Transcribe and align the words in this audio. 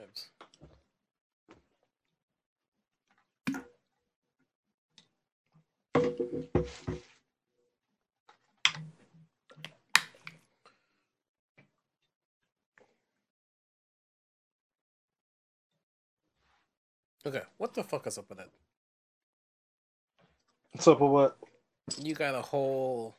Nibs. 0.00 0.28
Okay, 17.26 17.42
what 17.58 17.74
the 17.74 17.84
fuck 17.84 18.06
is 18.06 18.16
up 18.16 18.24
with 18.30 18.38
that? 18.38 18.48
What's 20.72 20.88
up 20.88 21.00
with 21.00 21.10
what? 21.10 21.36
You 21.98 22.14
got 22.14 22.34
a 22.34 22.40
whole 22.40 23.16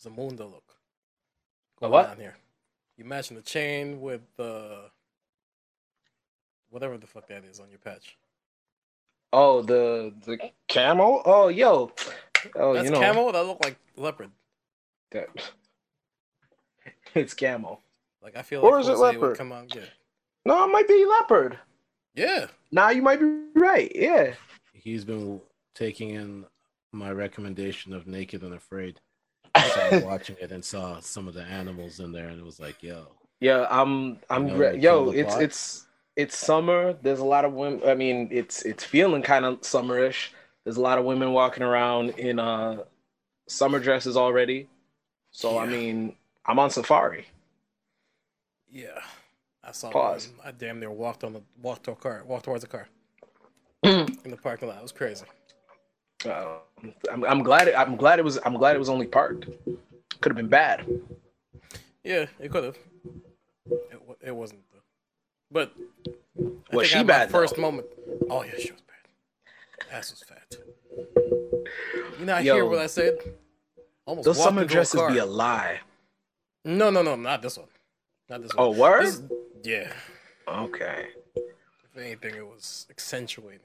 Zamunda 0.00 0.40
look. 0.40 0.76
Going 1.80 1.92
what? 1.92 2.10
on 2.10 2.18
here? 2.18 2.36
You 2.96 3.04
matching 3.04 3.36
the 3.36 3.42
chain 3.42 4.00
with 4.00 4.20
the 4.36 4.90
whatever 6.70 6.96
the 6.98 7.06
fuck 7.06 7.28
that 7.28 7.44
is 7.44 7.60
on 7.60 7.68
your 7.70 7.78
patch. 7.78 8.16
Oh, 9.32 9.62
the 9.62 10.12
the 10.24 10.38
camo. 10.68 11.22
Oh, 11.24 11.48
yo. 11.48 11.92
Oh, 12.56 12.72
That's 12.74 12.86
you 12.86 12.90
know 12.92 13.00
camo. 13.00 13.30
That 13.32 13.44
look 13.44 13.62
like 13.64 13.76
leopard. 13.96 14.30
that. 15.12 15.28
It's 17.14 17.34
camo. 17.34 17.80
Like 18.22 18.36
I 18.36 18.42
feel 18.42 18.60
Or 18.64 18.72
like 18.72 18.80
is 18.82 18.88
it 18.88 18.92
Jose 18.92 19.02
would 19.02 19.14
leopard? 19.20 19.36
come 19.38 19.52
on, 19.52 19.66
Yeah, 19.74 19.82
No, 20.44 20.64
it 20.64 20.68
might 20.72 20.86
be 20.88 21.04
leopard. 21.04 21.58
yeah. 22.14 22.46
Now 22.70 22.90
you 22.90 23.02
might 23.02 23.18
be 23.20 23.26
right. 23.56 23.90
Yeah. 23.94 24.34
He's 24.72 25.04
been 25.04 25.40
taking 25.74 26.10
in 26.10 26.46
my 26.92 27.10
recommendation 27.10 27.92
of 27.92 28.06
Naked 28.06 28.42
and 28.42 28.54
Afraid. 28.54 29.00
I 29.56 29.68
started 29.68 30.04
watching 30.04 30.36
it 30.40 30.52
and 30.52 30.64
saw 30.64 31.00
some 31.00 31.26
of 31.26 31.34
the 31.34 31.42
animals 31.42 31.98
in 31.98 32.12
there, 32.12 32.28
and 32.28 32.38
it 32.38 32.44
was 32.44 32.60
like, 32.60 32.80
yo, 32.82 33.08
Yeah, 33.40 33.66
I'm. 33.70 34.18
I'm. 34.30 34.46
You 34.46 34.52
know, 34.54 34.58
re- 34.58 34.78
yo, 34.78 35.10
it's 35.10 35.34
it's 35.36 35.86
it's 36.20 36.36
summer. 36.36 36.94
There's 37.02 37.20
a 37.20 37.24
lot 37.24 37.44
of 37.44 37.54
women. 37.54 37.80
I 37.86 37.94
mean, 37.94 38.28
it's 38.30 38.62
it's 38.62 38.84
feeling 38.84 39.22
kind 39.22 39.44
of 39.44 39.62
summerish. 39.62 40.28
There's 40.64 40.76
a 40.76 40.80
lot 40.80 40.98
of 40.98 41.04
women 41.04 41.32
walking 41.32 41.62
around 41.62 42.10
in 42.10 42.38
uh 42.38 42.84
summer 43.48 43.78
dresses 43.78 44.16
already. 44.16 44.68
So 45.30 45.58
I 45.58 45.66
mean, 45.66 46.14
I'm 46.44 46.58
on 46.58 46.70
safari. 46.70 47.26
Yeah, 48.70 49.00
I 49.64 49.72
saw. 49.72 49.90
Pause. 49.90 50.28
One. 50.36 50.48
I 50.48 50.50
damn 50.52 50.78
near 50.78 50.90
walked 50.90 51.24
on 51.24 51.32
the 51.32 51.42
walked 51.62 51.84
to 51.84 51.92
a 51.92 51.96
car, 51.96 52.22
walked 52.26 52.44
towards 52.44 52.64
a 52.64 52.68
car 52.68 52.88
in 53.82 54.06
the 54.24 54.36
parking 54.36 54.68
lot. 54.68 54.78
It 54.78 54.82
was 54.82 54.92
crazy. 54.92 55.24
Uh, 56.24 56.58
I'm, 57.10 57.24
I'm 57.24 57.42
glad. 57.42 57.68
It, 57.68 57.74
I'm 57.76 57.96
glad 57.96 58.18
it 58.18 58.24
was. 58.24 58.38
I'm 58.44 58.54
glad 58.54 58.76
it 58.76 58.78
was 58.78 58.90
only 58.90 59.06
parked. 59.06 59.46
Could 60.20 60.32
have 60.32 60.36
been 60.36 60.48
bad. 60.48 60.86
Yeah, 62.04 62.26
it 62.38 62.50
could 62.50 62.64
have. 62.64 62.78
It, 63.70 64.00
it 64.20 64.36
wasn't. 64.36 64.60
But 65.50 65.72
I 66.72 66.76
Was 66.76 66.86
I 66.86 66.98
she 66.98 67.04
bad, 67.04 67.28
though? 67.28 67.32
First 67.32 67.58
moment. 67.58 67.86
Oh 68.28 68.42
yeah, 68.42 68.52
she 68.58 68.72
was 68.72 68.80
bad. 68.82 69.96
Ass 69.96 70.10
was 70.10 70.22
fat. 70.22 70.56
You 72.18 72.26
not 72.26 72.44
Yo, 72.44 72.54
hear 72.54 72.64
what 72.66 72.78
I 72.78 72.86
said? 72.86 73.18
Almost 74.06 74.26
Those 74.26 74.42
summer 74.42 74.64
dresses 74.64 75.00
be 75.08 75.18
a 75.18 75.26
lie. 75.26 75.80
No, 76.64 76.90
no, 76.90 77.02
no, 77.02 77.16
not 77.16 77.42
this 77.42 77.56
one. 77.56 77.68
Not 78.28 78.42
this 78.42 78.54
one. 78.54 78.66
Oh, 78.66 78.70
word. 78.70 79.06
This- 79.06 79.22
yeah. 79.62 79.92
Okay. 80.46 81.08
If 81.34 81.96
anything, 81.96 82.34
it 82.34 82.46
was 82.46 82.86
accentuating. 82.90 83.60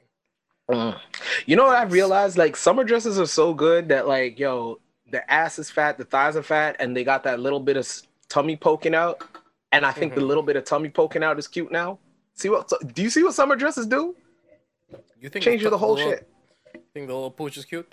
Mm. 0.70 1.00
You 1.46 1.56
know 1.56 1.66
what 1.66 1.78
I've 1.78 1.92
realized? 1.92 2.38
Like 2.38 2.56
summer 2.56 2.84
dresses 2.84 3.20
are 3.20 3.28
so 3.28 3.54
good 3.54 3.90
that 3.90 4.08
like, 4.08 4.40
yo, 4.40 4.80
the 5.12 5.30
ass 5.32 5.60
is 5.60 5.70
fat, 5.70 5.98
the 5.98 6.06
thighs 6.06 6.36
are 6.36 6.44
fat, 6.44 6.76
and 6.80 6.96
they 6.96 7.04
got 7.04 7.24
that 7.24 7.40
little 7.40 7.60
bit 7.60 7.78
of 7.78 7.88
tummy 8.30 8.56
poking 8.56 8.96
out. 8.96 9.22
And 9.76 9.86
I 9.86 9.92
think 9.92 10.16
the 10.16 10.22
Mhm. 10.22 10.28
little 10.28 10.44
bit 10.44 10.56
of 10.56 10.64
tummy 10.64 10.90
poking 10.90 11.22
out 11.22 11.38
is 11.38 11.48
cute 11.50 11.70
now. 11.72 12.00
See 12.34 12.48
what? 12.50 12.72
Do 12.94 13.02
you 13.04 13.10
see 13.10 13.24
what 13.24 13.34
summer 13.34 13.56
dresses 13.58 13.86
do? 13.86 14.16
You 15.20 15.28
think 15.30 15.44
Change 15.44 15.64
the, 15.64 15.70
the 15.70 15.78
whole 15.78 15.96
little, 15.96 16.12
shit. 16.12 16.30
Think 16.94 17.08
the 17.08 17.14
little 17.14 17.32
pooch 17.32 17.58
is 17.58 17.66
cute? 17.66 17.92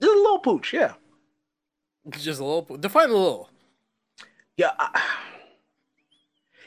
Just 0.00 0.14
a 0.14 0.16
little 0.16 0.38
pooch, 0.38 0.72
yeah, 0.72 0.94
Just 2.10 2.40
a 2.40 2.44
little. 2.44 2.62
poo- 2.62 2.78
Define 2.78 3.10
a 3.10 3.12
little. 3.12 3.50
yeah. 4.56 4.72
I- 4.78 5.02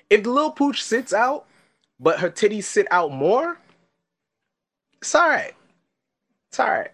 if 0.09 0.21
the 0.23 0.29
little 0.29 0.51
pooch 0.51 0.83
sits 0.83 1.11
out, 1.13 1.47
but 1.99 2.19
her 2.19 2.29
titties 2.29 2.65
sit 2.65 2.85
out 2.91 3.11
more, 3.11 3.57
it's 5.01 5.15
all 5.15 5.29
right. 5.29 5.55
It's 6.49 6.59
all 6.59 6.69
right. 6.69 6.91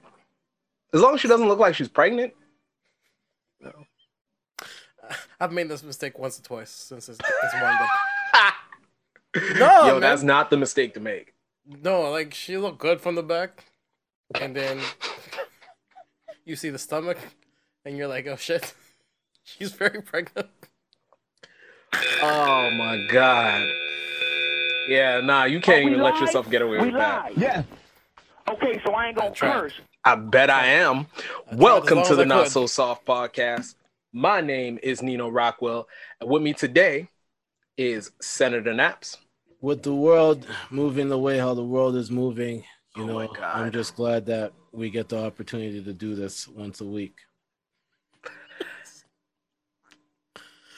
As 0.93 1.01
long 1.01 1.15
as 1.15 1.19
she 1.21 1.27
doesn't 1.27 1.47
look 1.47 1.59
like 1.59 1.75
she's 1.75 1.89
pregnant. 1.89 2.33
I've 5.39 5.51
made 5.51 5.69
this 5.69 5.83
mistake 5.83 6.17
once 6.17 6.39
or 6.39 6.43
twice 6.43 6.69
since 6.71 7.09
it's, 7.09 7.19
it's 7.19 7.53
wound 7.53 7.77
up. 7.81 8.53
No, 9.59 9.85
Yo, 9.85 9.91
man. 9.93 10.01
that's 10.01 10.23
not 10.23 10.49
the 10.49 10.57
mistake 10.57 10.93
to 10.95 10.99
make. 10.99 11.33
No, 11.83 12.09
like 12.09 12.33
she 12.33 12.57
looked 12.57 12.79
good 12.79 13.01
from 13.01 13.15
the 13.15 13.21
back, 13.23 13.65
and 14.39 14.55
then 14.55 14.79
you 16.45 16.55
see 16.55 16.69
the 16.69 16.79
stomach, 16.79 17.17
and 17.85 17.97
you're 17.97 18.07
like, 18.07 18.25
oh 18.25 18.35
shit, 18.37 18.73
she's 19.43 19.71
very 19.73 20.01
pregnant. 20.01 20.47
Oh 22.21 22.71
my 22.71 23.05
god. 23.11 23.67
Yeah, 24.89 25.19
nah, 25.21 25.43
you 25.43 25.59
can't 25.59 25.81
Oh, 25.83 25.85
we 25.85 25.91
even 25.91 26.01
let 26.03 26.17
yourself 26.19 26.49
get 26.49 26.61
away 26.61 26.79
We 26.79 26.85
with 26.87 26.95
that. 26.95 27.25
live. 27.25 27.37
Yes. 27.37 27.65
Okay, 28.49 28.81
so 28.85 28.93
I 28.93 29.07
ain't 29.07 29.17
gonna 29.17 29.31
I 29.31 29.33
curse. 29.33 29.73
I 30.05 30.15
bet 30.15 30.49
I 30.49 30.65
am. 30.67 31.07
I 31.51 31.55
Welcome 31.55 32.01
to 32.05 32.15
the 32.15 32.25
Not. 32.25 32.47
So 32.47 32.65
Soft 32.65 33.05
podcast. 33.05 33.75
My 34.17 34.41
name 34.41 34.79
is 34.81 35.01
Neno 35.01 35.31
Rockwell, 35.31 35.87
and 36.19 36.27
with 36.27 36.41
me 36.41 36.51
today 36.51 37.07
is 37.77 38.09
Senator 38.19 38.73
Nappz. 38.73 39.17
with 39.61 39.83
the 39.83 39.93
world 39.93 40.47
moving 40.71 41.07
the 41.09 41.19
way 41.19 41.37
how 41.37 41.53
the 41.53 41.63
world 41.63 41.95
is 41.95 42.09
moving, 42.09 42.63
you 42.95 43.03
Oh 43.03 43.05
know, 43.05 43.35
I'm 43.43 43.71
just 43.71 43.95
glad 43.95 44.25
that 44.25 44.53
we 44.71 44.89
get 44.89 45.07
the 45.09 45.23
opportunity 45.23 45.83
to 45.83 45.93
do 45.93 46.15
this 46.15 46.47
once 46.47 46.81
a 46.81 46.85
week. 46.85 47.13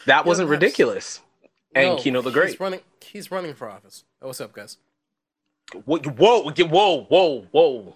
That 0.06 0.26
wasn't 0.26 0.50
Naps. 0.50 0.60
ridiculous. 0.60 1.22
And 1.74 1.96
No, 1.96 1.96
Kino 1.98 2.22
the 2.22 2.32
He's 2.32 2.34
Great. 2.36 2.60
running. 2.60 2.80
He's 3.02 3.32
running 3.32 3.54
for 3.54 3.70
office. 3.70 4.04
Oh, 4.22 4.28
what's 4.28 4.42
up, 4.42 4.52
guys? 4.52 4.76
Whoa, 5.86 6.00
whoa, 6.00 6.52
whoa, 6.52 7.02
whoa, 7.04 7.46
whoa, 7.52 7.96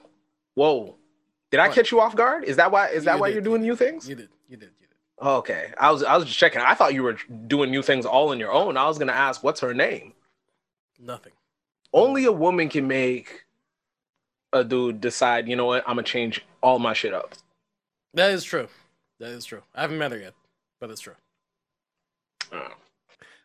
whoa. 0.54 0.96
Did 1.52 1.60
I 1.60 1.68
What? 1.68 1.76
catch 1.76 1.92
you 1.92 2.00
off 2.00 2.16
guard? 2.16 2.46
Is 2.46 2.56
that 2.56 2.72
why? 2.72 2.88
Is 2.92 3.04
that 3.04 3.16
You 3.16 3.20
why 3.20 3.28
did, 3.28 3.34
you're 3.34 3.44
doing 3.44 3.62
new 3.62 3.76
things? 3.76 4.08
You 4.08 4.16
did. 4.16 4.30
You 4.48 4.56
did. 4.56 4.70
You 4.70 4.76
did. 4.80 4.83
Okay, 5.24 5.72
I 5.78 5.90
was 5.90 6.04
I 6.04 6.18
was 6.18 6.26
just 6.26 6.38
checking. 6.38 6.60
I 6.60 6.74
thought 6.74 6.94
you 6.94 7.04
were 7.04 7.18
doing 7.48 7.72
new 7.72 7.82
things 7.82 8.06
all 8.06 8.32
on 8.32 8.40
your 8.40 8.52
own. 8.52 8.76
I 8.76 8.88
was 8.88 8.98
gonna 8.98 9.14
ask, 9.14 9.42
what's 9.42 9.62
her 9.62 9.74
name? 9.74 10.12
Nothing. 11.00 11.32
Only 11.94 12.26
a 12.26 12.32
woman 12.32 12.68
can 12.68 12.88
make 12.88 13.46
a 14.52 14.66
dude 14.66 15.00
decide. 15.00 15.48
You 15.48 15.56
know 15.56 15.66
what? 15.66 15.84
I'm 15.88 15.96
gonna 15.96 16.04
change 16.04 16.46
all 16.62 16.78
my 16.78 16.92
shit 16.92 17.14
up. 17.14 17.36
That 18.14 18.32
is 18.32 18.44
true. 18.44 18.68
That 19.20 19.30
is 19.30 19.46
true. 19.46 19.62
I 19.74 19.82
haven't 19.82 19.98
met 19.98 20.12
her 20.12 20.18
yet, 20.18 20.34
but 20.82 20.90
it's 20.90 21.00
true. 21.00 21.16
Oh. 22.52 22.74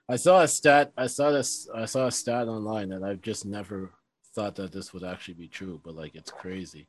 I 0.08 0.16
saw 0.16 0.40
a 0.40 0.48
stat. 0.48 0.92
I 0.96 1.06
saw 1.06 1.30
this. 1.30 1.68
I 1.72 1.84
saw 1.84 2.06
a 2.06 2.12
stat 2.12 2.48
online 2.48 2.88
that 2.88 3.04
I've 3.04 3.22
just 3.22 3.46
never 3.46 3.90
thought 4.34 4.56
that 4.56 4.72
this 4.72 4.92
would 4.92 5.04
actually 5.04 5.34
be 5.34 5.48
true, 5.48 5.80
but 5.84 5.94
like 5.94 6.16
it's 6.16 6.32
crazy. 6.32 6.88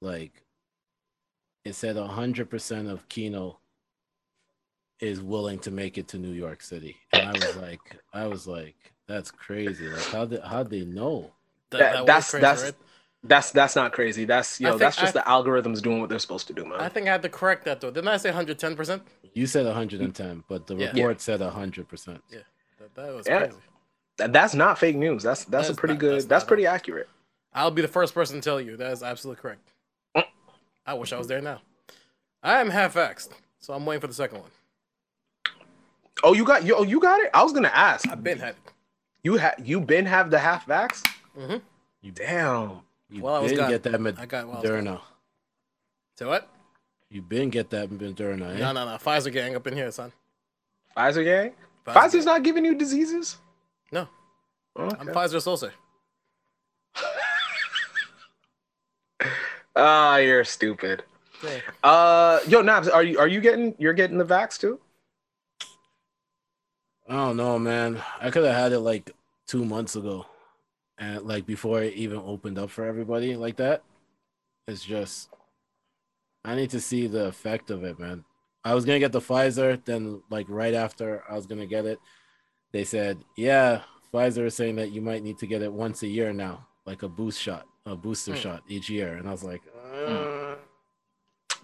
Like 0.00 0.44
it 1.64 1.74
said, 1.74 1.96
hundred 1.96 2.50
percent 2.50 2.86
of 2.86 3.08
Kino 3.08 3.58
is 5.02 5.20
willing 5.20 5.58
to 5.58 5.70
make 5.70 5.98
it 5.98 6.08
to 6.08 6.18
New 6.18 6.32
York 6.32 6.62
City, 6.62 6.96
and 7.12 7.28
I 7.28 7.32
was 7.32 7.56
like, 7.56 7.80
I 8.14 8.26
was 8.26 8.46
like, 8.46 8.76
that's 9.08 9.30
crazy. 9.30 9.88
Like 9.88 10.04
how 10.04 10.24
did 10.24 10.42
how 10.42 10.62
they 10.62 10.84
know? 10.84 11.32
That, 11.70 11.78
That- 11.78 11.92
that 11.92 12.06
that's- 12.06 12.30
crazy, 12.30 12.40
that's- 12.40 12.64
right? 12.64 12.74
That's 13.24 13.52
that's 13.52 13.76
not 13.76 13.92
crazy. 13.92 14.24
That's 14.24 14.60
you 14.60 14.66
know 14.66 14.76
that's 14.78 14.96
just 14.96 15.16
I- 15.16 15.20
the 15.22 15.28
algorithms 15.28 15.80
doing 15.80 16.00
what 16.00 16.08
they're 16.08 16.18
supposed 16.18 16.46
to 16.48 16.52
do, 16.52 16.64
man. 16.64 16.80
I 16.80 16.88
think 16.88 17.06
I 17.06 17.12
had 17.12 17.22
to 17.22 17.28
correct 17.28 17.64
that 17.66 17.80
though. 17.80 17.90
Didn't 17.92 18.08
I 18.08 18.16
say 18.16 18.30
110? 18.30 18.74
percent 18.74 19.02
You 19.34 19.46
said 19.46 19.64
110, 19.66 20.42
but 20.48 20.66
the 20.66 20.74
Yeah. 20.76 20.86
report 20.92 21.20
said 21.20 21.40
100 21.40 21.88
percent. 21.88 22.20
That, 22.30 22.94
that 22.96 23.14
was 23.14 23.26
Yeah. 23.28 23.38
crazy. 23.46 23.56
That's 24.16 24.54
not 24.54 24.76
fake 24.78 24.96
news. 24.96 25.22
That's 25.22 25.44
that's, 25.44 25.68
That's 25.68 25.78
a 25.78 25.80
pretty 25.80 25.94
not- 25.94 26.00
good. 26.00 26.14
that's 26.16 26.24
That's, 26.26 26.42
not 26.44 26.48
pretty 26.48 26.66
accurate. 26.66 27.08
I'll 27.54 27.70
be 27.70 27.82
the 27.82 27.86
first 27.88 28.12
person 28.12 28.36
to 28.36 28.42
tell 28.42 28.60
you 28.60 28.76
that 28.76 28.90
is 28.92 29.02
absolutely 29.04 29.40
correct. 29.40 29.68
Mm. 30.16 30.24
I 30.86 30.94
wish 30.94 31.12
I 31.12 31.18
was 31.18 31.28
there 31.28 31.40
now. 31.40 31.60
I 32.42 32.60
am 32.60 32.70
half 32.70 32.96
axed, 32.96 33.32
so 33.60 33.72
I'm 33.72 33.86
waiting 33.86 34.00
for 34.00 34.08
the 34.08 34.14
second 34.14 34.40
one. 34.40 34.50
Oh, 36.22 36.32
you 36.34 36.44
got 36.44 36.64
you. 36.64 36.76
Oh, 36.76 36.82
you 36.84 37.00
got 37.00 37.20
it. 37.20 37.30
I 37.34 37.42
was 37.42 37.52
gonna 37.52 37.68
ask. 37.74 38.08
I've 38.08 38.22
been 38.22 38.38
had. 38.38 38.54
You 39.22 39.36
had 39.36 39.54
you 39.64 39.80
been 39.80 40.06
have 40.06 40.30
the 40.30 40.38
half 40.38 40.66
vax? 40.66 41.02
Mm-hmm. 41.38 41.56
Damn. 42.14 42.80
You 43.10 43.22
Well, 43.22 43.34
I 43.34 43.38
was 43.40 43.52
been 43.52 43.60
gone. 43.60 43.70
get 43.70 43.82
that 43.84 43.94
I 44.18 44.26
got 44.26 44.48
well, 44.48 44.58
I. 44.58 44.62
Moderna. 44.62 45.00
So 46.16 46.28
what? 46.28 46.48
You 47.10 47.22
been 47.22 47.50
get 47.50 47.70
that 47.70 47.90
Moderna. 47.90 48.54
Eh? 48.54 48.58
No, 48.58 48.72
no, 48.72 48.84
no. 48.84 48.96
Pfizer 48.96 49.32
gang 49.32 49.54
up 49.54 49.66
in 49.66 49.74
here, 49.74 49.90
son. 49.90 50.12
Pfizer 50.96 51.24
gang. 51.24 51.52
Pfizer 51.86 51.94
Pfizer's 51.94 52.12
gang. 52.12 52.24
not 52.24 52.42
giving 52.42 52.64
you 52.64 52.74
diseases. 52.74 53.36
No, 53.90 54.08
Okay. 54.78 54.96
I'm 54.98 55.08
Pfizer 55.08 55.40
Sosa. 55.42 55.70
Ah, 59.74 60.16
you're 60.16 60.44
stupid. 60.44 61.02
Yeah. 61.42 61.60
Uh, 61.82 62.40
yo, 62.46 62.62
Nappz, 62.62 62.92
are 62.92 63.02
you 63.02 63.18
are 63.18 63.26
you 63.26 63.40
getting 63.40 63.74
you're 63.78 63.94
getting 63.94 64.18
the 64.18 64.24
vax 64.24 64.58
too? 64.58 64.78
I 67.12 67.16
don't 67.16 67.36
know, 67.36 67.58
man. 67.58 68.00
I 68.22 68.30
could 68.30 68.42
have 68.42 68.54
had 68.54 68.72
it 68.72 68.80
like 68.80 69.10
two 69.46 69.66
months 69.66 69.96
ago, 69.96 70.24
and 70.96 71.20
like 71.26 71.44
before 71.44 71.82
it 71.82 71.92
even 71.92 72.16
opened 72.16 72.58
up 72.58 72.70
for 72.70 72.86
everybody 72.86 73.36
like 73.36 73.56
that. 73.56 73.82
It's 74.66 74.82
just, 74.82 75.28
I 76.42 76.54
need 76.54 76.70
to 76.70 76.80
see 76.80 77.06
the 77.08 77.26
effect 77.26 77.70
of 77.70 77.84
it, 77.84 77.98
man. 77.98 78.24
I 78.64 78.74
was 78.74 78.86
gonna 78.86 78.98
get 78.98 79.12
the 79.12 79.20
Pfizer, 79.20 79.84
then 79.84 80.22
like 80.30 80.46
right 80.48 80.72
after 80.72 81.22
I 81.28 81.34
was 81.34 81.44
gonna 81.44 81.66
get 81.66 81.84
it, 81.84 81.98
they 82.72 82.84
said, 82.84 83.18
yeah, 83.36 83.82
Pfizer 84.10 84.46
is 84.46 84.54
saying 84.54 84.76
that 84.76 84.92
you 84.92 85.02
might 85.02 85.22
need 85.22 85.36
to 85.40 85.46
get 85.46 85.60
it 85.60 85.70
once 85.70 86.02
a 86.02 86.08
year 86.08 86.32
now, 86.32 86.66
like 86.86 87.02
a 87.02 87.10
boost 87.10 87.38
shot, 87.38 87.66
a 87.84 87.94
booster 87.94 88.32
Hmm. 88.32 88.40
shot 88.40 88.62
each 88.68 88.88
year, 88.88 89.16
and 89.16 89.28
I 89.28 89.32
was 89.32 89.44
like, 89.44 89.60
uh, 90.06 90.54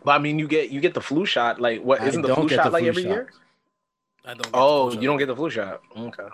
But 0.04 0.10
I 0.10 0.18
mean, 0.18 0.38
you 0.38 0.46
get 0.46 0.68
you 0.68 0.82
get 0.82 0.92
the 0.92 1.00
flu 1.00 1.24
shot. 1.24 1.58
Like, 1.58 1.82
what 1.82 2.06
isn't 2.06 2.20
the 2.20 2.34
flu 2.34 2.50
shot 2.50 2.64
the 2.64 2.70
like 2.70 2.82
flu 2.82 2.88
every 2.88 3.02
shot. 3.04 3.12
year? 3.12 3.32
I 4.28 4.34
don't. 4.34 4.42
Get 4.42 4.50
Oh, 4.52 4.92
you 4.92 5.08
don't 5.08 5.16
get 5.16 5.26
the 5.26 5.34
flu 5.34 5.48
shot. 5.48 5.80
Okay. 5.96 6.28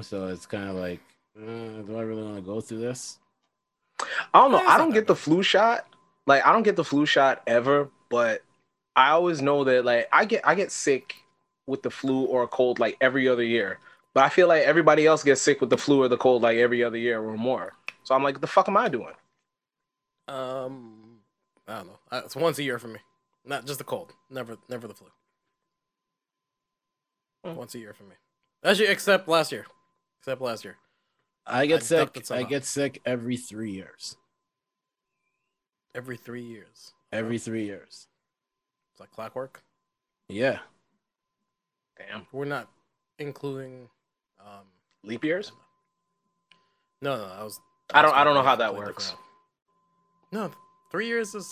so 0.00 0.26
it's 0.26 0.44
kind 0.44 0.68
of 0.68 0.74
like, 0.74 1.00
uh, 1.40 1.82
do 1.82 1.96
I 1.96 2.00
really 2.02 2.24
want 2.24 2.34
to 2.34 2.42
go 2.42 2.60
through 2.60 2.80
this? 2.80 3.20
I 4.00 4.40
don't 4.40 4.50
know. 4.50 4.58
I 4.58 4.76
don't 4.76 4.92
get 4.92 5.06
the 5.06 5.14
flu 5.14 5.42
shot. 5.42 5.86
Like, 6.26 6.44
I 6.44 6.52
don't 6.52 6.64
get 6.64 6.74
the 6.74 6.84
flu 6.84 7.06
shot 7.06 7.42
ever. 7.46 7.88
But 8.10 8.42
I 8.96 9.10
always 9.10 9.40
know 9.40 9.62
that 9.64 9.84
like 9.84 10.08
I 10.12 10.24
get 10.24 10.46
I 10.46 10.56
get 10.56 10.72
sick 10.72 11.14
with 11.68 11.82
the 11.82 11.90
flu 11.90 12.24
or 12.24 12.42
a 12.42 12.48
cold 12.48 12.80
like 12.80 12.96
every 13.00 13.28
other 13.28 13.44
year. 13.44 13.78
But 14.14 14.24
I 14.24 14.28
feel 14.28 14.48
like 14.48 14.62
everybody 14.62 15.06
else 15.06 15.22
gets 15.22 15.40
sick 15.40 15.60
with 15.60 15.70
the 15.70 15.76
flu 15.78 16.02
or 16.02 16.08
the 16.08 16.16
cold 16.16 16.42
like 16.42 16.56
every 16.56 16.82
other 16.82 16.96
year 16.96 17.22
or 17.22 17.36
more. 17.36 17.74
So 18.02 18.16
I'm 18.16 18.24
like, 18.24 18.34
what 18.34 18.40
the 18.40 18.48
fuck 18.48 18.68
am 18.68 18.76
I 18.76 18.88
doing? 18.88 19.14
Um, 20.26 21.18
I 21.68 21.76
don't 21.76 21.86
know. 21.86 21.98
It's 22.24 22.34
once 22.34 22.58
a 22.58 22.62
year 22.64 22.78
for 22.78 22.88
me. 22.88 22.98
Not 23.44 23.66
just 23.66 23.78
the 23.78 23.84
cold. 23.84 24.12
Never, 24.30 24.56
never 24.68 24.88
the 24.88 24.94
flu. 24.94 25.08
Hmm. 27.52 27.56
Once 27.58 27.74
a 27.74 27.78
year 27.78 27.92
for 27.94 28.04
me. 28.04 28.14
Actually, 28.64 28.88
except 28.88 29.28
last 29.28 29.52
year. 29.52 29.66
Except 30.20 30.40
last 30.40 30.64
year. 30.64 30.76
I 31.46 31.66
get 31.66 31.80
I 31.80 31.84
sick. 31.84 32.30
I 32.30 32.42
get 32.42 32.64
sick 32.64 33.00
every 33.06 33.36
three 33.36 33.70
years. 33.70 34.16
Every 35.94 36.16
three 36.16 36.42
years. 36.42 36.92
Every 37.12 37.38
three 37.38 37.64
years. 37.64 38.06
It's 38.92 39.00
like 39.00 39.10
clockwork. 39.12 39.62
Yeah. 40.28 40.58
Damn. 41.96 42.26
We're 42.32 42.44
not 42.44 42.68
including. 43.18 43.88
Um, 44.40 44.64
Leap 45.04 45.24
years? 45.24 45.52
no, 47.00 47.16
no, 47.16 47.24
I 47.24 47.42
was. 47.42 47.60
I 47.94 48.02
don't- 48.02 48.14
I 48.14 48.24
don't 48.24 48.34
know 48.34 48.42
how 48.42 48.56
that 48.56 48.74
works. 48.74 49.14
No, 50.32 50.50
three 50.90 51.06
years 51.06 51.34
is 51.34 51.50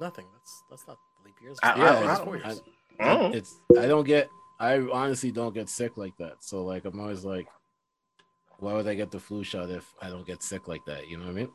nothing. 0.00 0.26
That's 0.32 0.62
that's 0.70 0.88
not 0.88 0.98
leap 1.24 1.34
years. 1.40 1.58
I- 1.62 1.76
Yeah, 1.76 1.84
I- 1.84 2.10
It's 2.10 2.20
I- 2.20 2.24
four 2.24 2.40
I-. 2.44 3.30
It's 3.36 3.54
I 3.78 3.86
don't 3.86 4.04
get 4.04 4.28
I 4.60 4.78
honestly 4.92 5.30
don't 5.30 5.54
get 5.54 5.68
sick 5.68 5.96
like 5.96 6.16
that. 6.18 6.42
So 6.42 6.64
like 6.64 6.84
I'm 6.84 7.00
always 7.00 7.24
like, 7.24 7.46
why 8.58 8.72
would 8.74 8.86
I 8.86 8.94
get 8.94 9.10
the 9.10 9.18
flu 9.20 9.42
shot 9.44 9.70
if 9.70 9.84
I 10.00 10.08
don't 10.08 10.26
get 10.26 10.42
sick 10.42 10.68
like 10.68 10.84
that? 10.86 11.08
You 11.08 11.18
know 11.18 11.24
what 11.24 11.30
I 11.32 11.34
mean? 11.34 11.50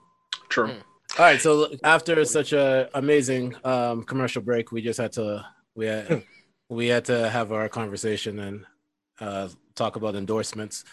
True. 0.50 0.68
Mm. 0.68 0.82
All 1.18 1.26
right. 1.26 1.42
So 1.42 1.74
after 1.84 2.24
such 2.26 2.54
a 2.54 2.90
amazing 2.94 3.56
um, 3.64 4.04
commercial 4.04 4.42
break, 4.42 4.72
we 4.72 4.82
just 4.82 5.00
had 5.00 5.12
to 5.14 5.46
we 5.76 5.86
had 5.88 6.24
we 6.70 6.88
had 6.88 7.06
to 7.06 7.30
have 7.30 7.52
our 7.52 7.70
conversation 7.70 8.40
and 8.40 8.66
uh, 9.20 9.50
talk 9.76 9.96
about 9.96 10.16
endorsements. 10.16 10.84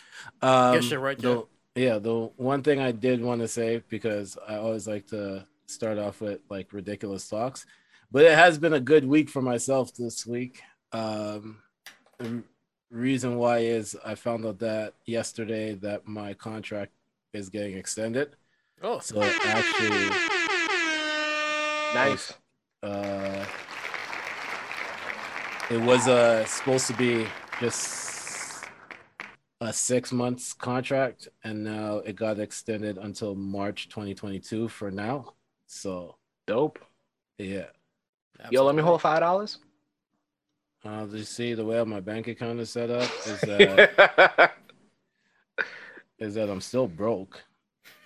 Um, 0.43 0.75
Get 0.75 0.85
shit 0.85 1.01
right, 1.01 1.19
the- 1.19 1.47
yeah. 1.75 1.99
The 1.99 2.31
one 2.37 2.63
thing 2.63 2.81
I 2.81 2.93
did 2.93 3.21
want 3.23 3.41
to 3.43 3.49
say 3.49 3.83
because 3.89 4.39
I 4.49 4.57
always 4.57 4.89
like 4.89 5.07
to 5.09 5.47
start 5.67 5.99
off 5.99 6.21
with 6.21 6.41
like 6.49 6.73
ridiculous 6.73 7.29
talks, 7.29 7.67
but 8.11 8.25
it 8.25 8.35
has 8.35 8.59
been 8.59 8.73
a 8.73 8.81
good 8.81 9.05
week 9.07 9.29
for 9.29 9.43
myself 9.43 9.93
this 9.95 10.27
week. 10.27 10.63
Um, 10.93 11.59
the 12.19 12.43
reason 12.91 13.37
why 13.37 13.59
is 13.59 13.97
I 14.05 14.15
found 14.15 14.47
out 14.47 14.59
that 14.61 14.95
yesterday 15.07 15.75
that 15.77 16.07
my 16.07 16.35
contract 16.35 16.93
is 17.33 17.49
getting 17.49 17.77
extended. 17.77 18.37
Oh, 18.83 18.99
So 19.01 19.21
actually, 19.23 20.09
Nice. 21.95 22.33
uh, 22.83 23.45
it 25.71 25.81
was 25.81 26.07
uh, 26.09 26.45
supposed 26.45 26.87
to 26.89 26.95
be 26.95 27.27
just 27.61 28.65
a 29.61 29.73
six 29.73 30.13
months 30.13 30.53
contract, 30.53 31.29
and 31.43 31.65
now 31.65 31.97
it 31.99 32.17
got 32.17 32.39
extended 32.39 32.99
until 32.99 33.35
March 33.35 33.89
2022 33.89 34.69
for 34.69 34.91
now. 34.91 35.35
So 35.67 36.17
Dope. 36.47 36.79
yeah, 37.39 37.67
Yo, 38.51 38.65
let 38.65 38.75
me 38.75 38.83
hold 38.83 39.01
five 39.01 39.21
dollars. 39.21 39.59
Uh, 40.87 41.07
you 41.11 41.25
see 41.25 41.55
the 41.55 41.65
way 41.65 41.83
my 41.85 42.01
bank 42.01 42.29
account 42.29 42.61
is 42.61 42.71
set 42.71 42.91
up 42.91 43.11
is 43.25 43.41
that 43.43 44.53
is 46.19 46.35
that 46.35 46.49
I'm 46.49 46.61
still 46.61 46.87
broke. 46.87 47.43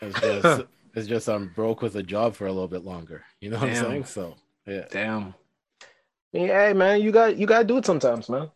It's 0.00 0.20
just 0.20 0.60
it's 0.94 1.08
just 1.08 1.28
I'm 1.28 1.48
broke 1.54 1.82
with 1.82 1.96
a 1.96 2.02
job 2.02 2.34
for 2.34 2.46
a 2.46 2.52
little 2.52 2.68
bit 2.68 2.84
longer. 2.84 3.22
You 3.40 3.50
know 3.50 3.58
what 3.58 3.66
Damn. 3.66 3.84
I'm 3.84 3.90
saying? 3.90 4.04
So 4.06 4.34
yeah. 4.66 4.86
Damn. 4.90 5.34
Yeah, 6.32 6.68
hey 6.68 6.72
man, 6.74 7.00
you 7.00 7.10
got 7.10 7.36
you 7.36 7.46
gotta 7.46 7.64
do 7.64 7.78
it 7.78 7.86
sometimes, 7.86 8.28
man. 8.28 8.50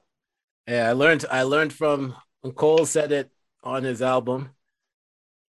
Yeah, 0.69 0.88
I 0.88 0.93
learned 0.93 1.25
I 1.31 1.43
learned 1.43 1.73
from 1.73 2.15
Cole 2.55 2.87
said 2.87 3.12
it 3.12 3.31
on 3.62 3.82
his 3.82 4.00
album 4.00 4.50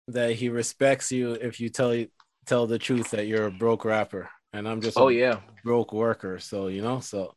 that 0.08 0.32
he 0.32 0.48
respects 0.48 1.12
you 1.12 1.32
if 1.34 1.60
you 1.60 1.68
tell 1.68 1.94
you 1.94 2.08
tell 2.46 2.66
the 2.66 2.78
truth 2.78 3.10
that 3.10 3.26
you're 3.26 3.46
a 3.46 3.50
broke 3.50 3.84
rapper. 3.84 4.30
And 4.52 4.66
I'm 4.68 4.80
just 4.80 4.96
a 4.96 5.00
Oh 5.00 5.08
yeah, 5.08 5.40
broke 5.64 5.92
worker. 5.92 6.38
So 6.38 6.68
you 6.68 6.82
know, 6.82 7.00
so 7.00 7.34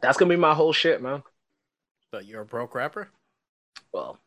that's 0.00 0.18
gonna 0.18 0.30
be 0.30 0.36
my 0.36 0.54
whole 0.54 0.72
shit, 0.72 1.02
man. 1.02 1.22
But 2.10 2.26
you're 2.26 2.42
a 2.42 2.46
broke 2.46 2.74
rapper. 2.74 3.08
Well, 3.92 4.18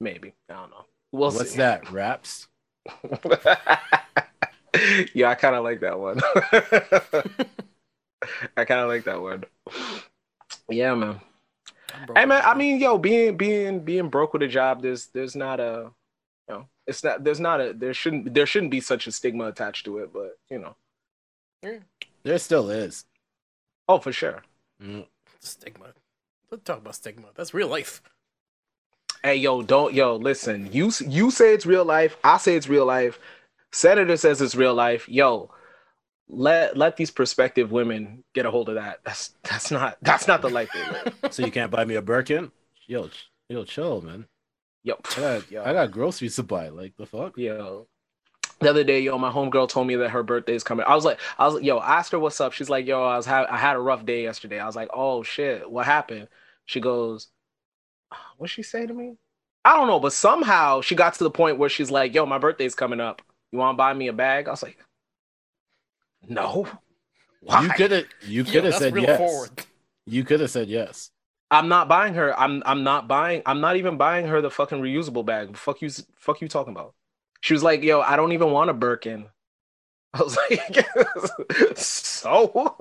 maybe 0.00 0.32
I 0.48 0.54
don't 0.54 0.70
know. 0.70 0.86
We'll 1.12 1.30
what's 1.30 1.52
see. 1.52 1.58
that? 1.58 1.90
Raps? 1.90 2.48
yeah, 5.14 5.30
I 5.30 5.34
kind 5.34 5.56
of 5.56 5.64
like 5.64 5.80
that 5.80 5.98
one. 5.98 6.20
I 8.56 8.64
kind 8.64 8.80
of 8.80 8.88
like 8.88 9.04
that 9.04 9.20
one. 9.20 9.44
Yeah, 10.68 10.94
man. 10.94 11.20
Hey, 12.14 12.26
man. 12.26 12.42
I 12.44 12.54
mean, 12.54 12.80
yo, 12.80 12.98
being 12.98 13.36
being 13.36 13.80
being 13.80 14.08
broke 14.08 14.32
with 14.32 14.42
a 14.42 14.48
job, 14.48 14.82
there's 14.82 15.06
there's 15.08 15.36
not 15.36 15.60
a, 15.60 15.90
you 16.48 16.54
know, 16.54 16.68
it's 16.86 17.02
not 17.02 17.24
there's 17.24 17.40
not 17.40 17.60
a 17.60 17.72
there 17.72 17.94
shouldn't 17.94 18.34
there 18.34 18.46
shouldn't 18.46 18.70
be 18.70 18.80
such 18.80 19.06
a 19.06 19.12
stigma 19.12 19.46
attached 19.46 19.84
to 19.86 19.98
it, 19.98 20.12
but 20.12 20.36
you 20.50 20.58
know, 20.58 20.76
There 22.22 22.38
still 22.38 22.70
is. 22.70 23.04
Oh 23.88 23.98
for 23.98 24.12
sure. 24.12 24.42
Mm. 24.82 25.06
stigma. 25.40 25.86
Let's 26.50 26.64
talk 26.64 26.78
about 26.78 26.94
stigma. 26.94 27.28
That's 27.34 27.54
real 27.54 27.68
life. 27.68 28.02
Hey, 29.22 29.36
yo, 29.36 29.62
don't 29.62 29.94
yo 29.94 30.16
listen. 30.16 30.68
You 30.72 30.92
you 31.06 31.30
say 31.30 31.52
it's 31.54 31.66
real 31.66 31.84
life. 31.84 32.16
I 32.22 32.38
say 32.38 32.56
it's 32.56 32.68
real 32.68 32.86
life. 32.86 33.18
Senator 33.72 34.16
says 34.16 34.40
it's 34.40 34.54
real 34.54 34.74
life. 34.74 35.08
Yo, 35.08 35.50
let 36.28 36.76
let 36.76 36.96
these 36.96 37.10
prospective 37.10 37.72
women 37.72 38.24
get 38.34 38.46
a 38.46 38.50
hold 38.50 38.68
of 38.68 38.76
that. 38.76 39.00
That's 39.04 39.34
that's 39.42 39.70
not 39.70 39.98
that's 40.02 40.28
not 40.28 40.42
the 40.42 40.50
life 40.50 40.70
they 40.72 40.80
live. 40.80 41.14
So 41.32 41.44
you 41.44 41.50
can't 41.52 41.70
buy 41.70 41.84
me 41.84 41.96
a 41.96 42.02
Birkin? 42.02 42.52
Yo, 42.86 43.10
yo, 43.48 43.64
chill, 43.64 44.00
man. 44.00 44.26
Yo, 44.84 44.94
I 45.16 45.20
got, 45.20 45.50
yo, 45.50 45.64
I 45.64 45.72
got 45.72 45.90
groceries 45.90 46.36
to 46.36 46.44
buy. 46.44 46.68
Like 46.68 46.96
the 46.96 47.06
fuck? 47.06 47.36
yo. 47.36 47.88
The 48.60 48.70
other 48.70 48.84
day, 48.84 49.00
yo, 49.00 49.18
my 49.18 49.30
homegirl 49.30 49.68
told 49.68 49.86
me 49.86 49.96
that 49.96 50.10
her 50.10 50.22
birthday 50.22 50.54
is 50.54 50.64
coming. 50.64 50.86
I 50.88 50.94
was 50.94 51.04
like, 51.04 51.20
I 51.38 51.44
was 51.44 51.54
like, 51.56 51.64
yo, 51.64 51.76
I 51.76 51.98
asked 51.98 52.12
her 52.12 52.18
what's 52.18 52.40
up. 52.40 52.52
She's 52.52 52.70
like, 52.70 52.86
yo, 52.86 53.04
I 53.04 53.16
was 53.16 53.26
ha- 53.26 53.46
I 53.50 53.58
had 53.58 53.76
a 53.76 53.80
rough 53.80 54.06
day 54.06 54.22
yesterday. 54.22 54.58
I 54.58 54.66
was 54.66 54.76
like, 54.76 54.88
oh 54.94 55.22
shit, 55.22 55.70
what 55.70 55.84
happened? 55.84 56.28
She 56.64 56.80
goes, 56.80 57.28
ah, 58.10 58.32
what'd 58.38 58.52
she 58.52 58.62
say 58.62 58.86
to 58.86 58.94
me? 58.94 59.16
I 59.64 59.76
don't 59.76 59.88
know, 59.88 60.00
but 60.00 60.12
somehow 60.12 60.80
she 60.80 60.94
got 60.94 61.14
to 61.14 61.24
the 61.24 61.30
point 61.30 61.58
where 61.58 61.68
she's 61.68 61.90
like, 61.90 62.14
yo, 62.14 62.24
my 62.24 62.38
birthday's 62.38 62.74
coming 62.74 63.00
up. 63.00 63.20
You 63.52 63.58
want 63.58 63.74
to 63.74 63.78
buy 63.78 63.92
me 63.92 64.08
a 64.08 64.12
bag? 64.12 64.48
I 64.48 64.52
was 64.52 64.62
like, 64.62 64.78
no. 66.28 66.66
Why? 67.42 67.62
You 67.62 67.68
could 67.68 67.90
have 67.92 68.04
you 68.22 68.44
could 68.44 68.64
have 68.64 68.74
said 68.74 68.94
real 68.94 69.04
yes. 69.04 69.18
forward. 69.18 69.50
You 70.06 70.24
could 70.24 70.40
have 70.40 70.50
said 70.50 70.68
yes. 70.68 71.10
I'm 71.50 71.68
not 71.68 71.88
buying 71.88 72.14
her. 72.14 72.36
I'm 72.38 72.62
I'm 72.66 72.82
not 72.82 73.06
buying. 73.06 73.42
I'm 73.46 73.60
not 73.60 73.76
even 73.76 73.96
buying 73.96 74.26
her 74.26 74.40
the 74.40 74.50
fucking 74.50 74.80
reusable 74.80 75.24
bag. 75.24 75.56
Fuck 75.56 75.80
you. 75.82 75.90
Fuck 76.16 76.40
you 76.40 76.48
talking 76.48 76.72
about. 76.72 76.94
She 77.46 77.52
was 77.54 77.62
like, 77.62 77.84
"Yo, 77.84 78.00
I 78.00 78.16
don't 78.16 78.32
even 78.32 78.50
want 78.50 78.70
a 78.70 78.72
Birkin." 78.72 79.26
I 80.14 80.20
was 80.20 80.36
like, 80.50 80.84
"So?" 81.78 82.76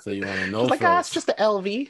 So 0.00 0.10
you 0.12 0.24
want 0.24 0.38
to 0.38 0.46
know? 0.52 0.62
like, 0.66 0.84
"Ah, 0.84 1.00
it's 1.00 1.10
just 1.10 1.26
the 1.26 1.32
LV. 1.32 1.88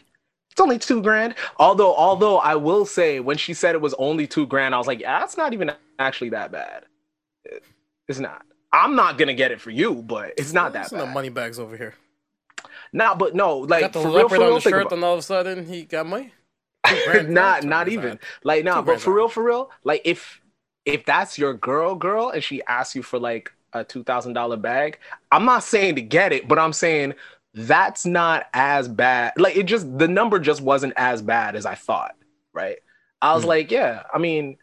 It's 0.50 0.58
only 0.58 0.78
two 0.78 1.02
grand." 1.02 1.34
Although, 1.58 1.94
although 1.94 2.38
I 2.38 2.54
will 2.54 2.86
say, 2.86 3.20
when 3.20 3.36
she 3.36 3.52
said 3.52 3.74
it 3.74 3.82
was 3.82 3.92
only 3.98 4.26
two 4.26 4.46
grand, 4.46 4.74
I 4.74 4.78
was 4.78 4.86
like, 4.86 5.00
"Yeah, 5.00 5.22
it's 5.22 5.36
not 5.36 5.52
even 5.52 5.70
actually 5.98 6.30
that 6.30 6.50
bad. 6.50 6.86
It's 8.08 8.18
not. 8.18 8.40
I'm 8.72 8.96
not 8.96 9.18
gonna 9.18 9.34
get 9.34 9.52
it 9.52 9.60
for 9.60 9.70
you, 9.70 9.96
but 9.96 10.32
it's 10.38 10.54
not 10.54 10.72
that 10.72 10.90
bad. 10.90 11.12
money 11.12 11.28
bags 11.28 11.58
over 11.58 11.76
here. 11.76 11.92
Nah, 12.90 13.16
but 13.16 13.34
no, 13.34 13.58
like 13.58 13.82
got 13.82 13.92
the 13.92 14.00
for 14.00 14.08
real, 14.08 14.28
for 14.30 14.36
on 14.36 14.40
real, 14.40 14.54
the 14.54 14.60
shirt, 14.62 14.92
and 14.92 15.04
all 15.04 15.12
of 15.12 15.18
a 15.18 15.22
sudden 15.22 15.66
he 15.66 15.82
got 15.82 16.06
money. 16.06 16.32
Not 17.26 17.64
not 17.64 17.88
even 17.88 18.18
like 18.44 18.64
no 18.64 18.76
Two 18.76 18.82
but 18.82 19.00
for 19.00 19.12
real 19.12 19.28
for 19.28 19.42
real 19.42 19.70
like 19.84 20.00
if 20.04 20.37
if 20.88 21.04
that's 21.04 21.38
your 21.38 21.54
girl 21.54 21.94
girl 21.94 22.30
and 22.30 22.42
she 22.42 22.62
asks 22.64 22.94
you 22.94 23.02
for 23.02 23.18
like 23.18 23.52
a 23.74 23.84
two 23.84 24.02
thousand 24.04 24.32
dollar 24.32 24.56
bag 24.56 24.98
i'm 25.30 25.44
not 25.44 25.62
saying 25.62 25.94
to 25.94 26.00
get 26.02 26.32
it 26.32 26.48
but 26.48 26.58
i'm 26.58 26.72
saying 26.72 27.14
that's 27.54 28.06
not 28.06 28.46
as 28.52 28.88
bad. 28.88 29.32
Like 29.36 29.56
it 29.56 29.64
just 29.64 29.98
the 29.98 30.06
number 30.06 30.38
just 30.38 30.60
wasn't 30.60 30.92
as 30.96 31.22
bad 31.22 31.56
as 31.56 31.66
I 31.66 31.74
thought, 31.74 32.14
right? 32.52 32.78
I 33.22 33.34
was 33.34 33.42
Hmm. 33.42 33.48
like, 33.48 33.70
yeah, 33.72 34.04
I 34.12 34.18
mean, 34.18 34.58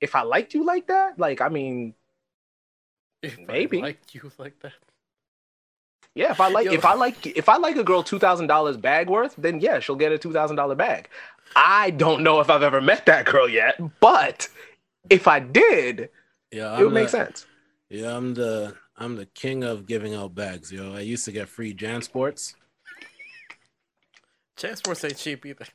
if 0.00 0.14
I 0.16 0.22
liked 0.22 0.54
you 0.54 0.64
like 0.64 0.88
that, 0.88 1.18
like 1.18 1.40
I 1.40 1.48
mean, 1.48 1.94
If 3.22 3.38
I 3.48 3.52
Maybe. 3.52 3.78
like 3.80 4.14
you 4.14 4.30
like 4.38 4.58
that. 4.60 4.72
yeah, 6.14 6.30
if 6.32 6.40
I 6.40 6.48
like 6.48 6.66
Yo. 6.66 6.72
if 6.72 6.84
I 6.84 6.94
like 6.94 7.26
if 7.26 7.48
I 7.48 7.56
like 7.56 7.76
a 7.76 7.84
girl 7.84 8.02
two 8.02 8.18
thousand 8.18 8.48
dollars 8.48 8.76
bag 8.76 9.08
worth, 9.08 9.34
then 9.38 9.60
yeah, 9.60 9.78
she'll 9.80 9.96
get 9.96 10.12
a 10.12 10.18
two 10.18 10.32
thousand 10.32 10.56
dollar 10.56 10.74
bag. 10.74 11.08
I 11.56 11.90
don't 11.90 12.22
know 12.22 12.40
if 12.40 12.50
I've 12.50 12.62
ever 12.62 12.80
met 12.80 13.06
that 13.06 13.26
girl 13.26 13.48
yet, 13.48 13.80
but 14.00 14.48
if 15.10 15.26
I 15.28 15.40
did, 15.40 16.10
Yeah, 16.50 16.74
it 16.74 16.78
would 16.80 16.88
I'm 16.88 16.92
make 16.94 17.08
sense. 17.08 17.46
Yeah, 17.88 18.16
I'm 18.16 18.34
the 18.34 18.74
I'm 18.96 19.16
the 19.16 19.26
king 19.26 19.62
of 19.64 19.86
giving 19.86 20.14
out 20.14 20.34
bags, 20.34 20.72
yo. 20.72 20.94
I 20.94 21.00
used 21.00 21.24
to 21.26 21.32
get 21.32 21.48
free 21.48 21.72
JanSports, 21.74 22.54
Transports 24.56 25.04
ain't 25.04 25.16
cheap 25.16 25.46
either. 25.46 25.66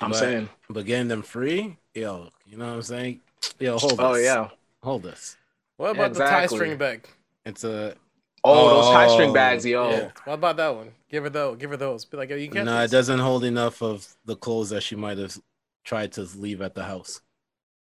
I'm 0.00 0.10
but- 0.10 0.18
saying. 0.18 0.48
but 0.68 0.84
getting 0.86 1.08
them 1.08 1.22
free, 1.22 1.76
yo, 1.94 2.28
you 2.46 2.56
know 2.56 2.66
what 2.66 2.74
I'm 2.74 2.82
saying? 2.82 3.20
Yo, 3.58 3.78
hold 3.78 3.92
this. 3.92 4.00
Oh 4.00 4.14
yeah. 4.16 4.48
hold 4.82 5.02
this. 5.02 5.36
What 5.76 5.92
about 5.96 6.12
the 6.14 6.20
tie 6.20 6.46
string 6.46 6.76
bag? 6.76 7.06
It's 7.46 7.64
a 7.64 7.94
Oh, 8.42 8.68
those 8.82 8.90
tie 8.94 9.08
string 9.08 9.30
Oh, 9.30 9.34
bags, 9.34 9.66
yo. 9.66 9.90
Yeah. 9.90 10.10
What 10.24 10.34
about 10.34 10.56
that 10.56 10.74
one? 10.74 10.92
Give 11.10 11.24
her 11.24 11.30
those. 11.30 11.58
Give 11.58 11.70
her 11.70 11.76
those. 11.76 12.06
Be 12.06 12.16
like, 12.16 12.30
yo, 12.30 12.36
you 12.36 12.48
get 12.48 12.64
no, 12.64 12.82
it 12.82 12.90
doesn't 12.90 13.18
hold 13.18 13.44
enough 13.44 13.82
of 13.82 14.06
the 14.24 14.36
clothes 14.36 14.70
that 14.70 14.82
she 14.82 14.96
might 14.96 15.18
have 15.18 15.38
tried 15.84 16.12
to 16.12 16.22
leave 16.36 16.62
at 16.62 16.74
the 16.74 16.84
house. 16.84 17.20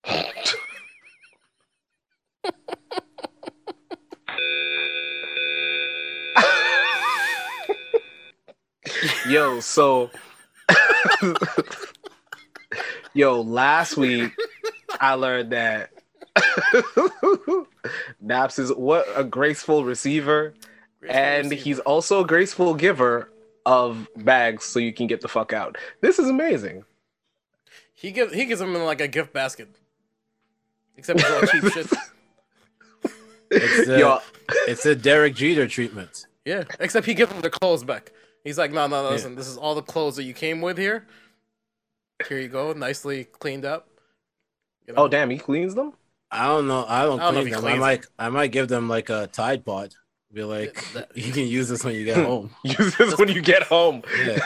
Yo, 9.28 9.60
so 9.60 10.10
Yo, 13.14 13.40
last 13.40 13.96
week 13.96 14.32
I 15.00 15.14
learned 15.14 15.52
that 15.52 15.90
Nappz 18.24 18.58
is 18.58 18.72
what 18.72 19.06
a 19.14 19.24
graceful 19.24 19.84
receiver, 19.84 20.54
Graceful 21.00 21.20
and 21.20 21.44
receiver. 21.50 21.62
he's 21.62 21.78
also 21.80 22.22
a 22.24 22.26
graceful 22.26 22.74
giver 22.74 23.30
of 23.66 24.08
bags 24.16 24.64
so 24.64 24.78
you 24.78 24.92
can 24.92 25.06
get 25.06 25.20
the 25.20 25.28
fuck 25.28 25.52
out. 25.52 25.76
This 26.00 26.18
is 26.18 26.28
amazing. 26.28 26.84
he 27.94 28.10
gives 28.10 28.32
he 28.34 28.44
gives 28.46 28.60
them 28.60 28.74
in 28.74 28.84
like 28.84 29.00
a 29.00 29.08
gift 29.08 29.32
basket. 29.32 29.68
Except 31.00 31.18
it's 31.18 31.30
all 31.30 31.46
cheap 31.46 31.72
shit. 31.72 31.86
It's 33.50 33.88
a, 33.88 33.98
Yo, 33.98 34.18
it's 34.68 34.84
a 34.84 34.94
Derek 34.94 35.34
Jeter 35.34 35.66
treatment. 35.66 36.26
Yeah. 36.44 36.64
Except 36.78 37.06
he 37.06 37.14
gives 37.14 37.32
them 37.32 37.40
their 37.40 37.50
clothes 37.50 37.82
back. 37.84 38.12
He's 38.44 38.58
like, 38.58 38.70
no, 38.70 38.86
no, 38.86 39.02
no, 39.02 39.08
Yeah. 39.08 39.14
listen, 39.14 39.34
this 39.34 39.48
is 39.48 39.56
all 39.56 39.74
the 39.74 39.82
clothes 39.82 40.16
that 40.16 40.24
you 40.24 40.34
came 40.34 40.60
with 40.60 40.76
here. 40.76 41.06
Here 42.28 42.38
you 42.38 42.48
go, 42.48 42.74
nicely 42.74 43.24
cleaned 43.24 43.64
up. 43.64 43.88
You 44.86 44.92
know? 44.92 45.04
oh 45.04 45.08
damn, 45.08 45.30
he 45.30 45.38
cleans 45.38 45.74
them? 45.74 45.94
I 46.30 46.46
don't 46.48 46.68
know. 46.68 46.84
I 46.86 47.04
don't, 47.04 47.18
I 47.18 47.30
don't 47.30 47.34
clean 47.34 47.46
he 47.46 47.52
them. 47.52 47.64
I 47.64 47.68
cleans 47.68 47.80
might 47.80 48.06
I 48.18 48.28
might 48.28 48.52
give 48.52 48.68
them 48.68 48.86
like 48.90 49.08
a 49.08 49.26
Tide 49.28 49.64
Pod. 49.64 49.94
Be 50.32 50.44
like, 50.44 50.84
you 51.14 51.32
can 51.32 51.46
use 51.46 51.68
this 51.68 51.82
when 51.84 51.94
you 51.94 52.04
get 52.04 52.16
home. 52.24 52.50
Use 52.62 52.94
this 52.96 53.18
when 53.18 53.28
you 53.28 53.42
get 53.42 53.64
home. 53.64 54.02
Yeah. 54.24 54.38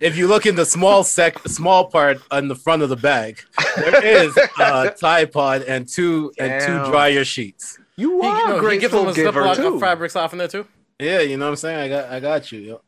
if 0.00 0.16
you 0.16 0.26
look 0.26 0.44
in 0.44 0.56
the 0.56 0.64
small 0.66 1.04
sec, 1.04 1.38
small 1.46 1.86
part 1.86 2.18
on 2.32 2.48
the 2.48 2.56
front 2.56 2.82
of 2.82 2.88
the 2.88 2.96
bag, 2.96 3.40
there 3.76 4.04
is 4.04 4.36
a 4.58 4.90
Tide 5.00 5.30
Pod 5.32 5.62
and 5.62 5.86
two 5.86 6.32
and 6.38 6.60
two 6.60 6.90
dryer 6.90 7.24
sheets. 7.24 7.78
You 7.96 8.20
He, 8.22 8.26
are 8.28 8.48
no, 8.48 8.66
a 8.66 8.70
he 8.72 8.78
gives 8.78 8.92
them 8.92 9.04
graceful 9.04 9.08
a 9.08 9.14
giver 9.14 9.42
Ziploc 9.42 9.56
too. 9.56 9.74
of 9.74 9.80
fabric 9.80 10.10
softener 10.10 10.48
too. 10.48 10.66
Yeah, 10.98 11.20
you 11.20 11.36
know 11.36 11.44
what 11.46 11.50
I'm 11.50 11.56
saying. 11.56 11.78
I 11.78 11.88
got 11.88 12.10
I 12.12 12.18
got 12.20 12.50
you. 12.50 12.58
Yo. 12.60 12.80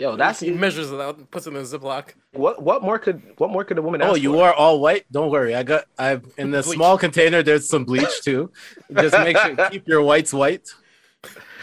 Yo, 0.00 0.16
that's 0.16 0.40
he 0.40 0.50
measures 0.50 0.90
it 0.90 1.00
out, 1.00 1.30
puts 1.30 1.46
it 1.46 1.50
in 1.50 1.56
a 1.56 1.60
Ziploc. 1.60 2.14
what. 2.32 2.60
What 2.62 2.82
more 2.82 2.98
could 2.98 3.20
what 3.36 3.50
more 3.50 3.62
could 3.62 3.78
a 3.78 3.82
woman? 3.82 4.00
Oh, 4.02 4.12
ask 4.12 4.22
you 4.22 4.32
for? 4.32 4.44
are 4.46 4.54
all 4.54 4.80
white. 4.80 5.04
Don't 5.12 5.30
worry. 5.30 5.54
I 5.54 5.62
got. 5.62 5.84
I've 5.98 6.24
in 6.38 6.50
the 6.50 6.62
Bleach. 6.62 6.74
small 6.76 6.96
container. 6.98 7.42
There's 7.42 7.68
some 7.68 7.84
bleach 7.84 8.22
too. 8.22 8.50
Just 8.94 9.16
make 9.18 9.36
sure 9.36 9.54
keep 9.70 9.86
your 9.86 10.02
whites 10.02 10.32
white. 10.32 10.68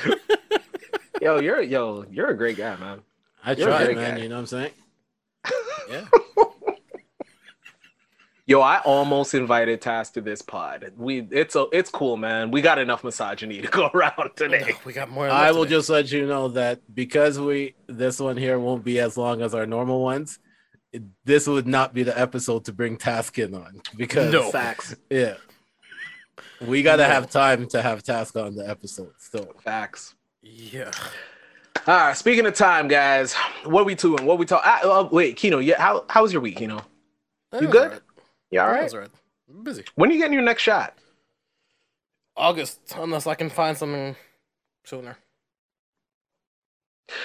Yo, 1.22 1.40
you're 1.40 1.62
yo, 1.62 2.04
you're 2.10 2.30
a 2.30 2.38
great 2.38 2.58
guy, 2.58 2.76
man. 2.78 3.02
I 3.44 3.54
you're 3.54 3.68
tried, 3.68 3.96
man. 3.96 4.16
Guy. 4.18 4.24
You 4.24 4.30
know 4.30 4.36
what 4.36 4.42
I'm 4.42 4.48
saying? 4.48 4.72
Yeah. 5.90 6.06
Yo, 8.48 8.60
I 8.60 8.80
almost 8.80 9.34
invited 9.34 9.82
Taz 9.82 10.12
to 10.14 10.22
this 10.22 10.42
pod. 10.42 10.92
We 10.98 11.28
it's 11.32 11.56
a, 11.56 11.68
it's 11.72 11.90
cool, 11.90 12.18
man. 12.18 12.50
We 12.52 12.62
got 12.62 12.80
enough 12.80 13.04
misogyny 13.04 13.62
to 13.62 13.68
go 13.68 13.88
around 13.94 14.32
today. 14.36 14.76
we 14.84 14.94
got 14.94 15.10
more. 15.10 15.30
I 15.30 15.52
will 15.52 15.64
today. 15.64 15.76
just 15.76 15.90
let 15.90 16.12
you 16.12 16.26
know 16.26 16.50
that 16.50 16.82
because 16.94 17.40
we 17.40 17.76
this 17.88 18.20
one 18.20 18.38
here 18.38 18.58
won't 18.60 18.84
be 18.84 19.00
as 19.00 19.16
long 19.18 19.42
as 19.42 19.54
our 19.54 19.66
normal 19.66 20.02
ones. 20.02 20.40
it- 20.92 21.04
This 21.24 21.48
would 21.48 21.68
not 21.68 21.94
be 21.94 22.04
the 22.04 22.20
episode 22.20 22.66
to 22.66 22.74
bring 22.74 22.98
Task 22.98 23.38
in 23.38 23.54
on 23.54 23.82
because 23.96 24.34
No. 24.34 24.50
Facts, 24.52 24.96
yeah, 25.10 25.36
we 26.68 26.84
gotta 26.84 27.06
have 27.06 27.30
time 27.30 27.68
to 27.70 27.82
have 27.82 28.04
Task 28.04 28.36
on 28.36 28.56
the 28.56 28.68
episode. 28.70 29.14
Still, 29.18 29.54
facts. 29.64 30.16
Yeah. 30.42 30.92
All 31.88 31.96
right. 31.98 32.18
Speaking 32.18 32.46
of 32.46 32.54
time, 32.54 32.88
guys, 32.88 33.34
what 33.64 33.86
we 33.86 33.96
doing? 33.96 34.26
What 34.26 34.38
we 34.38 34.46
talk? 34.46 34.62
Uh, 34.66 35.08
wait, 35.12 35.36
Kino. 35.38 35.60
Yeah, 35.60 35.82
how 35.82 36.06
how 36.10 36.22
was 36.24 36.34
your 36.34 36.42
week? 36.42 36.58
Kino, 36.58 36.82
That 37.52 37.62
You 37.62 37.68
good? 37.70 37.84
alright. 37.86 38.02
you 38.52 38.60
all 38.60 38.68
That 38.68 38.74
right? 38.74 38.84
was 38.84 38.94
alright. 38.94 39.10
I'm 39.50 39.64
busy. 39.64 39.84
When 39.96 40.10
are 40.10 40.14
you 40.14 40.20
getting 40.20 40.34
your 40.34 40.42
next 40.44 40.64
shot? 40.64 40.96
August, 42.38 42.80
unless 42.98 43.28
I 43.28 43.36
can 43.36 43.50
find 43.50 43.78
something 43.78 44.16
sooner. 44.86 45.18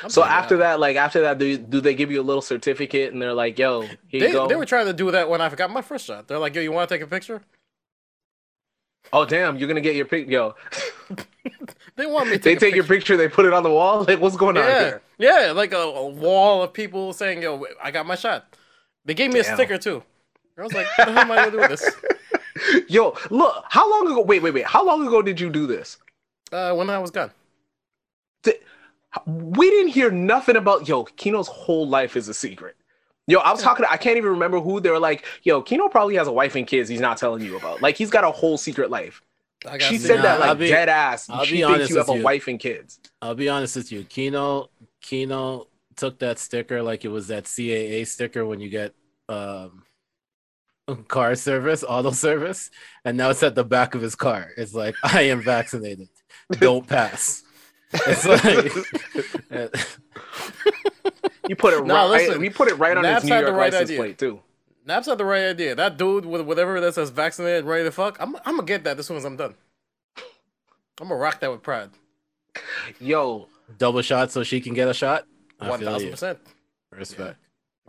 I'm 0.02 0.10
So 0.10 0.24
after 0.24 0.56
now. 0.56 0.60
that, 0.64 0.80
like 0.80 0.96
after 0.96 1.20
that, 1.22 1.38
do 1.38 1.56
do 1.56 1.80
they 1.80 1.94
give 1.94 2.10
you 2.10 2.20
a 2.20 2.24
little 2.24 2.42
certificate 2.42 3.12
and 3.12 3.22
they're 3.22 3.32
like, 3.34 3.56
"Yo, 3.58 3.82
here 3.82 3.98
you 4.08 4.20
they, 4.20 4.32
go." 4.32 4.48
they 4.48 4.56
were 4.56 4.64
trying 4.66 4.86
to 4.86 4.92
do 4.92 5.10
that 5.12 5.30
when 5.30 5.40
I 5.40 5.48
got 5.54 5.70
my 5.70 5.82
first 5.82 6.06
shot. 6.06 6.26
They're 6.26 6.38
like, 6.40 6.54
"Yo, 6.56 6.60
you 6.62 6.72
want 6.72 6.88
to 6.88 6.94
take 6.94 7.02
a 7.02 7.06
picture?" 7.06 7.40
Oh 9.12 9.24
damn, 9.24 9.56
you're 9.58 9.68
gonna 9.68 9.80
get 9.80 9.96
your 9.96 10.06
pic. 10.06 10.28
Yo, 10.28 10.54
They 11.96 12.06
want 12.06 12.28
me 12.28 12.36
to 12.36 12.42
they 12.42 12.52
take, 12.54 12.60
take 12.60 12.72
a 12.72 12.76
your 12.76 12.84
picture. 12.84 13.14
picture, 13.14 13.16
they 13.16 13.28
put 13.28 13.46
it 13.46 13.52
on 13.52 13.62
the 13.62 13.70
wall. 13.70 14.04
Like, 14.04 14.20
what's 14.20 14.36
going 14.36 14.56
on 14.56 14.64
Yeah, 14.64 14.80
here? 14.80 15.02
yeah, 15.18 15.52
like 15.52 15.72
a, 15.72 15.78
a 15.78 16.06
wall 16.08 16.62
of 16.62 16.72
people 16.72 17.12
saying, 17.12 17.42
"Yo, 17.42 17.64
I 17.82 17.90
got 17.90 18.06
my 18.06 18.16
shot." 18.16 18.56
They 19.04 19.14
gave 19.14 19.32
me 19.32 19.40
a 19.40 19.44
sticker 19.44 19.78
too. 19.78 20.02
I 20.58 20.62
was 20.62 20.72
like, 20.74 20.86
"What 20.98 21.06
the 21.06 21.12
hell 21.12 21.22
am 21.22 21.30
I 21.30 21.36
gonna 21.36 21.50
do 21.52 21.58
with 21.58 21.68
this?" 21.70 21.90
Yo, 22.88 23.14
look, 23.30 23.64
how 23.68 23.88
long 23.90 24.10
ago? 24.10 24.22
Wait, 24.22 24.42
wait, 24.42 24.52
wait. 24.54 24.64
How 24.66 24.84
long 24.84 25.06
ago 25.06 25.22
did 25.22 25.38
you 25.40 25.50
do 25.50 25.66
this? 25.66 25.98
Uh, 26.52 26.74
when 26.74 26.88
I 26.90 26.98
was 26.98 27.10
gone. 27.10 27.30
We 29.26 29.70
didn't 29.70 29.92
hear 29.92 30.10
nothing 30.10 30.56
about 30.56 30.86
yo. 30.88 31.04
Kino's 31.04 31.48
whole 31.48 31.88
life 31.88 32.16
is 32.16 32.28
a 32.28 32.34
secret. 32.34 32.76
Yo, 33.28 33.40
I 33.40 33.50
was 33.50 33.62
talking. 33.62 33.84
To, 33.84 33.90
I 33.90 33.96
can't 33.96 34.16
even 34.16 34.30
remember 34.30 34.60
who 34.60 34.80
they 34.80 34.90
were 34.90 35.00
like. 35.00 35.24
Yo, 35.42 35.60
Kino 35.62 35.88
probably 35.88 36.14
has 36.16 36.28
a 36.28 36.32
wife 36.32 36.54
and 36.54 36.66
kids. 36.66 36.88
He's 36.88 37.00
not 37.00 37.16
telling 37.18 37.42
you 37.42 37.56
about. 37.56 37.82
Like 37.82 37.96
he's 37.96 38.10
got 38.10 38.24
a 38.24 38.30
whole 38.30 38.56
secret 38.56 38.90
life. 38.90 39.22
She 39.80 39.98
said 39.98 40.22
that 40.22 40.38
like 40.38 40.58
be- 40.58 40.68
dead 40.68 40.88
ass. 40.88 41.28
I'll 41.28 41.44
she 41.44 41.56
be 41.56 41.58
thinks 41.62 41.74
honest 41.74 41.90
you 41.90 41.96
have 41.98 42.08
a 42.08 42.16
you. 42.16 42.22
wife 42.22 42.46
and 42.46 42.60
kids. 42.60 43.00
I'll 43.20 43.34
be 43.34 43.48
honest 43.48 43.74
with 43.76 43.90
you. 43.90 44.04
Kino 44.04 44.70
Kino 45.00 45.66
took 45.96 46.18
that 46.20 46.38
sticker 46.38 46.82
like 46.82 47.04
it 47.04 47.08
was 47.08 47.28
that 47.28 47.44
CAA 47.44 48.06
sticker 48.06 48.46
when 48.46 48.60
you 48.60 48.68
get 48.68 48.94
um 49.28 49.82
car 51.08 51.34
service, 51.34 51.82
auto 51.86 52.12
service, 52.12 52.70
and 53.04 53.16
now 53.16 53.30
it's 53.30 53.42
at 53.42 53.54
the 53.56 53.64
back 53.64 53.94
of 53.96 54.02
his 54.02 54.14
car. 54.14 54.50
It's 54.56 54.74
like 54.74 54.94
I 55.02 55.22
am 55.22 55.42
vaccinated. 55.42 56.08
Don't 56.52 56.86
pass. 56.86 57.42
It's 57.92 58.24
like 59.50 59.74
You 61.48 61.56
put 61.56 61.74
it 61.74 61.84
Nah, 61.86 62.02
right. 62.10 62.10
listen, 62.26 62.40
we 62.40 62.50
put 62.50 62.68
it 62.68 62.74
right 62.74 62.96
on 62.96 63.04
Nappz 63.04 63.14
his 63.22 63.24
New 63.24 63.34
had 63.34 63.44
the 63.44 63.48
York 63.48 63.58
right 63.58 63.72
license 63.72 63.90
idea. 63.90 63.98
plate 64.00 64.18
too. 64.18 64.40
Nappz 64.86 65.06
had 65.06 65.18
the 65.18 65.24
right 65.24 65.44
idea. 65.44 65.74
That 65.74 65.96
dude 65.98 66.24
with 66.26 66.42
whatever 66.42 66.80
that 66.80 66.94
says 66.94 67.10
vaccinated, 67.10 67.64
ready 67.64 67.84
to 67.84 67.90
fuck. 67.90 68.16
I'm, 68.20 68.36
I'm 68.44 68.56
gonna 68.56 68.62
get 68.64 68.84
that 68.84 68.98
as 68.98 69.06
soon 69.06 69.16
as 69.16 69.24
I'm 69.24 69.36
done. 69.36 69.54
I'm 71.00 71.08
gonna 71.08 71.16
rock 71.16 71.40
that 71.40 71.50
with 71.50 71.62
pride. 71.62 71.90
Yo, 73.00 73.48
double 73.78 74.00
shot 74.02 74.30
so 74.30 74.42
she 74.42 74.60
can 74.60 74.74
get 74.74 74.88
a 74.88 74.94
shot. 74.94 75.26
I 75.60 75.68
One 75.70 75.80
thousand 75.80 76.10
percent. 76.10 76.38
Respect. 76.92 77.36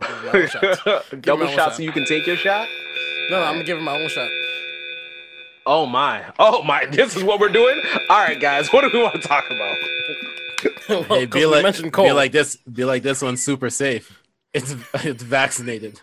Double 0.00 1.20
double 1.20 1.46
shot 1.46 1.54
shot. 1.54 1.74
so 1.76 1.82
you 1.82 1.90
can 1.92 2.04
take 2.04 2.26
your 2.26 2.36
shot. 2.36 2.68
No, 3.30 3.40
no, 3.40 3.44
I'm 3.46 3.54
gonna 3.54 3.64
give 3.64 3.78
him 3.78 3.84
my 3.84 4.00
own 4.00 4.08
shot. 4.08 4.28
Oh 5.66 5.86
my! 5.86 6.24
Oh 6.38 6.62
my! 6.62 6.86
This 6.90 7.16
is 7.16 7.24
what 7.24 7.40
we're 7.40 7.48
doing. 7.48 7.80
All 8.08 8.18
right, 8.18 8.38
guys. 8.40 8.72
What 8.72 8.82
do 8.82 8.90
we 8.92 9.02
want 9.02 9.20
to 9.20 9.26
talk 9.26 9.46
about? 9.50 9.76
well, 10.88 11.02
Hey, 11.04 11.26
'cause 11.26 11.40
be 11.40 11.46
like, 11.46 11.62
mentioned 11.62 11.92
Cole. 11.92 12.06
be 12.06 12.12
like 12.12 12.32
this. 12.32 12.56
Be 12.56 12.84
like 12.84 13.02
this 13.02 13.20
one's 13.22 13.42
super 13.42 13.70
safe. 13.70 14.22
It's 14.54 14.74
it's 15.04 15.22
vaccinated. 15.22 16.00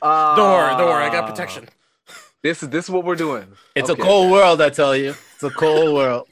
Uh, 0.00 0.36
don't 0.36 0.50
worry, 0.52 0.76
don't 0.76 0.86
worry. 0.88 1.04
I 1.04 1.10
got 1.10 1.28
protection. 1.28 1.68
This 2.42 2.62
is 2.62 2.68
this 2.68 2.84
is 2.84 2.90
what 2.90 3.04
we're 3.04 3.16
doing. 3.16 3.46
It's 3.74 3.90
Okay. 3.90 4.00
a 4.00 4.04
cold 4.04 4.30
world, 4.30 4.60
I 4.60 4.70
tell 4.70 4.94
you. 4.96 5.14
It's 5.34 5.42
a 5.42 5.50
cold 5.50 5.94
world. 5.94 6.28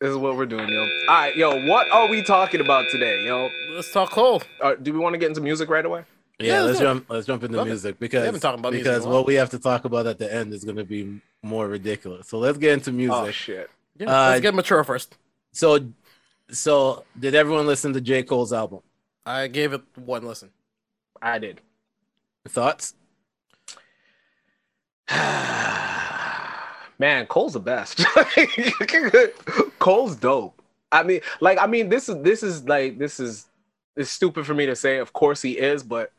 This 0.00 0.10
is 0.10 0.16
what 0.16 0.36
we're 0.36 0.46
doing, 0.46 0.68
yo. 0.68 0.82
All 0.82 0.88
right, 1.08 1.34
yo. 1.36 1.66
What 1.66 1.90
are 1.90 2.06
we 2.08 2.22
talking 2.22 2.60
about 2.60 2.88
today, 2.90 3.24
yo? 3.24 3.50
Let's 3.74 3.90
talk 3.92 4.10
Cole. 4.10 4.42
Uh, 4.60 4.74
do 4.74 4.92
we 4.92 4.98
want 4.98 5.14
to 5.14 5.18
get 5.18 5.28
into 5.28 5.40
music 5.40 5.68
right 5.68 5.84
away? 5.84 6.04
Yeah, 6.40 6.46
Yeah, 6.46 6.60
let's 6.62 6.66
let's 6.66 6.80
it. 6.80 6.82
jump. 6.84 7.06
Let's 7.10 7.26
jump 7.26 7.42
into 7.44 7.56
Love 7.56 7.66
it. 7.66 7.70
music 7.70 7.98
because 7.98 8.24
haven't 8.24 8.44
about 8.44 8.72
music 8.72 8.84
because 8.84 9.04
while. 9.04 9.14
what 9.14 9.26
we 9.26 9.34
have 9.34 9.50
to 9.50 9.58
talk 9.58 9.84
about 9.84 10.06
at 10.06 10.18
the 10.18 10.32
end 10.32 10.52
is 10.52 10.64
going 10.64 10.76
to 10.76 10.84
be 10.84 11.20
more 11.42 11.66
ridiculous. 11.66 12.28
So 12.28 12.38
let's 12.38 12.58
get 12.58 12.74
into 12.74 12.92
music. 12.92 13.14
Oh 13.16 13.30
shit. 13.30 13.70
Yeah, 13.98 14.06
Uh, 14.06 14.28
let's 14.30 14.40
get 14.42 14.54
mature 14.54 14.84
first. 14.84 15.16
so, 15.52 15.80
so 16.50 17.04
did 17.18 17.34
everyone 17.34 17.66
listen 17.66 17.92
to 17.94 18.00
J 18.00 18.22
Cole's 18.22 18.52
album? 18.52 18.80
I 19.26 19.48
gave 19.48 19.72
it 19.72 19.82
one 19.96 20.24
listen. 20.24 20.50
I 21.20 21.38
did. 21.38 21.60
Thoughts? 22.48 22.94
Man, 27.00 27.26
Cole's 27.26 27.52
the 27.52 27.60
best. 27.60 28.04
Cole's 29.78 30.16
dope. 30.16 30.60
I 30.90 31.02
mean, 31.02 31.20
like, 31.40 31.58
I 31.60 31.66
mean, 31.66 31.88
this 31.88 32.08
is 32.08 32.22
this 32.22 32.42
is 32.42 32.64
like 32.64 32.98
this 32.98 33.20
is 33.20 33.46
it's 33.96 34.10
stupid 34.10 34.46
for 34.46 34.54
me 34.54 34.66
to 34.66 34.74
say. 34.74 34.98
Of 34.98 35.12
course 35.12 35.40
he 35.42 35.52
is, 35.58 35.82
but 35.82 36.12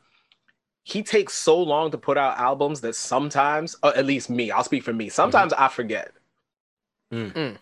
he 0.84 1.04
takes 1.04 1.34
so 1.34 1.62
long 1.62 1.92
to 1.92 1.98
put 1.98 2.18
out 2.18 2.38
albums 2.38 2.82
that 2.82 2.96
sometimes, 2.96 3.76
or 3.84 3.96
at 3.96 4.06
least 4.06 4.30
me, 4.30 4.50
I'll 4.52 4.64
speak 4.64 4.84
for 4.84 4.94
me. 4.94 5.10
Sometimes 5.10 5.54
I 5.54 5.68
forget. 5.68 6.12
Mm. 7.14 7.34
Mm. 7.34 7.58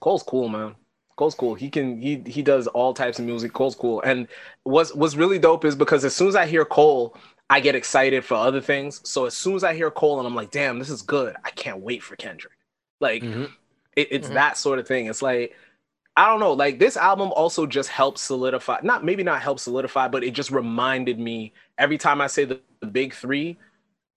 Cole's 0.00 0.22
cool, 0.22 0.48
man. 0.48 0.74
Cole's 1.16 1.34
cool. 1.34 1.54
He 1.54 1.68
can 1.68 2.00
he 2.00 2.22
he 2.26 2.42
does 2.42 2.66
all 2.68 2.94
types 2.94 3.18
of 3.18 3.24
music. 3.26 3.52
Cole's 3.52 3.74
cool. 3.74 4.00
And 4.02 4.26
what's 4.62 4.94
what's 4.94 5.16
really 5.16 5.38
dope 5.38 5.64
is 5.64 5.76
because 5.76 6.04
as 6.04 6.14
soon 6.14 6.28
as 6.28 6.36
I 6.36 6.46
hear 6.46 6.64
Cole, 6.64 7.16
I 7.50 7.60
get 7.60 7.74
excited 7.74 8.24
for 8.24 8.36
other 8.36 8.60
things. 8.60 9.00
So 9.04 9.26
as 9.26 9.36
soon 9.36 9.54
as 9.56 9.64
I 9.64 9.74
hear 9.74 9.90
Cole 9.90 10.18
and 10.18 10.26
I'm 10.26 10.34
like, 10.34 10.50
damn, 10.50 10.78
this 10.78 10.88
is 10.90 11.02
good. 11.02 11.36
I 11.44 11.50
can't 11.50 11.80
wait 11.80 12.02
for 12.02 12.16
Kendrick. 12.16 12.54
Like 13.00 13.22
Mhm. 13.22 13.50
it, 13.96 14.08
it's 14.10 14.28
Mhm. 14.28 14.34
that 14.34 14.56
sort 14.56 14.78
of 14.78 14.88
thing. 14.88 15.06
It's 15.06 15.22
like 15.22 15.56
I 16.16 16.26
don't 16.26 16.40
know. 16.40 16.52
Like 16.54 16.78
this 16.78 16.96
album 16.96 17.32
also 17.32 17.66
just 17.66 17.88
helps 17.90 18.20
solidify, 18.22 18.80
not 18.82 19.04
maybe 19.04 19.22
not 19.22 19.42
help 19.42 19.60
solidify, 19.60 20.08
but 20.08 20.24
it 20.24 20.32
just 20.32 20.50
reminded 20.50 21.18
me 21.18 21.52
every 21.80 21.98
time 21.98 22.20
I 22.20 22.28
say 22.28 22.44
the, 22.44 22.60
the 22.80 22.86
big 22.86 23.12
three. 23.14 23.58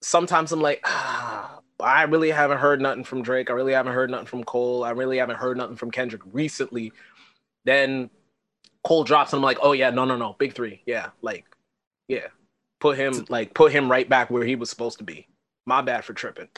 Sometimes 0.02 0.52
I'm 0.52 0.62
like, 0.62 0.82
ah, 0.84 1.62
I 1.80 2.04
really 2.04 2.30
haven't 2.30 2.58
heard 2.60 2.82
nothing 2.82 3.06
from 3.06 3.24
Drake. 3.24 3.50
I 3.50 3.54
really 3.54 3.74
haven't 3.74 3.94
heard 3.94 4.12
nothing 4.12 4.28
from 4.28 4.44
Cole. 4.44 4.84
I 4.84 4.92
really 4.92 5.18
haven't 5.18 5.38
heard 5.38 5.58
nothing 5.58 5.78
from 5.78 5.90
Kendrick 5.90 6.22
recently. 6.32 6.92
Then 7.66 8.10
Cole 8.84 9.06
drops, 9.06 9.32
and 9.32 9.40
I'm 9.40 9.44
like, 9.44 9.60
oh 9.62 9.72
yeah, 9.72 9.90
no, 9.90 10.04
no, 10.04 10.18
no, 10.18 10.36
big 10.38 10.54
three, 10.54 10.82
yeah, 10.86 11.12
like, 11.22 11.46
yeah, 12.10 12.28
put 12.82 12.98
him 12.98 13.26
like 13.30 13.54
put 13.54 13.72
him 13.72 13.90
right 13.90 14.08
back 14.08 14.30
where 14.30 14.44
he 14.44 14.58
was 14.58 14.70
supposed 14.70 14.98
to 14.98 15.06
be. 15.06 15.26
My 15.66 15.82
bad 15.82 16.04
for 16.04 16.12
tripping. 16.14 16.50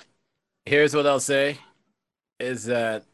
Here's 0.65 0.95
what 0.95 1.05
I'll 1.05 1.19
say: 1.19 1.59
is 2.39 2.65
that 2.65 3.05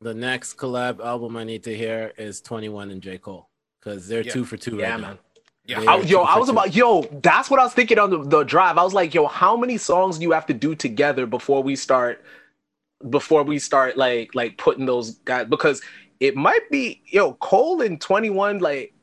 the 0.00 0.12
next 0.14 0.54
collab 0.58 0.98
album 0.98 1.36
I 1.36 1.44
need 1.44 1.62
to 1.62 1.76
hear 1.76 2.12
is 2.18 2.40
Twenty 2.40 2.68
One 2.68 2.90
and 2.90 3.00
J 3.00 3.18
Cole 3.18 3.48
because 3.78 4.08
they're 4.08 4.22
Yeah. 4.22 4.32
two 4.32 4.44
for 4.44 4.56
two 4.56 4.78
Yeah, 4.78 4.90
right 4.90 5.00
man. 5.00 5.10
now. 5.14 5.18
Yeah. 5.66 5.80
I, 5.80 6.00
yo, 6.02 6.22
I 6.22 6.38
was 6.38 6.48
about 6.48 6.74
yo. 6.74 7.02
That's 7.22 7.50
what 7.50 7.58
I 7.58 7.64
was 7.64 7.72
thinking 7.74 7.98
on 7.98 8.10
the, 8.10 8.22
the 8.22 8.44
drive. 8.44 8.78
I 8.78 8.84
was 8.84 8.94
like, 8.94 9.12
yo, 9.14 9.26
how 9.26 9.56
many 9.56 9.78
songs 9.78 10.18
do 10.18 10.22
you 10.22 10.30
have 10.32 10.46
to 10.46 10.54
do 10.54 10.74
together 10.74 11.26
before 11.26 11.62
we 11.62 11.74
start? 11.76 12.24
Before 13.10 13.42
we 13.42 13.58
start, 13.58 13.96
like, 13.98 14.34
like 14.34 14.56
putting 14.56 14.86
those 14.86 15.16
guys 15.16 15.46
because 15.48 15.82
it 16.18 16.34
might 16.36 16.70
be 16.70 17.02
yo 17.06 17.34
Cole 17.34 17.80
in 17.82 17.98
twenty 17.98 18.30
one. 18.30 18.58
Like, 18.60 18.94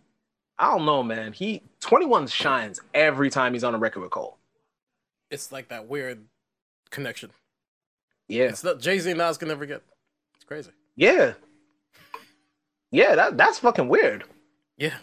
I 0.58 0.72
don't 0.72 0.86
know, 0.86 1.04
man. 1.04 1.34
He 1.34 1.62
twenty 1.80 2.06
one 2.06 2.26
shines 2.28 2.80
every 2.94 3.30
time 3.30 3.54
he's 3.54 3.64
on 3.64 3.76
a 3.76 3.78
record 3.78 4.02
with 4.02 4.12
Cole. 4.12 4.38
It's 5.30 5.52
like 5.52 5.68
that 5.70 5.88
weird 5.88 6.26
connection. 6.90 7.32
Yeah, 8.30 8.46
It's 8.46 8.64
not 8.64 8.80
Jay 8.80 8.98
Z 9.00 9.12
and 9.12 9.18
Nas 9.18 9.38
can 9.38 9.50
never 9.50 9.66
get. 9.66 9.84
It's 10.36 10.46
crazy. 10.46 10.72
yeah, 10.96 11.34
yeah. 12.90 13.16
That 13.16 13.38
that's 13.38 13.60
fucking 13.60 13.90
weird. 13.90 14.24
Yeah. 14.78 14.96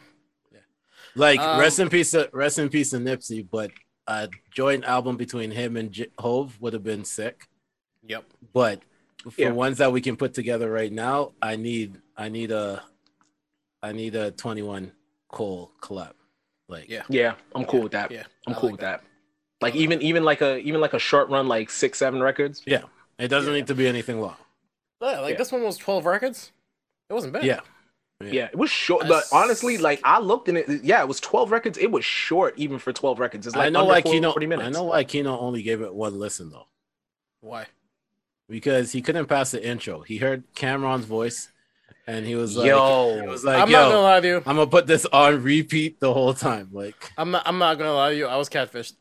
Like 1.14 1.40
Um, 1.40 1.58
rest 1.60 1.78
in 1.78 1.88
peace, 1.88 2.12
to, 2.12 2.30
rest 2.32 2.58
in 2.58 2.68
peace 2.68 2.90
to 2.90 2.98
Nipsey, 2.98 3.46
but 3.50 3.70
a 4.06 4.28
joint 4.50 4.84
album 4.84 5.16
between 5.16 5.50
him 5.50 5.76
and 5.76 5.90
J- 5.92 6.10
Hove 6.18 6.60
would 6.60 6.72
have 6.72 6.84
been 6.84 7.04
sick. 7.04 7.48
Yep. 8.04 8.24
But 8.52 8.82
for 9.30 9.32
Yeah. 9.40 9.50
ones 9.50 9.78
that 9.78 9.92
we 9.92 10.00
can 10.00 10.16
put 10.16 10.34
together 10.34 10.70
right 10.70 10.92
now, 10.92 11.32
I 11.42 11.56
need 11.56 12.00
I 12.16 12.28
need 12.28 12.50
a 12.50 12.82
I 13.82 13.92
need 13.92 14.14
a 14.14 14.30
21 14.32 14.92
Cole 15.28 15.72
collab. 15.80 16.12
Like 16.68 16.88
Yeah. 16.88 17.02
Yeah, 17.08 17.34
I'm 17.54 17.64
cool 17.64 17.82
with 17.82 17.92
that. 17.92 18.10
Yeah. 18.10 18.24
I'm 18.46 18.52
I 18.54 18.56
cool 18.56 18.70
like 18.70 18.72
with 18.72 18.80
that. 18.82 19.02
Like 19.60 19.74
even 19.74 20.00
even 20.02 20.24
like 20.24 20.40
a 20.40 20.58
even 20.58 20.80
like 20.80 20.94
a 20.94 20.98
short 20.98 21.28
run 21.28 21.48
like 21.48 21.70
six 21.70 21.98
seven 21.98 22.22
records. 22.22 22.62
Yeah, 22.66 22.84
it 23.18 23.28
doesn't 23.28 23.52
Yeah. 23.52 23.58
need 23.60 23.66
to 23.68 23.74
be 23.74 23.86
anything 23.86 24.20
long. 24.20 24.36
Yeah, 25.02 25.20
like 25.20 25.32
Yeah. 25.32 25.38
this 25.38 25.52
one 25.52 25.62
was 25.62 25.76
12 25.76 26.04
records. 26.06 26.52
It 27.08 27.12
wasn't 27.14 27.32
bad. 27.32 27.44
Yeah. 27.44 27.60
Yeah, 28.22 28.46
it 28.46 28.56
was 28.56 28.70
short. 28.70 29.02
That's- 29.02 29.30
But 29.30 29.36
honestly, 29.36 29.78
like 29.78 30.00
I 30.04 30.18
looked 30.18 30.48
in 30.48 30.56
it. 30.56 30.84
Yeah, 30.84 31.00
it 31.00 31.08
was 31.08 31.20
12 31.20 31.50
records. 31.50 31.78
It 31.78 31.90
was 31.90 32.04
short 32.04 32.54
even 32.58 32.78
for 32.78 32.92
12 32.92 33.18
records. 33.18 33.46
It's 33.46 33.56
like 33.56 33.66
I 33.66 33.70
know 33.70 33.84
why 33.84 34.02
40 34.02 34.16
Kino 34.16 34.34
minutes. 34.38 34.62
I 34.68 34.70
know 34.70 34.84
why 34.84 35.04
Kino 35.04 35.38
only 35.38 35.62
gave 35.62 35.80
it 35.80 35.94
one 35.94 36.18
listen 36.18 36.50
though. 36.50 36.66
Why? 37.40 37.66
Because 38.48 38.92
he 38.92 39.00
couldn't 39.00 39.26
pass 39.26 39.52
the 39.52 39.66
intro. 39.66 40.00
He 40.00 40.18
heard 40.18 40.44
Cameron's 40.54 41.06
voice 41.06 41.50
and 42.06 42.26
he 42.26 42.34
was 42.34 42.56
like 42.56 42.66
Yo. 42.66 43.20
he 43.22 43.26
was 43.26 43.44
like, 43.44 43.60
I'm 43.62 43.70
yo, 43.70 43.78
not 43.78 43.88
gonna 43.88 44.02
lie 44.02 44.20
to 44.20 44.26
you. 44.26 44.36
I'm 44.38 44.56
gonna 44.56 44.66
put 44.66 44.86
this 44.86 45.06
on 45.06 45.42
repeat 45.42 46.00
the 46.00 46.12
whole 46.12 46.34
time. 46.34 46.68
Like 46.72 47.12
I'm 47.16 47.30
not. 47.30 47.44
I'm 47.46 47.58
not 47.58 47.78
gonna 47.78 47.94
lie 47.94 48.10
to 48.10 48.16
you. 48.16 48.26
I 48.26 48.36
was 48.36 48.48
catfished. 48.48 48.94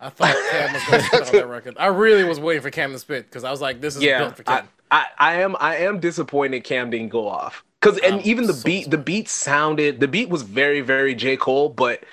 I 0.00 0.10
thought 0.10 0.34
Cam 0.50 0.72
was 0.74 0.84
gonna 0.84 1.02
spit 1.02 1.26
on 1.28 1.32
that 1.32 1.46
record. 1.48 1.76
I 1.78 1.86
really 1.86 2.24
was 2.24 2.40
waiting 2.40 2.62
for 2.62 2.70
Cam 2.70 2.92
to 2.92 2.98
spit 2.98 3.24
because 3.24 3.44
I 3.44 3.50
was 3.50 3.60
like, 3.60 3.80
"This 3.80 3.96
is 3.96 4.02
yeah, 4.02 4.18
built 4.18 4.36
for 4.36 4.42
I, 4.46 4.64
I, 4.90 5.06
I 5.18 5.34
am 5.42 5.56
I 5.58 5.76
am 5.76 6.00
disappointed 6.00 6.64
Cam 6.64 6.90
didn't 6.90 7.08
go 7.10 7.28
off 7.28 7.64
because 7.84 7.98
and 7.98 8.14
I'm 8.16 8.20
even 8.24 8.46
the 8.46 8.54
so 8.54 8.64
beat 8.64 8.90
the 8.90 8.98
beat 8.98 9.28
sounded 9.28 10.00
the 10.00 10.08
beat 10.08 10.28
was 10.28 10.42
very 10.42 10.80
very 10.80 11.14
J 11.14 11.36
Cole, 11.36 11.68
but 11.68 12.04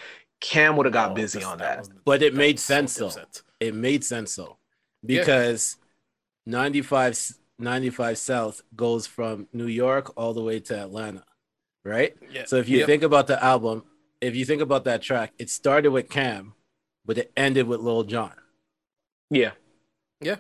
Cam 0.42 0.76
would 0.76 0.86
have 0.86 0.94
got 0.94 1.12
Oh, 1.12 1.14
busy 1.14 1.40
this- 1.40 1.48
on 1.48 1.60
that. 1.60 1.80
was- 1.80 1.90
but 2.06 2.22
it 2.22 2.34
that 2.34 2.38
made 2.38 2.56
was 2.56 2.64
so 2.64 2.74
sense 2.74 2.96
though. 2.96 3.12
It 3.60 3.76
made 3.76 4.04
sense 4.04 4.36
though. 4.36 4.58
Yeah. 5.04 5.22
Because 5.22 5.78
95 6.46 7.34
95 7.60 8.18
South 8.18 8.62
goes 8.76 9.06
from 9.08 9.48
New 9.54 9.68
York 9.68 10.12
all 10.18 10.34
the 10.34 10.42
way 10.44 10.60
to 10.60 10.78
Atlanta. 10.80 11.24
Right? 11.86 12.16
Yeah. 12.32 12.46
So 12.46 12.58
if 12.58 12.68
you 12.70 12.80
Yep. 12.80 12.88
think 12.88 13.04
about 13.04 13.28
the 13.28 13.44
album, 13.44 13.84
if 14.20 14.36
you 14.36 14.46
think 14.46 14.62
about 14.62 14.84
that 14.86 15.02
track, 15.02 15.34
it 15.40 15.50
started 15.50 15.92
with 15.92 16.10
Cam, 16.10 16.54
but 17.06 17.18
it 17.18 17.32
ended 17.36 17.68
with 17.68 17.80
Lil 17.80 18.04
Jon. 18.04 18.34
Yeah. 19.30 19.52
Yeah. 20.20 20.36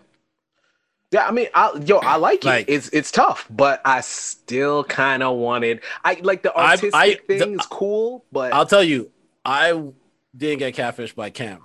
Yeah, 1.11 1.27
I 1.27 1.31
mean, 1.31 1.47
I, 1.53 1.73
yo, 1.85 1.97
I 1.97 2.15
like, 2.15 2.43
Like- 2.45 2.69
it. 2.69 2.73
It's 2.73 2.89
it's 2.89 3.11
tough, 3.11 3.45
but 3.49 3.81
I 3.83 3.99
still 4.01 4.83
kind 4.85 5.21
of 5.23 5.37
wanted. 5.37 5.81
I 6.05 6.17
like 6.21 6.41
the 6.41 6.55
artistic 6.55 6.91
I- 6.95 7.19
the- 7.27 7.37
thing 7.39 7.59
is 7.59 7.65
cool, 7.65 8.23
but 8.31 8.53
I'll 8.53 8.65
tell 8.65 8.83
you, 8.83 9.11
I 9.43 9.71
didn't 10.35 10.59
get 10.59 10.75
catfished 10.75 11.15
by 11.15 11.29
Cam. 11.29 11.59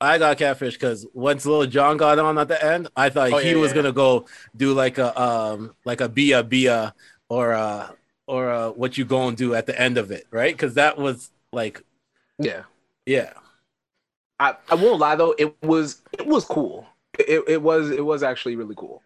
I 0.00 0.18
got 0.18 0.36
catfished 0.38 0.72
because 0.72 1.06
once 1.14 1.46
Lil 1.46 1.66
Jon 1.66 1.96
got 1.96 2.18
on 2.18 2.36
at 2.36 2.48
the 2.48 2.62
end, 2.62 2.88
I 2.96 3.10
thought 3.10 3.32
Oh, 3.32 3.38
he 3.38 3.50
yeah, 3.52 3.56
was 3.56 3.70
yeah. 3.70 3.76
gonna 3.76 3.92
go 3.92 4.26
do 4.56 4.72
like 4.74 4.98
a 4.98 5.18
um 5.20 5.74
like 5.84 6.00
a 6.00 6.08
Bia 6.08 6.42
Bia 6.42 6.94
or 7.28 7.52
a 7.52 7.94
or 8.26 8.50
a 8.50 8.70
what 8.72 8.98
you 8.98 9.04
gonna 9.04 9.36
do 9.36 9.54
at 9.54 9.66
the 9.66 9.80
end 9.80 9.96
of 9.98 10.10
it, 10.10 10.26
right? 10.32 10.52
Because 10.52 10.74
that 10.74 10.98
was 10.98 11.30
like 11.52 11.80
yeah, 12.40 12.62
yeah. 13.06 13.34
I, 14.40 14.56
I 14.68 14.74
won't 14.74 14.98
lie 14.98 15.14
though, 15.14 15.34
it 15.38 15.54
was 15.62 16.02
it 16.12 16.26
was 16.26 16.44
cool. 16.44 16.86
It, 17.18 17.44
it 17.48 17.62
was 17.62 17.90
it 17.90 18.04
was 18.04 18.22
actually 18.22 18.56
really 18.56 18.74
cool. 18.76 19.02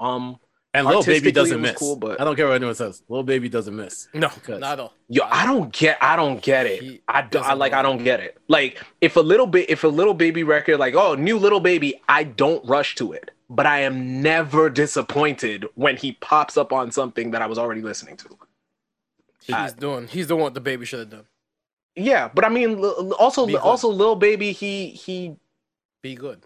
Um, 0.00 0.38
And 0.74 0.86
Lil 0.86 1.02
Baby 1.02 1.32
doesn't 1.32 1.60
miss. 1.60 1.76
cool, 1.76 1.96
but- 1.96 2.20
I 2.20 2.24
don't 2.24 2.36
care 2.36 2.46
what 2.46 2.54
anyone 2.54 2.74
says. 2.74 3.02
Little 3.08 3.24
Baby 3.24 3.48
doesn't 3.48 3.74
miss. 3.74 4.08
No, 4.14 4.28
Because- 4.28 4.60
not 4.60 4.72
at 4.74 4.80
all. 4.80 4.92
yo, 5.08 5.24
I 5.24 5.44
don't 5.46 5.72
get 5.72 5.98
I 6.00 6.14
don't 6.16 6.40
get 6.42 6.66
it. 6.66 6.82
He 6.82 7.00
I 7.08 7.22
don't 7.22 7.42
I, 7.42 7.44
doesn't 7.44 7.58
like 7.58 7.72
I 7.72 7.82
don't 7.82 8.04
get 8.04 8.20
it. 8.20 8.38
Like 8.48 8.82
if 9.00 9.16
a 9.16 9.20
little 9.20 9.46
bit 9.46 9.68
if 9.70 9.82
a 9.84 9.88
little 9.88 10.14
baby 10.14 10.42
record 10.44 10.78
like 10.78 10.94
oh 10.94 11.14
new 11.14 11.38
little 11.38 11.60
baby, 11.60 12.00
I 12.08 12.24
don't 12.24 12.64
rush 12.66 12.94
to 12.96 13.12
it. 13.12 13.30
But 13.50 13.64
I 13.66 13.80
am 13.80 14.20
never 14.20 14.68
disappointed 14.68 15.64
when 15.74 15.96
he 15.96 16.12
pops 16.12 16.56
up 16.58 16.70
on 16.72 16.92
something 16.92 17.30
that 17.30 17.40
I 17.40 17.46
was 17.46 17.56
already 17.58 17.80
listening 17.80 18.16
to. 18.18 18.28
He's 19.40 19.54
I- 19.56 19.70
doing. 19.70 20.06
He's 20.06 20.26
doing 20.26 20.42
what 20.42 20.52
the 20.54 20.60
baby 20.60 20.84
should 20.84 21.00
have 21.00 21.10
done. 21.10 21.26
Yeah, 21.96 22.28
but 22.32 22.44
I 22.44 22.48
mean, 22.50 22.78
also, 23.18 23.44
Be 23.46 23.54
good. 23.54 23.62
also, 23.62 23.88
Lil 23.88 24.14
Baby, 24.14 24.52
he 24.52 24.90
he. 24.90 25.34
Be 26.02 26.14
good. 26.14 26.44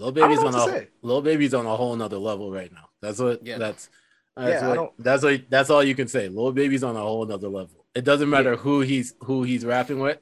Lil 0.00 0.12
don't 0.12 0.28
Baby's 0.30 0.42
on 0.44 0.54
a 0.54 0.64
say. 0.72 0.88
Lil 1.02 1.22
Baby's 1.22 1.54
on 1.54 1.66
a 1.66 1.76
whole 1.76 1.94
nother 1.96 2.18
level 2.18 2.50
right 2.50 2.72
now. 2.72 2.88
That's 3.02 3.18
what 3.18 3.46
Yeah. 3.46 3.58
that's 3.58 3.88
that's 4.36 4.62
Yeah, 4.62 4.74
what 4.76 4.92
that's 4.98 5.22
what 5.22 5.40
that's 5.50 5.70
all 5.70 5.82
you 5.84 5.94
can 5.94 6.08
say. 6.08 6.28
Little 6.28 6.52
Baby's 6.52 6.82
on 6.84 6.96
a 6.96 7.00
whole 7.00 7.24
nother 7.26 7.48
level. 7.48 7.84
It 7.94 8.04
doesn't 8.04 8.30
matter 8.30 8.56
who 8.56 8.80
he's 8.80 9.14
who 9.24 9.42
he's 9.42 9.64
rapping 9.64 9.98
with. 10.00 10.18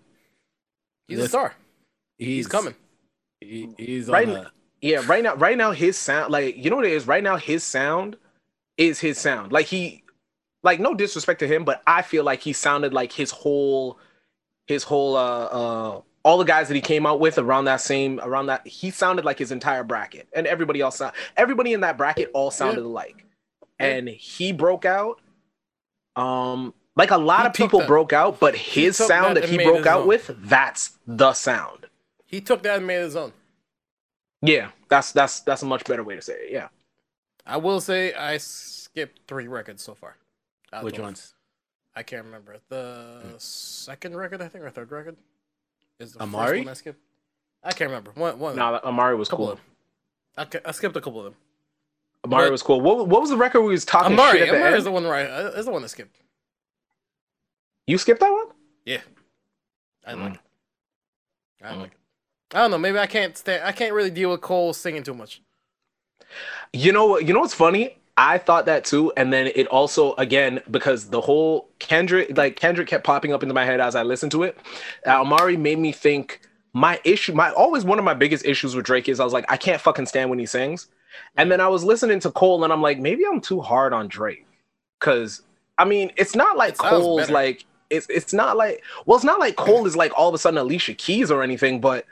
He's 1.07 1.19
a 1.19 1.23
This- 1.23 1.31
star. 1.31 1.55
He's, 2.19 2.29
He's 2.29 2.47
coming. 2.49 2.75
He, 3.41 3.69
he's 3.79 4.09
Right 4.09 4.29
on 4.29 4.37
n- 4.39 4.45
a, 4.47 4.53
Yeah, 4.83 5.03
right 5.07 5.23
now, 5.23 5.35
right 5.37 5.57
now, 5.57 5.71
his 5.71 5.97
sound, 5.97 6.33
like 6.33 6.57
you 6.57 6.69
know 6.71 6.77
what 6.77 6.85
it 6.87 6.93
is. 6.93 7.07
Right 7.07 7.23
now, 7.23 7.37
his 7.37 7.63
sound 7.63 8.17
is 8.77 8.99
his 8.99 9.19
sound. 9.19 9.53
Like 9.53 9.67
he, 9.67 10.03
like 10.65 10.81
no 10.81 10.95
disrespect 10.95 11.39
to 11.41 11.47
him, 11.47 11.65
but 11.65 11.81
I 11.87 12.03
feel 12.03 12.25
like 12.25 12.41
he 12.41 12.53
sounded 12.53 12.93
like 12.93 13.13
his 13.13 13.31
whole, 13.31 13.99
his 14.67 14.83
whole, 14.83 15.17
uh, 15.17 15.45
uh, 15.45 16.01
all 16.29 16.37
the 16.37 16.45
guys 16.45 16.69
that 16.69 16.75
he 16.75 16.81
came 16.83 17.07
out 17.07 17.21
with 17.21 17.39
around 17.39 17.65
that 17.65 17.81
same, 17.81 18.21
around 18.21 18.47
that, 18.47 18.67
he 18.67 18.91
sounded 18.91 19.25
like 19.25 19.39
his 19.39 19.51
entire 19.51 19.83
bracket, 19.83 20.29
and 20.35 20.47
everybody 20.47 20.83
else, 20.83 21.01
everybody 21.39 21.73
in 21.73 21.81
that 21.81 21.97
bracket 21.97 22.31
all 22.35 22.51
sounded 22.51 22.85
alike, 22.85 23.25
and 23.79 24.07
he 24.11 24.53
broke 24.53 24.85
out. 24.85 25.21
Um, 26.17 26.75
Like 26.97 27.13
a 27.13 27.17
lot 27.17 27.43
He 27.43 27.47
of 27.47 27.53
people 27.55 27.79
that- 27.79 27.89
broke 27.89 28.13
out, 28.13 28.41
but 28.41 28.55
his 28.55 28.97
sound 28.99 29.37
that 29.37 29.43
that, 29.43 29.51
he 29.51 29.57
broke 29.57 29.87
out 29.87 30.01
own. 30.03 30.09
with, 30.09 30.31
that's 30.41 30.99
the 31.07 31.33
sound. 31.33 31.87
He 32.27 32.41
took 32.43 32.63
that 32.65 32.77
and 32.79 32.87
made 32.87 33.01
his 33.03 33.17
own. 33.17 33.33
Yeah, 34.43 34.73
that's 34.89 35.13
that's 35.13 35.41
that's 35.41 35.63
a 35.63 35.67
much 35.67 35.85
better 35.85 36.05
way 36.05 36.15
to 36.17 36.21
say 36.23 36.35
it. 36.35 36.53
Yeah. 36.53 36.69
I 37.47 37.57
will 37.57 37.81
say 37.81 38.13
I 38.13 38.37
skipped 38.37 39.21
three 39.27 39.49
records 39.49 39.83
so 39.83 39.95
far. 39.95 40.17
Which 40.83 40.99
ones? 40.99 41.35
I 41.97 42.03
can't 42.03 42.25
remember. 42.25 42.57
The 42.69 43.35
second 43.39 44.15
record, 44.17 44.43
I 44.43 44.49
think, 44.49 44.63
or 44.65 44.71
third 44.71 44.91
record 44.93 45.17
is 46.01 46.13
the 46.13 46.23
Amari? 46.23 46.59
first 46.59 46.65
one 46.67 46.69
I 46.71 46.75
skipped. 46.75 47.01
I 47.63 47.73
can't 47.73 47.91
remember. 47.91 48.13
One, 48.15 48.39
one. 48.39 48.57
No, 48.57 48.81
Amari 48.85 49.17
was 49.17 49.29
cool. 49.29 49.51
of 49.51 49.57
them. 49.59 49.65
I, 50.37 50.45
ca- 50.45 50.61
I 50.65 50.71
skipped 50.73 50.97
a 50.97 51.01
couple 51.01 51.19
of 51.21 51.25
them. 51.27 51.35
Amari 52.25 52.47
But- 52.47 52.53
was 52.53 52.63
cool. 52.63 52.81
What, 52.81 53.09
what 53.09 53.21
was 53.21 53.31
the 53.31 53.37
record 53.37 53.63
we 53.63 53.71
was 53.73 53.85
talking 53.85 54.13
Amari, 54.13 54.39
shit 54.39 54.49
at 54.49 54.55
Amari 54.55 54.67
end? 54.69 54.77
is 54.77 54.85
the 54.85 54.91
one 54.93 55.05
right. 55.05 55.27
uh, 55.27 55.53
Is 55.57 55.67
the 55.67 55.73
one 55.73 55.83
that 55.83 55.89
skipped. 55.89 56.17
You 57.87 57.99
skipped 57.99 58.21
that 58.21 58.31
one? 58.31 58.47
Yeah, 58.85 59.01
I 60.07 60.13
Mm. 60.15 60.21
like 60.23 60.35
it. 60.35 60.41
I 61.63 61.75
like 61.75 61.91
it. 61.93 61.97
I 62.55 62.59
don't 62.61 62.71
know. 62.71 62.79
Maybe 62.79 62.99
I 62.99 63.07
can't 63.07 63.37
stand. 63.37 63.65
I 63.65 63.73
can't 63.73 63.93
really 63.93 64.11
deal 64.11 64.31
with 64.31 64.41
Cole 64.41 64.73
singing 64.73 65.03
too 65.03 65.15
much. 65.15 65.43
You 66.73 66.93
know 66.93 67.07
what? 67.07 67.27
You 67.27 67.35
know 67.35 67.41
what's 67.41 67.55
funny? 67.55 67.99
I 68.19 68.37
thought 68.37 68.67
that 68.67 68.85
too, 68.85 69.13
and 69.17 69.33
then 69.33 69.47
it 69.55 69.67
also 69.69 70.15
again 70.17 70.61
because 70.71 71.09
the 71.09 71.21
whole 71.21 71.69
Kendrick, 71.79 72.37
like 72.37 72.57
Kendrick, 72.57 72.89
kept 72.89 73.05
popping 73.05 73.33
up 73.33 73.43
into 73.43 73.55
my 73.55 73.65
head 73.65 73.81
as 73.81 73.95
I 73.95 74.03
listened 74.03 74.33
to 74.33 74.43
it. 74.43 74.59
Uh, 75.07 75.21
Amari 75.23 75.57
made 75.57 75.79
me 75.79 75.93
think. 75.93 76.41
My 76.75 77.01
issue, 77.03 77.33
my 77.33 77.51
always 77.53 77.83
one 77.85 77.99
of 77.99 78.05
my 78.05 78.13
biggest 78.15 78.45
issues 78.45 78.77
with 78.77 78.85
Drake 78.85 79.09
is 79.09 79.21
I 79.21 79.25
was 79.25 79.33
like, 79.33 79.47
I 79.51 79.57
can't 79.57 79.81
fucking 79.81 80.05
stand 80.07 80.29
when 80.31 80.39
he 80.39 80.45
sings. 80.47 80.89
And 81.37 81.51
then 81.51 81.61
I 81.63 81.67
was 81.69 81.83
listening 81.83 82.21
to 82.21 82.31
Cole, 82.31 82.63
and 82.63 82.73
I'm 82.73 82.83
like, 82.83 82.99
maybe 82.99 83.25
I'm 83.27 83.41
too 83.41 83.61
hard 83.61 83.93
on 83.95 84.07
Drake, 84.07 84.47
because 85.01 85.43
I 85.79 85.87
mean, 85.87 86.13
it's 86.17 86.35
not 86.37 86.57
like 86.59 86.75
It 86.75 86.79
Cole's 86.79 87.23
better. 87.23 87.33
like 87.33 87.65
it's 87.89 88.07
it's 88.11 88.33
not 88.35 88.57
like 88.57 88.83
well, 89.07 89.17
it's 89.17 89.25
not 89.25 89.41
like 89.41 89.57
Cole 89.57 89.87
is 89.87 89.97
like 89.97 90.13
all 90.17 90.29
of 90.29 90.35
a 90.35 90.39
sudden 90.39 90.59
Alicia 90.59 90.95
Keys 90.95 91.31
or 91.31 91.43
anything, 91.43 91.81
but 91.81 92.05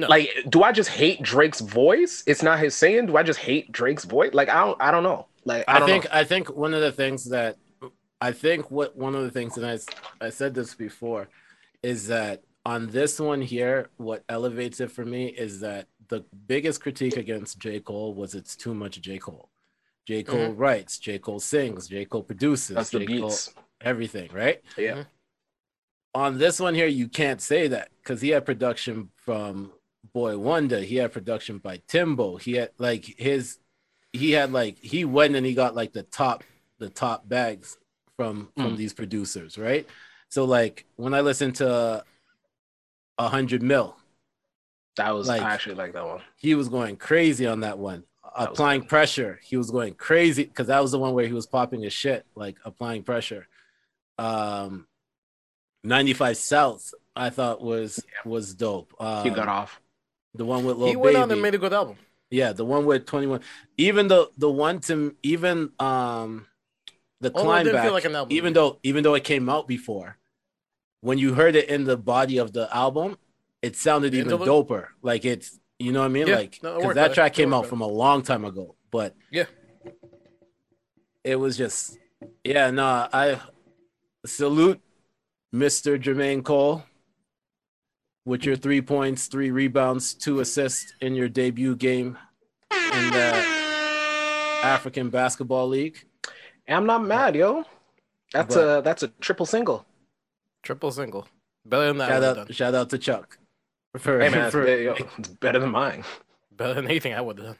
No. 0.00 0.06
like 0.08 0.30
do 0.48 0.62
i 0.62 0.72
just 0.72 0.90
hate 0.90 1.22
drake's 1.22 1.60
voice 1.60 2.22
it's 2.26 2.42
not 2.42 2.58
his 2.58 2.74
saying 2.74 3.06
do 3.06 3.16
i 3.16 3.22
just 3.22 3.38
hate 3.38 3.70
drake's 3.70 4.04
voice 4.04 4.32
like 4.32 4.48
i 4.48 4.64
don't 4.64 4.80
i 4.80 4.90
don't 4.90 5.02
know 5.02 5.26
like 5.44 5.64
i, 5.68 5.76
I, 5.76 5.78
don't 5.78 5.88
think 5.88 6.04
know. 6.04 6.10
I 6.12 6.24
think 6.24 6.54
one 6.56 6.74
of 6.74 6.80
the 6.80 6.92
things 6.92 7.24
that 7.26 7.56
I 8.20 8.32
think 8.32 8.70
what 8.70 8.96
one 8.96 9.14
of 9.14 9.22
the 9.22 9.30
things 9.30 9.58
and 9.58 9.66
I, 9.66 9.78
I 10.24 10.30
said 10.30 10.54
this 10.54 10.74
before 10.74 11.28
is 11.82 12.06
that 12.06 12.42
on 12.64 12.86
this 12.86 13.20
one 13.20 13.42
here, 13.42 13.90
what 13.98 14.24
elevates 14.30 14.80
it 14.80 14.90
for 14.90 15.04
me 15.04 15.26
is 15.26 15.60
that 15.60 15.88
the 16.08 16.24
biggest 16.46 16.80
critique 16.80 17.18
against 17.18 17.58
J. 17.58 17.80
Cole 17.80 18.14
was 18.14 18.34
it's 18.34 18.56
too 18.56 18.72
much 18.72 18.98
J. 19.02 19.18
Cole. 19.18 19.50
J. 20.06 20.22
Cole 20.22 20.52
writes, 20.52 20.98
J. 20.98 21.18
Cole 21.18 21.40
sings, 21.40 21.88
J. 21.88 22.06
Cole 22.06 22.22
produces, 22.22 22.68
Mm-hmm. 22.68 22.74
that's 22.76 22.90
the 22.90 23.00
J. 23.00 23.06
Cole, 23.06 23.28
beats 23.28 23.54
everything, 23.82 24.30
right? 24.32 24.62
yeah 24.78 25.04
on 26.14 26.38
this 26.38 26.60
one 26.60 26.74
here, 26.74 26.86
you 26.86 27.08
can't 27.08 27.42
say 27.42 27.68
that 27.68 27.88
because 28.02 28.20
he 28.20 28.30
had 28.30 28.46
production 28.46 29.10
from 29.16 29.72
Boy 30.12 30.36
Wonder. 30.38 30.80
He 30.80 30.96
had 30.96 31.12
production 31.12 31.58
by 31.58 31.80
Timbo. 31.88 32.36
He 32.36 32.54
had 32.54 32.70
like 32.78 33.04
his, 33.18 33.58
he 34.12 34.32
had 34.32 34.52
like 34.52 34.78
he 34.78 35.04
went 35.04 35.34
and 35.36 35.44
he 35.46 35.54
got 35.54 35.74
like 35.74 35.92
the 35.92 36.02
top, 36.02 36.44
the 36.78 36.88
top 36.88 37.28
bags 37.28 37.76
from 38.16 38.48
from 38.56 38.74
Mm. 38.74 38.76
these 38.76 38.92
producers, 38.92 39.58
right? 39.58 39.88
So 40.28 40.44
like 40.44 40.84
when 40.96 41.14
I 41.14 41.20
listen 41.20 41.52
to 41.54 42.04
a 43.18 43.28
hundred 43.28 43.62
mil, 43.62 43.96
that 44.96 45.10
was 45.14 45.28
Like- 45.28 45.42
actually 45.42 45.74
like 45.76 45.92
that 45.94 46.04
one 46.06 46.22
he 46.36 46.54
was 46.54 46.68
going 46.68 46.96
crazy 46.96 47.46
on 47.46 47.60
that 47.60 47.78
one. 47.78 48.04
That 48.36 48.50
applying 48.50 48.84
pressure, 48.86 49.38
he 49.44 49.56
was 49.56 49.70
going 49.70 49.94
crazy 49.94 50.44
because 50.44 50.66
that 50.66 50.80
was 50.82 50.90
the 50.92 50.98
one 50.98 51.14
where 51.14 51.26
he 51.26 51.32
was 51.32 51.46
popping 51.46 51.82
his 51.82 51.92
shit, 51.92 52.26
like 52.34 52.58
applying 52.64 53.02
pressure. 53.04 53.46
Um, 54.18 54.86
95 55.84 56.36
South, 56.36 56.94
I 57.14 57.30
thought 57.30 57.60
was 57.62 58.04
was 58.24 58.54
dope. 58.54 58.92
Um, 58.98 59.22
he 59.24 59.30
got 59.30 59.48
off 59.48 59.80
the 60.34 60.44
one 60.44 60.64
with 60.64 60.76
Lil 60.76 60.88
he 60.88 60.96
went 60.96 61.14
Baby. 61.14 61.22
on 61.22 61.30
and 61.30 61.42
made 61.42 61.54
a 61.54 61.58
good 61.58 61.72
album. 61.72 61.96
yeah, 62.30 62.52
the 62.52 62.64
one 62.64 62.84
with 62.86 63.06
21. 63.06 63.40
Even 63.76 64.08
though 64.08 64.28
the 64.36 64.50
one 64.50 64.80
to 64.80 65.14
even 65.22 65.70
um 65.78 66.46
the 67.20 67.30
Although 67.32 67.42
climb 67.44 67.72
back, 67.72 67.84
feel 67.84 67.92
like 67.92 68.04
an 68.04 68.14
album. 68.16 68.36
even 68.36 68.52
though 68.52 68.78
even 68.82 69.02
though 69.04 69.14
it 69.14 69.24
came 69.24 69.48
out 69.48 69.66
before, 69.68 70.18
when 71.00 71.18
you 71.18 71.34
heard 71.34 71.54
it 71.56 71.68
in 71.68 71.84
the 71.84 71.96
body 71.96 72.38
of 72.38 72.52
the 72.52 72.74
album, 72.74 73.16
it 73.62 73.76
sounded 73.76 74.12
The 74.12 74.18
even 74.18 74.32
doper. 74.38 74.88
Like 75.02 75.24
it's 75.24 75.58
you 75.78 75.92
know 75.92 76.00
what 76.00 76.06
I 76.06 76.08
mean? 76.08 76.26
Yeah, 76.26 76.36
like 76.36 76.60
no, 76.62 76.80
that 76.80 76.94
better. 76.94 77.14
track 77.14 77.32
came 77.34 77.52
out 77.54 77.62
better. 77.62 77.70
from 77.70 77.80
a 77.80 77.86
long 77.86 78.22
time 78.22 78.44
ago, 78.44 78.76
but 78.90 79.14
Yeah. 79.30 79.44
it 81.22 81.36
was 81.36 81.56
just 81.56 81.98
yeah, 82.44 82.70
no, 82.70 83.08
I 83.12 83.40
salute 84.26 84.80
Mr. 85.54 86.00
Jermaine 86.00 86.42
Cole 86.44 86.82
with 88.24 88.44
your 88.44 88.56
three 88.56 88.80
points, 88.80 89.26
three 89.26 89.50
rebounds, 89.50 90.14
two 90.14 90.40
assists 90.40 90.92
in 91.00 91.14
your 91.14 91.28
debut 91.28 91.76
game 91.76 92.16
in 92.70 93.10
the 93.10 93.34
African 94.62 95.10
Basketball 95.10 95.68
League. 95.68 96.06
i'm 96.68 96.86
not 96.86 97.04
mad 97.04 97.34
yo 97.36 97.64
that's 98.32 98.54
But- 98.54 98.78
a 98.78 98.82
that's 98.82 99.02
a 99.02 99.08
triple 99.08 99.46
single 99.46 99.86
Triple 100.62 100.90
single. 100.92 101.28
Better 101.66 101.88
than 101.88 101.98
that. 101.98 102.08
Shout 102.08 102.22
out, 102.22 102.36
would 102.38 102.48
have 102.48 102.56
shout 102.56 102.74
out 102.74 102.88
to 102.90 102.98
Chuck. 102.98 103.38
For, 103.98 104.18
hey 104.18 104.30
man 104.30 104.46
it's, 104.46 104.52
for- 104.54 104.66
yo, 104.66 104.94
it's 105.18 105.28
better 105.28 105.58
than 105.58 105.70
mine. 105.70 106.02
Better 106.50 106.72
than 106.72 106.86
anything 106.86 107.12
I 107.12 107.20
would 107.20 107.36
have 107.36 107.46
done. 107.48 107.58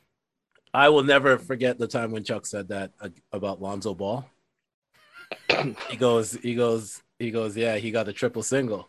I 0.72 0.88
will 0.88 1.02
never 1.02 1.36
forget 1.36 1.78
the 1.78 1.86
time 1.86 2.12
when 2.12 2.24
Chuck 2.24 2.46
said 2.46 2.68
that 2.68 2.92
uh, 3.00 3.10
about 3.30 3.60
Lonzo 3.60 3.92
Ball. 3.94 4.24
he 5.90 5.96
goes, 5.98 6.32
he 6.32 6.54
goes, 6.54 7.02
he 7.18 7.30
goes, 7.30 7.56
yeah, 7.56 7.76
he 7.76 7.90
got 7.90 8.08
a 8.08 8.12
triple 8.14 8.42
single. 8.42 8.88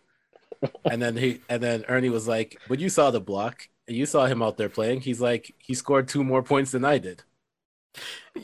And 0.90 1.02
then 1.02 1.18
he 1.18 1.42
and 1.50 1.62
then 1.62 1.86
Ernie 1.88 2.10
was 2.10 2.28
like, 2.28 2.58
But 2.68 2.80
you 2.80 2.90
saw 2.90 3.12
the 3.12 3.20
block. 3.22 3.68
You 3.88 4.06
saw 4.06 4.26
him 4.26 4.42
out 4.42 4.58
there 4.58 4.70
playing. 4.70 5.02
He's 5.02 5.22
like, 5.22 5.54
he 5.60 5.74
scored 5.76 6.08
two 6.08 6.24
more 6.24 6.42
points 6.42 6.72
than 6.72 6.84
I 6.84 6.98
did. 6.98 7.24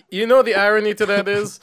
You 0.10 0.28
know 0.28 0.44
the 0.44 0.56
irony 0.56 0.94
to 0.94 1.06
that 1.08 1.28
is, 1.28 1.60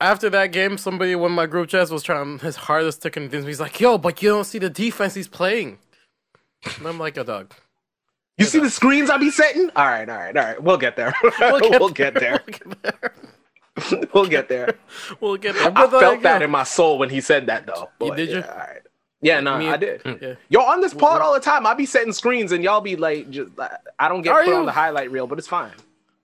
after 0.00 0.28
that 0.30 0.52
game, 0.52 0.76
somebody 0.76 1.12
in 1.12 1.32
my 1.32 1.46
group 1.46 1.68
chat 1.68 1.88
was 1.90 2.02
trying 2.02 2.38
his 2.40 2.56
hardest 2.56 3.02
to 3.02 3.10
convince 3.10 3.44
me. 3.44 3.50
He's 3.50 3.60
like, 3.60 3.78
"Yo, 3.80 3.96
but 3.96 4.22
you 4.22 4.28
don't 4.30 4.44
see 4.44 4.58
the 4.58 4.68
defense 4.70 5.14
he's 5.14 5.28
playing." 5.28 5.78
And 6.78 6.86
I'm 6.86 6.98
like, 6.98 7.16
"A 7.16 7.24
dog." 7.24 7.54
you 8.38 8.44
see 8.44 8.58
the 8.58 8.68
screens 8.68 9.08
i 9.08 9.16
be 9.16 9.30
setting 9.30 9.70
all 9.76 9.86
right 9.86 10.10
all 10.10 10.16
right 10.18 10.36
all 10.36 10.44
right 10.44 10.62
we'll 10.62 10.76
get 10.76 10.94
there 10.94 11.14
we'll 11.40 11.88
get, 11.88 12.12
there 12.12 12.38
We'll 12.44 12.52
get 12.52 12.82
there. 12.82 13.00
we'll 14.12 14.26
get 14.26 14.48
there 14.50 14.74
We'll 15.20 15.36
get 15.38 15.54
there. 15.54 15.72
i 15.74 15.86
felt 15.88 15.92
like, 16.02 16.22
that 16.22 16.40
yo, 16.40 16.44
in 16.44 16.50
my 16.50 16.62
soul 16.64 16.98
when 16.98 17.08
he 17.08 17.22
said 17.22 17.46
that 17.46 17.66
though 17.66 17.88
You 17.98 18.08
But, 18.10 18.16
did 18.16 18.28
you? 18.28 18.34
yeah, 18.40 18.50
all 18.52 18.58
right 18.58 18.82
yeah 19.26 19.40
no 19.40 19.58
Me- 19.58 19.68
i 19.68 19.76
did 19.76 20.02
mm. 20.04 20.20
yeah. 20.22 20.34
Yo, 20.48 20.60
on 20.72 20.80
this 20.80 20.94
pod 20.94 21.20
all 21.20 21.34
the 21.34 21.40
time, 21.40 21.66
I 21.66 21.74
be 21.74 21.86
setting 21.86 22.12
screens 22.12 22.52
and 22.52 22.62
y'all 22.64 22.80
be 22.80 22.96
like, 22.96 23.28
just 23.30 23.50
I 23.98 24.08
don't 24.08 24.22
get 24.22 24.32
Are 24.32 24.44
put 24.44 24.54
on 24.54 24.66
the 24.66 24.72
highlight 24.72 25.10
reel, 25.10 25.26
but 25.26 25.38
it's 25.38 25.48
fine. 25.48 25.72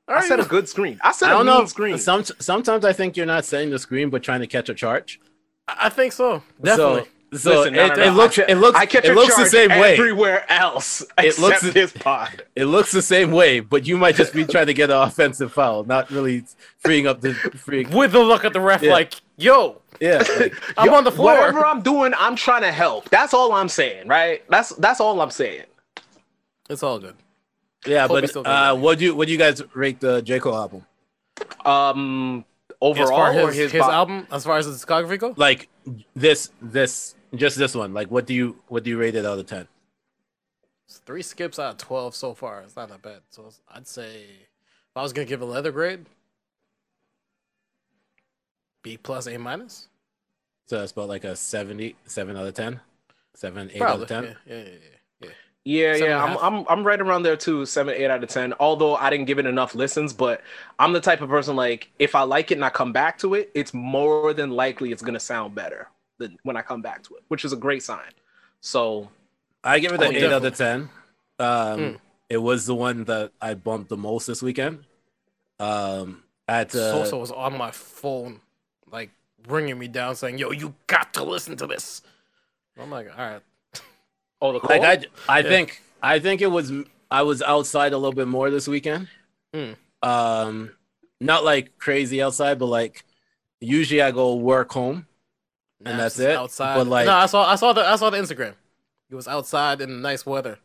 Are 0.08 0.16
I 0.16 0.26
set 0.28 0.38
you? 0.38 0.44
a 0.44 0.48
good 0.48 0.68
screen. 0.68 0.98
I 1.02 1.12
set 1.12 1.28
I 1.28 1.32
a 1.32 1.36
don't 1.38 1.46
mean 1.46 1.54
know. 1.60 1.66
screen. 1.66 1.98
Some, 1.98 2.24
sometimes 2.24 2.84
I 2.84 2.92
think 2.92 3.16
you're 3.16 3.26
not 3.36 3.44
setting 3.44 3.70
the 3.70 3.78
screen, 3.78 4.10
but 4.10 4.22
trying 4.22 4.40
to 4.40 4.46
catch 4.46 4.68
a 4.68 4.74
charge. 4.74 5.20
I 5.68 5.88
think 5.88 6.12
so. 6.12 6.42
Definitely. 6.62 7.02
So, 7.32 7.38
so 7.38 7.50
Listen, 7.60 7.74
no, 7.74 7.84
it, 7.84 7.88
no, 7.88 7.94
no, 7.94 8.02
it 8.02 8.10
looks, 8.10 8.38
it 8.38 8.54
looks, 8.56 8.78
I 8.78 8.84
catch 8.86 9.04
it 9.06 9.14
looks 9.14 9.34
the 9.36 9.42
charge 9.42 9.50
same 9.50 9.70
way. 9.70 9.92
everywhere 9.94 10.44
else 10.52 11.02
It 11.18 11.38
looks- 11.38 11.62
this 11.72 11.92
pod. 11.92 12.42
It 12.54 12.66
looks 12.66 12.92
the 12.92 13.00
same 13.02 13.30
way, 13.32 13.60
but 13.60 13.86
you 13.86 13.96
might 13.96 14.16
just 14.16 14.32
be 14.34 14.44
trying 14.54 14.66
to 14.66 14.74
get 14.74 14.90
an 14.90 14.96
offensive 14.98 15.52
foul, 15.52 15.84
not 15.84 16.10
really 16.10 16.44
freeing 16.78 17.06
up 17.06 17.20
the 17.20 17.34
freeing. 17.34 17.90
With 17.90 18.12
the 18.12 18.20
look 18.20 18.44
at 18.44 18.52
the 18.52 18.60
ref, 18.60 18.82
Yeah. 18.82 18.92
like, 18.92 19.14
"Yo, 19.36 19.81
Yeah, 20.02 20.18
like, 20.40 20.54
I'm 20.76 20.88
Yo, 20.88 20.94
on 20.94 21.04
the 21.04 21.12
floor." 21.12 21.34
Whatever 21.34 21.64
I'm 21.64 21.80
doing, 21.80 22.12
I'm 22.18 22.34
trying 22.34 22.62
to 22.62 22.72
help. 22.72 23.08
That's 23.10 23.32
all 23.32 23.52
I'm 23.52 23.68
saying, 23.68 24.08
right? 24.08 24.42
That's 24.50 24.70
that's 24.70 25.00
all 25.00 25.20
I'm 25.20 25.30
saying. 25.30 25.66
It's 26.68 26.82
all 26.82 26.98
good. 26.98 27.14
yeah. 27.86 28.08
Hope 28.08 28.24
But 28.34 28.46
uh, 28.46 28.74
what 28.74 28.98
do 28.98 29.04
you 29.04 29.14
what 29.14 29.26
do 29.26 29.32
you 29.32 29.38
guys 29.38 29.62
rate 29.74 30.00
the 30.00 30.20
J 30.20 30.40
Cole 30.40 30.56
album? 30.56 30.84
Um, 31.64 32.44
As 32.68 32.74
overall, 32.80 33.08
far 33.10 33.32
or 33.32 33.50
as 33.50 33.56
his, 33.56 33.70
his, 33.70 33.80
bo- 33.80 33.90
album, 33.92 34.26
as 34.32 34.44
far 34.44 34.58
as 34.58 34.66
the 34.66 34.72
discography 34.72 35.20
goes, 35.20 35.38
Like 35.38 35.68
this, 36.16 36.50
this, 36.60 37.14
just 37.36 37.56
this 37.56 37.74
one. 37.74 37.94
Like, 37.94 38.10
what 38.10 38.26
do 38.26 38.34
you 38.34 38.56
what 38.66 38.82
do 38.82 38.90
you 38.90 38.98
rate 38.98 39.14
it 39.14 39.24
out 39.24 39.38
of 39.38 39.46
ten? 39.46 39.68
it's 40.88 40.98
three 40.98 41.22
skips 41.22 41.60
out 41.60 41.70
of 41.70 41.78
twelve 41.78 42.16
so 42.16 42.34
far. 42.34 42.62
It's 42.62 42.74
not 42.74 42.88
that 42.88 43.02
bad. 43.02 43.20
So 43.30 43.50
I'd 43.72 43.86
say 43.86 44.24
if 44.24 44.96
I 44.96 45.02
was 45.02 45.12
gonna 45.12 45.26
give 45.26 45.42
a 45.42 45.44
leather 45.44 45.70
grade, 45.70 46.06
B 48.82 48.96
plus, 48.96 49.28
A 49.28 49.38
minus. 49.38 49.86
So 50.72 50.78
that's 50.78 50.92
about 50.92 51.10
like 51.10 51.24
a 51.24 51.36
70, 51.36 51.96
7 52.06 52.34
out 52.34 52.46
of 52.46 52.54
ten, 52.54 52.80
seven, 53.34 53.70
eight 53.74 53.82
out 53.82 54.00
of 54.00 54.08
ten. 54.08 54.24
Yeah, 54.24 54.32
yeah, 54.46 54.56
yeah, 54.56 54.68
yeah. 55.20 55.28
Yeah, 55.64 55.92
Seven 55.92 56.08
yeah, 56.08 56.24
I'm. 56.24 56.38
I'm 56.38 56.66
I'm 56.66 56.82
right 56.82 56.98
around 56.98 57.24
there 57.24 57.36
too, 57.36 57.66
seven, 57.66 57.92
eight 57.94 58.10
out 58.10 58.24
of 58.24 58.30
ten. 58.30 58.54
Although 58.58 58.96
I 58.96 59.10
didn't 59.10 59.26
give 59.26 59.38
it 59.38 59.44
enough 59.44 59.74
listens, 59.74 60.14
but 60.14 60.40
I'm 60.78 60.94
the 60.94 61.00
type 61.02 61.20
of 61.20 61.28
person 61.28 61.56
like 61.56 61.90
if 61.98 62.14
I 62.14 62.22
like 62.22 62.52
it 62.52 62.54
and 62.54 62.64
I 62.64 62.70
come 62.70 62.90
back 62.90 63.18
to 63.18 63.34
it, 63.34 63.50
it's 63.54 63.74
more 63.74 64.32
than 64.32 64.52
likely 64.52 64.92
it's 64.92 65.02
gonna 65.02 65.20
sound 65.20 65.54
better 65.54 65.88
than 66.16 66.38
when 66.42 66.56
I 66.56 66.62
come 66.62 66.80
back 66.80 67.02
to 67.02 67.16
it, 67.16 67.22
which 67.28 67.44
is 67.44 67.52
a 67.52 67.56
great 67.56 67.82
sign. 67.82 68.10
So 68.62 69.10
I 69.62 69.78
give 69.78 69.92
it 69.92 70.00
Oh, 70.00 70.08
an 70.08 70.16
eight 70.16 70.32
out 70.32 70.42
of 70.42 70.56
ten. 70.56 70.88
Um, 71.38 71.48
Mm. 71.80 71.98
It 72.30 72.38
was 72.38 72.64
the 72.64 72.74
one 72.74 73.04
that 73.04 73.32
I 73.42 73.52
bumped 73.52 73.90
the 73.90 73.98
most 73.98 74.26
this 74.26 74.40
weekend. 74.40 74.84
Um, 75.60 76.22
at 76.48 76.74
uh, 76.74 76.92
Sosa 77.04 77.18
was 77.18 77.30
on 77.30 77.58
my 77.58 77.72
phone 77.72 78.40
like 78.90 79.10
bringing 79.46 79.78
me 79.78 79.88
down, 79.88 80.16
saying, 80.16 80.38
"Yo, 80.38 80.50
you 80.50 80.74
got 80.86 81.12
to 81.14 81.24
listen 81.24 81.56
to 81.56 81.66
this." 81.66 82.02
I'm 82.80 82.90
like, 82.90 83.08
all 83.10 83.24
right. 83.30 83.40
Oh, 84.40 84.52
the 84.52 84.60
cold. 84.60 84.70
Like 84.70 84.82
I, 85.28 85.36
I 85.36 85.38
Yeah. 85.40 85.48
think, 85.48 85.82
I 86.02 86.18
think 86.18 86.40
it 86.40 86.46
was. 86.48 86.72
I 87.10 87.22
was 87.22 87.42
outside 87.42 87.92
a 87.92 87.98
little 87.98 88.14
bit 88.14 88.26
more 88.28 88.50
this 88.50 88.66
weekend. 88.66 89.08
Hmm. 89.54 89.72
Um, 90.02 90.70
not 91.20 91.44
like 91.44 91.78
crazy 91.78 92.22
outside, 92.22 92.58
but 92.58 92.66
like 92.66 93.04
usually 93.60 94.00
I 94.02 94.10
go 94.10 94.34
work 94.36 94.72
home. 94.72 95.06
And 95.84 95.94
Nappz 95.96 95.98
that's 95.98 96.18
it? 96.20 96.36
Outside. 96.36 96.76
But, 96.76 96.86
like- 96.86 97.06
no, 97.06 97.12
I 97.12 97.26
saw, 97.26 97.44
I 97.50 97.56
saw 97.56 97.72
the, 97.72 97.82
I 97.82 97.96
saw 97.96 98.08
the 98.10 98.16
Instagram. 98.16 98.54
He 99.08 99.14
was 99.14 99.28
outside 99.28 99.80
in 99.80 100.00
nice 100.00 100.24
weather. 100.24 100.58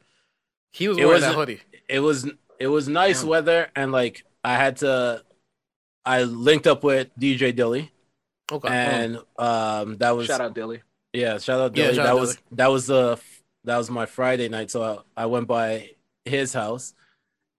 He 0.71 0.87
was 0.87 0.97
It 0.97 1.05
wearing 1.05 1.21
that 1.21 1.35
wasn't- 1.35 1.59
hoodie. 1.59 1.81
It 1.89 1.99
was 1.99 2.29
it 2.59 2.67
was 2.67 2.87
nice 2.87 3.19
Damn. 3.21 3.29
weather, 3.29 3.69
and 3.75 3.91
like 3.91 4.23
I 4.43 4.55
had 4.55 4.77
to. 4.77 5.23
I 6.05 6.23
linked 6.23 6.65
up 6.67 6.83
with 6.83 7.09
DJ 7.19 7.53
Dilly, 7.53 7.91
Okay. 8.51 8.67
and 8.69 9.17
um, 9.37 9.97
that 9.97 10.11
was 10.15 10.27
Shout 10.27 10.41
out 10.41 10.55
Dilly. 10.55 10.81
Yeah, 11.13 11.37
shout 11.37 11.59
out 11.59 11.75
Yeah, 11.75 11.85
Dilly. 11.85 11.95
shout 11.95 12.05
that 12.05 12.11
out 12.13 12.19
was 12.19 12.37
that 12.53 12.67
was 12.67 12.87
the 12.87 13.19
that 13.65 13.77
was 13.77 13.89
my 13.89 14.05
Friday 14.05 14.47
night. 14.49 14.71
So 14.71 15.03
I, 15.17 15.23
I 15.23 15.25
went 15.25 15.47
by 15.47 15.89
his 16.25 16.53
house 16.53 16.93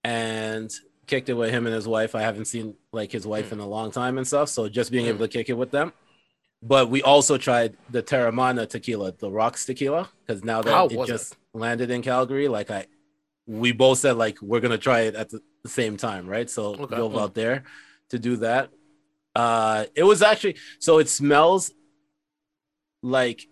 and 0.05 0.73
kicked 1.07 1.29
it 1.29 1.35
with 1.35 1.51
him 1.51 1.67
and 1.67 1.75
his 1.75 1.87
wife. 1.89 2.15
I 2.15 2.23
haven't 2.23 2.47
seen 2.47 2.75
like 2.93 3.13
his 3.13 3.27
wife 3.27 3.53
in 3.53 3.59
a 3.59 3.67
long 3.67 3.91
time 3.91 4.17
and 4.19 4.27
stuff. 4.27 4.49
So 4.49 4.69
just 4.69 4.91
being 4.91 5.07
able 5.07 5.19
to 5.21 5.29
kick 5.29 5.49
it 5.49 5.55
with 5.55 5.71
them. 5.71 5.93
But 6.63 6.91
we 6.91 7.03
also 7.03 7.39
tried 7.39 7.77
the 7.91 8.03
Teremana 8.03 8.69
tequila, 8.69 9.13
the 9.13 9.31
rocks 9.31 9.65
tequila, 9.65 10.09
because 10.27 10.43
now 10.43 10.61
that 10.63 10.71
How 10.71 10.87
it 10.87 10.97
was 10.97 11.09
it? 11.09 11.13
just 11.13 11.37
landed 11.55 11.91
in 11.91 12.03
Calgary, 12.03 12.49
like 12.49 12.71
I 12.71 12.87
we 13.47 13.73
both 13.73 13.99
said 13.99 14.17
like 14.17 14.41
we're 14.43 14.61
gonna 14.61 14.79
try 14.79 15.01
it 15.03 15.15
at 15.15 15.31
the, 15.31 15.41
the 15.63 15.69
same 15.69 15.97
time, 15.97 16.27
right? 16.27 16.49
So 16.51 16.75
Okay. 16.75 16.97
drove 16.97 17.13
Mm. 17.13 17.21
out 17.21 17.35
there 17.35 17.65
to 18.11 18.19
do 18.19 18.37
that. 18.39 18.71
Uh 19.39 19.87
it 19.95 20.05
was 20.05 20.23
actually 20.23 20.57
so 20.81 20.99
it 20.99 21.09
smells 21.09 21.73
like 23.03 23.47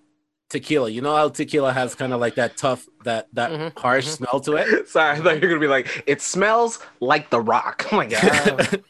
tequila. 0.50 0.90
You 0.90 1.00
know 1.02 1.14
how 1.16 1.28
tequila 1.28 1.72
has 1.72 1.94
kind 1.94 2.12
of 2.12 2.20
like 2.20 2.36
that 2.36 2.56
tough, 2.56 2.86
that 3.04 3.28
that 3.34 3.50
Mhm, 3.52 3.72
harsh 3.76 4.06
mhm. 4.06 4.16
smell 4.18 4.40
to 4.40 4.56
it. 4.56 4.88
Sorry, 4.88 5.18
I 5.18 5.22
thought 5.22 5.34
you 5.36 5.40
were 5.42 5.48
gonna 5.48 5.60
be 5.60 5.66
like, 5.68 6.04
it 6.06 6.20
smells 6.22 6.78
like 7.00 7.30
the 7.30 7.40
rock. 7.40 7.86
Oh 7.92 7.96
my 7.96 8.06
god. 8.06 8.82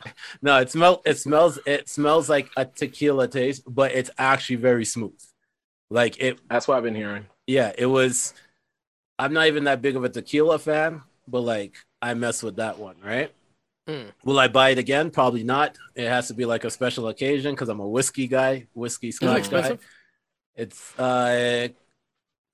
no, 0.42 0.58
it 0.58 0.70
smell 0.70 1.02
it 1.04 1.18
smells 1.18 1.58
it 1.66 1.88
smells 1.88 2.28
like 2.28 2.48
a 2.56 2.64
tequila 2.64 3.28
taste, 3.28 3.62
but 3.66 3.92
it's 3.92 4.10
actually 4.18 4.56
very 4.56 4.84
smooth. 4.84 5.18
Like 5.90 6.18
it, 6.20 6.40
That's 6.50 6.66
what 6.68 6.76
I've 6.76 6.82
been 6.84 6.94
hearing. 6.94 7.26
yeah. 7.46 7.72
It 7.76 7.86
was. 7.86 8.34
I'm 9.18 9.32
not 9.32 9.46
even 9.48 9.64
that 9.64 9.82
big 9.82 9.96
of 9.96 10.04
a 10.04 10.08
tequila 10.10 10.58
fan, 10.58 11.02
but 11.28 11.40
like 11.42 11.76
I 12.02 12.14
mess 12.14 12.42
with 12.42 12.56
that 12.56 12.78
one, 12.78 12.96
right? 13.04 13.32
Mm. 13.88 14.10
Will 14.24 14.38
I 14.38 14.48
buy 14.48 14.70
it 14.70 14.78
again? 14.78 15.10
Probably 15.10 15.44
not. 15.44 15.76
It 15.94 16.08
has 16.08 16.26
to 16.28 16.34
be 16.34 16.44
like 16.44 16.64
a 16.64 16.70
special 16.70 17.08
occasion 17.08 17.54
because 17.54 17.68
I'm 17.68 17.80
a 17.80 17.88
whiskey 17.88 18.26
guy, 18.26 18.66
whiskey 18.74 19.12
scotch 19.12 19.48
guy. 19.48 19.78
It's 20.56 20.98
uh, 20.98 21.68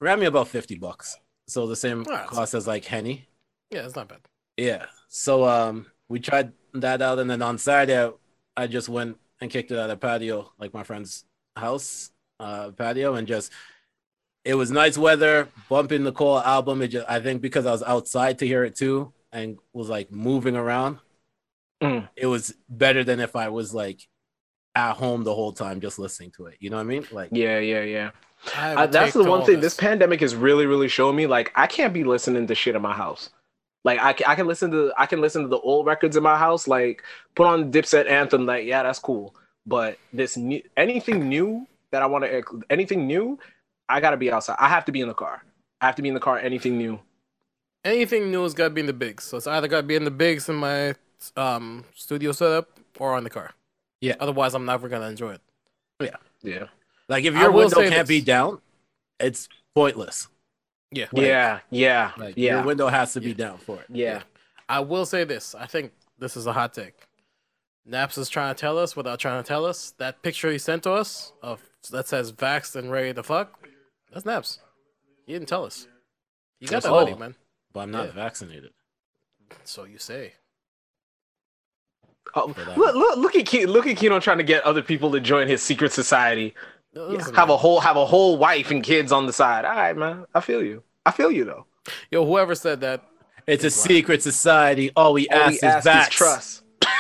ran 0.01 0.21
me 0.21 0.27
about 0.27 0.49
fifty 0.49 0.77
bucks. 0.77 1.17
So 1.47 1.67
the 1.67 1.77
same 1.77 2.05
Alright. 2.05 2.27
cost 2.27 2.55
as 2.55 2.67
like 2.67 2.85
Henny. 2.85 3.29
Yeah, 3.71 3.87
it's 3.87 3.97
not 3.97 4.09
bad. 4.09 4.21
Yeah. 4.57 4.87
So 5.09 5.49
um, 5.49 5.87
we 6.09 6.21
tried 6.21 6.53
that 6.75 7.01
out, 7.01 7.19
and 7.19 7.31
then 7.31 7.41
on 7.43 7.59
Saturday, 7.59 8.03
I, 8.57 8.65
I 8.65 8.67
just 8.67 8.89
went 8.89 9.17
and 9.41 9.51
kicked 9.51 9.71
it 9.71 9.79
at 9.79 9.91
a 9.91 9.97
patio, 9.97 10.53
like 10.59 10.75
my 10.75 10.83
friend's 10.83 11.25
house 11.57 12.11
uh, 12.41 12.71
patio, 12.71 13.15
and 13.15 13.27
just 13.27 13.53
it 14.45 14.55
was 14.55 14.71
nice 14.71 14.99
weather. 14.99 15.49
Bumping 15.71 16.05
the 16.05 16.13
Cole 16.13 16.41
album, 16.41 16.83
it 16.83 16.89
just 16.89 17.09
I 17.09 17.21
think 17.21 17.41
because 17.41 17.65
I 17.65 17.73
was 17.73 17.83
outside 17.83 18.39
to 18.41 18.47
hear 18.47 18.65
it 18.65 18.77
too, 18.77 19.13
and 19.33 19.59
was 19.73 19.89
like 19.89 20.13
moving 20.13 20.57
around. 20.57 20.99
Mm. 21.83 22.09
It 22.17 22.27
was 22.27 22.55
better 22.69 23.05
than 23.05 23.21
if 23.21 23.37
I 23.37 23.49
was 23.49 23.75
like 23.75 24.07
at 24.75 24.95
home 24.95 25.25
the 25.25 25.35
whole 25.35 25.53
time 25.53 25.81
just 25.81 25.99
listening 25.99 26.31
to 26.37 26.47
it. 26.47 26.57
You 26.61 26.71
know 26.71 26.77
what 26.77 26.83
I 26.83 26.87
mean? 26.87 27.07
Like 27.11 27.31
Yeah, 27.33 27.59
yeah, 27.59 27.83
yeah. 27.83 28.11
I 28.57 28.75
Uh, 28.75 28.87
that's 28.87 29.13
the 29.13 29.25
one 29.25 29.45
thing 29.45 29.61
this 29.61 29.75
pandemic 29.75 30.21
has 30.21 30.35
really, 30.35 30.67
really 30.67 30.89
shown 30.89 31.15
me. 31.15 31.27
Like, 31.27 31.53
I 31.55 31.67
can't 31.67 31.93
be 31.93 32.05
listening 32.05 32.47
to 32.47 32.55
shit 32.55 32.75
in 32.75 32.83
my 32.83 32.93
house. 32.93 33.31
Like, 33.85 34.01
I, 34.01 34.33
I 34.33 34.35
can 34.35 34.47
listen 34.47 34.71
to 34.73 34.93
I 34.97 35.07
can 35.07 35.21
listen 35.21 35.43
to 35.43 35.49
the 35.49 35.59
old 35.59 35.87
records 35.87 36.17
in 36.17 36.23
my 36.23 36.39
house. 36.39 36.67
Like, 36.69 37.03
put 37.35 37.47
on 37.47 37.73
Dipset 37.73 38.09
anthem. 38.09 38.47
Like, 38.47 38.65
yeah, 38.65 38.83
that's 38.83 38.99
cool. 38.99 39.35
But 39.67 39.99
this 40.13 40.37
new 40.37 40.63
anything 40.77 41.29
new 41.29 41.67
that 41.91 42.03
I 42.03 42.07
want 42.07 42.25
to 42.25 42.43
anything 42.71 43.07
new, 43.07 43.39
I 43.89 44.01
gotta 44.01 44.17
be 44.17 44.31
outside. 44.33 44.57
I 44.59 44.69
have 44.69 44.85
to 44.87 44.93
be 44.93 45.01
in 45.01 45.09
the 45.09 45.15
car. 45.15 45.45
I 45.81 45.87
have 45.87 45.97
to 45.97 46.03
be 46.03 46.09
in 46.09 46.15
the 46.15 46.21
car. 46.21 46.39
Anything 46.39 46.79
new. 46.79 47.01
Anything 47.85 48.31
new 48.31 48.45
has 48.45 48.55
got 48.55 48.65
to 48.65 48.71
be 48.71 48.81
in 48.81 48.87
the 48.87 48.93
bigs. 48.93 49.25
So 49.25 49.37
it's 49.37 49.49
either 49.49 49.67
got 49.67 49.79
to 49.79 49.83
be 49.83 49.97
in 49.97 50.05
the 50.05 50.11
bigs 50.11 50.49
in 50.49 50.55
my 50.55 50.95
um 51.37 51.85
studio 51.95 52.33
setup 52.33 52.69
or 52.99 53.15
on 53.15 53.25
the 53.25 53.31
car. 53.31 53.53
Yeah. 54.01 54.17
Otherwise, 54.19 54.55
I'm 54.55 54.65
never 54.65 54.89
gonna 54.89 55.09
enjoy 55.09 55.35
it. 55.35 55.41
Yeah. 56.01 56.17
Yeah. 56.43 56.65
Like 57.09 57.25
if 57.25 57.35
your 57.35 57.53
window 57.53 57.89
can't 57.89 58.09
be 58.09 58.21
down, 58.21 58.61
it's 59.21 59.49
pointless. 59.75 60.29
Yeah. 60.91 61.07
Like- 61.13 61.27
yeah. 61.27 61.61
Yeah. 61.71 62.13
Like 62.17 62.35
yeah. 62.37 62.57
your 62.57 62.65
window 62.65 62.89
has 62.89 63.13
to 63.15 63.21
be 63.21 63.29
Yeah. 63.29 63.35
down 63.35 63.59
for 63.59 63.81
it. 63.81 63.87
yeah. 63.91 64.23
I 64.69 64.81
will 64.81 65.05
say 65.05 65.25
this. 65.25 65.55
I 65.55 65.67
think 65.67 65.93
this 66.19 66.37
is 66.37 66.47
a 66.47 66.53
hot 66.53 66.73
take. 66.73 66.95
Nappz 67.89 68.17
is 68.17 68.29
trying 68.29 68.55
to 68.55 68.59
tell 68.61 68.79
us 68.79 68.95
without 68.97 69.19
trying 69.19 69.43
to 69.43 69.47
tell 69.47 69.67
us. 69.67 69.91
That 69.99 70.23
picture 70.23 70.51
he 70.51 70.59
sent 70.59 70.85
to 70.85 70.93
us 70.93 71.33
of 71.43 71.61
that 71.91 72.09
says 72.09 72.33
vaxxed 72.33 72.77
and 72.77 72.91
ready 72.91 73.13
to 73.13 73.23
fuck. 73.23 73.59
That's 74.13 74.25
Nappz. 74.25 74.59
He 75.27 75.33
didn't 75.33 75.49
tell 75.49 75.65
us. 75.65 75.87
You 76.61 76.69
got 76.69 76.75
That's 76.77 76.87
that 76.87 76.93
all. 76.93 77.01
money, 77.05 77.15
man. 77.17 77.35
But 77.73 77.81
I'm 77.81 77.91
not 77.91 78.07
Yeah. 78.07 78.13
vaccinated. 78.13 78.73
So 79.65 79.85
you 79.85 79.99
say. 79.99 80.35
Oh, 82.35 82.55
look, 82.77 82.95
look, 82.95 83.17
look 83.19 83.37
at 83.37 83.47
Ke- 83.47 83.69
look 83.69 83.87
at 83.87 83.97
Kino 83.97 84.19
trying 84.21 84.39
to 84.39 84.45
get 84.45 84.63
other 84.65 84.83
people 84.83 85.11
to 85.13 85.21
join 85.21 85.49
his 85.49 85.63
secret 85.63 85.93
society. 85.93 86.55
No, 86.95 87.13
Yeah, 87.13 87.25
have 87.37 87.51
a 87.51 87.57
whole 87.57 87.81
have 87.81 87.97
a 87.97 88.07
whole 88.07 88.39
wife 88.39 88.71
and 88.71 88.83
kids 88.83 89.13
on 89.13 89.27
the 89.27 89.33
side. 89.33 89.65
All 89.65 89.75
right, 89.75 89.97
man. 89.97 90.25
I 90.35 90.41
feel 90.41 90.63
you. 90.63 90.83
I 91.05 91.11
feel 91.11 91.31
you 91.31 91.45
though. 91.45 91.67
Yo, 92.11 92.25
whoever 92.25 92.55
said 92.55 92.81
that. 92.81 93.03
It's 93.47 93.65
a 93.65 93.67
Wow. 93.67 93.87
secret 93.87 94.23
society. 94.23 94.91
All 94.95 95.13
we 95.13 95.29
All 95.29 95.39
ask 95.39 95.63
we 95.63 95.69
is 95.69 95.87
ask 95.87 96.13
is 96.13 96.17
trust. 96.17 96.63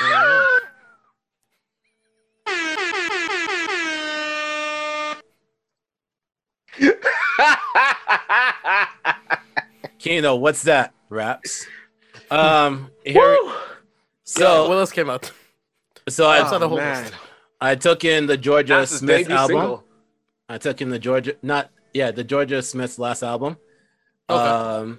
Kino, 9.98 10.34
what's 10.36 10.62
that? 10.64 10.92
Raps. 11.08 11.66
Um, 12.30 12.90
here, 13.04 13.20
Woo! 13.42 13.52
So 14.24 14.68
what 14.68 14.78
else 14.78 14.92
came 14.92 15.10
out? 15.10 15.30
so 16.08 16.26
I, 16.26 16.40
Outside 16.40 16.58
the 16.58 16.68
whole 16.68 16.78
man. 16.78 17.04
list. 17.04 17.14
I 17.60 17.74
took 17.76 18.04
in 18.04 18.26
the 18.26 18.36
Jorja 18.38 18.68
That's 18.68 18.96
Smith 18.98 19.30
album. 19.30 19.56
single. 19.60 19.84
I 20.48 20.58
took 20.58 20.80
in 20.80 20.90
the 20.90 20.98
Jorja, 20.98 21.36
not 21.42 21.70
yeah, 21.94 22.10
the 22.10 22.24
Jorja 22.24 22.62
Smith's 22.64 22.98
last 22.98 23.22
album. 23.22 23.56
Okay. 24.28 24.42
Um, 24.48 24.98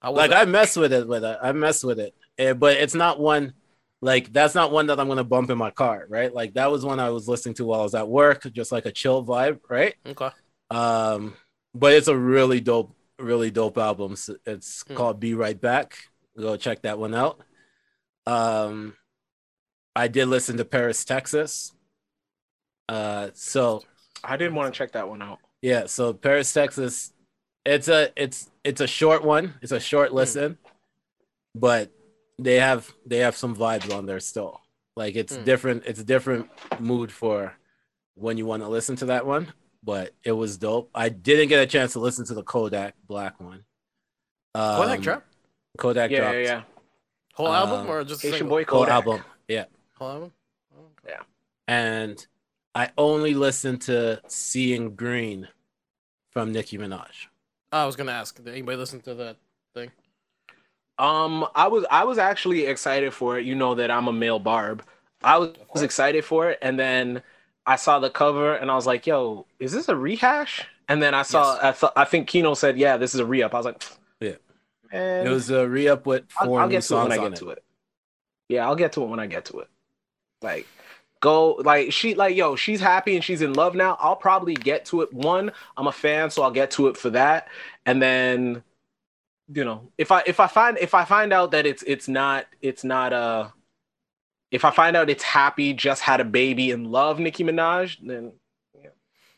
How 0.00 0.12
like 0.12 0.30
it? 0.30 0.36
I 0.36 0.44
mess 0.44 0.76
with 0.76 0.92
it 0.92 1.06
with 1.08 1.24
it. 1.24 1.38
I 1.42 1.52
mess 1.52 1.82
with 1.84 1.98
it, 2.00 2.14
Eh, 2.38 2.52
but 2.52 2.76
it's 2.76 2.94
not 2.94 3.18
one. 3.20 3.54
Like 4.00 4.32
that's 4.32 4.54
not 4.54 4.72
one 4.72 4.86
that 4.88 4.98
I'm 4.98 5.08
gonna 5.08 5.24
bump 5.24 5.50
in 5.50 5.58
my 5.58 5.70
car, 5.70 6.04
right? 6.08 6.32
Like 6.32 6.54
that 6.54 6.70
was 6.70 6.84
one 6.84 6.98
I 7.00 7.10
was 7.10 7.28
listening 7.28 7.54
to 7.56 7.64
while 7.64 7.80
I 7.80 7.84
was 7.84 7.94
at 7.94 8.08
work, 8.08 8.42
just 8.52 8.72
like 8.72 8.84
a 8.86 8.92
chill 8.92 9.24
vibe, 9.24 9.60
right? 9.70 9.94
okay. 10.06 10.30
Um, 10.70 11.34
but 11.74 11.92
it's 11.94 12.08
a 12.08 12.16
really 12.16 12.60
dope, 12.60 12.94
really 13.18 13.50
dope 13.50 13.78
album. 13.78 14.12
S- 14.12 14.30
It's 14.44 14.82
Hmm. 14.82 14.94
called 14.96 15.20
"Be 15.20 15.34
Right 15.34 15.58
Back." 15.60 15.96
Go 16.38 16.56
check 16.56 16.82
that 16.82 16.98
one 16.98 17.14
out. 17.14 17.40
Um, 18.26 18.94
I 19.96 20.08
did 20.08 20.26
listen 20.26 20.56
to 20.58 20.64
Paris, 20.64 21.04
Texas. 21.04 21.72
Uh, 22.88 23.30
so 23.34 23.82
I 24.24 24.36
didn't 24.36 24.54
want 24.54 24.72
to 24.72 24.76
check 24.78 24.92
that 24.92 25.08
one 25.08 25.22
out. 25.22 25.38
yeah, 25.60 25.86
so 25.86 26.12
Paris, 26.12 26.52
Texas. 26.52 27.12
It's 27.64 27.88
a 27.88 28.10
it's 28.16 28.50
it's 28.64 28.80
a 28.80 28.86
short 28.86 29.24
one. 29.24 29.54
It's 29.62 29.72
a 29.72 29.78
short 29.80 30.12
listen, 30.12 30.58
but 31.54 31.90
they 32.38 32.56
have 32.56 32.90
they 33.06 33.18
have 33.18 33.36
some 33.36 33.54
vibes 33.54 33.94
on 33.94 34.06
there 34.06 34.18
still. 34.20 34.60
Like 34.96 35.14
it's 35.14 35.36
Hmm. 35.36 35.44
different. 35.44 35.84
It's 35.86 36.00
a 36.00 36.04
different 36.04 36.48
mood 36.80 37.12
for 37.12 37.54
when 38.14 38.36
you 38.36 38.46
want 38.46 38.62
to 38.62 38.68
listen 38.68 38.96
to 38.96 39.06
that 39.06 39.26
one. 39.26 39.52
But 39.84 40.12
it 40.24 40.32
was 40.32 40.58
dope. 40.58 40.90
I 40.94 41.08
didn't 41.08 41.48
get 41.48 41.60
a 41.62 41.66
chance 41.66 41.92
to 41.94 41.98
listen 42.00 42.24
to 42.26 42.34
the 42.34 42.42
Kodak 42.42 42.94
Black 43.06 43.40
one. 43.40 43.64
Um, 44.54 44.76
Kodak 44.76 45.00
drop? 45.00 45.24
Kodak 45.78 46.10
Yeah, 46.10 46.18
dropped 46.18 46.34
yeah, 46.36 46.42
yeah. 46.42 46.62
Whole 47.32 47.46
um, 47.48 47.54
album 47.68 47.90
or 47.90 48.04
just 48.04 48.22
a 48.24 48.28
Asian 48.28 48.38
single? 48.40 48.56
boy 48.58 48.64
whole 48.68 48.86
album. 48.86 49.24
Yeah, 49.48 49.64
Whole 49.94 50.10
album? 50.10 50.32
Yeah. 51.06 51.20
And 51.66 52.24
I 52.74 52.90
only 52.98 53.34
listened 53.34 53.82
to 53.82 54.20
"Seeing 54.26 54.94
Green" 54.94 55.48
from 56.30 56.52
Nicki 56.52 56.78
Minaj. 56.78 57.26
I 57.70 57.86
was 57.86 57.96
gonna 57.96 58.12
ask. 58.12 58.36
Did 58.36 58.48
anybody 58.48 58.76
listen 58.76 59.00
to 59.02 59.14
that 59.14 59.36
thing? 59.74 59.90
Um, 60.98 61.46
I 61.54 61.68
was 61.68 61.84
I 61.90 62.04
was 62.04 62.18
actually 62.18 62.66
excited 62.66 63.14
for 63.14 63.38
it. 63.38 63.46
You 63.46 63.54
know 63.54 63.74
that 63.74 63.90
I'm 63.90 64.08
a 64.08 64.12
male 64.12 64.38
barb. 64.38 64.84
I 65.24 65.38
was, 65.38 65.54
was 65.72 65.82
excited 65.82 66.24
for 66.24 66.50
it, 66.50 66.58
and 66.62 66.78
then 66.78 67.22
I 67.64 67.76
saw 67.76 67.98
the 67.98 68.10
cover, 68.10 68.54
and 68.54 68.70
I 68.70 68.74
was 68.74 68.86
like, 68.86 69.06
"Yo, 69.06 69.46
is 69.58 69.72
this 69.72 69.88
a 69.88 69.96
rehash?" 69.96 70.66
And 70.88 71.00
then 71.00 71.14
I 71.14 71.22
saw, 71.22 71.54
Yes. 71.54 71.64
I 71.64 71.72
thought, 71.72 71.92
I 71.96 72.04
think 72.04 72.26
Kino 72.28 72.54
said, 72.54 72.76
"Yeah, 72.76 72.96
this 72.96 73.14
is 73.14 73.20
a 73.20 73.24
re-up." 73.24 73.54
I 73.54 73.56
was 73.56 73.64
like, 73.66 73.82
Yeah. 74.92 74.98
man, 74.98 75.26
It 75.26 75.30
was 75.30 75.50
a 75.50 75.68
re-up 75.68 76.06
with 76.06 76.24
I'll, 76.38 76.46
4 76.46 76.60
I'll 76.62 76.68
new 76.68 76.72
get 76.72 76.82
to 76.84 76.96
it 76.96 77.02
when 77.02 77.10
songs 77.10 77.12
I 77.12 77.18
on 77.18 77.30
get 77.30 77.32
it. 77.32 77.36
to 77.36 77.50
it. 77.50 77.64
Yeah, 78.48 78.66
I'll 78.66 78.76
get 78.76 78.92
to 78.94 79.02
it 79.02 79.06
when 79.08 79.20
I 79.20 79.26
get 79.26 79.46
to 79.46 79.60
it. 79.60 79.68
Like, 80.42 80.66
Go 81.20 81.54
like 81.64 81.92
she 81.92 82.14
like 82.16 82.34
yo, 82.36 82.56
she's 82.56 82.80
happy 82.80 83.14
and 83.14 83.22
she's 83.24 83.42
in 83.42 83.52
love 83.54 83.76
now. 83.76 83.96
I'll 84.00 84.16
probably 84.16 84.54
get 84.54 84.84
to 84.86 85.02
it. 85.02 85.12
One, 85.14 85.52
I'm 85.76 85.86
a 85.86 85.92
fan, 85.92 86.30
so 86.30 86.42
I'll 86.42 86.50
get 86.50 86.72
to 86.72 86.88
it 86.88 86.96
for 86.96 87.10
that. 87.10 87.46
And 87.86 88.02
then, 88.02 88.64
you 89.52 89.64
know, 89.64 89.92
if 89.98 90.10
I 90.10 90.24
if 90.26 90.40
I 90.40 90.48
find 90.48 90.76
if 90.78 90.94
I 90.94 91.04
find 91.04 91.32
out 91.32 91.52
that 91.52 91.64
it's 91.64 91.84
it's 91.84 92.08
not 92.08 92.46
it's 92.60 92.82
not 92.82 93.12
uh 93.12 93.50
if 94.50 94.64
I 94.64 94.72
find 94.72 94.96
out 94.96 95.10
it's 95.10 95.22
happy, 95.22 95.72
just 95.74 96.02
had 96.02 96.20
a 96.20 96.24
baby 96.24 96.72
and 96.72 96.88
love 96.88 97.20
Nicki 97.20 97.44
Minaj, 97.44 97.98
then 98.04 98.32
yeah. 98.74 98.90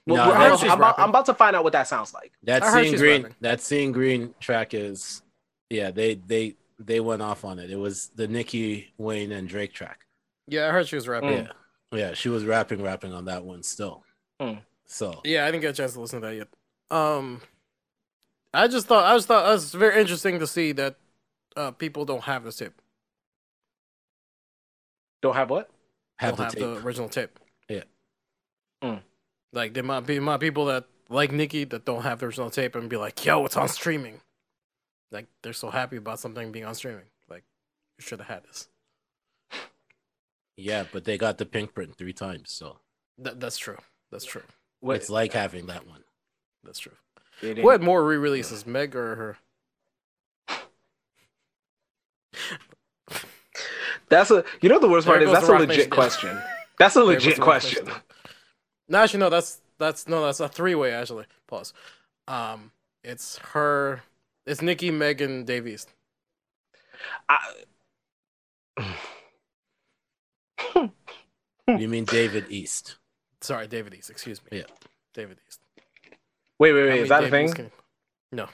Well, 0.07 0.17
No, 0.17 0.33
I 0.33 0.37
heard 0.37 0.53
I'm, 0.53 0.71
I'm 0.71 0.79
about. 0.79 0.99
I'm 0.99 1.09
about 1.11 1.27
to 1.27 1.35
find 1.35 1.55
out 1.55 1.65
what 1.65 1.75
that 1.75 1.87
sounds 1.89 2.15
like. 2.15 2.33
That 2.45 2.63
I 2.63 2.83
seeing 2.83 2.97
green, 2.97 3.23
rapping. 3.25 3.37
that 3.43 3.61
seeing 3.61 3.93
green 3.93 4.35
track 4.41 4.75
is, 4.75 5.23
yeah, 5.71 5.91
they 5.91 6.15
they 6.15 6.57
they 6.79 7.01
went 7.01 7.23
off 7.23 7.45
on 7.45 7.59
it. 7.59 7.71
It 7.71 7.77
was 7.77 8.11
the 8.15 8.29
Nicki 8.29 8.93
Wayne 8.99 9.33
and 9.33 9.49
Drake 9.49 9.73
track. 9.73 10.07
Yeah, 10.47 10.69
I 10.69 10.71
heard 10.71 10.89
she 10.89 10.97
was 10.97 11.09
rapping. 11.09 11.31
Mm. 11.31 11.51
Yeah, 11.93 11.99
yeah, 11.99 12.15
she 12.15 12.29
was 12.29 12.45
rapping, 12.45 12.83
rapping 12.83 13.13
on 13.13 13.27
that 13.27 13.45
one 13.45 13.63
still. 13.63 14.05
Mm. 14.41 14.61
So 14.87 15.21
Yeah, 15.25 15.45
I 15.45 15.51
didn't 15.51 15.63
get 15.63 15.71
a 15.71 15.75
chance 15.75 15.95
to 15.95 16.01
listen 16.01 16.21
to 16.21 16.27
that 16.27 16.35
yet. 16.35 16.49
Um, 16.91 17.41
I 18.53 18.69
just 18.69 18.87
thought 18.87 19.05
I 19.05 19.17
just 19.17 19.27
thought 19.27 19.49
it 19.49 19.53
was 19.53 19.73
very 19.73 20.01
interesting 20.01 20.39
to 20.41 20.47
see 20.47 20.73
that 20.73 20.97
uh, 21.57 21.71
people 21.71 22.05
don't 22.05 22.25
have 22.25 22.45
this 22.45 22.57
tape. 22.57 22.81
Don't 25.23 25.35
have 25.35 25.51
what? 25.51 25.71
have 26.17 26.37
don't 26.37 26.37
the 26.37 26.45
have 26.45 26.53
tape. 26.53 26.63
the 26.63 26.87
original 26.87 27.09
tape. 27.09 27.39
Yeah. 27.69 27.83
Mm. 28.83 29.01
Like 29.53 29.75
there 29.75 29.83
might 29.83 30.07
be 30.07 30.19
might 30.21 30.41
people 30.41 30.67
that 30.67 30.85
like 31.09 31.33
Nicki 31.33 31.65
that 31.65 31.85
don't 31.85 32.03
have 32.03 32.21
the 32.21 32.27
original 32.27 32.51
tape 32.51 32.75
and 32.75 32.89
be 32.89 32.97
like, 32.97 33.25
"Yo, 33.25 33.45
it's 33.45 33.57
on 33.57 33.69
streaming." 33.69 34.21
Like 35.15 35.29
they're 35.43 35.53
so 35.53 35.71
happy 35.71 35.97
about 35.97 36.19
something 36.19 36.51
being 36.53 36.65
on 36.65 36.75
streaming. 36.75 37.05
Like 37.31 37.45
you 37.99 38.03
should 38.05 38.19
have 38.19 38.29
had 38.29 38.43
this. 38.45 38.69
Yeah, 40.57 40.85
but 40.93 41.05
they 41.05 41.17
got 41.17 41.39
the 41.39 41.47
Pinkprint 41.47 41.97
three 41.97 42.13
times, 42.13 42.51
so 42.53 42.79
That, 43.19 43.41
that's 43.41 43.57
true. 43.57 43.79
That's 44.11 44.25
true. 44.25 44.43
What? 44.81 44.97
it's 44.97 45.09
like 45.11 45.33
having 45.33 45.67
that 45.67 45.87
one. 45.87 46.03
That's 46.65 46.79
true. 46.79 46.93
They 47.41 47.55
Who 47.61 47.69
had 47.71 47.83
more 47.83 48.05
re-releases, 48.05 48.67
Meg 48.67 48.95
or 48.95 49.15
her? 49.17 49.39
That's 54.09 54.31
a 54.31 54.45
you 54.61 54.69
know 54.69 54.79
the 54.79 54.89
worst 54.89 55.07
There 55.07 55.15
part 55.15 55.27
is 55.27 55.33
that's 55.33 55.49
a 55.49 55.53
Roc 55.53 55.61
legit 55.61 55.77
Nation. 55.77 55.91
question. 55.91 56.39
That's 56.79 56.97
a 56.97 56.99
There 57.05 57.07
legit 57.07 57.25
goes 57.25 57.37
the 57.37 57.41
Roc 57.41 57.45
question. 57.49 57.85
Nation. 57.87 58.01
No, 58.89 58.99
actually, 58.99 59.21
no. 59.21 59.31
That's 59.31 59.61
that's 59.79 60.09
no. 60.09 60.25
That's 60.25 60.41
a 60.41 60.49
three-way. 60.49 60.93
Actually, 60.93 61.25
pause. 61.47 61.73
Um, 62.29 62.71
it's 63.03 63.39
her. 63.39 64.03
It's 64.47 64.61
Nicki, 64.61 64.91
Megan, 64.91 65.45
Davies. 65.45 65.87
I, 67.29 67.39
You 71.67 71.89
mean 71.89 72.05
David 72.05 72.47
East? 72.51 72.97
Sorry, 73.41 73.67
David 73.67 73.95
East. 73.95 74.11
Excuse 74.11 74.41
me. 74.51 74.59
Yeah. 74.59 74.65
David 75.15 75.39
East. 75.49 75.61
wait, 76.59 76.73
wait, 76.73 76.81
How 76.81 76.85
wait. 76.87 76.91
many 76.91 77.01
Is 77.01 77.09
that 77.09 77.25
a 77.25 77.31
thing? 77.31 77.53
Can- 77.53 77.71
No. 78.33 78.45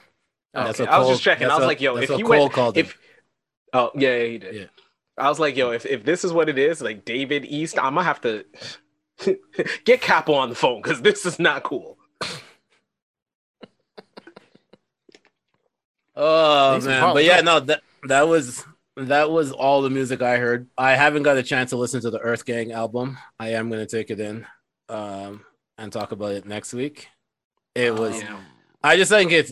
Oh, 0.53 0.65
That's 0.65 0.79
okay. 0.79 0.89
what 0.89 0.93
I 0.95 0.99
was 0.99 1.09
just 1.09 1.23
checking. 1.23 1.47
I 1.47 1.55
was 1.55 1.59
what- 1.61 1.67
like, 1.67 1.81
yo, 1.81 1.97
if 1.97 2.09
what 2.09 2.17
he 2.17 2.23
Cole 2.23 2.29
went, 2.41 2.53
called 2.53 2.77
him. 2.77 2.85
if 2.85 2.97
oh 3.73 3.91
yeah, 3.95 4.15
yeah, 4.17 4.25
he 4.27 4.37
did. 4.37 4.55
Yeah. 4.55 4.65
I 5.17 5.29
was 5.29 5.39
like, 5.39 5.55
yo, 5.57 5.71
if, 5.71 5.85
if 5.85 6.03
this 6.05 6.23
is 6.23 6.31
what 6.33 6.47
it 6.49 6.57
is, 6.57 6.81
like 6.81 7.03
David 7.05 7.45
East, 7.45 7.77
I'm 7.77 7.95
gonna 7.95 8.03
have 8.03 8.21
to 8.21 8.45
get 9.85 10.01
Capo 10.01 10.33
on 10.33 10.49
the 10.49 10.55
phone 10.55 10.81
because 10.81 11.01
this 11.01 11.25
is 11.25 11.37
not 11.39 11.63
cool. 11.63 11.97
Oh 16.23 16.75
Decent 16.75 16.85
man, 16.85 17.11
but 17.13 17.23
yeah, 17.23 17.37
huh? 17.37 17.41
no, 17.41 17.59
that 17.61 17.81
that 18.03 18.27
was 18.27 18.63
that 18.95 19.31
was 19.31 19.51
all 19.51 19.81
the 19.81 19.89
music 19.89 20.21
I 20.21 20.37
heard. 20.37 20.67
I 20.77 20.91
haven't 20.95 21.23
got 21.23 21.37
a 21.37 21.43
chance 21.43 21.71
to 21.71 21.77
listen 21.77 22.01
to 22.01 22.11
the 22.11 22.19
Earth 22.19 22.45
Gang 22.45 22.71
album. 22.71 23.17
I 23.39 23.49
am 23.53 23.69
gonna 23.69 23.87
take 23.87 24.11
it 24.11 24.19
in 24.19 24.45
um, 24.87 25.43
and 25.77 25.91
talk 25.91 26.11
about 26.11 26.33
it 26.33 26.45
next 26.45 26.73
week. 26.73 27.07
It 27.75 27.95
was. 27.95 28.21
Yeah. 28.21 28.39
I 28.83 28.97
just 28.97 29.11
think 29.11 29.31
it's. 29.31 29.51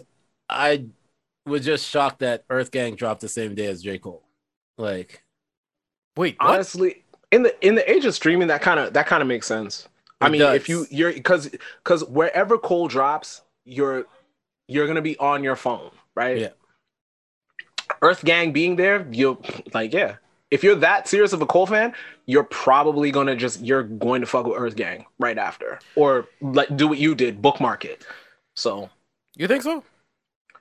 I 0.49 0.85
was 1.45 1.65
just 1.65 1.87
shocked 1.89 2.19
that 2.19 2.45
Earth 2.49 2.71
Gang 2.71 2.95
dropped 2.95 3.21
the 3.21 3.29
same 3.29 3.55
day 3.55 3.65
as 3.67 3.81
J 3.81 3.97
Cole. 3.97 4.23
Like, 4.77 5.23
Wait. 6.15 6.37
What? 6.39 6.49
Honestly, 6.53 7.03
in 7.31 7.43
the 7.43 7.65
in 7.65 7.75
the 7.75 7.89
age 7.89 8.05
of 8.05 8.13
streaming, 8.13 8.47
that 8.49 8.61
kind 8.61 8.79
of 8.79 8.93
that 8.93 9.07
kind 9.07 9.21
of 9.21 9.27
makes 9.27 9.47
sense. 9.47 9.87
I 10.21 10.27
It 10.27 10.31
mean, 10.31 10.41
if 10.41 10.67
you 10.67 10.85
you're 10.89 11.13
because 11.13 11.49
because 11.83 12.03
wherever 12.05 12.57
Cole 12.57 12.87
drops, 12.87 13.41
you're 13.65 14.05
you're 14.67 14.87
gonna 14.87 15.01
be 15.01 15.17
on 15.17 15.43
your 15.43 15.55
phone, 15.55 15.91
right? 16.15 16.37
Yeah. 16.37 16.49
Earth 18.01 18.23
Gang 18.23 18.51
being 18.51 18.75
there, 18.75 19.07
you 19.11 19.41
like 19.73 19.93
yeah. 19.93 20.15
If 20.51 20.63
you're 20.63 20.75
that 20.75 21.07
serious 21.07 21.33
of 21.33 21.41
a 21.41 21.45
Cole 21.45 21.67
fan, 21.67 21.93
you're 22.25 22.43
probably 22.45 23.11
gonna 23.11 23.35
just 23.35 23.61
you're 23.61 23.83
going 23.83 24.21
to 24.21 24.27
fuck 24.27 24.45
with 24.45 24.57
Earth 24.57 24.75
Gang 24.75 25.05
right 25.19 25.37
after, 25.37 25.81
or 25.95 26.29
like 26.41 26.75
do 26.75 26.87
what 26.87 26.97
you 26.97 27.15
did, 27.15 27.41
bookmark 27.41 27.85
it. 27.85 28.05
So, 28.55 28.89
You 29.35 29.47
think 29.47 29.63
so? 29.63 29.83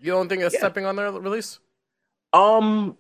You 0.01 0.13
don't 0.13 0.29
think 0.29 0.43
it's 0.43 0.55
Yeah. 0.55 0.59
stepping 0.59 0.87
on 0.87 0.97
their 0.97 1.13
release? 1.13 1.61
um, 2.33 2.97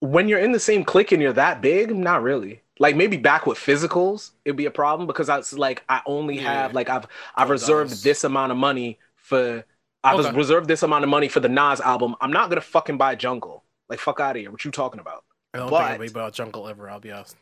when 0.00 0.28
you're 0.28 0.40
in 0.40 0.52
the 0.52 0.60
same 0.60 0.84
clique 0.84 1.12
and 1.12 1.22
you're 1.22 1.32
that 1.34 1.62
big, 1.62 1.94
not 1.96 2.22
really. 2.22 2.62
Like 2.80 2.96
maybe 2.96 3.16
back 3.16 3.46
with 3.46 3.58
physicals, 3.58 4.32
it'd 4.44 4.56
be 4.56 4.66
a 4.66 4.70
problem 4.70 5.06
because 5.06 5.28
I 5.28 5.38
was 5.38 5.52
like, 5.58 5.84
I 5.88 6.02
only 6.06 6.38
Yeah. 6.38 6.40
have 6.40 6.74
like 6.74 6.90
I've 6.90 7.06
I've 7.36 7.50
Oh, 7.50 7.50
reserved 7.50 7.90
dollars. 7.90 8.02
this 8.02 8.24
amount 8.24 8.52
of 8.52 8.58
money 8.58 8.98
for 9.16 9.64
I've 10.04 10.18
Okay. 10.18 10.32
reserved 10.36 10.68
this 10.68 10.82
amount 10.84 11.04
of 11.04 11.10
money 11.10 11.28
for 11.28 11.40
the 11.40 11.48
Nas 11.48 11.80
album. 11.80 12.16
I'm 12.20 12.32
not 12.32 12.50
gonna 12.50 12.60
fucking 12.62 12.98
buy 12.98 13.16
Jungle. 13.16 13.64
Like 13.88 13.98
fuck 14.00 14.20
out 14.20 14.36
of 14.36 14.40
here. 14.42 14.50
What 14.50 14.64
you 14.64 14.70
talking 14.70 15.00
about? 15.00 15.24
I 15.54 15.58
don't 15.58 15.70
But- 15.70 15.88
think 15.88 16.00
be 16.02 16.06
about 16.08 16.34
Jungle 16.34 16.68
ever. 16.68 16.88
I'll 16.90 17.00
be 17.00 17.10
honest. 17.12 17.36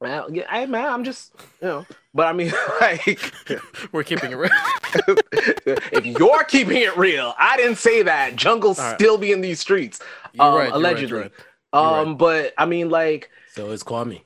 Man, 0.00 0.32
yeah, 0.32 0.44
hey, 0.48 0.66
man, 0.66 0.86
I'm 0.86 1.02
just 1.02 1.32
you 1.60 1.66
know. 1.66 1.86
But 2.14 2.28
I 2.28 2.32
mean, 2.32 2.52
like, 2.80 3.32
We're 3.92 4.04
keeping 4.04 4.30
it 4.30 4.36
real. 4.36 4.50
if 5.32 6.06
you're 6.06 6.44
keeping 6.44 6.76
it 6.76 6.96
real, 6.96 7.34
I 7.36 7.56
didn't 7.56 7.78
say 7.78 8.02
that. 8.04 8.36
Jungle 8.36 8.74
right. 8.74 8.94
still 8.94 9.18
be 9.18 9.32
in 9.32 9.40
these 9.40 9.58
streets. 9.58 9.98
You're 10.34 10.44
Um, 10.46 10.54
right. 10.54 10.68
you're 10.68 10.76
allegedly. 10.76 11.08
you're 11.08 11.20
right. 11.22 11.32
You're 11.74 11.82
right. 11.82 11.98
Um, 12.00 12.16
but 12.16 12.54
I 12.56 12.66
mean, 12.66 12.90
like, 12.90 13.30
so 13.52 13.70
is 13.70 13.82
Kwame. 13.82 14.20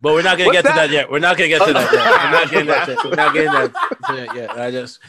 But 0.00 0.12
we're 0.14 0.22
not 0.22 0.36
gonna 0.38 0.48
What's 0.50 0.62
get 0.62 0.68
to 0.68 0.74
that? 0.74 0.86
that 0.88 0.90
yet. 0.90 1.10
We're 1.10 1.18
not 1.20 1.36
gonna 1.36 1.48
get 1.48 1.66
to 1.66 1.72
that 1.72 1.92
yet. 1.92 2.02
We're 2.04 2.30
not 2.30 2.50
getting 2.50 2.66
that. 2.66 3.04
We're 3.04 3.14
not 3.14 3.34
getting 3.34 3.52
that 3.52 3.72
that 4.08 4.36
yet. 4.36 4.50
I 4.58 4.70
just, 4.70 5.00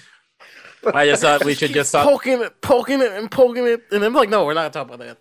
I 0.94 1.06
just 1.06 1.22
thought 1.22 1.44
we 1.44 1.54
should 1.54 1.72
just 1.74 1.92
talk. 1.92 2.06
poking 2.08 2.42
it, 2.42 2.62
poking 2.62 3.02
it, 3.02 3.12
and 3.12 3.30
poking 3.30 3.66
it, 3.68 3.84
and 3.92 4.04
I'm 4.04 4.14
like, 4.14 4.30
no, 4.30 4.46
we're 4.46 4.54
not 4.54 4.72
talking 4.74 4.94
about 4.94 5.06
that. 5.08 5.18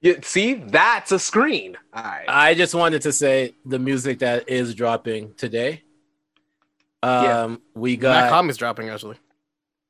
you, 0.00 0.18
see, 0.22 0.54
that's 0.54 1.12
a 1.12 1.18
screen. 1.18 1.76
All 1.92 2.02
right. 2.02 2.24
I 2.28 2.54
just 2.54 2.74
wanted 2.74 3.02
to 3.02 3.12
say 3.12 3.54
the 3.64 3.78
music 3.78 4.20
that 4.20 4.48
is 4.48 4.74
dropping 4.74 5.34
today. 5.34 5.82
Um, 7.02 7.24
Yeah. 7.24 7.56
we 7.74 7.92
Matt 7.96 8.00
got 8.00 8.30
Commy's 8.30 8.56
dropping 8.56 8.88
actually. 8.88 9.16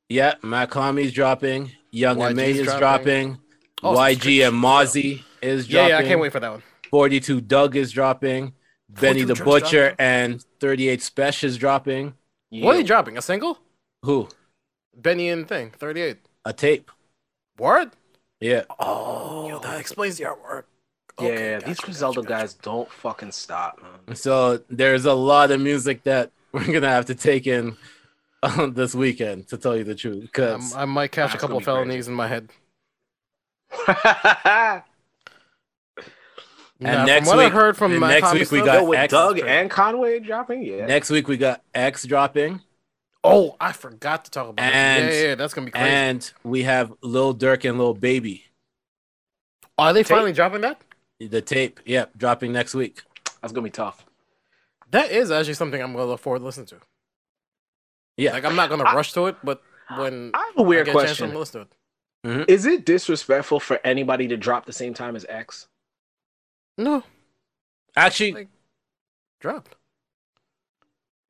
yeah, 0.09 0.35
Mach-Hommy's 0.43 1.13
dropping, 1.13 1.73
Young 1.91 2.21
and 2.23 2.37
May 2.37 2.51
is 2.53 2.65
dropping. 2.67 2.79
dropping, 2.79 3.39
Oh, 3.83 3.95
YG 3.95 4.47
and 4.47 4.57
Mozzy 4.57 5.23
is 5.41 5.69
Yeah, 5.69 5.89
dropping. 5.89 5.91
yeah, 5.91 5.99
I 5.99 6.03
can't 6.05 6.21
wait 6.21 6.33
for 6.33 6.41
that 6.41 6.51
one. 6.51 6.63
42 6.91 7.41
Dugg 7.41 7.77
is 7.77 7.93
dropping, 7.93 8.55
Benny 8.89 9.23
the 9.25 9.35
Butcher 9.35 9.89
dropping? 9.91 9.97
and 9.99 10.45
38 10.61 11.03
Special 11.03 11.49
is 11.49 11.57
dropping. 11.59 12.15
What 12.51 12.71
are 12.71 12.75
Yeah. 12.75 12.79
you 12.81 12.85
dropping? 12.85 13.17
A 13.19 13.23
single? 13.23 13.59
Who? 14.03 14.29
Benny 15.01 15.29
and 15.31 15.47
Thing, 15.49 15.71
38. 15.71 16.19
A 16.45 16.53
tape. 16.53 16.91
Word? 17.59 17.91
Yeah. 18.41 18.63
Oh, 18.79 19.49
yo, 19.49 19.59
that 19.61 19.81
explains 19.81 20.19
the 20.19 20.25
artwork. 20.25 20.65
Yeah, 21.21 21.27
Okay, 21.29 21.55
these 21.67 21.77
gotcha, 21.77 21.83
Griselda 21.87 22.17
gotcha, 22.23 22.29
gotcha. 22.29 22.43
guys 22.43 22.55
don't 22.55 22.91
fucking 22.91 23.33
stop, 23.33 23.81
man. 23.83 24.15
So 24.17 24.61
there's 24.71 25.05
a 25.05 25.15
lot 25.15 25.51
of 25.51 25.61
music 25.61 26.05
that 26.05 26.31
we're 26.53 26.65
gonna 26.73 26.89
have 26.89 27.07
to 27.07 27.15
take 27.17 27.47
in 27.49 27.77
on 28.43 28.75
this 28.75 28.95
weekend, 28.95 29.49
to 29.49 29.57
tell 29.57 29.77
you 29.77 29.83
the 29.85 29.97
truth. 29.97 30.23
Because 30.23 30.75
Um, 30.75 30.81
I 30.81 30.85
might 30.85 31.11
catch 31.13 31.35
a 31.35 31.39
couple 31.39 31.59
gonna 31.61 31.65
crazy. 31.65 31.77
felonies 31.77 32.09
in 32.09 32.15
my 32.15 32.29
head. 32.29 32.51
And 36.81 36.93
Nah, 36.97 37.05
next 37.07 37.29
from 37.29 37.37
what 37.39 37.45
week- 37.45 37.53
I 37.53 37.57
heard 37.57 37.77
from 37.77 37.91
and 37.91 38.01
next 38.03 38.29
Commey 38.29 38.39
week 38.39 38.51
we 38.53 38.59
got 38.63 38.75
Yo, 38.83 38.85
with 38.85 38.99
X 39.01 39.11
Doug 39.11 39.41
and 39.41 39.69
Conway 39.69 40.21
dropping, 40.21 40.63
yeah. 40.63 40.87
next 40.87 41.11
week 41.11 41.27
we 41.27 41.37
got 41.37 41.61
X 41.75 42.05
dropping, 42.05 42.61
Oh, 43.31 43.57
I 43.61 43.73
forgot 43.73 44.25
to 44.27 44.31
talk 44.31 44.49
about 44.49 44.63
And- 44.65 44.75
that. 45.09 45.13
Yeah, 45.15 45.21
yeah, 45.21 45.27
yeah, 45.29 45.35
that's 45.35 45.55
gonna 45.55 45.67
be 45.67 45.71
crazy. 45.73 45.87
and 45.89 46.33
we 46.45 46.63
have 46.65 46.93
Lil 47.03 47.35
Durk 47.35 47.69
and 47.69 47.79
Lil 47.79 47.95
Baby. 47.95 48.45
Are 49.77 49.93
they 49.93 50.01
Tape? 50.03 50.09
finally 50.09 50.33
dropping 50.33 50.63
that? 50.63 50.81
The 51.21 51.41
tape, 51.43 51.81
yep, 51.85 52.17
dropping 52.17 52.53
next 52.53 52.75
week. 52.75 53.03
That's 53.41 53.53
gonna 53.53 53.65
be 53.65 53.71
tough. 53.71 54.05
That 54.91 55.11
is 55.11 55.31
actually 55.31 55.55
something 55.55 55.81
I'm 55.83 55.93
gonna 55.93 56.07
look 56.07 56.21
forward 56.21 56.41
to 56.41 56.45
listening 56.45 56.67
to. 56.69 56.77
Yeah. 58.17 58.33
Like 58.33 58.45
I'm 58.45 58.57
not 58.57 58.69
gonna 58.71 58.85
I- 58.85 58.95
rush 58.95 59.13
to 59.13 59.27
it, 59.27 59.37
but 59.45 59.63
when 59.97 60.31
I 60.35 60.47
have 60.47 60.59
a 60.59 60.63
weird 60.63 60.89
I 60.89 60.93
get 60.93 60.97
a 60.97 61.07
chance, 61.07 61.11
I'm 61.11 61.15
question. 61.17 61.27
gonna 61.29 61.39
listen 61.39 61.61
to 61.61 61.67
it. 61.67 61.73
Mm-hmm. 62.27 62.43
Is 62.53 62.67
it 62.67 62.85
disrespectful 62.85 63.61
for 63.61 63.79
anybody 63.85 64.27
to 64.29 64.37
drop 64.37 64.67
the 64.67 64.73
same 64.73 64.93
time 64.95 65.15
as 65.17 65.25
X? 65.29 65.69
No, 66.77 67.03
Actually, 67.97 68.33
Like- 68.33 68.49
dropped. 69.41 69.75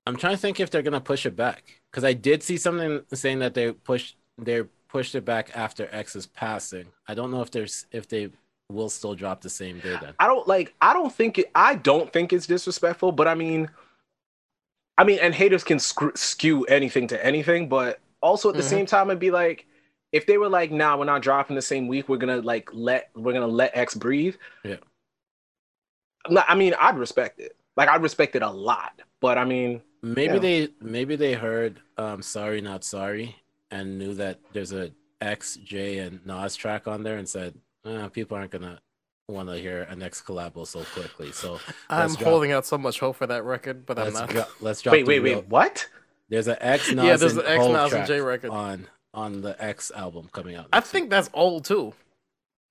I'm 0.06 0.16
trying 0.16 0.34
to 0.34 0.38
think 0.38 0.60
if 0.60 0.70
they're 0.70 0.82
gonna 0.82 1.00
push 1.00 1.24
it 1.26 1.36
back 1.36 1.77
because 1.90 2.04
I 2.04 2.12
did 2.12 2.42
see 2.42 2.56
something 2.56 3.00
saying 3.12 3.38
that 3.40 3.54
they 3.54 3.72
pushed 3.72 4.16
they 4.36 4.62
pushed 4.88 5.14
it 5.14 5.24
back 5.24 5.50
after 5.54 5.88
X's 5.92 6.26
passing. 6.26 6.86
I 7.06 7.14
don't 7.14 7.30
know 7.30 7.42
if 7.42 7.50
there's 7.50 7.86
if 7.92 8.08
they 8.08 8.30
will 8.70 8.88
still 8.88 9.14
drop 9.14 9.40
the 9.40 9.50
same 9.50 9.78
day 9.80 9.96
then. 10.00 10.14
I 10.18 10.26
don't 10.26 10.46
like. 10.46 10.74
I 10.80 10.92
don't 10.92 11.12
think 11.12 11.38
it. 11.38 11.50
I 11.54 11.74
don't 11.76 12.12
think 12.12 12.32
it's 12.32 12.46
disrespectful. 12.46 13.12
But 13.12 13.26
I 13.28 13.34
mean, 13.34 13.70
I 14.98 15.04
mean, 15.04 15.18
and 15.20 15.34
haters 15.34 15.64
can 15.64 15.78
screw, 15.78 16.12
skew 16.14 16.64
anything 16.64 17.06
to 17.08 17.24
anything. 17.24 17.68
But 17.68 18.00
also 18.20 18.50
at 18.50 18.56
the 18.56 18.62
Mhm. 18.62 18.68
same 18.68 18.86
time, 18.86 19.08
it'd 19.10 19.18
be 19.20 19.30
like 19.30 19.66
if 20.12 20.26
they 20.26 20.38
were 20.38 20.48
like, 20.48 20.70
"Nah, 20.70 20.96
we're 20.96 21.04
not 21.04 21.22
dropping 21.22 21.56
the 21.56 21.62
same 21.62 21.88
week. 21.88 22.08
We're 22.08 22.16
gonna 22.18 22.42
like 22.42 22.68
let 22.72 23.10
we're 23.14 23.32
gonna 23.32 23.46
let 23.46 23.76
X 23.76 23.94
breathe." 23.94 24.36
Yeah. 24.64 24.76
I 26.46 26.54
mean, 26.54 26.74
I'd 26.78 26.98
respect 26.98 27.40
it. 27.40 27.56
Like 27.76 27.88
I'd 27.88 28.02
respect 28.02 28.36
it 28.36 28.42
a 28.42 28.50
lot. 28.50 29.00
But 29.20 29.38
I 29.38 29.44
mean, 29.44 29.82
Maybe 30.02 30.34
Yeah. 30.34 30.38
they 30.38 30.68
maybe 30.80 31.16
they 31.16 31.34
heard 31.34 31.80
um 31.96 32.22
sorry 32.22 32.60
not 32.60 32.84
sorry 32.84 33.36
and 33.70 33.98
knew 33.98 34.14
that 34.14 34.38
there's 34.52 34.72
a 34.72 34.92
X, 35.20 35.56
J, 35.56 35.98
and 35.98 36.24
Nas 36.24 36.54
track 36.54 36.86
on 36.86 37.02
there 37.02 37.16
and 37.18 37.28
said, 37.28 37.54
eh, 37.84 38.08
people 38.08 38.36
aren't 38.36 38.52
gonna 38.52 38.80
want 39.28 39.48
to 39.48 39.56
hear 39.56 39.82
an 39.90 40.00
X 40.02 40.22
collabo 40.22 40.66
so 40.66 40.84
quickly. 40.94 41.32
So 41.32 41.58
I'm 41.90 42.14
drop- 42.14 42.22
holding 42.22 42.52
out 42.52 42.64
so 42.66 42.78
much 42.78 43.00
hope 43.00 43.16
for 43.16 43.26
that 43.26 43.44
record, 43.44 43.84
but 43.84 43.98
I'm 43.98 44.12
not. 44.12 44.28
dro- 44.30 44.44
let's 44.60 44.80
drop 44.80 44.92
wait, 44.92 45.06
wait, 45.06 45.18
real- 45.18 45.38
wait. 45.40 45.48
What? 45.48 45.86
There's 46.28 46.46
an 46.46 46.56
X 46.60 46.92
Nas 46.92 47.04
Yeah, 47.04 47.16
there's 47.16 47.36
an 47.36 47.46
X, 47.46 47.64
Nas, 47.66 47.92
and 47.92 48.06
J 48.06 48.20
record. 48.20 48.50
on 48.50 48.86
on 49.12 49.40
the 49.42 49.60
X 49.62 49.90
album 49.94 50.28
coming 50.32 50.54
out. 50.54 50.68
I 50.72 50.76
next 50.78 50.90
think 50.90 51.10
that's 51.10 51.28
old 51.34 51.64
too. 51.64 51.94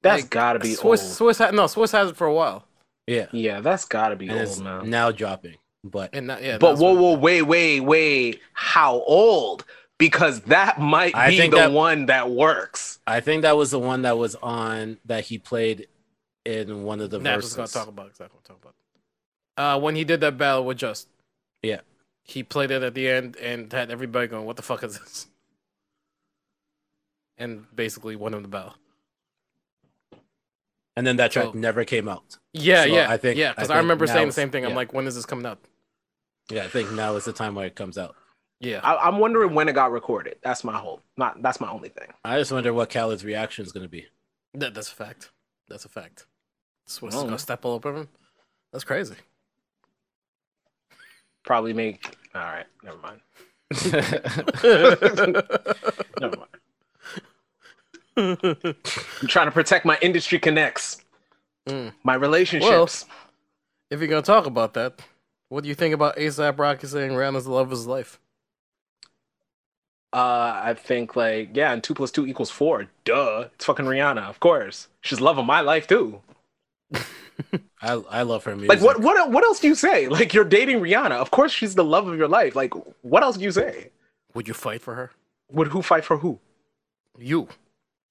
That's 0.04 0.22
Like, 0.24 0.30
gotta 0.30 0.60
be 0.60 0.76
Swizz. 0.76 1.22
old. 1.22 1.36
Swizz 1.36 1.40
had 1.40 1.54
no. 1.54 1.66
Swizz 1.66 1.92
has 1.92 2.12
it 2.12 2.16
for 2.16 2.28
a 2.28 2.34
while, 2.34 2.66
yeah, 3.08 3.26
Yeah, 3.34 3.60
that's 3.62 3.86
gotta 3.86 4.16
be 4.16 4.30
and 4.30 4.48
old, 4.48 4.64
man. 4.64 4.90
now 4.90 5.12
dropping. 5.12 5.58
But 5.84 6.10
and 6.14 6.30
that, 6.30 6.44
yeah. 6.44 6.58
But 6.58 6.70
that's 6.72 6.82
whoa, 6.82 6.94
what- 6.94 7.02
whoa, 7.02 7.18
wait, 7.20 7.42
wait, 7.44 7.80
wait. 7.82 8.42
How 8.54 9.02
old? 9.02 9.66
Because 9.98 10.42
that 10.42 10.80
might 10.80 11.16
I 11.16 11.30
be 11.32 11.38
think 11.38 11.52
the 11.54 11.60
that- 11.62 11.72
one 11.72 12.06
that 12.08 12.30
works. 12.30 13.00
I 13.08 13.20
think 13.20 13.42
that 13.44 13.58
was 13.58 13.72
the 13.72 13.80
one 13.80 14.04
that 14.04 14.18
was 14.18 14.36
on 14.36 14.98
that 15.06 15.26
he 15.26 15.38
played 15.40 15.88
in 16.46 16.84
one 16.84 17.02
of 17.02 17.10
the 17.10 17.20
Naps 17.20 17.36
verses. 17.38 17.52
is 17.52 17.56
gonna 17.56 17.68
talk 17.68 17.88
about 17.88 18.08
exactly 18.08 18.38
what 18.38 18.50
I'm 18.50 18.56
talking 18.56 18.72
about. 19.56 19.76
Uh, 19.78 19.80
when 19.80 19.96
he 19.96 20.04
did 20.04 20.22
that 20.22 20.38
battle 20.38 20.66
with 20.66 20.78
Just, 20.78 21.08
Yeah. 21.64 21.82
he 22.24 22.44
played 22.44 22.70
it 22.72 22.84
at 22.84 22.94
the 22.94 23.10
end 23.10 23.36
and 23.38 23.72
had 23.74 23.90
everybody 23.90 24.28
going, 24.28 24.46
"What 24.46 24.56
the 24.56 24.62
fuck 24.62 24.84
is 24.84 25.00
this?" 25.00 25.28
And 27.38 27.66
basically 27.76 28.16
won 28.16 28.34
him 28.34 28.42
the 28.44 28.48
battle. 28.48 28.76
And 30.98 31.06
then 31.08 31.16
that 31.18 31.32
track 31.32 31.46
So- 31.46 31.52
never 31.54 31.86
came 31.86 32.10
out. 32.10 32.38
Yeah, 32.54 32.82
So 32.84 32.90
yeah, 32.90 33.10
I 33.10 33.16
think- 33.18 33.38
yeah. 33.38 33.52
Because 33.52 33.70
I, 33.70 33.76
think 33.76 33.84
remember 33.84 34.08
saying 34.08 34.28
the 34.28 34.34
same 34.34 34.50
thing. 34.50 34.66
I'm 34.66 34.72
yeah. 34.72 34.76
like, 34.76 34.92
when 34.94 35.06
is 35.08 35.16
this 35.16 35.26
coming 35.28 35.46
out? 35.46 35.60
Yeah, 36.50 36.64
I 36.64 36.68
think 36.68 36.92
now 36.92 37.16
is 37.16 37.24
the 37.26 37.32
time 37.34 37.56
where 37.56 37.68
it 37.68 37.76
comes 37.76 37.98
out. 37.98 38.16
Yeah, 38.60 38.80
I, 38.84 39.08
I'm 39.08 39.20
wondering 39.20 39.54
when 39.54 39.70
it 39.70 39.74
got 39.74 39.92
recorded. 39.92 40.38
That's 40.42 40.64
my 40.64 40.76
whole. 40.78 41.02
Not. 41.16 41.42
That's 41.44 41.62
my 41.62 41.70
only 41.70 41.90
thing. 41.90 42.08
I 42.26 42.40
just 42.40 42.52
wonder 42.52 42.74
what 42.74 42.90
Khaled's 42.90 43.24
reaction 43.24 43.64
is 43.64 43.72
going 43.72 43.84
to 43.86 43.90
be. 43.90 44.08
that, 44.56 44.74
that's 44.74 44.92
a 44.92 44.96
fact. 44.96 45.30
That's 45.70 45.86
a 45.86 45.90
fact. 45.90 46.26
Swizz 46.88 47.14
Oh. 47.14 47.18
is 47.20 47.24
gonna 47.26 47.38
step 47.38 47.64
all 47.66 47.74
over 47.74 47.94
him. 47.94 48.08
That's 48.72 48.84
crazy. 48.86 49.14
Probably 51.46 51.74
make. 51.74 52.16
All 52.34 52.42
right. 52.42 52.66
Never 52.84 52.98
mind. 52.98 53.22
Never 56.22 56.38
mind. 56.38 56.50
I'm 58.18 59.28
trying 59.28 59.48
to 59.48 59.52
protect 59.52 59.86
my 59.86 59.98
industry 60.02 60.40
connects, 60.40 61.02
Mm. 61.68 61.94
my 62.04 62.16
relationships. 62.16 63.06
If 63.92 64.00
you're 64.00 64.08
gonna 64.10 64.22
talk 64.22 64.46
about 64.46 64.74
that, 64.74 65.02
what 65.50 65.64
do 65.64 65.70
you 65.70 65.76
think 65.76 65.94
about 65.94 66.18
ASAP 66.18 66.58
Rocky 66.58 66.88
saying 66.88 67.12
Rihanna's 67.12 67.46
the 67.46 67.52
love 67.52 67.68
of 67.68 67.72
his 67.72 67.88
life? 67.88 68.20
uh, 70.14 70.62
I 70.64 70.74
think 70.74 71.16
like 71.16 71.50
yeah, 71.54 71.74
and 71.74 71.84
two 71.84 71.94
plus 71.94 72.12
two 72.12 72.26
equals 72.26 72.50
four. 72.50 72.88
Duh, 73.06 73.50
it's 73.56 73.66
fucking 73.66 73.86
Rihanna, 73.86 74.24
of 74.30 74.40
course. 74.40 74.88
She's 75.02 75.22
love 75.22 75.38
of 75.38 75.46
my 75.46 75.62
life 75.62 75.86
too. 75.88 76.22
I 77.82 77.94
I 78.10 78.22
love 78.24 78.44
her 78.46 78.56
music. 78.56 78.70
Like 78.70 78.82
what? 78.82 79.00
What? 79.02 79.30
What 79.32 79.44
else 79.44 79.60
do 79.60 79.68
you 79.68 79.76
say? 79.76 80.08
Like 80.18 80.34
you're 80.34 80.44
dating 80.46 80.80
Rihanna. 80.80 81.12
Of 81.12 81.32
course, 81.32 81.52
she's 81.52 81.76
the 81.76 81.84
love 81.84 82.08
of 82.08 82.18
your 82.18 82.28
life. 82.30 82.56
Like 82.56 82.74
what 83.02 83.22
else 83.24 83.38
do 83.38 83.44
you 83.44 83.52
say? 83.52 83.90
Would 84.34 84.48
you 84.48 84.54
fight 84.54 84.82
for 84.82 84.96
her? 84.96 85.12
Would 85.52 85.68
who 85.68 85.82
fight 85.82 86.04
for 86.06 86.18
who? 86.18 86.40
You. 87.20 87.48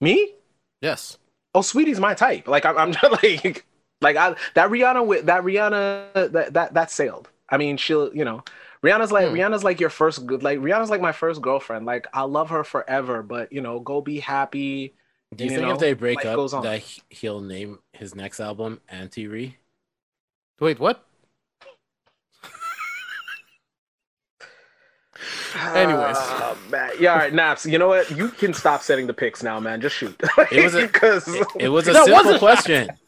Me? 0.00 0.34
Yes. 0.80 1.18
Oh, 1.54 1.62
sweetie's 1.62 2.00
my 2.00 2.14
type. 2.14 2.48
Like 2.48 2.66
I'm, 2.66 2.76
I'm 2.76 2.90
not 3.02 3.22
like, 3.22 3.64
like 4.00 4.16
I 4.16 4.34
that 4.54 4.70
Rihanna 4.70 5.06
with 5.06 5.26
that 5.26 5.42
Rihanna 5.42 6.32
that 6.32 6.52
that 6.54 6.74
that 6.74 6.90
sailed. 6.90 7.30
I 7.48 7.56
mean, 7.56 7.76
she'll 7.76 8.14
you 8.14 8.24
know, 8.24 8.44
Rihanna's 8.84 9.12
like 9.12 9.28
Hmm. 9.28 9.34
Rihanna's 9.34 9.64
like 9.64 9.80
your 9.80 9.90
first 9.90 10.26
good 10.26 10.42
like 10.42 10.58
Rihanna's 10.58 10.90
like 10.90 11.00
my 11.00 11.12
first 11.12 11.40
girlfriend. 11.40 11.86
Like 11.86 12.06
I 12.12 12.22
love 12.22 12.50
her 12.50 12.64
forever, 12.64 13.22
but 13.22 13.52
you 13.52 13.60
know, 13.60 13.80
go 13.80 14.00
be 14.00 14.20
happy. 14.20 14.94
Do 15.34 15.44
you, 15.44 15.50
you 15.50 15.56
think 15.56 15.68
know, 15.68 15.74
if 15.74 15.80
they 15.80 15.92
break 15.92 16.24
life 16.24 16.26
up 16.26 16.62
that 16.62 16.80
he- 16.80 17.02
he'll 17.10 17.40
name 17.40 17.80
his 17.92 18.14
next 18.14 18.38
album 18.38 18.80
Anti 18.88 19.26
Re? 19.26 19.56
Wait, 20.60 20.78
what? 20.78 21.04
Anyways. 25.54 26.16
Man. 26.70 26.90
yeah, 26.98 27.12
all 27.12 27.18
right, 27.18 27.32
Naps. 27.34 27.66
You 27.66 27.78
know 27.78 27.88
what? 27.88 28.10
You 28.10 28.28
can 28.28 28.52
stop 28.54 28.82
setting 28.82 29.06
the 29.06 29.14
picks 29.14 29.42
now, 29.42 29.58
man. 29.60 29.80
Just 29.80 29.96
shoot. 29.96 30.14
It 30.52 30.64
was 30.64 30.74
a- 30.74 30.82
because 30.86 31.28
It, 31.28 31.46
it 31.58 31.68
was 31.68 31.86
a 31.88 31.94
simple 31.94 32.12
wasn't- 32.12 32.38
question. 32.38 32.88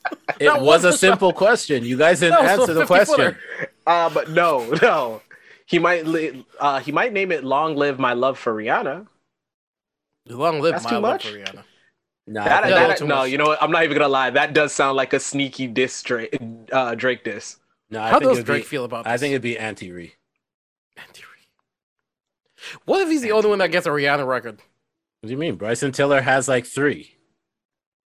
It 0.40 0.46
That 0.46 0.60
was 0.62 0.84
a 0.84 0.88
wasn't- 0.88 0.94
simple 1.00 1.32
question. 1.32 1.84
You 1.84 1.96
guys 1.98 2.20
didn't 2.20 2.44
answer 2.44 2.72
the 2.74 2.86
question. 2.86 3.36
uh, 3.86 4.08
but 4.10 4.30
no, 4.30 4.70
no. 4.82 5.20
He 5.66 5.78
might 5.78 6.06
li- 6.06 6.46
uh 6.60 6.80
he 6.80 6.92
might 6.92 7.12
name 7.12 7.30
it 7.30 7.44
"Long 7.44 7.76
Live 7.76 7.98
My 7.98 8.14
Love 8.14 8.38
for 8.38 8.54
Rihanna." 8.54 9.06
Long 10.26 10.60
live 10.60 10.72
That's 10.72 10.84
my 10.84 10.90
too 10.90 10.94
love 10.96 11.02
much? 11.02 11.26
for 11.28 11.32
Rihanna. 11.38 11.62
Nah, 12.26 12.44
That, 12.44 12.64
I 12.64 12.66
think 12.68 12.78
Yeah, 12.80 12.86
that- 12.88 13.00
no, 13.00 13.06
much. 13.16 13.30
you 13.30 13.38
know 13.38 13.46
what? 13.46 13.62
I'm 13.62 13.70
not 13.70 13.84
even 13.84 13.96
gonna 13.96 14.08
lie. 14.08 14.30
That 14.30 14.52
does 14.54 14.72
sound 14.72 14.96
like 14.96 15.12
a 15.14 15.20
sneaky 15.20 15.66
diss 15.66 16.02
Drake, 16.02 16.36
uh, 16.72 16.94
Drake 16.94 17.24
diss. 17.24 17.56
no, 17.90 18.00
I 18.02 18.10
How 18.10 18.18
think 18.18 18.32
does 18.34 18.44
Drake 18.44 18.64
be, 18.64 18.68
feel 18.68 18.84
about 18.84 19.04
this? 19.04 19.12
I 19.12 19.16
think 19.16 19.32
it'd 19.32 19.42
be 19.42 19.58
Anti 19.58 19.90
Re. 19.92 20.14
What 22.84 23.02
if 23.02 23.08
he's 23.08 23.22
the 23.22 23.32
only 23.32 23.48
one 23.48 23.58
that 23.58 23.70
gets 23.70 23.86
a 23.86 23.90
Rihanna 23.90 24.26
record? 24.26 24.60
What 25.20 25.26
do 25.26 25.30
you 25.32 25.38
mean? 25.38 25.56
Bryson 25.56 25.92
Tiller 25.92 26.20
has 26.20 26.48
like 26.48 26.64
three. 26.66 27.16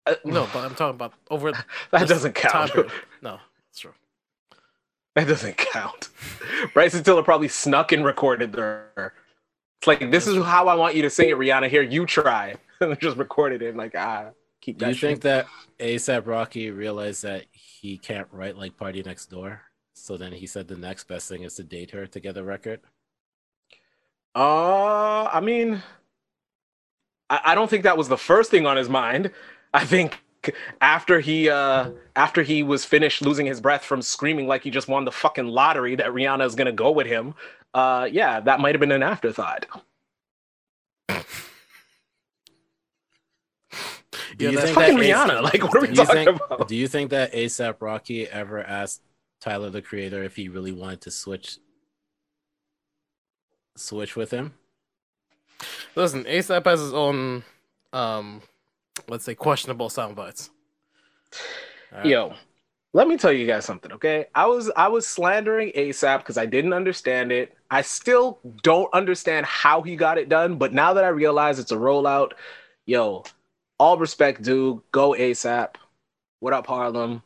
Uh, 0.07 0.14
No, 0.24 0.48
but 0.52 0.64
I'm 0.64 0.74
talking 0.74 0.94
about 0.94 1.14
over. 1.30 1.52
that 1.90 2.09
doesn't 2.09 2.34
count. 2.34 2.72
No, 3.22 3.38
that's 3.68 3.78
true. 3.78 3.92
That 5.14 5.28
doesn't 5.28 5.57
count. 5.57 6.09
Bryson 6.74 7.05
Tiller 7.05 7.22
probably 7.22 7.48
snuck 7.48 7.92
and 7.92 8.05
recorded 8.05 8.55
her. 8.55 9.12
It's 9.80 9.86
like 9.86 10.11
this 10.11 10.26
is 10.26 10.42
how 10.44 10.68
I 10.68 10.74
want 10.74 10.94
you 10.94 11.02
to 11.02 11.11
sing 11.11 11.28
it, 11.28 11.36
Rihanna. 11.36 11.68
Here, 11.68 11.82
you 11.82 12.07
try, 12.07 12.55
and 12.80 12.98
just 13.00 13.16
recorded 13.16 13.62
it. 13.62 13.76
Like 13.76 13.94
ah, 13.96 14.30
keep 14.61 14.78
Do 14.78 14.86
you 14.86 14.94
shit. 14.94 15.11
think 15.11 15.20
that 15.22 15.46
ASAP 15.78 16.26
Rocky 16.26 16.70
realized 16.70 17.22
that 17.22 17.44
he 17.52 17.98
can't 17.98 18.26
write 18.32 18.57
like 18.57 18.76
Party 18.76 19.02
Next 19.02 19.26
Door? 19.26 19.61
So 19.94 20.16
then 20.16 20.32
he 20.32 20.46
said 20.46 20.68
the 20.68 20.76
next 20.76 21.05
best 21.05 21.28
thing 21.28 21.42
is 21.42 21.55
to 21.57 21.62
date 21.62 21.90
her 21.92 22.07
to 22.07 22.20
get 22.20 22.36
a 22.36 22.42
record. 22.42 22.80
Uh, 24.35 25.24
I 25.24 25.41
mean, 25.41 25.82
I, 27.30 27.41
I 27.47 27.55
don't 27.55 27.70
think 27.70 27.85
that 27.85 27.97
was 27.97 28.09
the 28.09 28.18
first 28.18 28.51
thing 28.51 28.66
on 28.66 28.76
his 28.76 28.89
mind. 28.89 29.30
I 29.72 29.85
think 29.85 30.20
after 30.80 31.20
he 31.20 31.49
uh 31.49 31.91
after 32.16 32.43
he 32.43 32.62
was 32.62 32.85
finished 32.85 33.22
losing 33.22 33.47
his 33.47 33.62
breath 33.62 33.82
from 33.82 34.03
screaming 34.03 34.47
like 34.47 34.62
he 34.62 34.70
just 34.70 34.89
won 34.89 35.05
the 35.07 35.11
fucking 35.11 35.47
lottery 35.47 35.97
that 35.97 36.09
Rihanna 36.09 36.45
is 36.45 36.55
gonna 36.55 36.72
go 36.72 36.91
with 36.91 37.07
him, 37.07 37.35
uh, 37.72 38.09
yeah, 38.11 38.41
that 38.41 38.61
might 38.61 38.74
have 38.74 38.80
been 38.80 38.93
an 38.93 39.03
afterthought. 39.03 39.66
Do 44.37 44.51
you 44.51 44.61
think 44.61 44.74
Fucking 44.74 44.97
that 44.99 45.28
Rihanna, 45.28 45.43
like 45.43 45.62
what 45.62 45.76
are 45.76 45.80
we 45.80 45.95
talking 45.95 46.24
think, 46.24 46.41
about? 46.41 46.68
Do 46.68 46.76
you 46.76 46.89
think 46.89 47.11
that 47.11 47.32
ASAP 47.32 47.80
Rocky 47.80 48.26
ever 48.28 48.62
asked 48.62 49.03
Tyler 49.41 49.70
the 49.70 49.82
Creator 49.82 50.22
if 50.24 50.37
he 50.37 50.49
really 50.49 50.72
wanted 50.72 51.03
to 51.03 51.11
switch 51.11 51.59
switch 53.77 54.16
with 54.16 54.31
him? 54.31 54.55
Listen, 55.97 56.25
ASAP 56.25 56.64
has 56.66 56.81
his 56.81 56.93
own, 56.93 57.45
um, 57.93 58.43
let's 59.09 59.25
say, 59.25 59.35
questionable 59.35 59.89
sound 59.89 60.16
bites. 60.16 60.51
Alright. 61.93 62.07
Yo, 62.07 62.35
let 62.93 63.09
me 63.09 63.16
tell 63.16 63.33
you 63.33 63.47
guys 63.47 63.64
something, 63.64 63.93
okay? 63.93 64.27
I 64.35 64.47
was 64.47 64.70
I 64.77 64.89
was 64.89 65.07
slandering 65.07 65.70
ASAP 65.77 66.18
because 66.18 66.37
I 66.39 66.47
didn't 66.47 66.72
understand 66.72 67.33
it. 67.33 67.57
I 67.70 67.83
still 67.83 68.39
don't 68.62 68.93
understand 68.93 69.47
how 69.47 69.83
he 69.83 69.97
got 69.97 70.18
it 70.18 70.29
done, 70.29 70.57
but 70.57 70.72
now 70.72 70.93
that 70.95 71.05
I 71.05 71.09
realize 71.09 71.59
it's 71.59 71.72
a 71.72 71.77
rollout, 71.77 72.33
yo, 72.87 73.25
all 73.79 73.99
respect, 73.99 74.43
dude. 74.43 74.81
Go 74.93 75.12
ASAP. 75.12 75.75
What 76.41 76.53
up, 76.53 76.66
Harlem? 76.66 77.22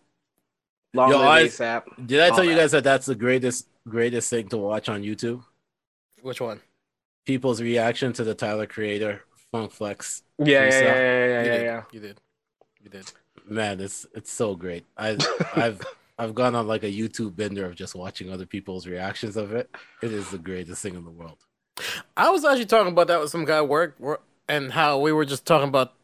Long 0.95 1.11
Yo, 1.11 1.19
live 1.19 1.27
I- 1.29 1.47
ASAP. 1.49 2.07
Did 2.07 2.21
I 2.21 2.31
tell 2.31 2.45
you 2.45 2.51
that. 2.55 2.61
guys 2.61 2.71
that 2.73 2.85
that's 2.85 3.07
the 3.07 3.15
greatest 3.15 3.67
greatest 3.89 4.31
thing 4.31 4.49
to 4.49 4.57
watch 4.59 4.89
on 4.89 5.03
YouTube? 5.03 5.43
Which 6.29 6.43
one? 6.43 6.61
People's 7.25 7.63
reaction 7.63 8.13
to 8.13 8.23
the 8.23 8.35
Tyler 8.35 8.67
Creator 8.67 9.23
Funk 9.51 9.73
Flex. 9.73 10.23
Yeah, 10.39 10.65
yeah, 10.67 10.81
yeah, 10.81 11.27
yeah, 11.27 11.43
you 11.43 11.65
yeah. 11.65 11.83
You 11.91 12.01
did. 12.01 12.21
You 12.83 12.91
did. 12.91 13.11
Man, 13.49 13.81
it's 13.81 14.07
it's 14.15 14.31
so 14.31 14.55
great. 14.55 14.85
I 14.99 15.17
I've 15.57 15.81
I've 16.19 16.35
gone 16.35 16.55
on 16.55 16.67
like 16.67 16.83
a 16.83 16.93
YouTube 16.93 17.35
bender 17.35 17.65
of 17.65 17.77
just 17.77 17.95
watching 17.95 18.31
other 18.31 18.45
people's 18.45 18.87
reactions 18.87 19.39
of 19.39 19.53
it. 19.53 19.71
It 20.03 20.13
is 20.13 20.29
the 20.31 20.37
greatest 20.37 20.83
thing 20.83 20.97
in 20.97 21.05
the 21.07 21.11
world. 21.11 21.39
I 22.15 22.29
was 22.29 22.45
actually 22.45 22.67
talking 22.67 22.93
about 22.93 23.07
that 23.07 23.21
with 23.21 23.31
some 23.31 23.47
guy 23.47 23.57
at 23.57 23.69
work, 23.69 23.97
and 24.49 24.73
how 24.73 24.99
we 24.99 25.13
were 25.13 25.25
just 25.25 25.47
talking 25.47 25.69
about 25.69 25.95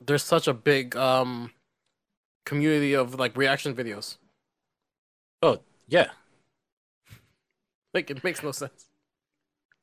there's 0.00 0.22
such 0.24 0.48
a 0.48 0.54
big 0.54 0.96
um 0.96 1.52
community 2.46 2.94
of 2.94 3.14
like 3.16 3.36
reaction 3.36 3.74
videos. 3.74 4.16
Oh 5.42 5.60
yeah, 5.88 6.12
Like 7.94 8.10
it 8.10 8.22
makes 8.24 8.42
no 8.42 8.52
sense. 8.52 8.89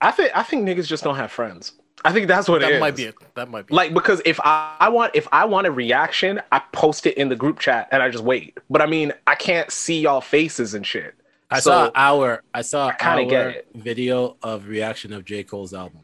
I 0.02 0.12
think 0.12 0.32
I 0.36 0.43
think 0.43 0.68
niggas 0.68 0.88
just 0.88 1.04
don't 1.04 1.16
have 1.16 1.32
friends. 1.32 1.74
I 2.06 2.14
think 2.14 2.28
that's 2.28 2.48
what 2.48 2.62
it 2.62 2.66
That 2.68 2.74
is. 2.74 2.80
might 2.80 2.95
be 2.95 3.06
it. 3.06 3.16
That 3.36 3.50
might 3.50 3.66
be. 3.66 3.74
Like 3.74 3.93
because 3.93 4.22
if 4.26 4.39
I, 4.43 4.76
I 4.80 4.89
want 4.89 5.16
if 5.16 5.28
I 5.32 5.45
want 5.45 5.66
a 5.68 5.72
reaction, 5.72 6.39
I 6.52 6.60
post 6.72 7.06
it 7.08 7.18
in 7.18 7.30
the 7.30 7.36
group 7.36 7.60
chat 7.60 7.88
and 7.91 8.04
I 8.04 8.10
just 8.10 8.24
wait. 8.24 8.58
But 8.70 8.82
I 8.82 8.86
mean, 8.86 9.12
I 9.26 9.36
can't 9.36 9.72
see 9.72 10.02
y'all 10.02 10.22
faces 10.22 10.74
and 10.76 10.86
shit. 10.86 11.16
I 11.50 11.60
So, 11.60 11.72
saw 11.72 11.91
our 11.95 12.43
I 12.54 12.62
saw 12.62 12.91
kinda 12.91 13.24
our 13.24 13.30
get 13.30 13.48
it. 13.48 13.68
video 13.74 14.38
of 14.43 14.68
reaction 14.68 15.14
of 15.14 15.26
J 15.26 15.43
Cole's 15.43 15.74
album. 15.74 16.02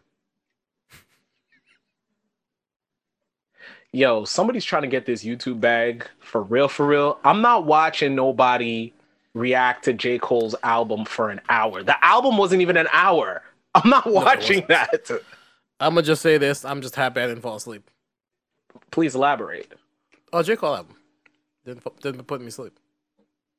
yo, 3.91 4.26
somebody's 4.26 4.66
trying 4.66 4.82
to 4.82 4.88
get 4.88 5.06
this 5.06 5.24
YouTube 5.24 5.60
bag 5.60 6.08
for 6.20 6.41
real, 6.41 6.68
for 6.68 6.86
real. 6.86 7.20
I'm 7.24 7.41
not 7.41 7.66
watching 7.66 8.16
nobody 8.16 8.91
react 9.34 9.86
to 9.86 9.94
J. 9.94 10.18
Cole's 10.20 10.56
album 10.64 11.06
for 11.06 11.30
an 11.30 11.41
hour. 11.50 11.84
The 11.84 12.04
album 12.04 12.38
wasn't 12.38 12.62
even 12.62 12.78
an 12.78 12.88
hour. 12.91 13.44
I'm 13.76 13.89
not 13.89 14.05
watching 14.09 14.65
wasn't. 14.69 15.05
that. 15.05 15.21
I'm 15.80 15.93
gonna 15.95 16.03
just 16.03 16.21
say 16.21 16.38
this. 16.38 16.63
I'm 16.65 16.82
just 16.82 16.95
happy 16.95 17.21
I 17.21 17.28
didn't 17.28 17.41
fall 17.41 17.55
asleep. 17.55 17.89
Please 18.91 19.15
elaborate. 19.15 19.71
Oh, 20.32 20.41
J 20.43 20.55
Cole 20.55 20.76
album 20.76 20.95
didn't 21.65 22.01
didn't 22.01 22.24
put 22.26 22.39
me 22.39 22.47
to 22.47 22.51
sleep. 22.51 22.78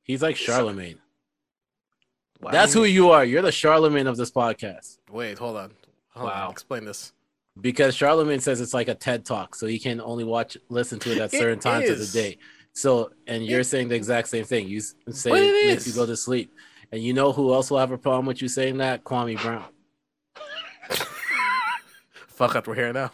He's 0.02 0.22
like 0.22 0.36
Charlemagne. 0.36 0.98
Wow. 2.40 2.50
That's 2.50 2.72
who 2.74 2.84
you 2.84 3.10
are. 3.10 3.24
You're 3.24 3.42
the 3.42 3.52
Charlemagne 3.52 4.06
of 4.06 4.16
this 4.16 4.30
podcast. 4.30 4.98
Wait, 5.10 5.38
hold 5.38 5.56
on. 5.56 5.72
Hold 6.10 6.30
Wow. 6.30 6.46
on. 6.46 6.50
Explain 6.52 6.84
this. 6.84 7.12
Because 7.60 7.94
Charlemagne 7.94 8.40
says 8.40 8.60
it's 8.60 8.74
like 8.74 8.88
a 8.88 8.94
TED 8.94 9.24
talk, 9.24 9.54
so 9.54 9.66
he 9.66 9.78
can 9.78 10.00
only 10.00 10.24
watch 10.24 10.56
listen 10.68 10.98
to 11.00 11.12
it 11.12 11.18
at 11.18 11.32
It 11.32 11.38
certain 11.38 11.60
times 11.60 11.88
of 11.88 11.98
the 11.98 12.06
day. 12.06 12.38
So, 12.72 13.12
and 13.28 13.46
you're 13.46 13.60
It- 13.60 13.64
saying 13.64 13.88
the 13.88 13.94
exact 13.94 14.28
same 14.28 14.44
thing. 14.44 14.66
You 14.68 14.80
say 14.80 15.30
But 15.30 15.40
it, 15.42 15.54
it 15.54 15.66
makes 15.68 15.86
you 15.86 15.92
go 15.94 16.04
to 16.04 16.16
sleep, 16.16 16.52
and 16.90 17.00
you 17.02 17.12
know 17.12 17.32
who 17.32 17.54
else 17.54 17.70
will 17.70 17.78
have 17.78 17.92
a 17.92 17.98
problem 17.98 18.26
with 18.26 18.42
you 18.42 18.48
saying 18.48 18.78
that? 18.78 19.04
Kwame 19.04 19.40
Brown. 19.40 19.64
Fuck 22.34 22.56
up, 22.56 22.66
we're 22.66 22.74
here 22.74 22.92
now. 22.92 23.10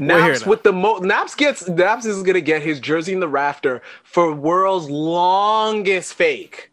Naps 0.00 0.46
with 0.46 0.62
the 0.62 0.72
mo 0.72 0.98
Naps 0.98 1.34
gets 1.34 1.68
Naps 1.68 2.06
is 2.06 2.22
gonna 2.22 2.40
get 2.40 2.62
his 2.62 2.80
jersey 2.80 3.12
in 3.12 3.20
the 3.20 3.28
rafter 3.28 3.82
for 4.02 4.32
world's 4.34 4.88
longest 4.88 6.14
fake. 6.14 6.70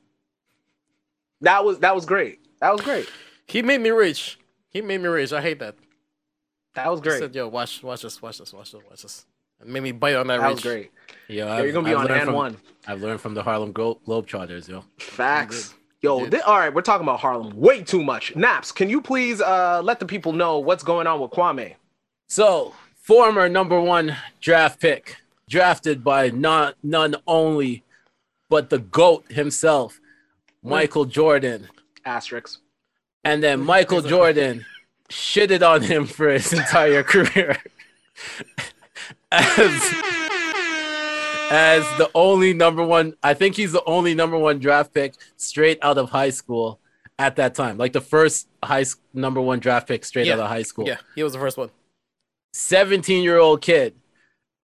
That 1.42 1.66
was 1.66 1.80
that 1.80 1.94
was 1.96 2.06
great. 2.06 2.40
That 2.62 2.72
was 2.72 2.82
great. 2.82 3.10
He 3.48 3.62
made 3.62 3.82
me 3.82 3.90
rich. 3.90 4.38
He 4.70 4.82
made 4.82 5.02
me 5.02 5.08
rich. 5.08 5.34
I 5.34 5.42
hate 5.42 5.60
that. 5.60 5.76
That 6.76 6.90
was 6.92 7.00
He 7.00 7.04
great. 7.04 7.20
said, 7.20 7.36
"Yo, 7.36 7.48
watch, 7.48 7.82
watch 7.84 8.02
this, 8.02 8.22
watch 8.22 8.38
this, 8.40 8.54
watch 8.54 8.72
this, 8.72 8.82
watch 8.90 9.02
this." 9.02 9.26
And 9.62 9.70
made 9.70 9.84
me 9.84 9.92
bite 9.94 10.16
on 10.16 10.28
that, 10.28 10.40
that 10.42 10.48
reach. 10.48 10.56
was 10.56 10.64
great. 10.64 10.92
Yo, 11.28 11.46
Yeah, 11.48 11.62
you're 11.62 11.72
gonna 11.72 11.88
be 11.88 11.94
on 11.94 12.06
learned 12.06 12.16
and 12.20 12.26
from, 12.26 12.36
one. 12.36 12.58
I've 12.88 13.02
learned 13.02 13.22
from 13.22 13.34
the 13.34 13.44
Harlem 13.44 13.72
Glo- 13.72 14.00
Globetrotters, 14.08 14.68
yo. 14.68 14.84
Facts. 14.98 15.74
Yo, 16.06 16.20
did. 16.22 16.32
thi- 16.32 16.42
all 16.42 16.58
right, 16.58 16.74
we're 16.74 16.82
talking 16.82 17.06
about 17.06 17.20
Harlem 17.20 17.56
way 17.56 17.82
too 17.84 18.02
much. 18.04 18.36
Naps, 18.36 18.72
can 18.72 18.90
you 18.90 19.02
please 19.02 19.42
uh, 19.42 19.82
let 19.84 20.00
the 20.00 20.06
people 20.06 20.32
know 20.32 20.60
what's 20.60 20.84
going 20.84 21.08
on 21.08 21.20
with 21.20 21.32
Kwame? 21.32 21.76
So, 22.30 22.74
former 22.96 23.50
number 23.50 23.80
one 23.80 24.16
draft 24.40 24.80
pick, 24.80 25.18
drafted 25.50 26.04
by 26.04 26.30
not 26.30 26.76
none 26.82 27.16
only, 27.28 27.84
but 28.50 28.70
the 28.70 28.80
GOAT 28.80 29.32
himself, 29.32 30.00
Michael 30.64 31.06
Jordan. 31.06 31.68
Asterisks. 32.06 32.60
And 33.24 33.44
then 33.44 33.60
Michael 33.60 34.02
Jordan 34.02 34.66
shitted 35.10 35.68
on 35.68 35.82
him 35.82 36.06
for 36.06 36.30
his 36.30 36.54
entire 36.54 37.04
career. 37.14 37.58
as, 39.32 39.94
as 41.52 41.84
the 41.98 42.10
only 42.16 42.54
number 42.54 42.84
one, 42.84 43.16
I 43.24 43.34
think 43.34 43.56
he's 43.56 43.72
the 43.72 43.84
only 43.86 44.14
number 44.14 44.38
one 44.38 44.60
draft 44.60 44.94
pick 44.94 45.14
straight 45.38 45.80
out 45.82 45.98
of 45.98 46.10
high 46.10 46.30
school 46.32 46.80
at 47.20 47.36
that 47.38 47.56
time. 47.56 47.78
Like 47.78 47.94
the 47.94 48.02
first 48.02 48.48
high 48.64 48.86
number 49.14 49.42
one 49.42 49.60
draft 49.60 49.88
pick 49.88 50.06
straight 50.06 50.30
out 50.30 50.40
of 50.40 50.48
high 50.48 50.64
school. 50.64 50.88
Yeah, 50.88 50.98
he 51.16 51.24
was 51.24 51.34
the 51.34 51.40
first 51.40 51.58
one. 51.58 51.70
17 52.54 53.24
year 53.24 53.38
old 53.38 53.62
kid. 53.62 53.96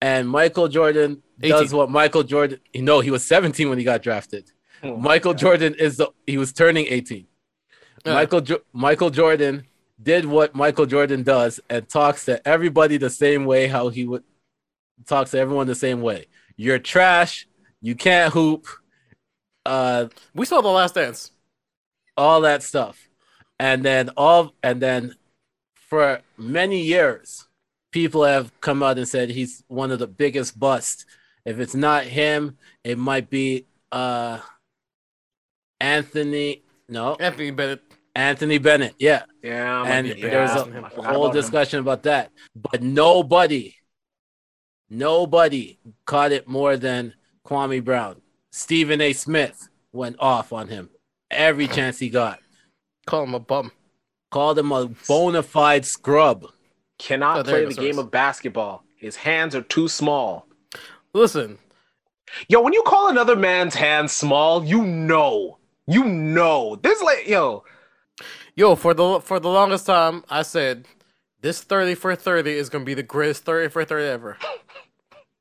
And 0.03 0.29
Michael 0.29 0.69
Jordan 0.69 1.23
does 1.39 1.65
18. 1.67 1.77
what 1.77 1.91
Michael 1.91 2.23
Jordan, 2.23 2.61
no, 2.75 3.01
he 3.01 3.11
was 3.11 3.25
17 3.25 3.69
when 3.69 3.79
he 3.79 3.85
got 3.85 4.03
drafted. 4.03 4.51
Oh, 4.83 4.97
Michael 4.97 5.35
Jordan 5.35 5.75
is 5.79 5.99
the, 5.99 6.09
he 6.27 6.39
was 6.39 6.53
turning 6.55 6.87
18. 6.87 7.27
Yeah. 8.07 8.15
Michael 8.15 8.41
jo- 8.41 8.63
Michael 8.73 9.11
Jordan 9.11 9.67
did 10.03 10.25
what 10.25 10.55
Michael 10.55 10.87
Jordan 10.87 11.23
does 11.23 11.61
and 11.69 11.87
talks 11.87 12.25
to 12.25 12.47
everybody 12.49 12.97
the 12.97 13.11
same 13.11 13.45
way 13.45 13.67
how 13.67 13.91
he 13.91 14.07
would 14.07 14.25
talks 15.07 15.33
to 15.33 15.39
everyone 15.39 15.67
the 15.67 15.75
same 15.75 16.01
way. 16.01 16.27
You're 16.63 16.79
trash, 16.79 17.47
you 17.81 17.95
can't 17.95 18.35
hoop, 18.35 18.67
uh 19.65 20.09
We 20.35 20.45
saw 20.45 20.61
the 20.61 20.69
Last 20.69 20.95
Dance. 20.95 21.31
all 22.19 22.43
that 22.43 22.63
stuff. 22.63 22.97
And 23.59 23.83
then 23.83 24.11
all 24.17 24.53
and 24.63 24.77
then 24.87 25.15
for 25.91 26.21
many 26.37 26.81
years, 26.95 27.49
people 27.93 28.25
have 28.25 28.47
come 28.61 28.83
out 28.83 28.99
and 28.99 29.09
said 29.09 29.31
he's 29.31 29.65
one 29.69 29.91
of 29.91 29.99
the 29.99 30.07
biggest 30.23 30.59
busts. 30.59 31.07
If 31.47 31.59
it's 31.61 31.75
not 31.75 32.05
him, 32.05 32.59
it 32.85 32.99
might 32.99 33.31
be 33.31 33.65
uh 33.91 34.41
Anthony. 35.81 36.63
No, 36.89 37.15
Anthony 37.15 37.51
Bennett. 37.53 37.81
Anthony 38.15 38.59
Bennett. 38.59 38.95
Yeah. 38.99 39.23
Yeah, 39.43 39.85
and 39.87 40.07
yeah, 40.09 40.29
there 40.29 40.43
was 40.43 40.51
I 40.51 40.61
a 40.61 40.65
forgot 40.65 40.93
whole 41.07 41.25
about 41.27 41.37
him. 41.37 41.41
discussion 41.41 41.79
about 41.81 42.03
that. 42.03 42.31
But 42.55 42.83
nobody, 42.83 43.77
nobody 44.91 45.79
caught 46.05 46.33
it 46.33 46.47
more 46.49 46.77
than 46.77 47.15
Kwame 47.47 47.83
Brown. 47.83 48.21
Stephen 48.51 49.01
A. 49.01 49.13
Smith 49.13 49.69
went 49.93 50.17
off 50.19 50.53
on 50.53 50.69
him 50.69 50.91
every 51.31 51.69
chance 51.69 51.99
he 51.99 52.11
got. 52.11 52.41
Call 53.07 53.25
him 53.25 53.35
a 53.35 53.41
bum. 53.41 53.73
Called 54.31 54.59
him 54.59 54.73
a 54.73 54.87
bona 55.09 55.43
fide 55.43 55.87
scrub. 55.87 56.47
Cannot 56.99 57.39
Oh, 57.39 57.43
play 57.45 57.65
the 57.65 57.75
game 57.75 57.99
of 57.99 58.11
basketball. 58.11 58.85
His 58.97 59.17
hands 59.17 59.55
are 59.55 59.63
too 59.63 59.89
small. 59.89 60.47
Listen, 61.15 61.59
Yo, 62.49 62.61
when 62.61 62.73
you 62.73 62.83
call 62.83 63.09
another 63.09 63.35
man's 63.37 63.75
hands 63.75 64.13
small, 64.13 64.65
you 64.65 64.85
know. 64.85 65.59
You 65.87 66.05
know. 66.05 66.77
This 66.77 67.03
like 67.03 67.27
yo, 67.27 67.65
yo, 68.55 68.77
for 68.77 68.95
the 68.95 69.21
for 69.21 69.41
the 69.41 69.49
longest 69.49 69.87
time, 69.87 70.25
I 70.31 70.43
said 70.43 70.87
this 71.41 71.63
thirty 71.63 71.97
for 71.97 72.15
thirty 72.15 72.53
is 72.53 72.69
gonna 72.69 72.85
be 72.85 72.95
the 72.95 73.03
greatest 73.03 73.45
thirty 73.45 73.69
for 73.69 73.85
thirty 73.85 74.07
ever. 74.07 74.37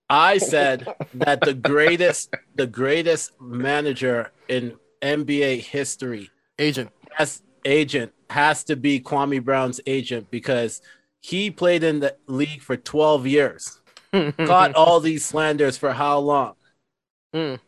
I 0.10 0.38
said 0.39 0.88
that 1.14 1.41
the 1.41 1.53
greatest, 1.53 2.34
the 2.55 2.68
greatest 2.68 3.39
manager 3.39 4.32
in 4.47 4.78
NBA 5.01 5.62
history 5.62 6.30
Agent. 6.57 6.91
as 7.18 7.41
agent 7.66 8.12
has 8.30 8.64
to 8.66 8.76
be 8.76 8.99
Kwame 8.99 9.43
Brown's 9.43 9.80
agent 9.86 10.30
because 10.32 10.82
he 11.20 11.51
played 11.51 11.84
in 11.84 11.99
the 11.99 12.16
league 12.28 12.62
for 12.62 12.78
12 12.78 13.28
years. 13.28 13.80
Caught 14.12 14.74
all 14.76 14.99
these 14.99 15.26
slanders 15.26 15.78
for 15.78 15.93
how 15.93 16.20
long? 16.20 16.55
Mm. 17.34 17.60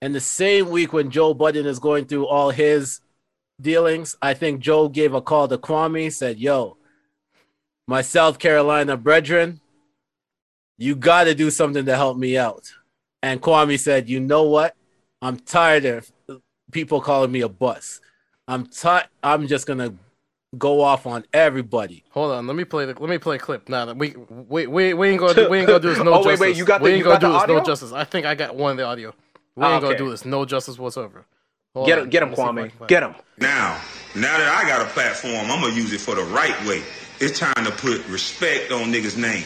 And 0.00 0.14
the 0.14 0.20
same 0.20 0.70
week 0.70 0.92
when 0.92 1.10
Joe 1.10 1.34
Budden 1.34 1.66
is 1.66 1.78
going 1.78 2.06
through 2.06 2.26
all 2.26 2.50
his 2.50 3.00
dealings, 3.60 4.16
I 4.22 4.34
think 4.34 4.60
Joe 4.60 4.88
gave 4.88 5.14
a 5.14 5.20
call 5.20 5.48
to 5.48 5.58
Kwame, 5.58 6.12
said, 6.12 6.38
Yo, 6.38 6.78
my 7.86 8.00
South 8.00 8.38
Carolina 8.38 8.96
brethren, 8.96 9.60
you 10.78 10.96
got 10.96 11.24
to 11.24 11.34
do 11.34 11.50
something 11.50 11.84
to 11.86 11.96
help 11.96 12.16
me 12.16 12.36
out. 12.36 12.72
And 13.22 13.40
Kwame 13.40 13.78
said, 13.78 14.08
You 14.08 14.20
know 14.20 14.44
what? 14.44 14.74
I'm 15.22 15.38
tired 15.38 15.84
of 15.84 16.10
people 16.70 17.00
calling 17.00 17.32
me 17.32 17.40
a 17.40 17.48
bus. 17.48 18.00
I'm 18.46 18.66
tired. 18.66 19.08
I'm 19.22 19.46
just 19.46 19.66
going 19.66 19.78
to 19.78 19.94
go 20.58 20.80
off 20.82 21.06
on 21.06 21.24
everybody. 21.32 22.04
Hold 22.10 22.32
on, 22.32 22.46
let 22.46 22.56
me 22.56 22.64
play 22.64 22.86
the 22.86 22.92
let 23.00 23.10
me 23.10 23.18
play 23.18 23.36
a 23.36 23.38
clip. 23.38 23.68
Now 23.68 23.86
that 23.86 23.96
we 23.96 24.10
we 24.10 24.66
we 24.66 24.94
we 24.94 25.08
ain't 25.08 25.20
gonna 25.20 25.48
we 25.48 25.58
ain't 25.58 25.66
gonna 25.66 25.80
do 25.80 25.88
this 25.90 25.98
no 26.04 26.14
Oh, 26.14 26.16
justice. 26.22 26.40
wait, 26.40 26.50
wait, 26.50 26.56
you 26.56 26.64
got 26.64 26.78
the, 26.78 26.84
we 26.84 26.90
ain't 26.92 27.04
gonna 27.04 27.18
do 27.18 27.32
this 27.32 27.42
audio? 27.42 27.58
no 27.58 27.64
justice. 27.64 27.92
I 27.92 28.04
think 28.04 28.26
I 28.26 28.34
got 28.34 28.54
one 28.54 28.72
of 28.72 28.76
the 28.76 28.84
audio. 28.84 29.14
We 29.56 29.64
Ah, 29.64 29.74
ain't 29.74 29.82
gonna 29.82 29.96
do 29.96 30.10
this 30.10 30.24
no 30.24 30.44
justice 30.44 30.78
whatsoever. 30.78 31.26
Hold 31.74 31.88
get 31.88 31.98
on, 31.98 32.04
him, 32.04 32.10
get 32.10 32.22
him, 32.22 32.30
let 32.30 32.38
me 32.38 32.44
see 32.44 32.64
if 32.64 32.72
I 32.72 32.84
Kwame. 32.84 32.88
Get 32.88 33.02
him. 33.02 33.14
Now, 33.38 33.80
now 34.14 34.38
that 34.38 34.62
I 34.64 34.68
got 34.68 34.82
a 34.82 34.90
platform, 34.90 35.50
I'm 35.50 35.60
gonna 35.60 35.74
use 35.74 35.92
it 35.92 36.00
for 36.00 36.14
the 36.14 36.22
right 36.24 36.54
way. 36.66 36.82
It's 37.20 37.38
time 37.38 37.64
to 37.64 37.70
put 37.72 38.06
respect 38.08 38.70
on 38.72 38.92
niggas' 38.92 39.16
name. 39.16 39.44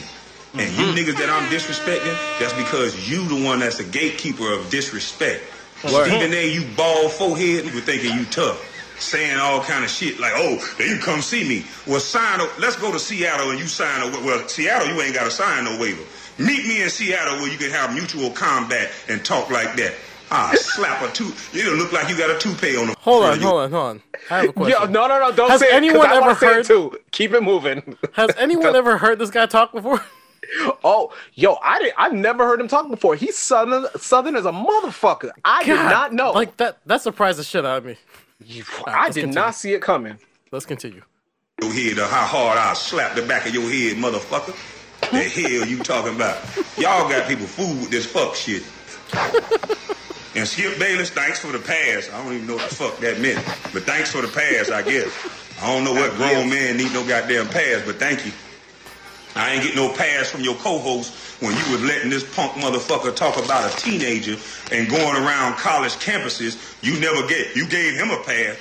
And 0.53 0.71
you 0.71 0.85
niggas 0.95 1.17
that 1.19 1.29
I'm 1.29 1.47
disrespecting, 1.49 2.15
that's 2.39 2.53
because 2.53 3.09
you 3.09 3.23
the 3.27 3.45
one 3.45 3.59
that's 3.59 3.77
the 3.77 3.83
gatekeeper 3.83 4.51
of 4.51 4.69
disrespect. 4.69 5.43
Stephen 5.77 6.33
A, 6.33 6.51
you 6.51 6.65
bald 6.75 7.11
forehead, 7.11 7.65
you 7.65 7.79
thinking 7.81 8.17
you 8.17 8.25
tough. 8.25 8.65
Saying 8.99 9.39
all 9.39 9.61
kind 9.61 9.85
of 9.85 9.89
shit 9.89 10.19
like, 10.19 10.33
oh, 10.35 10.57
then 10.77 10.89
you 10.89 10.97
come 11.01 11.21
see 11.21 11.47
me. 11.47 11.63
Well, 11.87 12.01
sign 12.01 12.41
a, 12.41 12.47
let's 12.59 12.75
go 12.75 12.91
to 12.91 12.99
Seattle 12.99 13.51
and 13.51 13.59
you 13.59 13.67
sign 13.67 14.01
a, 14.01 14.11
well, 14.25 14.45
Seattle, 14.49 14.89
you 14.93 14.99
ain't 15.01 15.13
got 15.13 15.23
to 15.23 15.31
sign 15.31 15.63
no 15.63 15.79
waiver. 15.79 16.03
Meet 16.37 16.65
me 16.67 16.81
in 16.81 16.89
Seattle 16.89 17.35
where 17.39 17.49
you 17.49 17.57
can 17.57 17.69
have 17.71 17.93
mutual 17.93 18.29
combat 18.31 18.91
and 19.07 19.23
talk 19.23 19.49
like 19.51 19.75
that. 19.77 19.93
Ah, 20.31 20.51
slap 20.55 21.01
a 21.01 21.11
two. 21.13 21.31
You 21.53 21.63
don't 21.63 21.77
look 21.77 21.93
like 21.93 22.09
you 22.09 22.17
got 22.17 22.29
a 22.29 22.37
toupee 22.39 22.75
on 22.75 22.87
the 22.87 22.95
Hold 22.99 23.23
on, 23.23 23.33
of 23.33 23.41
hold 23.41 23.61
on, 23.61 23.71
hold 23.71 23.85
on. 23.85 24.01
I 24.31 24.37
have 24.41 24.49
a 24.49 24.53
question. 24.53 24.81
Yo, 24.81 24.87
no, 24.87 25.07
no, 25.07 25.19
no, 25.19 25.31
don't 25.31 25.49
Has 25.49 25.59
say 25.61 25.67
it, 25.67 25.69
'cause 25.69 25.77
anyone 25.77 26.05
I 26.07 26.19
wanna 26.19 26.31
ever 26.31 26.39
say 26.39 26.47
it 26.47 26.53
heard- 26.55 26.65
too. 26.65 26.97
Keep 27.11 27.33
it 27.33 27.41
moving. 27.43 27.95
Has 28.13 28.31
anyone 28.37 28.75
ever 28.75 28.97
heard 28.97 29.17
this 29.19 29.29
guy 29.29 29.45
talk 29.45 29.71
before? 29.71 30.03
Oh, 30.83 31.13
yo, 31.33 31.57
I 31.61 31.79
did. 31.79 31.93
I've 31.97 32.13
never 32.13 32.45
heard 32.45 32.59
him 32.59 32.67
talk 32.67 32.89
before. 32.89 33.15
He's 33.15 33.37
southern, 33.37 33.85
southern 33.97 34.35
as 34.35 34.45
a 34.45 34.51
motherfucker. 34.51 35.31
I 35.45 35.63
did 35.63 35.75
not 35.75 36.13
know. 36.13 36.31
Like 36.31 36.57
that. 36.57 36.79
That 36.85 37.01
surprised 37.01 37.37
the 37.39 37.43
shit 37.43 37.65
out 37.65 37.79
of 37.79 37.85
me. 37.85 37.97
You- 38.45 38.63
right, 38.87 38.95
I 38.95 39.05
did 39.07 39.21
continue. 39.21 39.35
not 39.35 39.55
see 39.55 39.73
it 39.73 39.81
coming. 39.81 40.17
Let's 40.51 40.65
continue. 40.65 41.03
your 41.61 41.71
head 41.73 41.99
or 41.99 42.05
how 42.05 42.25
hard 42.25 42.57
I'll 42.57 42.75
slap 42.75 43.15
the 43.15 43.21
back 43.23 43.45
of 43.47 43.53
your 43.53 43.69
head, 43.69 43.97
motherfucker. 43.97 44.55
The 45.11 45.23
hell 45.23 45.67
you 45.67 45.79
talking 45.79 46.15
about? 46.15 46.37
Y'all 46.77 47.09
got 47.09 47.27
people 47.27 47.45
fooled 47.45 47.79
with 47.81 47.89
this 47.91 48.05
fuck 48.05 48.35
shit. 48.35 48.63
And 50.35 50.47
Skip 50.47 50.77
Bayless, 50.77 51.09
thanks 51.09 51.39
for 51.39 51.51
the 51.51 51.57
pass. 51.59 52.07
I 52.13 52.23
don't 52.23 52.33
even 52.33 52.47
know 52.47 52.53
what 52.55 52.69
the 52.69 52.75
fuck 52.75 52.97
that 52.99 53.19
meant. 53.19 53.43
But 53.73 53.83
thanks 53.83 54.11
for 54.11 54.21
the 54.21 54.27
pass, 54.27 54.69
I 54.69 54.83
guess. 54.83 55.11
I 55.61 55.73
don't 55.73 55.83
know 55.83 55.91
what 55.93 56.13
grown 56.15 56.49
man 56.49 56.77
need 56.77 56.93
no 56.93 57.05
goddamn 57.05 57.47
pass, 57.47 57.81
but 57.83 57.95
thank 57.95 58.25
you. 58.25 58.31
I 59.39 59.53
ain't 59.53 59.63
get 59.63 59.75
no 59.75 59.93
pass 59.93 60.29
from 60.29 60.41
your 60.41 60.55
co-host 60.55 61.13
when 61.41 61.51
you 61.51 61.71
was 61.71 61.83
letting 61.83 62.09
this 62.09 62.23
punk 62.35 62.51
motherfucker 62.53 63.15
talk 63.15 63.43
about 63.43 63.71
a 63.71 63.77
teenager 63.77 64.35
and 64.71 64.89
going 64.89 65.15
around 65.15 65.55
college 65.55 65.93
campuses. 65.93 66.57
You 66.83 66.99
never 66.99 67.27
get. 67.27 67.55
You 67.55 67.67
gave 67.67 67.93
him 67.95 68.09
a 68.09 68.17
pass. 68.23 68.57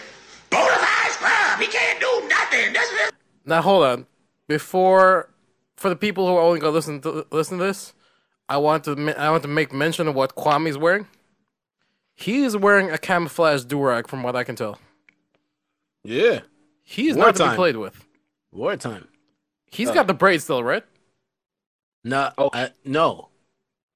Bonafide 0.51 1.11
scrub. 1.11 1.61
He 1.61 1.67
can't 1.67 2.01
do 2.01 2.29
nothing. 2.29 2.73
That's 2.73 2.91
it. 2.93 3.15
Now 3.45 3.63
hold 3.63 3.85
on. 3.85 4.07
Before, 4.47 5.29
for 5.77 5.89
the 5.89 5.97
people 5.97 6.27
who 6.27 6.35
are 6.37 6.43
only 6.43 6.61
gonna 6.61 6.73
listen 6.73 7.01
to 7.03 7.27
listen 7.31 7.59
to 7.59 7.65
this, 7.65 7.93
I 8.49 8.57
want 8.57 8.85
to 8.85 8.97
ma- 8.97 9.13
I 9.13 9.31
want 9.31 9.43
to 9.43 9.49
make 9.49 9.73
mention 9.73 10.09
of 10.09 10.15
what 10.15 10.35
Kwame's 10.35 10.79
wearing. 10.79 11.07
He's 12.15 12.57
wearing 12.57 12.91
a 12.91 12.99
camouflage 12.99 13.65
durag, 13.65 14.09
from 14.09 14.23
what 14.23 14.35
I 14.35 14.43
can 14.43 14.57
tell. 14.57 14.79
Yeah. 16.03 16.41
He's 16.83 17.17
not 17.17 17.37
to 17.37 17.51
be 17.51 17.55
played 17.55 17.77
with. 17.77 18.05
Wartime. 18.51 19.07
He's 19.71 19.91
got 19.91 20.07
the 20.07 20.15
braids 20.15 20.45
still, 20.45 20.63
right? 20.63 20.85
No. 22.05 22.19
Uh, 22.21 22.33
oh. 22.39 22.51
I, 22.53 22.71
no. 22.85 23.29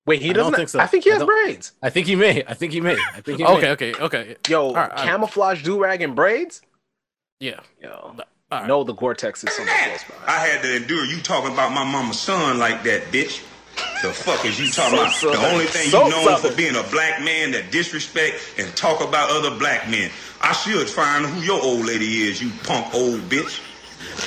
Wait, 0.07 0.21
he 0.21 0.31
I 0.31 0.33
don't 0.33 0.51
doesn't. 0.53 0.55
think 0.57 0.69
so. 0.69 0.81
I 0.81 0.87
think 0.87 1.05
he 1.05 1.11
I 1.11 1.15
has 1.15 1.21
don't- 1.21 1.29
braids. 1.29 1.73
I 1.83 1.91
think 1.91 2.07
he 2.07 2.17
may. 2.17 2.45
I 2.47 2.55
think 2.55 2.73
he 2.73 2.81
may. 2.81 2.97
I 3.15 3.21
think 3.21 3.39
he 3.39 3.45
Okay, 3.45 3.61
may. 3.63 3.71
okay, 3.71 3.95
okay. 3.95 4.37
Yo, 4.49 4.67
All 4.67 4.75
right, 4.75 4.91
all 4.91 4.97
right. 4.97 5.07
camouflage 5.07 5.63
do 5.63 5.81
rag 5.81 6.03
and 6.03 6.17
braids. 6.17 6.61
Yeah. 7.41 7.61
Yo, 7.81 7.91
All 7.91 8.17
right. 8.51 8.67
no, 8.67 8.83
the 8.85 8.93
Gore-Tex 8.95 9.45
is 9.45 9.53
something 9.55 9.73
close 9.75 10.05
behind. 10.05 10.25
I 10.31 10.47
had 10.47 10.63
to 10.63 10.77
endure 10.77 11.05
you 11.05 11.21
talking 11.23 11.53
about 11.53 11.73
my 11.73 11.85
mama's 11.85 12.19
son 12.19 12.59
like 12.59 12.83
that, 12.85 13.03
bitch. 13.13 13.43
The 14.03 14.11
fuck 14.13 14.45
is 14.45 14.59
you 14.61 14.69
talking 14.71 14.99
So 14.99 15.03
about? 15.03 15.13
southern. 15.15 15.41
The 15.41 15.49
only 15.53 15.65
thing 15.67 15.89
So 15.89 16.05
you 16.05 16.11
known 16.11 16.25
southern. 16.25 16.51
for 16.51 16.57
being 16.57 16.77
a 16.77 16.83
black 16.91 17.23
man 17.23 17.53
that 17.53 17.71
disrespect 17.71 18.55
and 18.59 18.75
talk 18.77 19.01
about 19.01 19.31
other 19.31 19.57
black 19.57 19.89
men. 19.89 20.11
I 20.43 20.53
should 20.53 20.89
find 20.89 21.25
who 21.25 21.41
your 21.41 21.63
old 21.63 21.87
lady 21.87 22.23
is, 22.25 22.43
you 22.43 22.51
punk 22.65 22.93
old 22.95 23.21
bitch, 23.31 23.61
and 23.61 23.72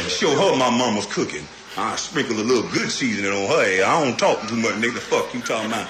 show 0.09 0.29
her 0.31 0.57
my 0.57 0.69
mama's 0.69 1.05
cooking. 1.07 1.45
I 1.77 1.95
sprinkle 1.97 2.37
a 2.37 2.41
little 2.43 2.69
good 2.71 2.89
seasoning 2.89 3.31
on 3.31 3.49
her. 3.49 3.63
head. 3.65 3.81
I 3.83 4.03
don't 4.03 4.17
talk 4.17 4.47
too 4.47 4.55
much, 4.55 4.73
nigga. 4.75 4.97
Fuck 4.97 5.33
you 5.33 5.41
talking 5.41 5.67
about? 5.67 5.89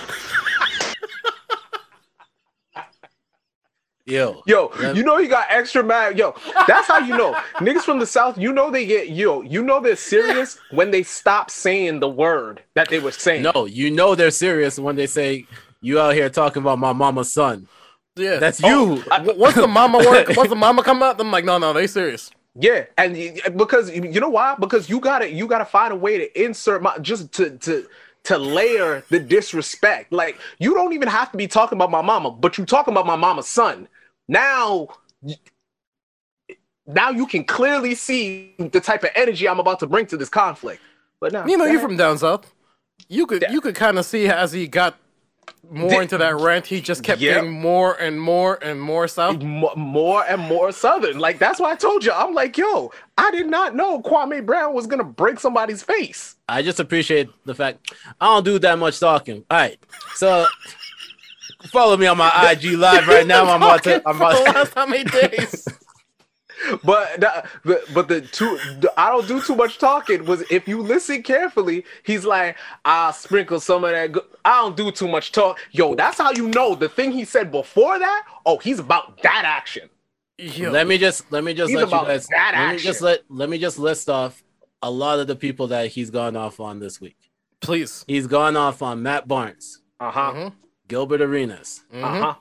Yo. 4.08 4.44
Yo, 4.46 4.72
Let- 4.80 4.96
you 4.96 5.04
know 5.04 5.18
he 5.18 5.28
got 5.28 5.48
extra 5.50 5.84
mad. 5.84 6.18
Yo, 6.18 6.36
that's 6.68 6.88
how 6.88 7.00
you 7.00 7.18
know 7.18 7.34
niggas 7.56 7.82
from 7.82 7.98
the 8.00 8.06
south. 8.06 8.38
You 8.38 8.54
know 8.54 8.70
they 8.70 8.86
get 8.86 9.10
yo. 9.10 9.42
You 9.42 9.64
know 9.64 9.80
they're 9.80 9.96
serious 9.96 10.60
when 10.70 10.92
they 10.92 11.02
stop 11.02 11.50
saying 11.50 12.02
the 12.02 12.10
word 12.10 12.62
that 12.76 12.90
they 12.90 13.00
were 13.00 13.12
saying. 13.12 13.42
No, 13.42 13.66
you 13.66 13.90
know 13.90 14.14
they're 14.14 14.30
serious 14.30 14.78
when 14.78 14.96
they 14.96 15.08
say 15.08 15.48
you 15.82 16.00
out 16.00 16.14
here 16.14 16.30
talking 16.30 16.62
about 16.62 16.78
my 16.78 16.94
mama's 16.94 17.34
son. 17.34 17.68
Yeah. 18.16 18.38
That's 18.38 18.64
Oh, 18.64 18.96
you. 18.98 19.04
W- 19.10 19.40
Once 19.40 19.56
the 19.56 19.68
mama 19.68 19.98
work, 19.98 20.30
once 20.38 20.50
the 20.50 20.56
mama 20.56 20.84
come 20.84 21.02
out, 21.02 21.20
I'm 21.20 21.32
like, 21.32 21.44
no, 21.44 21.58
no, 21.58 21.74
they 21.74 21.88
serious. 21.88 22.30
Yeah, 22.58 22.86
and 22.97 23.16
because 23.58 23.91
you 23.91 24.20
know 24.20 24.30
why? 24.30 24.56
Because 24.58 24.89
you 24.89 24.99
gotta 25.01 25.30
you 25.30 25.45
gotta 25.47 25.66
find 25.66 25.91
a 25.91 25.95
way 25.95 26.18
to 26.18 26.43
insert 26.43 26.82
my 26.82 26.97
just 26.99 27.32
to 27.34 27.58
to 27.58 27.86
to 28.24 28.38
layer 28.38 29.03
the 29.10 29.20
disrespect. 29.20 30.14
Like 30.14 30.38
you 30.58 30.74
don't 30.74 30.93
even 30.93 31.10
have 31.10 31.32
to 31.32 31.38
be 31.38 31.47
talking 31.47 31.78
about 31.78 31.91
my 31.91 32.01
mama, 32.01 32.32
but 32.32 32.58
you 32.58 32.66
talking 32.66 32.93
about 32.93 33.06
my 33.06 33.18
mama's 33.18 33.47
son. 33.47 33.89
Now, 34.30 34.88
now 36.88 37.10
you 37.12 37.28
can 37.28 37.43
clearly 37.43 37.93
see 37.93 38.56
the 38.58 38.80
type 38.80 39.03
of 39.03 39.10
energy 39.16 39.47
I'm 39.47 39.60
about 39.60 39.80
to 39.82 39.88
bring 39.88 40.06
to 40.08 40.18
this 40.18 40.30
conflict. 40.30 40.82
But 41.20 41.34
now, 41.34 41.45
You 41.45 41.58
know, 41.58 41.66
you're 41.66 41.82
from 41.82 41.97
down 41.97 42.18
south. 42.18 42.53
You 43.10 43.26
could 43.26 43.41
Yeah. 43.41 43.51
you 43.51 43.62
could 43.62 43.76
kind 43.76 43.99
of 43.99 44.06
see 44.06 44.28
as 44.28 44.53
he 44.53 44.68
got 44.68 44.97
more 45.72 45.89
Di- 45.89 46.02
into 46.04 46.18
that 46.20 46.36
rant, 46.36 46.66
he 46.68 46.80
just 46.82 47.04
kept 47.04 47.20
Yep. 47.22 47.36
getting 47.36 47.52
more 47.52 47.96
and 47.96 48.20
more 48.22 48.60
and 48.62 48.80
more 48.82 49.08
south. 49.08 49.41
Mo- 49.41 49.74
more 49.76 50.24
and 50.28 50.41
more 50.41 50.72
southern. 50.72 51.18
Like 51.20 51.39
that's 51.39 51.60
why 51.60 51.72
I 51.72 51.76
told 51.76 52.06
you. 52.06 52.12
I'm 52.12 52.34
like, 52.34 52.58
yo, 52.58 52.91
I 53.18 53.32
did 53.32 53.48
not 53.48 53.76
know 53.76 54.02
Kwame 54.02 54.46
Brown 54.46 54.74
was 54.74 54.86
gonna 54.88 55.04
break 55.04 55.39
somebody's 55.39 55.82
face. 55.84 56.36
I 56.48 56.62
just 56.62 56.80
appreciate 56.80 57.30
the 57.46 57.56
fact 57.56 57.91
I 58.22 58.26
don't 58.28 58.43
do 58.46 58.60
that 58.60 58.78
much 58.78 59.00
talking. 59.00 59.43
All 59.50 59.58
right, 59.58 59.78
so 60.16 60.46
follow 61.72 61.98
me 61.98 62.06
on 62.06 62.18
my 62.18 62.52
IG 62.52 62.78
live 62.78 63.08
right 63.08 63.26
now. 63.26 63.46
I'm 63.46 63.62
about 63.62 63.84
to. 63.84 63.96
I'm 64.08 64.18
For 64.18 64.34
the 64.34 64.41
about. 64.41 64.56
last 64.56 64.74
how 64.76 64.86
many 64.86 65.04
days? 65.06 65.68
But 66.84 67.20
the, 67.20 67.43
the 67.64 67.84
but 67.93 68.08
the 68.08 68.22
two 68.22 68.58
the, 68.80 68.91
I 68.97 69.10
don't 69.10 69.28
do 69.28 69.41
too 69.41 69.56
much 69.56 69.78
talking 69.78 70.26
was 70.26 70.43
if 70.49 70.68
you 70.68 70.82
listen 70.82 71.22
carefully, 71.24 71.86
he's 72.03 72.26
like, 72.26 72.58
I'll 72.86 73.14
sprinkle 73.14 73.60
some 73.60 73.84
of 73.84 73.91
that. 73.91 74.12
Go-. 74.12 74.26
I 74.43 74.62
don't 74.62 74.76
do 74.78 74.91
too 74.91 75.08
much 75.08 75.32
talk. 75.32 75.60
Yo, 75.72 75.95
that's 75.95 76.18
how 76.18 76.32
you 76.32 76.47
know 76.49 76.76
the 76.76 76.89
thing 76.89 77.12
he 77.12 77.26
said 77.26 77.51
before 77.51 77.99
that. 77.99 78.28
Oh, 78.45 78.58
he's 78.58 78.80
about 78.80 79.22
that 79.24 79.43
action. 79.45 79.89
Yo, 80.38 80.70
Let 80.70 80.86
me 80.88 80.97
just 80.97 81.32
let 81.32 81.43
me 81.43 81.53
just 81.53 81.70
He's 81.70 81.78
let 81.78 81.86
you 81.91 82.08
guys. 82.08 82.28
that 82.28 82.53
Let 82.56 82.74
me 82.76 82.80
just 82.82 83.01
let 83.01 83.22
let 83.30 83.49
me 83.49 83.58
just 83.58 83.80
list 83.80 84.10
off 84.10 84.43
a 84.82 84.91
lot 84.91 85.20
of 85.20 85.28
the 85.28 85.36
people 85.36 85.68
that 85.68 85.88
he's 85.88 86.10
gone 86.10 86.36
off 86.36 86.60
on 86.60 86.80
this 86.80 86.99
week. 86.99 87.16
please. 87.62 88.03
He's 88.08 88.28
gone 88.28 88.56
off 88.58 88.82
on 88.82 89.01
Matt 89.01 89.28
Barnes, 89.28 89.82
Uh 89.99 90.12
huh. 90.12 90.34
Mhm, 90.34 90.53
Gilbert 90.89 91.22
Arenas. 91.22 91.84
Uh 91.93 92.01
huh. 92.22 92.36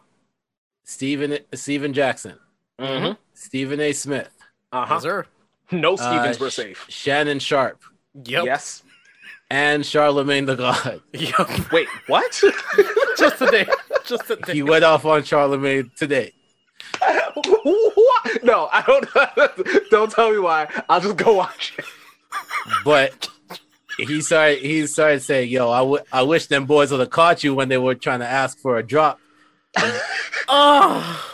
Stephen 0.84 1.38
Stephen 1.54 1.92
Jackson, 1.92 2.38
Mm-hmm. 2.80 3.12
Stephen 3.44 3.80
A. 3.80 3.92
Smith, 3.92 4.30
Uh 4.72 4.80
Yes, 4.80 4.88
huh. 4.88 5.00
sir. 5.00 5.26
No 5.70 5.94
uh, 5.94 5.96
Stevens 5.96 6.40
were 6.40 6.50
Sh- 6.50 6.54
safe. 6.54 6.86
Shannon 6.88 7.38
Sharpe, 7.38 7.82
Yep. 8.24 8.44
Yes. 8.44 8.82
and 9.50 9.84
Charlemagne 9.84 10.46
the 10.46 10.54
God. 10.56 11.00
Yep. 11.12 11.48
Wait, 11.72 11.88
what? 12.06 12.32
Just 13.18 13.38
today. 13.38 13.66
Just 14.04 14.26
today. 14.26 14.52
He 14.52 14.62
went 14.62 14.84
off 14.84 15.04
on 15.04 15.22
Charlemagne 15.24 15.90
today. 15.96 16.32
what? 17.00 18.44
No, 18.44 18.68
I 18.72 18.82
don't. 18.86 19.08
don't 19.90 20.10
tell 20.10 20.30
me 20.30 20.38
why. 20.38 20.68
I'll 20.88 21.00
just 21.00 21.16
go 21.16 21.34
watch 21.34 21.74
it. 21.78 21.84
But 22.84 23.28
he 23.98 24.20
started 24.20 24.58
he 24.58 24.86
started 24.86 25.20
saying, 25.22 25.50
"Yo, 25.50 25.70
I, 25.70 25.78
w- 25.78 26.04
I 26.12 26.22
wish 26.22 26.46
them 26.46 26.66
boys 26.66 26.90
would 26.90 27.00
have 27.00 27.10
caught 27.10 27.42
you 27.44 27.54
when 27.54 27.68
they 27.68 27.78
were 27.78 27.94
trying 27.94 28.20
to 28.20 28.26
ask 28.28 28.58
for 28.58 28.76
a 28.78 28.82
drop." 28.82 29.18
Oh. 30.48 31.30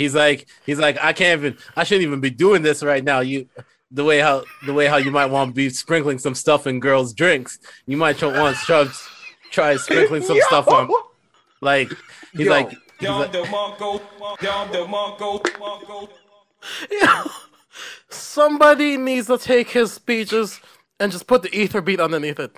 He's 0.00 0.14
like, 0.14 0.46
he's 0.64 0.78
like, 0.78 0.96
I 0.98 1.12
can't 1.12 1.42
even, 1.42 1.58
I 1.76 1.84
shouldn't 1.84 2.06
even 2.06 2.20
be 2.20 2.30
doing 2.30 2.62
this 2.62 2.82
right 2.82 3.04
now. 3.04 3.20
You, 3.20 3.46
the 3.90 4.02
way 4.02 4.18
how 4.18 4.44
the 4.64 4.72
way 4.72 4.86
how 4.86 4.96
you 4.96 5.10
might 5.10 5.26
want 5.26 5.50
to 5.50 5.54
be 5.54 5.68
sprinkling 5.68 6.18
some 6.18 6.34
stuff 6.34 6.66
in 6.66 6.80
girls' 6.80 7.12
drinks. 7.12 7.58
You 7.84 7.98
might 7.98 8.22
want 8.22 8.56
to 8.56 8.64
try 8.64 8.88
try 9.50 9.76
sprinkling 9.76 10.22
some 10.22 10.38
Yo! 10.38 10.42
stuff 10.46 10.68
on. 10.68 10.88
Like 11.60 11.90
he's 12.32 12.46
Yo. 12.46 12.50
like, 12.50 12.70
he's 12.98 13.10
like, 13.10 13.30
Somebody 18.08 18.96
needs 18.96 19.26
to 19.26 19.36
take 19.36 19.68
his 19.68 19.92
speeches 19.92 20.62
and 20.98 21.12
just 21.12 21.26
put 21.26 21.42
the 21.42 21.54
ether 21.54 21.82
beat 21.82 22.00
underneath 22.00 22.40
it. 22.40 22.56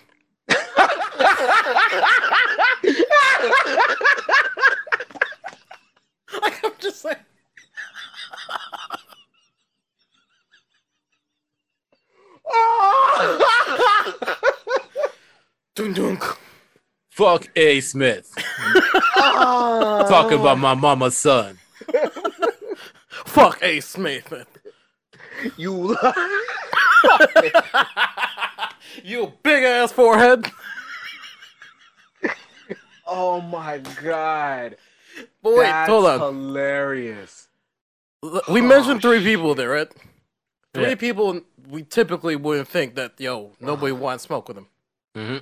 like, 6.41 6.65
I'm 6.65 6.73
just 6.79 7.03
saying. 7.03 7.17
Dun 15.75 15.93
dunk. 15.95 16.23
fuck 17.11 17.49
A 17.57 17.81
Smith, 17.81 18.31
talking 19.17 20.39
about 20.39 20.59
my 20.59 20.75
mama's 20.75 21.17
son. 21.17 21.59
Fuck 23.25 23.63
A. 23.63 23.81
Smith. 23.81 24.33
you. 25.57 25.97
You 29.03 29.33
big 29.43 29.65
ass 29.65 29.93
forehead. 29.93 30.51
oh 33.07 33.41
my 33.41 33.79
god. 34.03 34.77
But 35.43 35.55
wait, 35.57 35.63
That's 35.65 35.91
hold 35.91 36.07
on. 36.07 36.19
Hilarious. 36.21 37.49
L- 38.23 38.43
We 38.51 38.61
mentioned 38.61 39.01
three 39.03 39.23
people 39.23 39.55
there, 39.55 39.71
right? 39.71 39.91
Three 40.75 40.89
Yeah. 40.91 40.95
people 40.95 41.41
we 41.69 41.83
typically 41.83 42.35
wouldn't 42.37 42.69
think 42.69 42.95
that, 42.95 43.13
yo, 43.19 43.53
nobody 43.61 43.93
wants 43.93 44.25
smoke 44.25 44.49
with 44.49 44.57
him. 44.59 44.69
hmm 45.15 45.37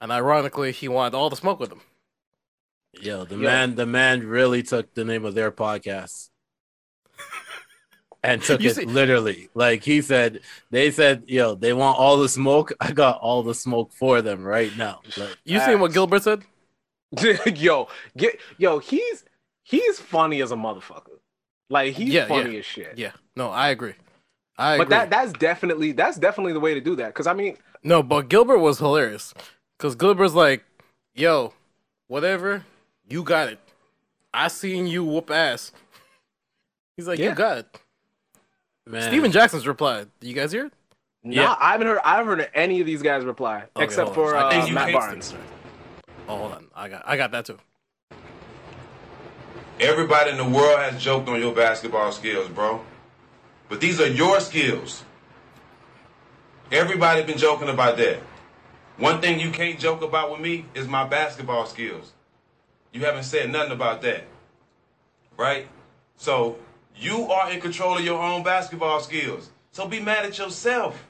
And 0.00 0.10
ironically, 0.12 0.72
he 0.72 0.88
wanted 0.88 1.14
all 1.16 1.30
the 1.30 1.36
smoke 1.36 1.60
with 1.60 1.70
him. 1.70 1.80
Yo, 3.00 3.24
the 3.24 3.36
Yo. 3.36 3.40
man, 3.42 3.74
the 3.76 3.86
man 3.86 4.26
really 4.26 4.62
took 4.62 4.92
the 4.94 5.04
name 5.04 5.24
of 5.24 5.34
their 5.34 5.50
podcast. 5.52 6.28
and 8.24 8.40
took 8.42 8.60
You 8.60 8.70
it 8.70 8.76
see- 8.76 8.84
literally. 8.84 9.48
Like 9.54 9.82
he 9.84 10.00
said, 10.00 10.40
they 10.70 10.90
said, 10.90 11.24
"Yo, 11.26 11.54
they 11.54 11.72
want 11.72 11.98
all 11.98 12.18
the 12.18 12.28
smoke. 12.28 12.72
I 12.80 12.92
got 12.92 13.18
all 13.20 13.42
the 13.42 13.54
smoke 13.54 13.92
for 13.92 14.22
them 14.22 14.44
right 14.44 14.76
now." 14.76 15.00
Like, 15.16 15.36
You 15.44 15.58
seen 15.60 15.80
what 15.80 15.92
Gilbert 15.92 16.22
said? 16.22 16.42
yo, 17.56 17.88
get 18.16 18.38
yo, 18.58 18.78
he's 18.78 19.24
he's 19.62 19.98
funny 20.00 20.40
as 20.42 20.52
a 20.52 20.56
motherfucker. 20.56 21.18
Like 21.68 21.94
he's 21.94 22.10
Yeah, 22.10 22.26
funny 22.26 22.52
yeah. 22.52 22.58
as 22.60 22.66
shit. 22.66 22.94
Yeah. 22.98 23.12
No, 23.36 23.50
I 23.50 23.70
agree. 23.70 23.94
I 24.58 24.78
But 24.78 24.88
that 24.90 25.10
that's 25.10 25.32
definitely 25.32 25.92
that's 25.92 26.18
definitely 26.18 26.52
the 26.52 26.60
way 26.60 26.74
to 26.74 26.80
do 26.80 26.96
that. 26.96 27.14
Cause 27.14 27.26
I 27.26 27.32
mean, 27.34 27.56
No, 27.82 28.02
but 28.02 28.28
Gilbert 28.28 28.58
was 28.58 28.78
hilarious. 28.78 29.32
Cause 29.78 29.94
Gilbert's 29.94 30.34
like, 30.34 30.64
yo, 31.14 31.52
whatever, 32.06 32.64
you 33.08 33.22
got 33.22 33.48
it. 33.48 33.58
I 34.34 34.48
seen 34.48 34.86
you 34.86 35.04
whoop 35.04 35.30
ass. 35.30 35.72
He's 36.96 37.06
like, 37.08 37.18
Yeah. 37.18 37.30
you 37.30 37.34
got 37.34 37.58
it. 37.58 37.78
man, 38.86 39.02
Stephen 39.02 39.32
Jackson's 39.32 39.66
replied. 39.66 40.08
You 40.20 40.34
guys 40.34 40.52
hear 40.52 40.66
it? 40.66 40.72
Yeah. 41.24 41.54
I 41.58 41.72
haven't 41.72 41.86
heard 41.86 42.00
I 42.04 42.16
haven't 42.16 42.38
heard 42.38 42.50
any 42.54 42.80
of 42.80 42.86
these 42.86 43.02
guys 43.02 43.24
reply 43.24 43.64
Okay, 43.76 43.84
except 43.84 44.14
for 44.14 44.36
uh, 44.36 44.50
Matt 44.70 44.88
can't- 44.88 44.92
Barnes. 44.92 45.34
Oh, 46.28 46.36
hold 46.36 46.52
on. 46.52 46.66
I 46.74 46.88
got 46.88 47.02
I 47.06 47.16
got 47.16 47.30
that 47.32 47.46
too. 47.46 47.58
Everybody 49.80 50.30
in 50.30 50.36
the 50.36 50.44
world 50.44 50.78
has 50.78 51.02
joked 51.02 51.28
on 51.28 51.40
your 51.40 51.54
basketball 51.54 52.12
skills, 52.12 52.48
bro. 52.48 52.80
But 53.72 53.80
these 53.80 54.02
are 54.02 54.06
your 54.06 54.38
skills. 54.40 55.02
Everybody 56.70 57.22
been 57.22 57.38
joking 57.38 57.70
about 57.70 57.96
that. 57.96 58.18
One 58.98 59.22
thing 59.22 59.40
you 59.40 59.50
can't 59.50 59.78
joke 59.78 60.02
about 60.02 60.30
with 60.30 60.42
me 60.42 60.66
is 60.74 60.86
my 60.86 61.06
basketball 61.06 61.64
skills. 61.64 62.12
You 62.92 63.00
haven't 63.06 63.22
said 63.22 63.50
nothing 63.50 63.72
about 63.72 64.02
that. 64.02 64.24
Right? 65.38 65.68
So 66.18 66.58
you 66.96 67.30
are 67.32 67.50
in 67.50 67.62
control 67.62 67.96
of 67.96 68.04
your 68.04 68.20
own 68.20 68.42
basketball 68.42 69.00
skills. 69.00 69.48
So 69.70 69.88
be 69.88 70.00
mad 70.00 70.26
at 70.26 70.36
yourself. 70.36 71.02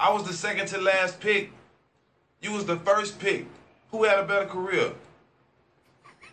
I 0.00 0.14
was 0.14 0.26
the 0.26 0.32
second 0.32 0.68
to 0.68 0.80
last 0.80 1.20
pick. 1.20 1.52
You 2.40 2.52
was 2.52 2.64
the 2.64 2.76
first 2.76 3.18
pick. 3.18 3.44
Who 3.90 4.04
had 4.04 4.18
a 4.18 4.26
better 4.26 4.46
career? 4.46 4.92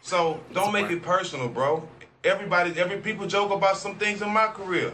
So 0.03 0.39
don't 0.53 0.71
make 0.71 0.89
it 0.89 1.03
personal, 1.03 1.49
bro. 1.49 1.85
Everybody, 2.23 2.79
every 2.79 2.97
people 2.97 3.25
joke 3.25 3.51
about 3.51 3.77
some 3.77 3.95
things 3.95 4.21
in 4.21 4.29
my 4.29 4.47
career. 4.47 4.93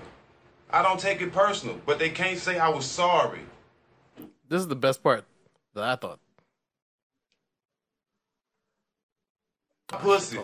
I 0.70 0.82
don't 0.82 1.00
take 1.00 1.22
it 1.22 1.34
personal, 1.34 1.80
but 1.86 2.00
they 2.00 2.10
can't 2.10 2.38
say 2.38 2.58
I 2.58 2.70
was 2.70 2.86
sorry. 2.86 3.42
This 4.48 4.62
is 4.62 4.68
the 4.68 4.76
best 4.76 5.04
part 5.04 5.26
that 5.74 5.84
I 5.84 5.96
thought. 5.98 6.20
Pussy. 9.90 10.40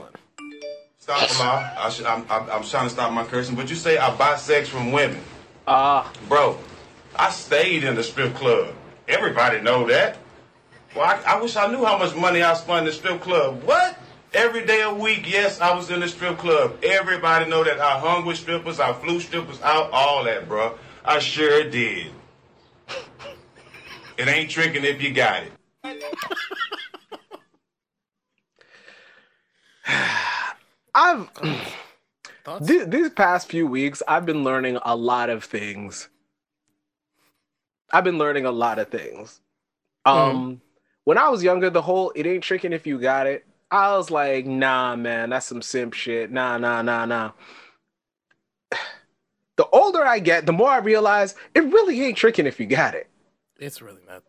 Stop 1.00 1.30
a 1.30 1.40
law. 1.40 1.70
I 1.78 1.90
should, 1.90 2.06
I'm, 2.06 2.26
I'm, 2.30 2.50
I'm 2.50 2.64
trying 2.64 2.86
to 2.86 2.90
stop 2.90 3.12
my 3.14 3.26
cursing, 3.26 3.56
but 3.56 3.70
you 3.70 3.76
say 3.76 3.98
I 3.98 4.14
buy 4.16 4.36
sex 4.38 4.70
from 4.70 4.92
women, 4.92 5.22
Uh 5.68 6.08
bro. 6.28 6.58
I 7.16 7.30
stayed 7.30 7.84
in 7.84 7.96
the 7.96 8.04
strip 8.04 8.34
club. 8.36 8.74
Everybody 9.08 9.62
know 9.62 9.86
that. 9.88 10.18
Well, 10.96 11.06
I, 11.06 11.34
I 11.36 11.42
wish 11.42 11.56
I 11.56 11.68
knew 11.68 11.84
how 11.84 11.98
much 11.98 12.16
money 12.16 12.42
I 12.42 12.54
spent 12.56 12.80
in 12.80 12.86
the 12.86 12.92
strip 12.94 13.22
club. 13.22 13.64
What? 13.64 13.98
Every 14.34 14.66
day 14.66 14.82
a 14.82 14.92
week, 14.94 15.32
yes, 15.32 15.62
I 15.62 15.76
was 15.76 15.92
in 15.92 16.00
the 16.00 16.08
strip 16.08 16.40
club. 16.40 16.78
Everybody 16.84 17.48
know 17.50 17.64
that 17.64 17.80
I 17.80 18.00
hung 18.00 18.26
with 18.26 18.38
strippers, 18.38 18.80
I 18.80 18.92
flew 18.94 19.20
strippers 19.20 19.62
out, 19.62 19.92
all 19.92 20.24
that, 20.24 20.48
bro. 20.48 20.78
I 21.06 21.20
sure 21.20 21.70
did. 21.70 22.08
It 24.18 24.28
ain't 24.28 24.50
tricking 24.50 24.84
if 24.86 25.02
you 25.02 25.14
got 25.14 25.44
it. 25.44 25.52
I've 30.96 31.30
th- 32.66 32.88
these 32.88 33.10
past 33.10 33.50
few 33.50 33.68
weeks 33.68 34.02
I've 34.08 34.26
been 34.26 34.44
learning 34.44 34.78
a 34.84 34.96
lot 34.96 35.30
of 35.30 35.44
things. 35.44 36.10
I've 37.92 38.04
been 38.04 38.18
learning 38.18 38.46
a 38.46 38.52
lot 38.52 38.80
of 38.80 38.90
things. 38.90 39.42
Um 40.06 40.62
when 41.04 41.18
I 41.18 41.30
was 41.30 41.44
younger, 41.44 41.70
the 41.70 41.82
whole 41.82 42.12
it 42.16 42.26
ain't 42.26 42.44
tricking 42.44 42.74
if 42.74 42.88
you 42.88 43.00
got 43.00 43.28
it. 43.28 43.46
I 43.74 43.98
was 43.98 44.12
like, 44.12 44.46
nah, 44.46 44.96
man, 44.96 45.32
that's 45.32 45.48
some 45.48 45.64
simp 45.64 45.96
shit. 45.96 46.32
Nah, 46.32 46.60
nah, 46.60 46.84
nah, 46.84 47.06
nah. 47.06 47.32
The 49.56 49.68
older 49.68 50.04
I 50.04 50.18
get, 50.18 50.48
the 50.48 50.52
more 50.52 50.70
I 50.70 50.78
realize 50.78 51.36
it 51.54 51.60
really 51.60 52.02
ain't 52.02 52.18
tricking 52.18 52.48
if 52.48 52.60
you 52.60 52.66
got 52.66 52.96
it. 52.96 53.08
It's 53.60 53.84
really 53.84 54.02
not. 54.08 54.24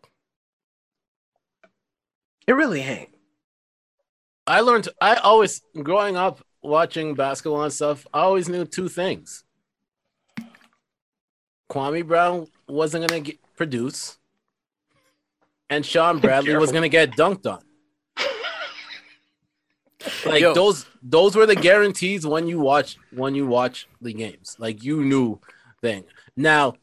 It 2.45 2.53
really 2.53 2.81
ain't. 2.81 3.09
I 4.45 4.61
learned. 4.61 4.87
I 5.01 5.15
always 5.15 5.63
growing 5.81 6.15
up 6.15 6.45
watching 6.61 7.15
basketball 7.15 7.63
and 7.63 7.73
stuff. 7.73 8.05
I 8.13 8.19
always 8.21 8.47
knew 8.47 8.65
two 8.65 8.87
things. 8.87 9.43
Kwame 11.71 12.05
Brown 12.05 12.45
wasn't 12.67 13.07
gonna 13.07 13.21
get, 13.21 13.39
produce, 13.55 14.19
and 15.71 15.83
Shawn 15.83 16.19
Bradley 16.21 16.55
was 16.55 16.71
gonna 16.71 16.87
get 16.87 17.13
dunked 17.13 17.51
on. 17.51 17.64
Like 20.25 20.41
Yo. 20.41 20.53
those, 20.53 20.85
those 21.01 21.35
were 21.35 21.45
the 21.45 21.55
guarantees 21.55 22.25
when 22.25 22.47
you 22.47 22.59
watch 22.59 22.97
when 23.11 23.35
you 23.35 23.45
watch 23.47 23.87
the 24.01 24.13
games. 24.13 24.55
Like 24.59 24.83
you 24.83 25.03
knew 25.03 25.39
thing. 25.81 26.03
Now, 26.35 26.75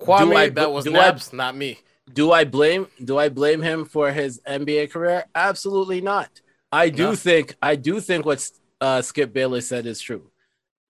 Kwame, 0.00 0.36
I- 0.36 0.48
that 0.50 0.72
was 0.72 0.84
do 0.84 0.90
I- 0.90 0.94
Naps, 0.94 1.32
not 1.32 1.56
me. 1.56 1.78
do 2.12 2.32
I 2.32 2.44
blame 2.44 2.88
do 3.04 3.18
I 3.18 3.28
blame 3.28 3.62
him 3.62 3.84
for 3.84 4.10
his 4.12 4.40
NBA 4.46 4.90
career? 4.90 5.24
Absolutely 5.34 6.00
not. 6.00 6.40
I 6.70 6.88
do 6.88 7.10
No. 7.10 7.14
think 7.16 7.54
I 7.62 7.76
do 7.76 8.00
think 8.00 8.24
what 8.24 8.48
uh, 8.80 9.02
Skip 9.02 9.32
Bayless 9.32 9.68
said 9.68 9.86
is 9.86 10.00
true, 10.00 10.30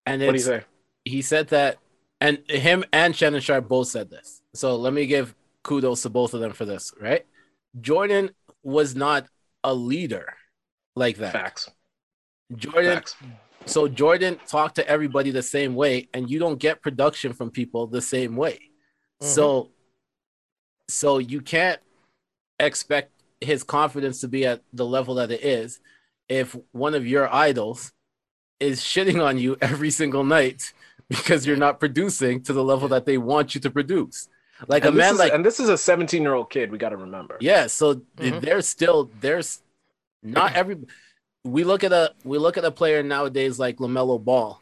and 0.06 0.22
What 0.22 0.28
do 0.32 0.38
you 0.38 0.44
say? 0.44 0.62
he 1.04 1.20
said 1.20 1.48
that, 1.48 1.78
and 2.20 2.38
him 2.48 2.84
and 2.92 3.14
Shannon 3.14 3.40
Sharpe 3.40 3.68
both 3.68 3.88
said 3.88 4.08
this. 4.08 4.40
So 4.54 4.76
let 4.76 4.92
me 4.92 5.06
give 5.06 5.34
kudos 5.62 6.02
to 6.02 6.08
both 6.10 6.32
of 6.34 6.40
them 6.40 6.52
for 6.52 6.64
this. 6.64 6.92
Right, 7.00 7.26
Jordan 7.80 8.30
was 8.62 8.94
not 8.96 9.26
a 9.64 9.74
leader 9.74 10.32
like 10.96 11.16
that. 11.18 11.32
Facts. 11.32 11.70
Jordan 12.56 12.96
Facts. 12.96 13.16
so 13.66 13.88
Jordan 13.88 14.38
talked 14.46 14.74
to 14.76 14.86
everybody 14.88 15.30
the 15.30 15.42
same 15.42 15.74
way, 15.74 16.08
and 16.12 16.28
you 16.30 16.38
don't 16.38 16.58
get 16.58 16.82
production 16.82 17.32
from 17.32 17.50
people 17.50 17.86
the 17.86 18.02
same 18.02 18.36
way. 18.36 18.58
So, 19.20 19.70
so 20.88 21.18
you 21.18 21.40
can't 21.40 21.80
expect 22.58 23.12
his 23.40 23.62
confidence 23.62 24.20
to 24.20 24.28
be 24.28 24.44
at 24.46 24.62
the 24.72 24.84
level 24.84 25.14
that 25.16 25.30
it 25.30 25.44
is 25.44 25.80
if 26.28 26.56
one 26.72 26.94
of 26.94 27.06
your 27.06 27.32
idols 27.32 27.92
is 28.60 28.80
shitting 28.80 29.24
on 29.24 29.38
you 29.38 29.56
every 29.60 29.90
single 29.90 30.24
night 30.24 30.72
because 31.08 31.46
you're 31.46 31.56
not 31.56 31.78
producing 31.80 32.42
to 32.42 32.52
the 32.52 32.62
level 32.64 32.88
that 32.88 33.06
they 33.06 33.18
want 33.18 33.54
you 33.54 33.60
to 33.60 33.70
produce. 33.70 34.28
Like 34.68 34.84
And 34.84 34.94
a 34.94 34.98
man 34.98 35.14
is- 35.14 35.18
like 35.20 35.32
and 35.32 35.44
this 35.44 35.58
is 35.60 35.68
a 35.68 35.78
17 35.78 36.22
year 36.22 36.34
old 36.34 36.50
kid. 36.50 36.70
We 36.70 36.78
got 36.78 36.90
to 36.90 36.96
remember. 36.96 37.36
yeah, 37.40 37.66
so 37.66 37.94
Mhm. 38.16 38.40
there's 38.40 38.68
still 38.68 39.10
there's 39.20 39.60
not 40.22 40.54
every 40.54 40.76
we 41.44 41.64
look 41.64 41.82
at 41.84 41.92
a 41.92 42.14
we 42.24 42.38
look 42.38 42.56
at 42.56 42.64
a 42.64 42.70
player 42.70 43.02
nowadays 43.02 43.58
like 43.58 43.78
LaMelo 43.78 44.22
Ball 44.22 44.60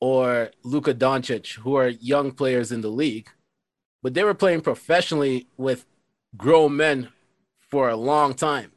or 0.00 0.50
Luka 0.64 0.94
Doncic 0.94 1.54
who 1.58 1.76
are 1.76 1.88
young 1.88 2.32
players 2.32 2.72
in 2.72 2.80
the 2.80 2.88
league, 2.88 3.28
but 4.02 4.14
they 4.14 4.24
were 4.24 4.34
playing 4.34 4.60
professionally 4.62 5.46
with 5.56 5.86
grown 6.36 6.76
men 6.76 7.08
for 7.70 7.88
a 7.88 7.96
long 7.96 8.34
time. 8.34 8.72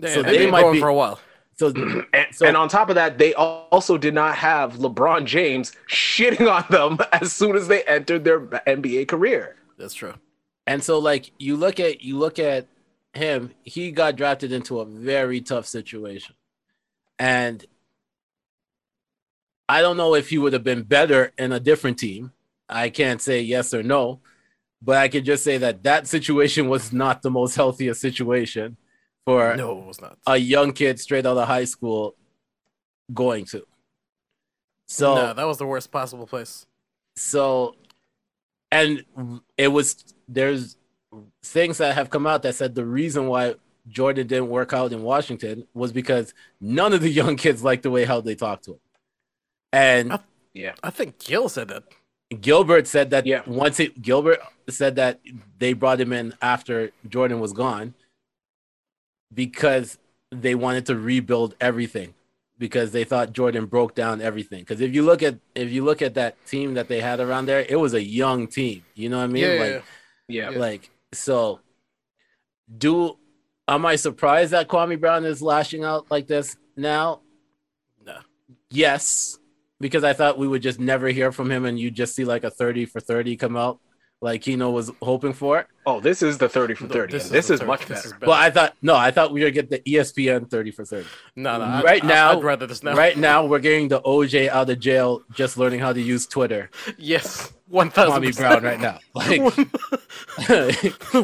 Yeah, 0.00 0.14
So 0.14 0.22
they've 0.22 0.32
they 0.32 0.38
been 0.38 0.50
might 0.50 0.72
be- 0.72 0.80
for 0.80 0.88
a 0.88 0.94
while. 0.94 1.20
So 1.58 1.68
And, 2.14 2.26
So- 2.34 2.46
and 2.46 2.56
on 2.56 2.68
top 2.70 2.88
of 2.88 2.94
that, 2.94 3.18
they 3.18 3.34
also 3.34 3.98
did 3.98 4.14
not 4.14 4.36
have 4.36 4.74
LeBron 4.76 5.26
James 5.26 5.72
shitting 5.90 6.50
on 6.50 6.64
them 6.70 6.98
as 7.12 7.32
soon 7.34 7.54
as 7.56 7.68
they 7.68 7.82
entered 7.84 8.24
their 8.24 8.40
NBA 8.40 9.08
career. 9.08 9.56
That's 9.76 9.92
true. 9.94 10.14
And 10.66 10.82
so 10.82 10.98
like 10.98 11.32
you 11.38 11.56
look 11.56 11.78
at 11.78 12.00
you 12.02 12.16
look 12.16 12.38
at 12.38 12.66
him, 13.14 13.52
he 13.62 13.90
got 13.90 14.16
drafted 14.16 14.52
into 14.52 14.80
a 14.80 14.84
very 14.84 15.40
tough 15.40 15.66
situation. 15.66 16.34
And 17.18 17.64
I 19.68 19.82
don't 19.82 19.96
know 19.96 20.14
if 20.14 20.30
he 20.30 20.38
would 20.38 20.52
have 20.52 20.64
been 20.64 20.82
better 20.82 21.32
in 21.38 21.52
a 21.52 21.60
different 21.60 21.98
team. 21.98 22.32
I 22.68 22.88
can't 22.90 23.20
say 23.20 23.40
yes 23.40 23.74
or 23.74 23.82
no, 23.82 24.20
but 24.82 24.96
I 24.96 25.08
can 25.08 25.24
just 25.24 25.44
say 25.44 25.58
that 25.58 25.82
that 25.82 26.06
situation 26.06 26.68
was 26.68 26.92
not 26.92 27.22
the 27.22 27.30
most 27.30 27.56
healthiest 27.56 28.00
situation 28.00 28.76
for 29.24 29.54
No, 29.56 29.78
it 29.80 29.86
was 29.86 30.00
not. 30.00 30.18
a 30.26 30.36
young 30.36 30.72
kid 30.72 30.98
straight 31.00 31.26
out 31.26 31.36
of 31.36 31.46
high 31.48 31.64
school 31.64 32.14
going 33.12 33.44
to. 33.46 33.66
So 34.86 35.14
no, 35.14 35.34
that 35.34 35.44
was 35.46 35.58
the 35.58 35.66
worst 35.66 35.90
possible 35.90 36.26
place. 36.26 36.66
so 37.16 37.76
and 38.72 39.04
it 39.56 39.68
was 39.68 40.04
there's 40.28 40.76
things 41.42 41.78
that 41.78 41.94
have 41.94 42.10
come 42.10 42.26
out 42.26 42.42
that 42.42 42.54
said 42.54 42.74
the 42.74 42.84
reason 42.84 43.26
why 43.26 43.54
Jordan 43.88 44.26
didn't 44.26 44.48
work 44.48 44.72
out 44.72 44.92
in 44.92 45.02
Washington 45.02 45.66
was 45.74 45.92
because 45.92 46.34
none 46.60 46.92
of 46.92 47.00
the 47.00 47.08
young 47.20 47.36
kids 47.36 47.64
liked 47.64 47.82
the 47.82 47.90
way 47.90 48.04
how 48.04 48.20
they 48.20 48.34
talked 48.34 48.64
to 48.64 48.72
him. 48.72 48.80
And 49.72 50.18
Yeah. 50.52 50.74
I 50.82 50.90
think 50.90 51.18
Gil 51.18 51.48
said 51.48 51.68
that. 51.68 51.84
Gilbert 52.40 52.86
said 52.86 53.10
that 53.10 53.26
Yeah. 53.26 53.42
once 53.46 53.80
it 53.80 54.02
Gilbert 54.02 54.40
said 54.68 54.96
that 54.96 55.20
they 55.58 55.72
brought 55.72 56.00
him 56.00 56.12
in 56.12 56.34
after 56.42 56.90
Jordan 57.08 57.40
was 57.40 57.52
gone 57.52 57.94
because 59.32 59.98
they 60.30 60.54
wanted 60.54 60.86
to 60.86 60.96
rebuild 60.96 61.54
everything. 61.60 62.14
because 62.58 62.92
they 62.92 63.04
thought 63.04 63.32
Jordan 63.32 63.64
broke 63.64 63.94
down 63.94 64.20
everything. 64.20 64.58
Because 64.60 64.82
if 64.82 64.94
you 64.94 65.02
look 65.02 65.22
at 65.22 65.38
if 65.54 65.70
you 65.72 65.82
look 65.82 66.02
at 66.02 66.12
that 66.12 66.36
team 66.44 66.74
that 66.74 66.88
they 66.88 67.00
had 67.00 67.18
around 67.18 67.46
there, 67.46 67.64
it 67.66 67.76
was 67.80 67.94
a 67.94 68.02
young 68.02 68.46
team. 68.48 68.84
You 68.94 69.08
know 69.08 69.16
what 69.16 69.24
I 69.24 69.28
mean? 69.28 69.44
Yeah, 69.44 69.54
like, 69.62 69.84
yeah, 70.28 70.50
Yeah. 70.50 70.58
like 70.58 70.90
so. 71.12 71.60
Do 72.76 73.18
am 73.66 73.86
I 73.86 73.96
surprised 73.96 74.52
that 74.52 74.68
Kwame 74.68 75.00
Brown 75.00 75.24
is 75.24 75.42
lashing 75.42 75.84
out 75.84 76.10
like 76.10 76.26
this 76.26 76.56
now? 76.76 77.20
No. 78.04 78.18
Yes, 78.70 79.38
because 79.80 80.04
I 80.04 80.12
thought 80.12 80.38
we 80.38 80.48
would 80.48 80.62
just 80.62 80.78
never 80.78 81.08
hear 81.08 81.32
from 81.32 81.50
him, 81.50 81.64
and 81.64 81.78
you 81.78 81.90
just 81.90 82.14
see 82.14 82.24
like 82.24 82.44
a 82.44 82.50
thirty 82.50 82.86
for 82.86 83.00
thirty 83.00 83.36
come 83.36 83.56
out, 83.56 83.80
like 84.22 84.42
Kino 84.42 84.70
was 84.70 84.90
hoping 85.02 85.32
for. 85.32 85.66
Oh, 85.86 85.98
this 85.98 86.22
is 86.22 86.36
the 86.38 86.48
30 86.48 86.74
for 86.74 86.86
30. 86.88 87.10
This, 87.12 87.28
the 87.30 87.38
is, 87.38 87.48
third- 87.48 87.66
much 87.66 87.88
better. 87.88 88.06
is 88.08 88.14
Well, 88.20 88.32
I 88.32 88.50
thought 88.50 88.76
no, 88.82 88.94
I 88.94 89.10
thought 89.10 89.32
we 89.32 89.42
would 89.42 89.54
get 89.54 89.70
the 89.70 89.78
ESPN 89.80 90.48
thirty 90.50 90.70
for 90.70 90.84
thirty. 90.84 91.08
no, 91.36 91.58
no, 91.58 91.82
right 91.82 92.04
I- 92.04 92.06
now- 92.06 92.32
I'd 92.38 92.44
rather 92.44 92.66
this 92.66 92.82
now. 92.82 92.94
Right 92.94 93.16
now, 93.16 93.46
we're 93.46 93.58
getting 93.60 93.88
the 93.88 94.00
OJ 94.02 94.48
out 94.50 94.68
of 94.68 94.78
jail, 94.78 95.22
just 95.32 95.56
learning 95.56 95.80
how 95.80 95.92
to 95.92 96.00
use 96.02 96.26
Twitter. 96.26 96.70
Yes, 96.98 97.52
one 97.68 97.90
thousand. 97.90 98.22
Kwame 98.22 98.36
Brown 98.36 98.62
right 98.62 98.80
now. 98.80 98.98
Like, 99.14 99.40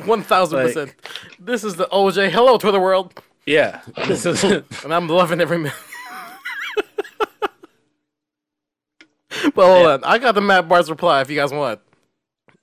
One 0.07 0.23
thousand 0.23 0.59
Like- 0.59 0.67
percent. 0.69 0.95
This 1.39 1.65
is 1.65 1.77
the 1.77 1.87
OJ. 1.87 2.31
Hello, 2.31 2.57
Twitter 2.59 2.81
world, 2.81 3.21
yeah, 3.45 3.83
this 4.09 4.25
is 4.27 4.43
and 4.45 4.93
I'm 4.95 5.07
loving 5.09 5.41
every 5.41 5.59
minute. 5.59 5.75
but 9.55 9.67
hold 9.67 9.87
on, 9.87 10.05
I 10.05 10.19
got 10.19 10.35
the 10.35 10.41
Matt 10.41 10.69
Barnes 10.69 10.91
reply. 10.91 11.21
If 11.21 11.31
you 11.31 11.37
guys 11.37 11.53
want, 11.53 11.81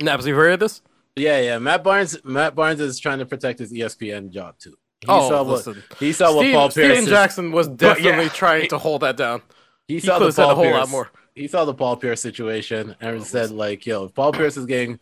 Naps, 0.02 0.26
you've 0.26 0.38
heard 0.38 0.54
of 0.54 0.60
this? 0.60 0.82
yeah, 1.16 1.40
yeah. 1.40 1.60
Matt 1.60 1.84
Barnes, 1.84 2.18
Matt 2.24 2.56
Barnes 2.56 2.80
is 2.80 3.00
trying 3.00 3.20
to 3.20 3.26
protect 3.26 3.60
his 3.60 3.72
ESPN 3.72 4.30
job 4.32 4.58
too. 4.58 4.76
He 5.02 5.08
Oh, 5.10 5.30
saw 5.30 5.44
what 5.44 5.66
listen. 5.66 5.84
he 6.00 6.14
saw 6.14 6.34
what 6.36 6.52
Paul 6.52 6.70
Pierce. 6.70 6.98
Stephen 6.98 7.06
Jackson 7.10 7.52
was 7.52 7.68
yeah. 7.68 7.74
definitely 7.76 8.30
trying 8.30 8.70
to 8.70 8.78
hold 8.78 9.02
that 9.02 9.18
down. 9.18 9.42
He 9.88 9.96
He 9.96 10.00
saw 10.00 10.18
the 10.20 10.32
said 10.32 10.50
a 10.50 10.56
whole 10.56 10.64
Pierce. 10.64 10.76
lot 10.78 10.90
more. 10.90 11.12
He 11.36 11.48
saw 11.48 11.66
the 11.66 11.74
Paul 11.74 11.98
Pierce 11.98 12.22
situation 12.22 12.96
and 13.02 13.18
oh, 13.18 13.24
said 13.24 13.52
like, 13.52 13.86
"Yo, 13.86 14.06
if 14.06 14.14
Paul 14.14 14.32
Pierce 14.32 14.56
is 14.58 14.66
getting 14.66 15.00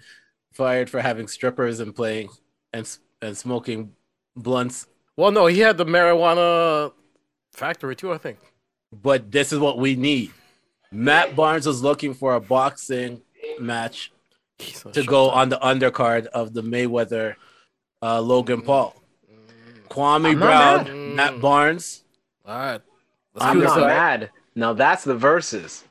fired 0.53 0.89
for 0.89 0.99
having 1.01 1.27
strippers 1.27 1.79
and 1.79 1.95
playing 1.95 2.29
and 2.73 2.89
and 3.21 3.37
smoking 3.37 3.91
blunts, 4.35 4.87
Well, 5.15 5.31
no, 5.31 5.45
he 5.45 5.59
had 5.59 5.77
the 5.77 5.85
marijuana 5.85 6.93
factory 7.53 7.95
too. 7.95 8.11
I 8.11 8.17
think. 8.17 8.39
but 8.91 9.31
this 9.31 9.53
is 9.53 9.59
what 9.59 9.77
we 9.77 9.95
need." 9.95 10.31
Matt 10.91 11.35
Barnes 11.37 11.65
was 11.67 11.81
looking 11.83 12.13
for 12.13 12.33
a 12.33 12.41
boxing 12.41 13.21
match 13.59 14.11
to 14.93 15.03
go 15.03 15.29
up. 15.29 15.35
on 15.37 15.49
the 15.49 15.57
undercard 15.59 16.25
of 16.27 16.53
the 16.53 16.61
Mayweather 16.63 17.35
uh, 18.01 18.21
Logan 18.21 18.61
Paul. 18.61 18.95
Kwame 19.89 20.31
I'm 20.31 20.39
not 20.39 20.85
Brown, 20.85 21.15
mad. 21.15 21.15
Matt 21.33 21.41
Barnes. 21.41 22.03
All 22.45 22.55
right. 22.57 22.81
Let's 23.33 23.45
I'm 23.45 23.59
not 23.59 23.79
up. 23.79 23.87
mad. 23.87 24.29
Now 24.55 24.73
that's 24.73 25.03
the 25.03 25.15
verses. 25.15 25.83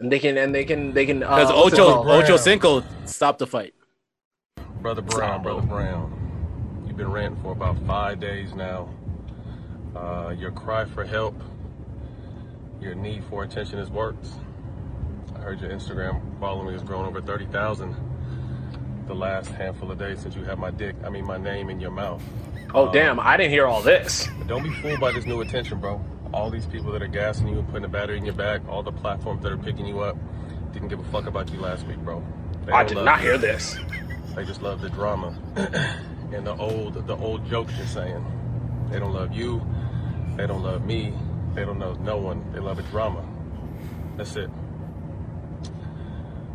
And 0.00 0.10
they 0.10 0.18
can 0.18 0.36
and 0.36 0.54
they 0.54 0.64
can 0.64 0.92
they 0.92 1.06
can 1.06 1.20
Because 1.20 1.50
uh, 1.50 1.54
Ocho? 1.62 2.02
Brown. 2.02 2.22
Ocho 2.22 2.36
Cinco 2.36 2.84
stopped 3.04 3.38
the 3.38 3.46
fight. 3.46 3.74
Brother 4.80 5.02
Brown, 5.02 5.42
Brother 5.42 5.62
Brown. 5.62 6.82
You've 6.86 6.96
been 6.96 7.10
ranting 7.10 7.40
for 7.42 7.52
about 7.52 7.78
five 7.86 8.18
days 8.20 8.54
now. 8.54 8.88
Uh, 9.94 10.34
your 10.36 10.50
cry 10.50 10.84
for 10.84 11.04
help, 11.04 11.40
your 12.80 12.94
need 12.94 13.22
for 13.30 13.44
attention 13.44 13.78
has 13.78 13.90
worked. 13.90 14.26
I 15.42 15.44
heard 15.44 15.60
your 15.60 15.70
Instagram 15.70 16.22
following 16.38 16.72
has 16.72 16.84
grown 16.84 17.04
over 17.04 17.20
30,000 17.20 17.96
the 19.08 19.14
last 19.14 19.48
handful 19.48 19.90
of 19.90 19.98
days 19.98 20.20
since 20.20 20.36
you 20.36 20.44
had 20.44 20.56
my 20.56 20.70
dick, 20.70 20.94
I 21.04 21.10
mean 21.10 21.24
my 21.24 21.36
name 21.36 21.68
in 21.68 21.80
your 21.80 21.90
mouth. 21.90 22.22
Oh 22.72 22.86
um, 22.86 22.92
damn, 22.92 23.18
I 23.18 23.36
didn't 23.36 23.50
hear 23.50 23.66
all 23.66 23.82
this. 23.82 24.28
Don't 24.46 24.62
be 24.62 24.70
fooled 24.70 25.00
by 25.00 25.10
this 25.10 25.26
new 25.26 25.40
attention, 25.40 25.80
bro. 25.80 26.00
All 26.32 26.48
these 26.48 26.64
people 26.66 26.92
that 26.92 27.02
are 27.02 27.08
gassing 27.08 27.48
you 27.48 27.58
and 27.58 27.66
putting 27.66 27.84
a 27.84 27.88
battery 27.88 28.18
in 28.18 28.24
your 28.24 28.36
back, 28.36 28.60
all 28.68 28.84
the 28.84 28.92
platforms 28.92 29.42
that 29.42 29.50
are 29.50 29.56
picking 29.56 29.84
you 29.84 29.98
up, 29.98 30.16
didn't 30.72 30.86
give 30.86 31.00
a 31.00 31.10
fuck 31.10 31.26
about 31.26 31.50
you 31.50 31.58
last 31.58 31.88
week, 31.88 31.98
bro. 31.98 32.22
I 32.72 32.84
did 32.84 32.98
not 32.98 33.18
you. 33.18 33.30
hear 33.30 33.38
this. 33.38 33.76
They 34.36 34.44
just 34.44 34.62
love 34.62 34.80
the 34.80 34.90
drama 34.90 35.36
and 36.32 36.46
the 36.46 36.54
old 36.54 37.04
the 37.08 37.16
old 37.16 37.44
jokes 37.50 37.72
you're 37.76 37.86
saying. 37.88 38.24
They 38.92 39.00
don't 39.00 39.12
love 39.12 39.32
you. 39.32 39.60
They 40.36 40.46
don't 40.46 40.62
love 40.62 40.86
me. 40.86 41.12
They 41.54 41.64
don't 41.64 41.80
know 41.80 41.94
no 41.94 42.16
one. 42.16 42.48
They 42.52 42.60
love 42.60 42.76
the 42.76 42.84
drama. 42.84 43.24
That's 44.16 44.36
it. 44.36 44.48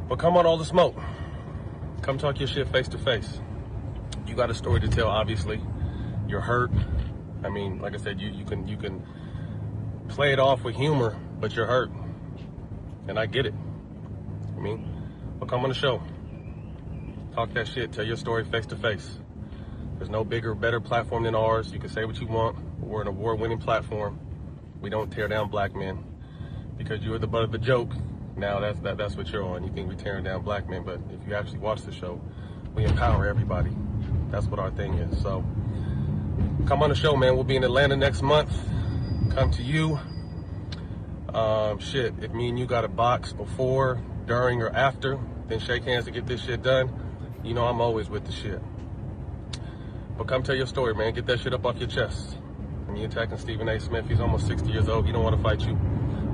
But 0.08 0.20
come 0.20 0.38
on, 0.38 0.46
all 0.46 0.58
the 0.58 0.66
smoke. 0.66 0.96
Come 2.02 2.18
talk 2.18 2.40
your 2.40 2.48
shit 2.48 2.68
face 2.70 2.88
to 2.90 2.98
face. 2.98 3.42
You 4.26 4.36
got 4.36 4.50
a 4.50 4.54
story 4.54 4.80
to 4.80 4.88
tell. 4.88 5.08
Obviously, 5.08 5.62
you're 6.28 6.42
hurt. 6.42 6.72
I 7.44 7.50
mean, 7.50 7.80
like 7.80 7.94
I 7.94 7.98
said, 7.98 8.20
you 8.20 8.30
you 8.30 8.46
can 8.46 8.68
you 8.68 8.78
can 8.78 9.04
play 10.08 10.32
it 10.32 10.40
off 10.40 10.64
with 10.64 10.76
humor, 10.76 11.18
but 11.40 11.56
you're 11.56 11.66
hurt, 11.66 11.92
and 13.08 13.20
I 13.20 13.26
get 13.26 13.46
it. 13.46 13.54
I 14.56 14.60
mean, 14.60 14.88
but 15.40 15.50
come 15.50 15.64
on 15.64 15.70
the 15.70 15.76
show. 15.76 16.02
Talk 17.34 17.54
that 17.54 17.68
shit. 17.68 17.92
Tell 17.92 18.06
your 18.06 18.18
story 18.18 18.46
face 18.46 18.66
to 18.68 18.76
face. 18.76 19.20
There's 19.98 20.10
no 20.10 20.24
bigger, 20.24 20.56
better 20.56 20.80
platform 20.80 21.24
than 21.24 21.36
ours. 21.36 21.72
You 21.72 21.80
can 21.80 21.90
say 21.90 22.06
what 22.06 22.20
you 22.20 22.28
want. 22.28 22.58
We're 22.80 23.02
an 23.02 23.08
award-winning 23.08 23.60
platform. 23.60 24.20
We 24.80 24.90
don't 24.90 25.12
tear 25.12 25.28
down 25.28 25.50
black 25.50 25.76
men 25.76 26.04
because 26.78 27.02
you're 27.02 27.20
the 27.20 27.28
butt 27.28 27.44
of 27.44 27.52
the 27.52 27.58
joke. 27.58 27.92
Now 28.38 28.60
that's 28.60 28.80
that, 28.82 28.98
that's 28.98 29.16
what 29.16 29.30
you're 29.30 29.44
on. 29.44 29.64
You 29.64 29.72
think 29.72 29.88
we're 29.88 29.96
tearing 29.96 30.24
down 30.24 30.44
black 30.44 30.70
men, 30.70 30.84
but 30.84 31.00
if 31.12 31.28
you 31.28 31.34
actually 31.34 31.60
watch 31.60 31.82
the 31.82 31.92
show, 31.92 32.22
we 32.76 32.86
empower 32.86 33.26
everybody. 33.28 33.76
That's 34.30 34.46
what 34.46 34.60
our 34.60 34.70
thing 34.72 34.94
is. 34.94 35.22
So 35.22 35.44
come 36.68 36.84
on 36.84 36.90
the 36.90 36.96
show, 36.96 37.16
man. 37.16 37.36
We'll 37.36 37.44
be 37.44 37.56
in 37.56 37.64
Atlanta 37.64 37.96
next 37.96 38.22
month. 38.22 38.52
Come 39.32 39.50
to 39.52 39.64
you. 39.64 40.00
Um, 41.34 41.80
shit, 41.80 42.14
if 42.22 42.32
me 42.32 42.50
and 42.50 42.60
you 42.60 42.66
got 42.66 42.86
a 42.86 42.88
box 42.88 43.34
before, 43.34 44.02
during, 44.28 44.62
or 44.62 44.70
after, 44.70 45.20
then 45.48 45.60
shake 45.60 45.84
hands 45.84 46.06
to 46.06 46.12
get 46.12 46.28
this 46.28 46.44
shit 46.44 46.62
done. 46.62 46.92
You 47.44 47.54
know 47.54 47.66
I'm 47.66 47.82
always 47.82 48.10
with 48.10 48.26
the 48.26 48.32
shit. 48.32 48.62
But 50.18 50.28
come 50.28 50.44
tell 50.44 50.56
your 50.56 50.68
story, 50.68 50.94
man. 50.94 51.14
Get 51.14 51.26
that 51.28 51.40
shit 51.40 51.54
up 51.54 51.66
off 51.66 51.78
your 51.78 51.88
chest. 51.88 52.38
You're 52.96 53.06
attacking 53.08 53.38
Stephen 53.38 53.70
A. 53.70 53.80
Smith. 53.80 54.08
He's 54.08 54.20
almost 54.20 54.48
60 54.48 54.72
years 54.72 54.90
old. 54.90 55.06
He 55.06 55.12
don't 55.12 55.24
want 55.24 55.36
to 55.36 55.44
fight 55.44 55.62
you. 55.62 55.76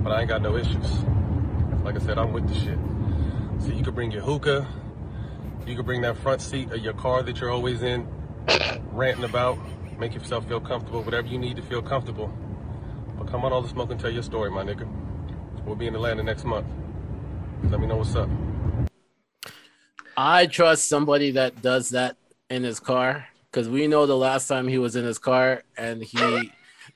But 0.03 0.13
I 0.13 0.21
ain't 0.21 0.29
got 0.29 0.41
no 0.41 0.55
issues. 0.55 1.03
Like 1.83 1.95
I 1.95 1.99
said, 1.99 2.17
I'm 2.17 2.31
with 2.31 2.47
the 2.47 2.53
shit. 2.53 2.79
So 3.59 3.75
you 3.75 3.83
could 3.83 3.93
bring 3.93 4.11
your 4.11 4.21
hookah. 4.21 4.65
You 5.67 5.75
could 5.75 5.85
bring 5.85 6.01
that 6.01 6.17
front 6.17 6.41
seat 6.41 6.71
of 6.71 6.79
your 6.79 6.93
car 6.93 7.23
that 7.23 7.39
you're 7.39 7.51
always 7.51 7.83
in, 7.83 8.07
ranting 8.91 9.25
about. 9.25 9.57
Make 9.99 10.13
yourself 10.13 10.47
feel 10.47 10.59
comfortable. 10.59 11.03
Whatever 11.03 11.27
you 11.27 11.37
need 11.37 11.57
to 11.57 11.61
feel 11.61 11.81
comfortable. 11.81 12.31
But 13.17 13.27
come 13.27 13.45
on, 13.45 13.53
all 13.53 13.61
the 13.61 13.69
smoke 13.69 13.91
and 13.91 13.99
tell 13.99 14.09
your 14.09 14.23
story, 14.23 14.49
my 14.49 14.63
nigga. 14.63 14.87
We'll 15.65 15.75
be 15.75 15.87
in 15.87 15.95
Atlanta 15.95 16.23
next 16.23 16.45
month. 16.45 16.67
Let 17.69 17.79
me 17.79 17.87
know 17.87 17.97
what's 17.97 18.15
up. 18.15 18.29
I 20.15 20.45
trust 20.45 20.87
somebody 20.87 21.31
that 21.31 21.61
does 21.61 21.89
that 21.89 22.17
in 22.49 22.63
his 22.63 22.79
car 22.79 23.27
because 23.51 23.67
we 23.67 23.87
know 23.87 24.05
the 24.05 24.17
last 24.17 24.47
time 24.47 24.67
he 24.67 24.77
was 24.77 24.95
in 24.95 25.05
his 25.05 25.17
car 25.17 25.63
and 25.77 26.03
he, 26.03 26.51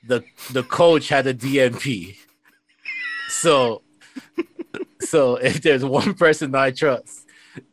the 0.06 0.24
the 0.52 0.62
coach 0.62 1.08
had 1.08 1.26
a 1.26 1.34
DNP. 1.34 2.16
So, 3.28 3.82
so 5.10 5.36
if 5.42 5.62
there's 5.62 5.84
one 5.84 6.14
person 6.14 6.54
I 6.54 6.70
trust 6.70 7.26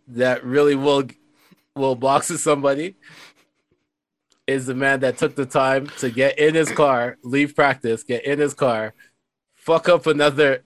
that 0.08 0.44
really 0.44 0.76
will 0.76 1.08
will 1.76 1.96
box 1.96 2.30
with 2.30 2.40
somebody, 2.40 2.96
is 4.48 4.66
the 4.66 4.76
man 4.76 5.02
that 5.02 5.18
took 5.18 5.36
the 5.36 5.46
time 5.46 5.88
to 6.00 6.10
get 6.10 6.40
in 6.40 6.56
his 6.56 6.72
car, 6.72 7.18
leave 7.24 7.56
practice, 7.56 8.04
get 8.04 8.24
in 8.26 8.40
his 8.40 8.54
car, 8.54 8.94
fuck 9.56 9.90
up 9.90 10.08
another 10.08 10.64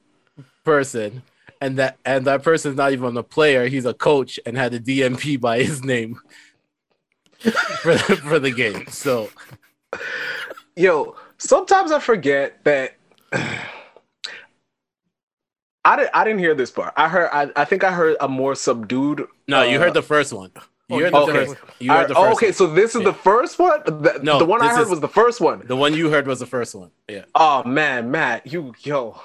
person, 0.64 1.24
and 1.62 1.78
that 1.78 1.98
and 2.06 2.26
that 2.26 2.44
person's 2.44 2.78
not 2.78 2.92
even 2.92 3.18
a 3.18 3.24
player; 3.24 3.68
he's 3.68 3.86
a 3.86 3.94
coach 3.94 4.40
and 4.46 4.58
had 4.58 4.74
a 4.74 4.80
DNP 4.80 5.40
by 5.42 5.64
his 5.64 5.84
name 5.84 6.20
for 7.40 7.96
the, 7.96 8.16
for 8.24 8.40
the 8.40 8.52
game. 8.52 8.86
So 8.88 9.30
Yo, 10.80 11.16
sometimes 11.38 11.92
I 11.92 12.00
forget 12.00 12.64
that 12.64 12.96
I 15.90 15.96
didn't 15.96 16.12
I 16.14 16.24
didn't 16.24 16.40
hear 16.40 16.54
this 16.54 16.70
part. 16.70 16.94
I 16.96 17.10
heard 17.10 17.30
I, 17.34 17.50
I 17.56 17.66
think 17.66 17.84
I 17.84 17.92
heard 17.92 18.16
a 18.22 18.28
more 18.28 18.54
subdued 18.54 19.26
no, 19.48 19.64
you 19.64 19.78
uh, 19.78 19.82
heard 19.82 19.96
the 19.96 20.04
first 20.04 20.32
one. 20.32 20.52
You 20.88 20.98
oh, 20.98 21.00
heard 21.00 21.14
the 21.14 21.18
okay. 21.18 21.46
first. 21.46 21.56
You 21.80 21.92
heard 21.92 22.08
the 22.10 22.16
oh, 22.16 22.24
first. 22.26 22.38
okay, 22.38 22.46
one. 22.48 22.54
so 22.54 22.68
this 22.68 22.94
is 22.94 23.02
Yeah. 23.02 23.06
the 23.06 23.14
first 23.14 23.58
one? 23.58 23.82
The, 23.86 24.20
No, 24.22 24.38
the 24.38 24.46
one 24.46 24.62
I 24.62 24.70
heard 24.70 24.84
is- 24.84 24.90
was 24.90 25.00
the 25.00 25.08
first 25.08 25.42
one. 25.42 25.64
the 25.66 25.76
one 25.76 25.96
you 25.96 26.12
heard 26.12 26.28
was 26.28 26.40
the 26.40 26.46
first 26.46 26.76
one. 26.76 26.92
Yeah. 27.08 27.26
Oh 27.34 27.64
man, 27.64 28.12
Matt, 28.12 28.46
you 28.46 28.76
yo, 28.82 29.20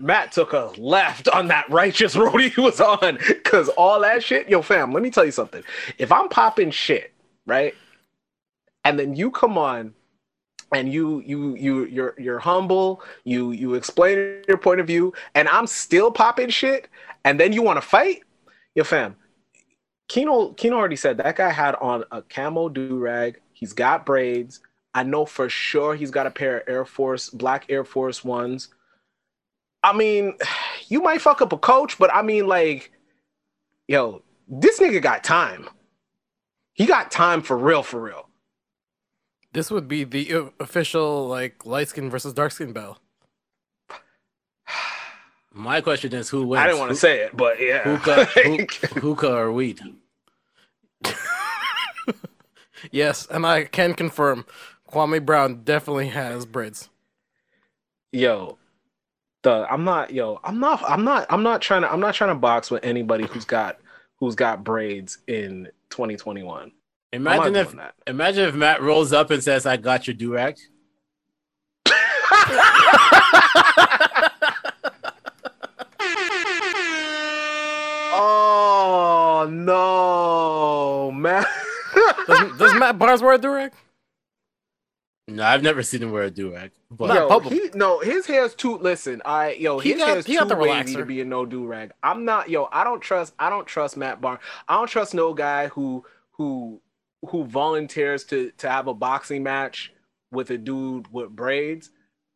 Matt 0.00 0.32
took 0.32 0.52
a 0.52 0.72
left 0.76 1.28
on 1.28 1.46
that 1.48 1.70
righteous 1.70 2.16
road 2.22 2.40
he 2.40 2.60
was 2.60 2.80
on, 2.80 3.18
cause 3.44 3.68
all 3.68 4.00
that 4.00 4.24
shit, 4.24 4.48
yo, 4.48 4.60
fam. 4.60 4.92
Let 4.92 5.04
me 5.04 5.10
tell 5.10 5.24
you 5.24 5.30
something. 5.30 5.62
If 5.98 6.10
I'm 6.10 6.28
popping 6.28 6.72
shit, 6.72 7.12
right, 7.46 7.74
and 8.84 8.98
then 8.98 9.14
you 9.14 9.30
come 9.30 9.56
on, 9.56 9.94
and 10.72 10.92
you 10.92 11.22
you 11.26 11.54
you 11.56 11.84
you're 11.84 12.14
you're 12.18 12.38
humble, 12.38 13.02
you 13.24 13.52
you 13.52 13.74
explain 13.74 14.42
your 14.48 14.58
point 14.58 14.80
of 14.80 14.86
view, 14.86 15.12
and 15.34 15.48
I'm 15.48 15.66
still 15.66 16.10
popping 16.10 16.50
shit, 16.50 16.88
and 17.24 17.38
then 17.38 17.52
you 17.52 17.62
want 17.62 17.76
to 17.76 17.86
fight, 17.86 18.22
yo, 18.74 18.84
fam. 18.84 19.16
Kino 20.08 20.52
Kino 20.52 20.76
already 20.76 20.96
said 20.96 21.18
that 21.18 21.36
guy 21.36 21.50
had 21.50 21.74
on 21.76 22.04
a 22.10 22.22
camo 22.22 22.68
do 22.68 22.98
rag. 22.98 23.40
He's 23.52 23.72
got 23.72 24.04
braids. 24.04 24.60
I 24.94 25.04
know 25.04 25.24
for 25.24 25.48
sure 25.48 25.94
he's 25.94 26.10
got 26.10 26.26
a 26.26 26.30
pair 26.30 26.58
of 26.58 26.68
Air 26.68 26.84
Force 26.84 27.30
black 27.30 27.66
Air 27.68 27.84
Force 27.84 28.24
ones. 28.24 28.68
I 29.82 29.92
mean, 29.92 30.34
you 30.88 31.02
might 31.02 31.20
fuck 31.20 31.42
up 31.42 31.52
a 31.52 31.58
coach, 31.58 31.98
but 31.98 32.12
I 32.12 32.22
mean, 32.22 32.46
like, 32.46 32.92
yo, 33.88 34.22
this 34.48 34.80
nigga 34.80 35.00
got 35.02 35.24
time. 35.24 35.68
He 36.74 36.86
got 36.86 37.10
time 37.10 37.42
for 37.42 37.56
real, 37.56 37.82
for 37.82 38.00
real. 38.00 38.28
This 39.52 39.70
would 39.70 39.86
be 39.88 40.04
the 40.04 40.50
official 40.60 41.26
like 41.28 41.66
light 41.66 41.88
skin 41.88 42.08
versus 42.10 42.32
dark 42.32 42.52
skin 42.52 42.72
battle. 42.72 42.98
My 45.52 45.82
question 45.82 46.14
is 46.14 46.30
who 46.30 46.46
wins? 46.46 46.62
I 46.62 46.66
didn't 46.66 46.78
want 46.78 46.90
to 46.90 46.96
say 46.96 47.20
it, 47.20 47.36
but 47.36 47.60
yeah. 47.60 47.82
hookah, 47.82 48.24
hook- 48.24 48.72
hookah 48.72 49.34
or 49.36 49.52
weed? 49.52 49.80
Yes, 52.90 53.28
and 53.30 53.46
I 53.46 53.64
can 53.64 53.94
confirm, 53.94 54.44
Kwame 54.90 55.24
Brown 55.24 55.62
definitely 55.62 56.08
has 56.08 56.44
braids. 56.44 56.88
yo, 58.10 58.58
the 59.42 59.66
I'm 59.70 59.84
not 59.84 60.12
yo, 60.12 60.40
I'm 60.42 60.58
not 60.58 60.82
I'm 60.88 61.04
not 61.04 61.26
I'm 61.30 61.42
not 61.44 61.60
trying 61.62 61.82
to 61.82 61.92
I'm 61.92 62.00
not 62.00 62.14
trying 62.14 62.30
to 62.30 62.34
box 62.34 62.70
with 62.70 62.84
anybody 62.84 63.24
who's 63.26 63.44
got 63.44 63.78
who's 64.16 64.34
got 64.34 64.64
braids 64.64 65.18
in 65.28 65.68
2021. 65.90 66.72
I'm 67.12 67.22
not 67.24 67.36
Imagine 67.48 67.56
if 67.56 67.72
that. 67.72 67.94
imagine 68.06 68.48
if 68.48 68.54
Matt 68.54 68.80
rolls 68.82 69.12
up 69.12 69.30
and 69.30 69.42
says, 69.42 69.66
"I 69.66 69.76
got 69.76 70.06
your 70.06 70.14
do 70.14 70.32
rag." 70.34 70.56
Oh 78.14 79.48
no, 79.50 81.10
man. 81.12 81.44
Does, 82.26 82.58
does 82.58 82.74
Matt 82.78 82.98
Barnes 82.98 83.22
wear 83.22 83.34
a 83.34 83.38
durag? 83.38 83.72
No, 85.28 85.44
I've 85.44 85.62
never 85.62 85.82
seen 85.82 86.02
him 86.02 86.10
wear 86.12 86.24
a 86.24 86.30
do 86.30 86.52
rag. 86.52 86.72
But 86.90 87.14
yo, 87.14 87.40
he, 87.40 87.70
no, 87.74 88.00
his 88.00 88.26
hair's 88.26 88.54
too. 88.54 88.76
Listen, 88.78 89.22
I 89.24 89.52
yo, 89.52 89.78
He 89.78 89.90
his 89.92 89.98
got- 89.98 90.08
hair's 90.08 90.26
he 90.26 90.34
too 90.34 90.40
got 90.40 90.48
the 90.48 90.56
wavy 90.56 90.94
to 90.94 91.04
be 91.06 91.20
a 91.20 91.24
no 91.24 91.46
do 91.46 91.64
rag. 91.64 91.92
I'm 92.02 92.24
not 92.24 92.50
yo. 92.50 92.68
I 92.70 92.84
don't 92.84 93.00
trust. 93.00 93.32
I 93.38 93.48
don't 93.50 93.66
trust 93.66 93.96
Matt 93.96 94.20
Barnes. 94.20 94.40
I 94.68 94.74
don't 94.74 94.88
trust 94.88 95.14
no 95.14 95.32
guy 95.32 95.68
who 95.68 96.04
who 96.32 96.80
who 97.28 97.44
volunteers 97.44 98.24
to 98.24 98.50
to 98.58 98.68
have 98.70 98.86
a 98.88 98.94
boxing 98.94 99.42
match 99.42 99.92
with 100.30 100.50
a 100.50 100.58
dude 100.58 101.12
with 101.12 101.30
braids. 101.30 101.90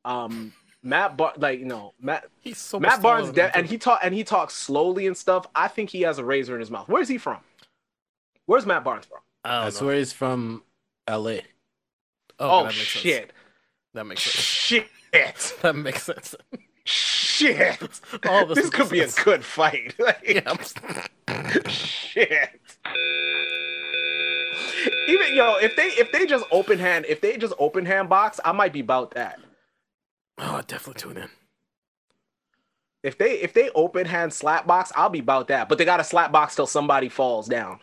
Um, 0.04 0.52
Matt 0.82 1.16
Bar 1.16 1.32
like 1.36 1.58
you 1.58 1.64
know 1.64 1.94
Matt 2.00 2.26
He's 2.40 2.58
so 2.58 2.78
Matt 2.78 3.02
Barnes 3.02 3.30
de- 3.32 3.56
and 3.56 3.66
he 3.66 3.76
talk 3.78 4.00
and 4.02 4.14
he 4.14 4.22
talks 4.22 4.54
slowly 4.54 5.06
and 5.06 5.16
stuff. 5.16 5.46
I 5.54 5.66
think 5.68 5.90
he 5.90 6.02
has 6.02 6.18
a 6.18 6.24
razor 6.24 6.54
in 6.54 6.60
his 6.60 6.70
mouth. 6.70 6.88
Where's 6.88 7.08
he 7.08 7.18
from? 7.18 7.38
Where's 8.46 8.64
Matt 8.66 8.84
Barnes 8.84 9.06
from? 9.06 9.18
I 9.44 9.58
I 9.58 9.62
don't 9.62 9.72
swear 9.72 9.96
he's 9.96 10.12
from 10.12 10.62
L.A. 11.08 11.42
Oh, 12.38 12.64
that 12.64 12.66
makes 12.66 12.76
sense. 12.76 12.88
shit! 13.02 13.32
That 13.94 14.04
makes 14.04 14.22
sense. 14.22 14.44
Shit! 14.44 14.86
That 15.62 15.74
makes 15.74 16.02
sense. 16.02 16.34
Shit! 16.84 17.80
All 18.28 18.44
this 18.46 18.56
this 18.56 18.64
makes 18.66 18.76
could 18.76 18.90
be 18.90 19.00
a 19.00 19.08
good 19.24 19.44
fight. 19.44 19.94
Like, 19.98 20.22
Yeah. 20.24 20.56
Shit. 21.68 22.60
Even 25.08 25.34
yo, 25.34 25.56
if 25.56 25.76
they 25.76 25.86
if 25.88 26.12
they 26.12 26.26
just 26.26 26.44
open 26.50 26.78
hand, 26.78 27.06
if 27.08 27.20
they 27.20 27.36
just 27.36 27.54
open 27.58 27.86
hand 27.86 28.08
box, 28.08 28.40
I 28.44 28.52
might 28.52 28.72
be 28.72 28.80
about 28.80 29.12
that. 29.12 29.38
Oh, 30.38 30.56
I'd 30.56 30.66
definitely 30.66 31.00
tune 31.00 31.22
in. 31.22 31.28
If 33.02 33.16
they 33.18 33.32
if 33.40 33.52
they 33.54 33.70
open 33.74 34.06
hand 34.06 34.32
slap 34.32 34.66
box, 34.66 34.92
I'll 34.96 35.08
be 35.10 35.20
about 35.20 35.48
that. 35.48 35.68
But 35.68 35.78
they 35.78 35.84
got 35.84 35.98
to 35.98 36.04
slap 36.04 36.32
box 36.32 36.56
till 36.56 36.66
somebody 36.66 37.08
falls 37.08 37.46
down. 37.46 37.78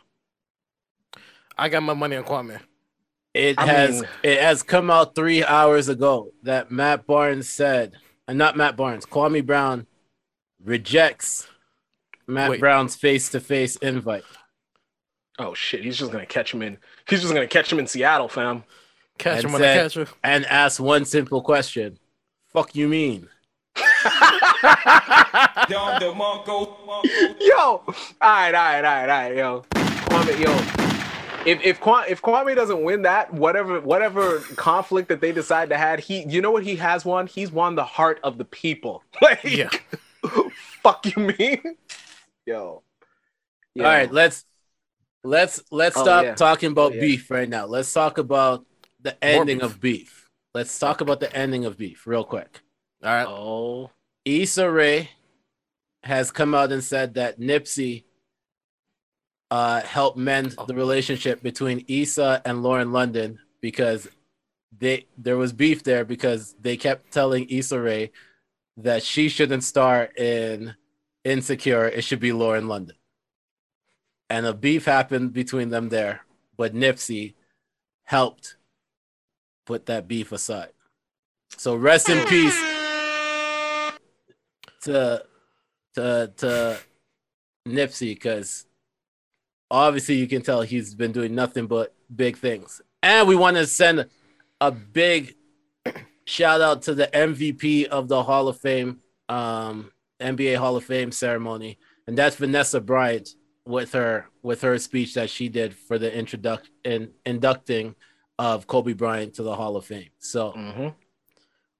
I 1.57 1.69
got 1.69 1.83
my 1.83 1.93
money 1.93 2.15
on 2.15 2.23
Kwame. 2.23 2.59
It 3.33 3.57
I 3.57 3.65
has 3.65 4.01
mean- 4.01 4.09
it 4.23 4.41
has 4.41 4.61
come 4.63 4.91
out 4.91 5.15
three 5.15 5.43
hours 5.43 5.89
ago 5.89 6.31
that 6.43 6.71
Matt 6.71 7.07
Barnes 7.07 7.49
said, 7.49 7.93
and 8.27 8.37
not 8.37 8.57
Matt 8.57 8.75
Barnes, 8.75 9.05
Kwame 9.05 9.45
Brown 9.45 9.87
rejects 10.63 11.47
Matt 12.27 12.51
Wait. 12.51 12.59
Brown's 12.59 12.95
face 12.95 13.29
to 13.29 13.39
face 13.39 13.75
invite. 13.77 14.23
Oh 15.39 15.53
shit, 15.53 15.84
he's 15.84 15.97
just 15.97 16.11
gonna 16.11 16.25
catch 16.25 16.53
him 16.53 16.61
in. 16.61 16.77
He's 17.07 17.21
just 17.21 17.34
gonna 17.34 17.47
catch 17.47 17.71
him 17.71 17.79
in 17.79 17.88
Seattle, 17.88 18.27
fam. 18.29 18.63
Catch 19.17 19.38
And 19.38 19.45
him 19.45 19.53
when 19.53 19.63
I 19.63 19.73
catch 19.75 19.95
you. 19.95 20.05
and 20.23 20.45
ask 20.45 20.79
one 20.79 21.05
simple 21.05 21.41
question. 21.41 21.97
Fuck 22.51 22.75
you 22.75 22.88
mean? 22.88 23.27
Dom 23.75 23.86
DeMarco, 25.99 26.86
Marco. 26.86 27.07
Yo, 27.39 27.55
all 27.57 27.84
right, 28.21 28.53
all 28.53 28.53
right, 28.53 28.77
all 28.77 28.84
right, 28.84 29.01
all 29.01 29.07
right, 29.07 29.36
yo, 29.36 29.65
Kwame, 29.71 30.39
yo. 30.39 30.51
If 31.45 31.61
if 31.61 31.79
Kwame, 31.81 32.07
if 32.09 32.21
Kwame 32.21 32.55
doesn't 32.55 32.84
win 32.84 33.01
that, 33.01 33.34
whatever 33.34 33.81
whatever 33.81 34.39
conflict 34.55 35.09
that 35.09 35.19
they 35.21 35.31
decide 35.31 35.69
to 35.69 35.77
have, 35.77 35.99
he, 35.99 36.23
you 36.27 36.41
know 36.41 36.51
what 36.51 36.63
he 36.63 36.75
has 36.77 37.03
won? 37.03 37.27
He's 37.27 37.51
won 37.51 37.75
the 37.75 37.84
heart 37.84 38.19
of 38.23 38.38
the 38.38 38.45
people. 38.45 39.03
Like, 39.21 39.43
Yeah. 39.43 39.69
fuck 40.81 41.05
you 41.05 41.34
mean? 41.38 41.75
Yo. 42.45 42.84
Yo. 43.75 43.84
All 43.84 43.91
right, 43.91 44.11
let's 44.11 44.45
let's 45.24 45.61
let's 45.71 45.97
Oh, 45.97 46.03
stop 46.03 46.24
yeah. 46.24 46.36
talking 46.36 46.71
about 46.71 46.91
Oh, 46.91 46.95
yeah. 46.95 47.01
beef 47.01 47.32
right 47.32 47.49
now. 47.49 47.65
Let's 47.65 47.91
talk 47.91 48.17
about 48.17 48.65
the 49.01 49.21
ending 49.24 49.57
beef. 49.59 49.65
of 49.65 49.80
beef. 49.82 50.30
Let's 50.53 50.78
talk 50.78 51.01
about 51.01 51.19
the 51.19 51.34
ending 51.36 51.65
of 51.65 51.78
beef 51.78 52.05
real 52.05 52.24
quick. 52.24 52.61
All 53.03 53.09
right. 53.13 53.28
Oh. 53.28 53.91
Issa 54.26 54.69
Rae 54.71 55.09
has 56.03 56.32
come 56.32 56.53
out 56.55 56.71
and 56.71 56.84
said 56.84 57.15
that 57.15 57.39
Nipsey 57.39 58.03
uh, 59.51 59.82
helped 59.82 60.17
mend 60.17 60.55
the 60.67 60.74
relationship 60.74 61.41
between 61.43 61.86
Issa 61.88 62.41
and 62.45 62.63
Lauren 62.63 62.91
London 62.91 63.39
because 63.61 64.07
they 64.78 65.05
there 65.17 65.38
was 65.38 65.53
beef 65.53 65.84
there 65.84 66.05
because 66.05 66.55
they 66.59 66.78
kept 66.78 67.11
telling 67.11 67.47
Issa 67.49 67.80
Rae 67.80 68.11
that 68.78 69.03
she 69.03 69.30
shouldn't 69.30 69.63
star 69.63 70.05
in 70.17 70.76
Insecure. 71.24 71.86
It 71.88 72.03
should 72.03 72.19
be 72.19 72.32
Lauren 72.34 72.67
London. 72.67 72.95
And 74.30 74.45
a 74.45 74.53
beef 74.53 74.86
happened 74.86 75.34
between 75.34 75.69
them 75.69 75.89
there, 75.89 76.21
but 76.57 76.74
Nipsey 76.74 77.36
helped 78.03 78.57
put 79.65 79.86
that 79.86 80.07
beef 80.07 80.32
aside. 80.32 80.71
So 81.57 81.76
rest 81.76 82.09
in 82.09 82.26
peace 82.28 82.57
to 84.84 85.24
to 85.95 86.32
to 86.38 86.80
Nipsey 87.67 88.15
because 88.15 88.65
obviously 89.69 90.15
you 90.15 90.28
can 90.28 90.41
tell 90.41 90.61
he's 90.61 90.95
been 90.95 91.11
doing 91.11 91.36
nothing 91.36 91.67
but 91.67 91.93
big 92.13 92.38
things. 92.38 92.82
And 93.01 93.28
we 93.28 93.36
want 93.36 93.57
to 93.57 93.67
send 93.67 94.07
a 94.61 94.71
big 94.71 95.36
shout 96.26 96.61
out 96.61 96.84
to 96.84 96.95
the 96.95 97.07
MVP 97.07 97.86
of 97.86 98.07
the 98.07 98.24
Hall 98.24 98.47
of 98.47 98.59
Fame, 98.59 98.99
um, 99.30 99.91
NBA 100.21 100.57
Hall 100.57 100.76
of 100.76 100.84
Fame 100.84 101.11
ceremony, 101.11 101.78
and 102.07 102.17
that's 102.17 102.36
Vanessa 102.36 102.80
Bryant 102.80 103.30
with 103.66 103.93
her 103.93 104.28
with 104.41 104.61
her 104.61 104.78
speech 104.78 105.14
that 105.14 105.30
she 105.30 105.49
did 105.49 105.76
for 105.76 105.97
the 105.97 106.14
introduct 106.14 106.70
in, 106.84 107.11
inducting 107.26 107.95
of 108.38 108.68
Kobe 108.68 108.93
Bryant 108.93 109.36
to 109.36 109.43
the 109.43 109.55
Hall 109.55 109.76
of 109.78 109.86
Fame. 109.86 110.09
So 110.20 110.51
hmm 110.51 110.88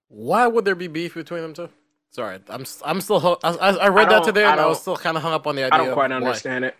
Why 0.08 0.48
would 0.48 0.66
there 0.66 0.76
be 0.76 0.88
beef 0.88 1.14
between 1.16 1.42
them 1.42 1.54
two? 1.54 1.70
Sorry, 2.12 2.40
I'm 2.48 2.66
I'm 2.86 3.02
still 3.02 3.40
I, 3.44 3.50
I 3.50 3.70
I 3.72 3.88
read 3.90 4.08
I 4.08 4.12
that 4.12 4.24
today 4.24 4.46
and 4.46 4.60
I 4.60 4.68
was 4.68 4.82
still 4.82 4.96
kind 4.96 5.18
of 5.18 5.24
hung 5.24 5.34
up 5.34 5.48
on 5.48 5.56
the 5.56 5.64
idea. 5.64 5.74
I 5.74 5.78
don't 5.78 5.88
of 5.90 5.94
quite 5.96 6.12
why. 6.12 6.18
understand 6.18 6.66
it. 6.66 6.76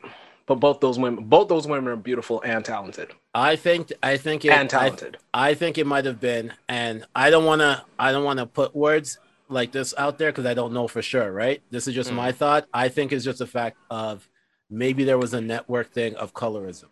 But 0.46 0.56
both 0.56 0.82
those 0.82 1.00
women, 1.00 1.24
both 1.26 1.48
those 1.48 1.66
women 1.68 1.88
are 1.88 1.96
beautiful 1.96 2.42
and 2.42 2.64
talented. 2.66 3.12
I 3.34 3.56
think 3.56 3.92
I 4.04 4.18
think 4.18 4.44
it, 4.46 4.52
and 4.52 4.68
I- 4.74 4.86
talented. 4.90 5.18
I 5.34 5.54
think 5.54 5.78
it 5.78 5.88
might 5.88 6.06
have 6.06 6.20
been, 6.20 6.54
and 6.68 7.06
I 7.16 7.30
don't 7.30 7.46
want 7.46 7.62
to. 7.62 7.84
I 7.98 8.12
don't 8.12 8.26
want 8.26 8.40
to 8.40 8.46
put 8.46 8.76
words 8.76 9.18
like 9.50 9.72
this 9.72 9.94
out 9.98 10.18
there 10.18 10.32
because 10.32 10.46
I 10.46 10.54
don't 10.54 10.74
know 10.74 10.88
for 10.88 11.02
sure. 11.02 11.32
Right? 11.32 11.62
This 11.72 11.88
is 11.88 11.96
just 11.96 12.12
Mm. 12.12 12.16
my 12.16 12.32
thought. 12.34 12.68
I 12.74 12.90
think 12.90 13.12
it's 13.14 13.24
just 13.26 13.40
a 13.42 13.48
fact 13.48 13.78
of 13.90 14.28
maybe 14.70 15.04
there 15.04 15.18
was 15.18 15.34
a 15.34 15.42
network 15.42 15.92
thing 15.92 16.16
of 16.16 16.34
colorism, 16.34 16.90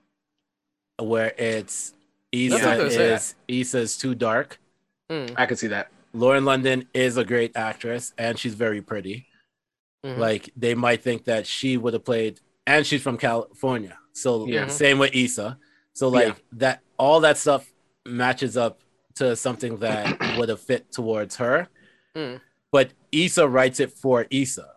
where 1.00 1.34
it's 1.38 1.94
That's 2.34 2.64
what 2.64 2.80
Issa 2.88 3.14
is 3.14 3.36
Issa's 3.48 3.98
too 3.98 4.16
dark. 4.16 4.60
Mm, 5.12 5.34
I 5.38 5.46
can 5.46 5.58
see 5.58 5.68
that. 5.68 5.90
Lauren 6.14 6.46
London 6.46 6.88
is 6.94 7.18
a 7.18 7.24
great 7.26 7.56
actress 7.56 8.14
and 8.18 8.38
she's 8.38 8.54
very 8.56 8.82
pretty. 8.82 9.28
mhm. 10.06 10.18
Like 10.18 10.50
they 10.56 10.74
might 10.74 11.04
think 11.04 11.26
that 11.26 11.46
she 11.46 11.78
would 11.78 11.94
have 11.94 12.04
played, 12.06 12.40
and 12.66 12.86
she's 12.88 13.02
from 13.04 13.18
California. 13.18 13.98
So 14.14 14.48
Yeah. 14.48 14.68
same 14.68 14.98
with 15.00 15.14
Issa. 15.14 15.58
So 15.94 16.08
like 16.10 16.28
Yeah. 16.30 16.34
that, 16.54 16.80
all 16.98 17.20
that 17.22 17.38
stuff 17.38 17.72
matches 18.06 18.58
up 18.58 18.82
to 19.16 19.36
something 19.36 19.78
that 19.78 20.18
would 20.38 20.50
have 20.50 20.60
fit 20.62 20.92
towards 20.92 21.36
her. 21.38 21.68
Mm. 22.16 22.42
But 22.72 22.94
Issa 23.12 23.48
writes 23.48 23.80
it 23.80 23.92
for 23.92 24.26
Issa. 24.32 24.68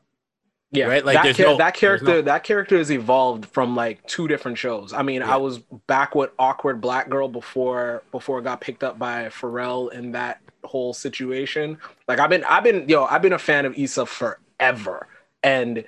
Yeah, 0.74 0.86
Right? 0.86 1.04
Like, 1.04 1.14
that, 1.14 1.22
there's 1.24 1.36
char- 1.36 1.46
no- 1.46 1.56
that 1.58 1.74
there's 1.74 1.80
character. 1.80 2.06
no- 2.06 2.22
That 2.22 2.44
character 2.44 2.76
has 2.78 2.90
evolved 2.90 3.46
from 3.46 3.74
like 3.76 4.04
two 4.06 4.28
different 4.28 4.58
shows. 4.58 4.92
I 4.92 5.02
mean, 5.02 5.20
Yeah. 5.20 5.34
I 5.34 5.36
was 5.36 5.58
back 5.86 6.14
with 6.14 6.30
awkward 6.38 6.80
black 6.80 7.08
girl 7.08 7.28
before 7.28 8.02
before 8.12 8.38
it 8.40 8.42
got 8.42 8.60
picked 8.60 8.82
up 8.84 8.98
by 8.98 9.26
Pharrell 9.26 9.92
in 9.92 10.12
that 10.12 10.40
whole 10.64 10.92
situation. 10.94 11.78
Like 12.08 12.18
I've 12.18 12.30
been, 12.30 12.44
I've 12.44 12.64
been, 12.64 12.88
yo, 12.88 13.04
I've 13.04 13.22
been 13.22 13.32
a 13.34 13.38
fan 13.38 13.66
of 13.66 13.76
Issa 13.78 14.06
forever, 14.06 15.06
and 15.42 15.84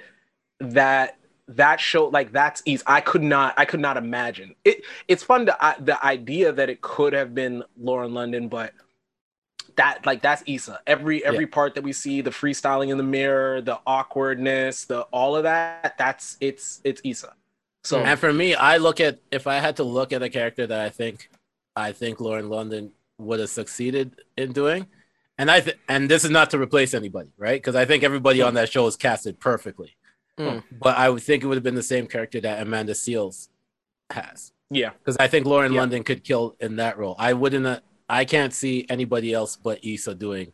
that 0.61 1.17
that 1.49 1.79
show 1.81 2.07
like 2.07 2.33
that's 2.33 2.61
easy. 2.65 2.83
I 2.87 3.01
could 3.01 3.23
not 3.23 3.55
I 3.57 3.65
could 3.65 3.79
not 3.81 3.97
imagine 3.97 4.55
it. 4.65 4.83
It's 5.07 5.23
fun 5.23 5.47
to 5.47 5.65
uh, 5.65 5.75
the 5.79 6.05
idea 6.05 6.53
that 6.53 6.69
it 6.69 6.81
could 6.81 7.13
have 7.13 7.35
been 7.35 7.63
Lauren 7.81 8.13
London, 8.15 8.49
but 8.49 8.73
that 9.77 10.05
like 10.05 10.23
that's 10.23 10.43
Issa. 10.47 10.81
Every 10.87 11.25
every 11.25 11.47
part 11.47 11.75
that 11.75 11.85
we 11.85 11.93
see, 11.93 12.21
the 12.21 12.31
freestyling 12.31 12.89
in 12.91 12.97
the 12.97 13.05
mirror, 13.05 13.61
the 13.61 13.79
awkwardness, 13.87 14.85
the 14.85 15.03
all 15.13 15.37
of 15.37 15.45
that, 15.45 15.97
that's 15.99 16.37
it's 16.41 16.81
it's 16.85 17.01
Issa. 17.05 17.35
So 17.85 18.01
And 18.01 18.19
for 18.19 18.33
me, 18.33 18.55
I 18.55 18.79
look 18.79 19.01
at 19.01 19.21
if 19.31 19.47
I 19.47 19.57
had 19.57 19.77
to 19.77 19.85
look 19.85 20.13
at 20.13 20.23
a 20.23 20.29
character 20.29 20.67
that 20.67 20.81
I 20.81 20.89
think 20.89 21.31
I 21.77 21.93
think 21.93 22.21
Lauren 22.21 22.49
London 22.49 22.93
would 23.19 23.41
have 23.41 23.51
succeeded 23.51 24.21
in 24.37 24.53
doing, 24.53 24.87
and 25.39 25.51
I 25.51 25.61
th- 25.61 25.79
and 25.89 26.11
this 26.11 26.25
is 26.25 26.31
not 26.31 26.51
to 26.51 26.59
replace 26.59 26.95
anybody, 26.95 27.31
right? 27.37 27.61
Because 27.61 27.77
I 27.77 27.85
think 27.85 28.03
everybody 28.03 28.43
on 28.43 28.55
that 28.55 28.71
show 28.71 28.87
is 28.87 28.97
casted 28.97 29.39
perfectly. 29.39 29.97
Mm. 30.39 30.63
But 30.73 30.99
I 30.99 31.09
would 31.09 31.23
think 31.23 31.43
it 31.43 31.47
would 31.47 31.57
have 31.57 31.65
been 31.65 31.77
the 31.77 31.83
same 31.83 32.07
character 32.07 32.41
that 32.41 32.61
Amanda 32.61 32.93
Seales 32.93 33.49
has, 34.11 34.53
yeah, 34.71 34.91
because 34.99 35.17
I 35.19 35.29
think 35.29 35.47
Lauren 35.47 35.73
Yeah. 35.73 35.81
London 35.81 36.03
could 36.03 36.25
kill 36.25 36.57
in 36.61 36.77
that 36.77 36.99
role. 36.99 37.15
I 37.19 37.35
wouldn't. 37.35 37.83
I 38.09 38.25
can't 38.25 38.53
see 38.55 38.87
anybody 38.89 39.33
else 39.33 39.57
but 39.57 39.85
Issa 39.85 40.15
doing 40.15 40.53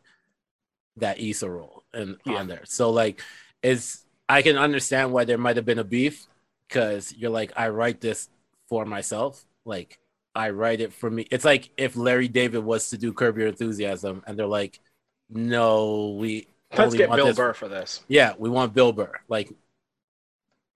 that 0.97 1.21
Issa 1.21 1.49
role 1.51 1.85
and 1.93 2.17
Yeah. 2.25 2.35
on 2.37 2.47
there. 2.49 2.63
So 2.65 2.91
like, 2.91 3.21
is 3.63 4.05
I 4.29 4.43
can 4.43 4.57
understand 4.57 5.13
why 5.13 5.25
there 5.25 5.39
might 5.39 5.57
have 5.57 5.65
been 5.67 5.79
a 5.79 5.85
beef 5.85 6.27
because 6.69 7.15
you're 7.17 7.31
like, 7.31 7.53
I 7.57 7.69
write 7.69 8.01
this 8.01 8.29
for 8.69 8.85
myself. 8.87 9.45
Like, 9.65 9.99
I 10.35 10.51
write 10.51 10.81
it 10.81 10.93
for 10.93 11.11
me. 11.11 11.27
It's 11.31 11.45
like 11.45 11.69
if 11.77 11.95
Larry 11.97 12.29
David 12.29 12.65
was 12.65 12.89
to 12.91 12.99
do 12.99 13.13
Curb 13.13 13.37
Your 13.37 13.49
Enthusiasm, 13.49 14.23
and 14.27 14.39
they're 14.39 14.47
like, 14.47 14.81
no, 15.29 16.17
we 16.19 16.49
let's 16.77 16.95
get 16.95 17.11
want 17.11 17.19
Bill 17.19 17.27
this- 17.27 17.37
Burr 17.37 17.53
for 17.53 17.69
this. 17.69 18.03
Yeah, 18.09 18.33
we 18.39 18.49
want 18.49 18.73
Bill 18.73 18.93
Burr. 18.93 19.13
Like, 19.29 19.53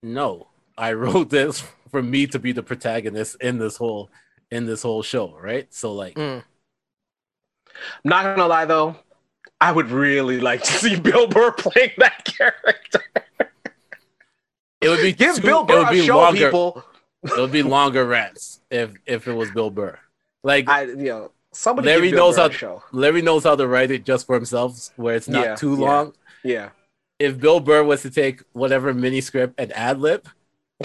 no, 0.02 0.48
I 0.76 0.92
wrote 0.92 1.30
this 1.30 1.62
for 1.90 2.02
me 2.02 2.26
to 2.28 2.38
be 2.38 2.52
the 2.52 2.62
protagonist 2.62 3.36
in 3.40 3.58
this 3.58 3.76
whole 3.76 4.10
in 4.50 4.66
this 4.66 4.82
whole 4.82 5.02
show, 5.02 5.36
right? 5.40 5.72
So 5.74 5.92
like, 5.92 6.14
Mm. 6.16 6.44
I'm 8.04 8.08
not 8.08 8.22
gonna 8.24 8.46
lie 8.48 8.64
though, 8.64 8.96
I 9.60 9.72
would 9.72 9.90
really 9.90 10.40
like 10.40 10.62
to 10.62 10.72
see 10.72 10.98
Bill 11.00 11.26
Burr 11.26 11.52
playing 11.52 11.92
that 11.98 12.24
character. 12.24 13.02
it 14.80 14.88
would 14.88 15.00
be 15.02 15.12
Give 15.12 15.36
too- 15.36 15.42
Bill 15.42 15.62
it 15.62 15.68
Burr 15.68 15.78
would 15.80 15.88
a 15.88 15.90
be 15.92 16.06
show, 16.06 16.16
longer. 16.18 16.38
people. 16.46 16.84
It 17.24 17.36
would 17.40 17.52
be 17.52 17.62
longer 17.62 18.04
rants 18.04 18.60
if 18.70 18.92
if 19.06 19.26
it 19.26 19.32
was 19.32 19.50
Bill 19.50 19.70
Burr. 19.70 19.98
Like 20.44 20.68
I 20.68 20.82
you 20.82 20.96
know 20.96 21.30
somebody 21.52 21.88
Larry 21.88 22.12
knows 22.12 22.36
Burr 22.36 22.42
how 22.42 22.50
show. 22.50 22.82
Larry 22.92 23.22
knows 23.22 23.44
how 23.44 23.56
to 23.56 23.66
write 23.66 23.90
it 23.90 24.04
just 24.04 24.26
for 24.26 24.34
himself, 24.36 24.90
where 24.96 25.16
it's 25.16 25.28
not 25.28 25.44
Yeah, 25.44 25.54
too 25.56 25.74
long. 25.74 26.14
Yeah. 26.44 26.70
If 27.18 27.40
Bill 27.40 27.60
Burr 27.60 27.82
was 27.82 28.02
to 28.02 28.10
take 28.10 28.42
whatever 28.52 28.92
mini 28.94 29.20
script 29.22 29.54
and 29.58 29.72
ad 29.72 29.98
lib, 30.00 30.28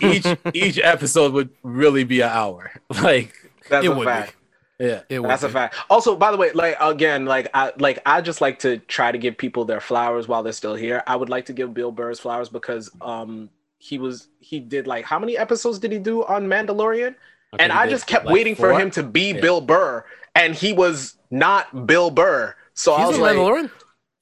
each 0.00 0.26
each 0.52 0.78
episode 0.78 1.32
would 1.32 1.48
really 1.62 2.04
be 2.04 2.20
an 2.20 2.28
hour. 2.30 2.70
Like, 3.02 3.32
That's 3.70 3.86
It 3.86 3.90
a 3.90 3.94
would 3.94 4.04
fact. 4.04 4.36
Yeah, 4.78 5.02
It 5.08 5.20
would 5.20 5.30
That's 5.30 5.42
a 5.42 5.48
fact. 5.48 5.76
Also, 5.90 6.16
by 6.16 6.30
the 6.32 6.36
way, 6.36 6.50
like 6.52 6.76
again, 6.80 7.24
like 7.26 7.48
I 7.54 7.72
like 7.78 8.00
I 8.04 8.20
just 8.20 8.40
like 8.40 8.58
to 8.60 8.78
try 8.78 9.12
to 9.12 9.18
give 9.18 9.36
people 9.38 9.64
their 9.64 9.80
flowers 9.80 10.26
while 10.28 10.42
they're 10.42 10.52
still 10.52 10.74
here. 10.74 11.02
I 11.06 11.14
would 11.16 11.28
like 11.28 11.46
to 11.46 11.52
give 11.52 11.72
Bill 11.74 11.92
Burr's 11.92 12.18
flowers 12.20 12.48
because 12.48 12.90
um 13.00 13.48
he 13.78 13.98
was 13.98 14.28
he 14.40 14.60
did 14.60 14.86
like 14.86 15.04
how 15.04 15.18
many 15.18 15.36
episodes 15.36 15.78
did 15.78 15.92
he 15.92 15.98
do 15.98 16.24
on 16.24 16.46
Mandalorian? 16.46 17.14
Okay, 17.54 17.62
and 17.64 17.72
I 17.72 17.88
just 17.88 18.06
kept 18.06 18.24
like, 18.26 18.34
waiting 18.34 18.54
for 18.54 18.72
him 18.78 18.90
to 18.92 19.02
be 19.02 19.32
Yeah. 19.32 19.40
Bill 19.40 19.60
Burr, 19.60 20.04
and 20.34 20.54
he 20.54 20.72
was 20.72 21.16
not 21.30 21.86
Bill 21.86 22.10
Burr. 22.10 22.54
So 22.74 22.94
I 22.94 23.06
was 23.06 23.18
a 23.18 23.20
like, 23.20 23.36
Mandalorian. 23.36 23.70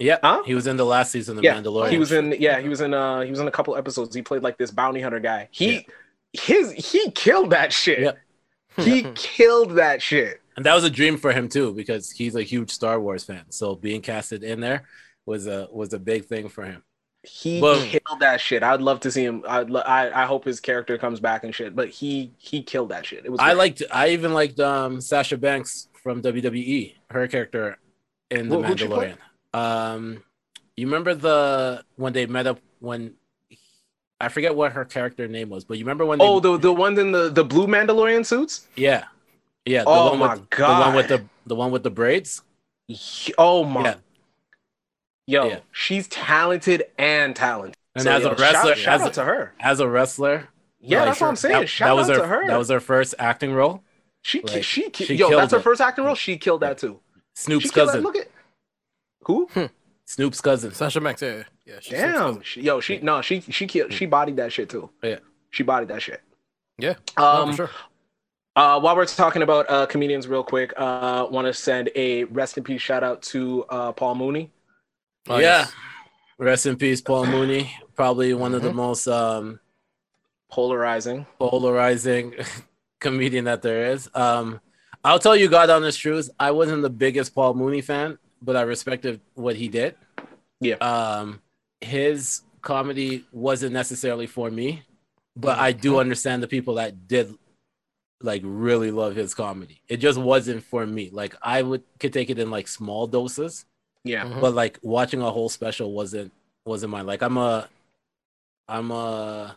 Yeah, 0.00 0.18
Huh? 0.22 0.42
he 0.44 0.54
was 0.54 0.66
in 0.66 0.76
the 0.78 0.86
last 0.86 1.12
season 1.12 1.36
of 1.38 1.44
yeah, 1.44 1.54
Mandalorian. 1.60 1.90
he 1.90 1.98
was 1.98 2.10
in 2.12 2.34
yeah 2.38 2.58
he 2.58 2.68
was 2.68 2.80
in 2.80 2.92
uh 2.94 3.20
he 3.20 3.30
was 3.30 3.38
in 3.40 3.46
a 3.48 3.50
couple 3.50 3.76
episodes. 3.76 4.14
He 4.14 4.22
played 4.22 4.42
like 4.42 4.58
this 4.58 4.70
bounty 4.70 5.00
hunter 5.00 5.20
guy. 5.20 5.48
He 5.52 5.86
his 6.32 6.72
he 6.72 7.10
killed 7.12 7.50
that 7.50 7.72
shit. 7.72 8.00
Yep. 8.00 8.18
He 8.78 9.02
killed 9.14 9.76
that 9.76 10.00
shit. 10.00 10.39
And 10.60 10.66
that 10.66 10.74
was 10.74 10.84
a 10.84 10.90
dream 10.90 11.16
for 11.16 11.32
him 11.32 11.48
too 11.48 11.72
because 11.72 12.10
he's 12.10 12.34
a 12.36 12.42
huge 12.42 12.70
Star 12.70 13.00
Wars 13.00 13.24
fan. 13.24 13.44
So 13.48 13.74
being 13.74 14.02
casted 14.02 14.44
in 14.44 14.60
there 14.60 14.82
was 15.24 15.46
a 15.46 15.68
was 15.72 15.94
a 15.94 15.98
big 15.98 16.26
thing 16.26 16.48
for 16.50 16.64
him. 16.64 16.82
He 17.22 17.60
But- 17.60 17.84
killed 17.86 18.20
that 18.20 18.40
shit. 18.40 18.62
I'd 18.62 18.80
love 18.82 19.00
to 19.00 19.10
see 19.10 19.24
him. 19.24 19.42
I'd, 19.48 19.70
lo- 19.70 19.80
I 19.86 20.22
I 20.22 20.26
hope 20.26 20.44
his 20.44 20.60
character 20.60 20.98
comes 20.98 21.18
back 21.20 21.44
and 21.44 21.54
shit. 21.54 21.74
But 21.74 21.88
he 21.88 22.32
he 22.36 22.62
killed 22.62 22.90
that 22.90 23.06
shit. 23.06 23.24
It 23.24 23.30
was. 23.32 23.40
I 23.40 23.52
liked. 23.54 23.82
I 23.90 24.08
even 24.10 24.32
liked 24.34 24.60
um, 24.60 25.00
Sasha 25.00 25.36
Banks 25.38 25.88
from 26.02 26.20
WWE. 26.22 26.94
Her 27.10 27.26
character 27.28 27.78
in 28.30 28.48
the 28.50 28.56
Who- 28.56 28.62
who'd 28.62 28.80
she 28.80 28.86
play? 28.86 29.14
Mandalorian. 29.54 29.58
Um, 29.58 30.22
you 30.76 30.86
remember 30.86 31.14
the 31.14 31.84
when 31.96 32.12
they 32.12 32.26
met 32.26 32.46
up 32.46 32.58
when 32.80 33.14
I 34.20 34.28
forget 34.28 34.54
what 34.54 34.72
her 34.72 34.84
character 34.84 35.26
name 35.28 35.48
was, 35.50 35.64
but 35.64 35.78
you 35.78 35.84
remember 35.84 36.04
when? 36.06 36.18
They, 36.18 36.24
Oh, 36.26 36.40
the 36.40 36.56
the 36.58 36.72
ones 36.72 36.98
in 36.98 37.12
the 37.12 37.28
the 37.30 37.44
blue 37.44 37.66
Mandalorian 37.66 38.24
suits. 38.24 38.66
yeah, 38.76 39.04
yeah. 39.70 39.82
The 39.84 39.88
Oh 39.90 40.10
one 40.10 40.18
my 40.18 40.34
with, 40.34 40.50
The 40.50 40.62
one 40.66 40.94
with 40.94 41.08
the 41.08 41.24
the 41.46 41.54
one 41.54 41.70
with 41.70 41.82
the 41.82 41.90
braids. 41.90 42.42
Oh 43.38 43.64
my. 43.64 43.82
Yeah. 43.82 43.94
Yo, 45.26 45.48
Yeah. 45.48 45.58
she's 45.72 46.08
talented 46.08 46.84
and 46.98 47.36
talented. 47.36 47.76
And 47.94 48.04
So, 48.04 48.10
as 48.12 48.24
a 48.24 48.30
wrestler- 48.34 48.74
shout, 48.74 48.78
shout 48.78 48.94
as 48.96 49.02
out 49.02 49.10
a- 49.10 49.14
to 49.14 49.24
her. 49.24 49.54
As 49.60 49.80
a 49.80 49.88
wrestler, 49.88 50.48
Yeah, 50.80 50.98
like, 51.00 51.06
that's 51.10 51.20
what 51.20 51.26
I'm 51.28 51.36
saying. 51.36 51.60
that, 51.60 51.68
shout 51.68 51.88
that 51.88 51.92
was 51.96 52.10
out 52.10 52.16
her. 52.16 52.22
to 52.22 52.28
her. 52.28 52.46
That 52.48 52.58
was 52.58 52.68
her 52.70 52.80
first 52.80 53.14
acting 53.18 53.52
role. 53.52 53.82
she 54.22 54.40
like, 54.42 54.64
she, 54.64 54.90
she 54.92 55.14
yo, 55.14 55.28
killed 55.28 55.40
that's 55.42 55.52
her 55.52 55.60
first 55.60 55.80
acting 55.80 56.04
role. 56.04 56.14
She 56.14 56.36
killed 56.36 56.62
that 56.62 56.78
too. 56.78 57.00
Snoop's 57.34 57.64
She 57.66 57.70
cousin. 57.70 58.02
Look 58.02 58.16
at 58.16 58.28
who? 59.24 59.48
Snoop's 60.04 60.40
cousin. 60.40 60.72
Sasha 60.72 61.00
Banks. 61.00 61.22
Yeah, 61.22 61.44
yeah. 61.64 61.78
yeah 61.84 62.12
Damn. 62.12 62.42
She, 62.42 62.62
yo, 62.62 62.80
she 62.80 62.98
no, 62.98 63.22
she 63.22 63.40
she 63.40 63.66
killed. 63.66 63.92
She 63.92 64.06
bodied 64.06 64.36
that 64.36 64.52
shit 64.52 64.68
too. 64.68 64.90
Yeah. 65.02 65.18
She 65.50 65.62
bodied 65.62 65.88
that 65.88 66.02
shit. 66.02 66.20
Yeah. 66.78 66.94
Um, 67.16 67.50
for 67.52 67.56
sure. 67.68 67.70
Uh, 68.56 68.80
while 68.80 68.96
we're 68.96 69.06
talking 69.06 69.42
about 69.42 69.66
uh, 69.70 69.86
comedians, 69.86 70.26
real 70.28 70.42
quick, 70.42 70.72
uh, 70.76 71.26
want 71.30 71.46
to 71.46 71.54
send 71.54 71.90
a 71.94 72.24
rest 72.24 72.58
in 72.58 72.64
peace 72.64 72.82
shout 72.82 73.02
out 73.04 73.22
to 73.22 73.64
uh, 73.68 73.92
Paul 73.92 74.16
Mooney. 74.16 74.52
Oh, 75.28 75.38
yeah. 75.38 75.68
yes. 75.68 75.72
Rest 76.38 76.66
in 76.66 76.76
peace, 76.76 77.00
Paul 77.00 77.26
Mooney. 77.26 77.72
Probably 77.94 78.34
one 78.34 78.54
of 78.54 78.62
the 78.62 78.70
Mm-hmm. 78.70 78.76
most 78.76 79.06
um, 79.08 79.60
Polarizing. 80.50 81.26
polarizing 81.38 82.34
comedian 83.00 83.44
that 83.44 83.62
there 83.62 83.92
is. 83.92 84.08
Um, 84.14 84.60
I'll 85.04 85.18
tell 85.18 85.36
you, 85.36 85.48
God 85.48 85.70
honest 85.70 85.98
truth. 86.00 86.30
I 86.38 86.50
wasn't 86.50 86.82
the 86.82 86.90
biggest 86.90 87.34
Paul 87.34 87.54
Mooney 87.54 87.80
fan, 87.80 88.18
but 88.42 88.56
I 88.56 88.62
respected 88.62 89.20
what 89.34 89.56
he 89.56 89.68
did. 89.68 89.96
Yeah. 90.60 90.76
Um, 90.80 91.42
his 91.80 92.42
comedy 92.62 93.26
wasn't 93.32 93.72
necessarily 93.72 94.26
for 94.26 94.50
me, 94.50 94.82
but 95.36 95.58
I 95.58 95.72
Mm-hmm. 95.72 95.80
do 95.80 95.98
understand 95.98 96.42
the 96.42 96.48
people 96.48 96.74
that 96.74 97.08
did 97.08 97.34
like 98.22 98.42
really 98.44 98.90
love 98.90 99.14
his 99.16 99.34
comedy. 99.34 99.80
It 99.88 99.96
just 99.98 100.18
wasn't 100.18 100.62
for 100.62 100.86
me. 100.86 101.10
Like 101.12 101.34
I 101.42 101.62
would 101.62 101.82
could 101.98 102.12
take 102.12 102.30
it 102.30 102.38
in 102.38 102.50
like 102.50 102.68
small 102.68 103.06
doses, 103.06 103.64
Yeah. 104.04 104.24
Mhm. 104.24 104.40
but 104.40 104.54
like 104.54 104.78
watching 104.82 105.22
a 105.22 105.30
whole 105.30 105.48
special 105.48 105.92
wasn't 105.92 106.32
wasn't 106.64 106.90
mine. 106.92 107.06
Like 107.06 107.22
I'm 107.22 107.36
a 107.36 107.68
I'm 108.68 108.90
a 108.90 109.56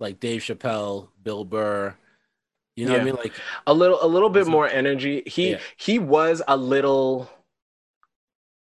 like 0.00 0.20
Dave 0.20 0.40
Chappelle, 0.42 1.08
Bill 1.22 1.44
Burr. 1.44 1.94
You 2.76 2.86
know 2.86 2.92
what 2.92 3.00
I 3.02 3.04
mean? 3.04 3.14
Like 3.14 3.32
A 3.68 3.72
little, 3.74 3.98
a 4.02 4.06
little 4.08 4.30
bit 4.30 4.46
more 4.48 4.68
energy. 4.68 5.22
He 5.26 5.52
Yeah. 5.52 5.58
he 5.76 5.98
was 5.98 6.42
a 6.48 6.56
little. 6.56 7.30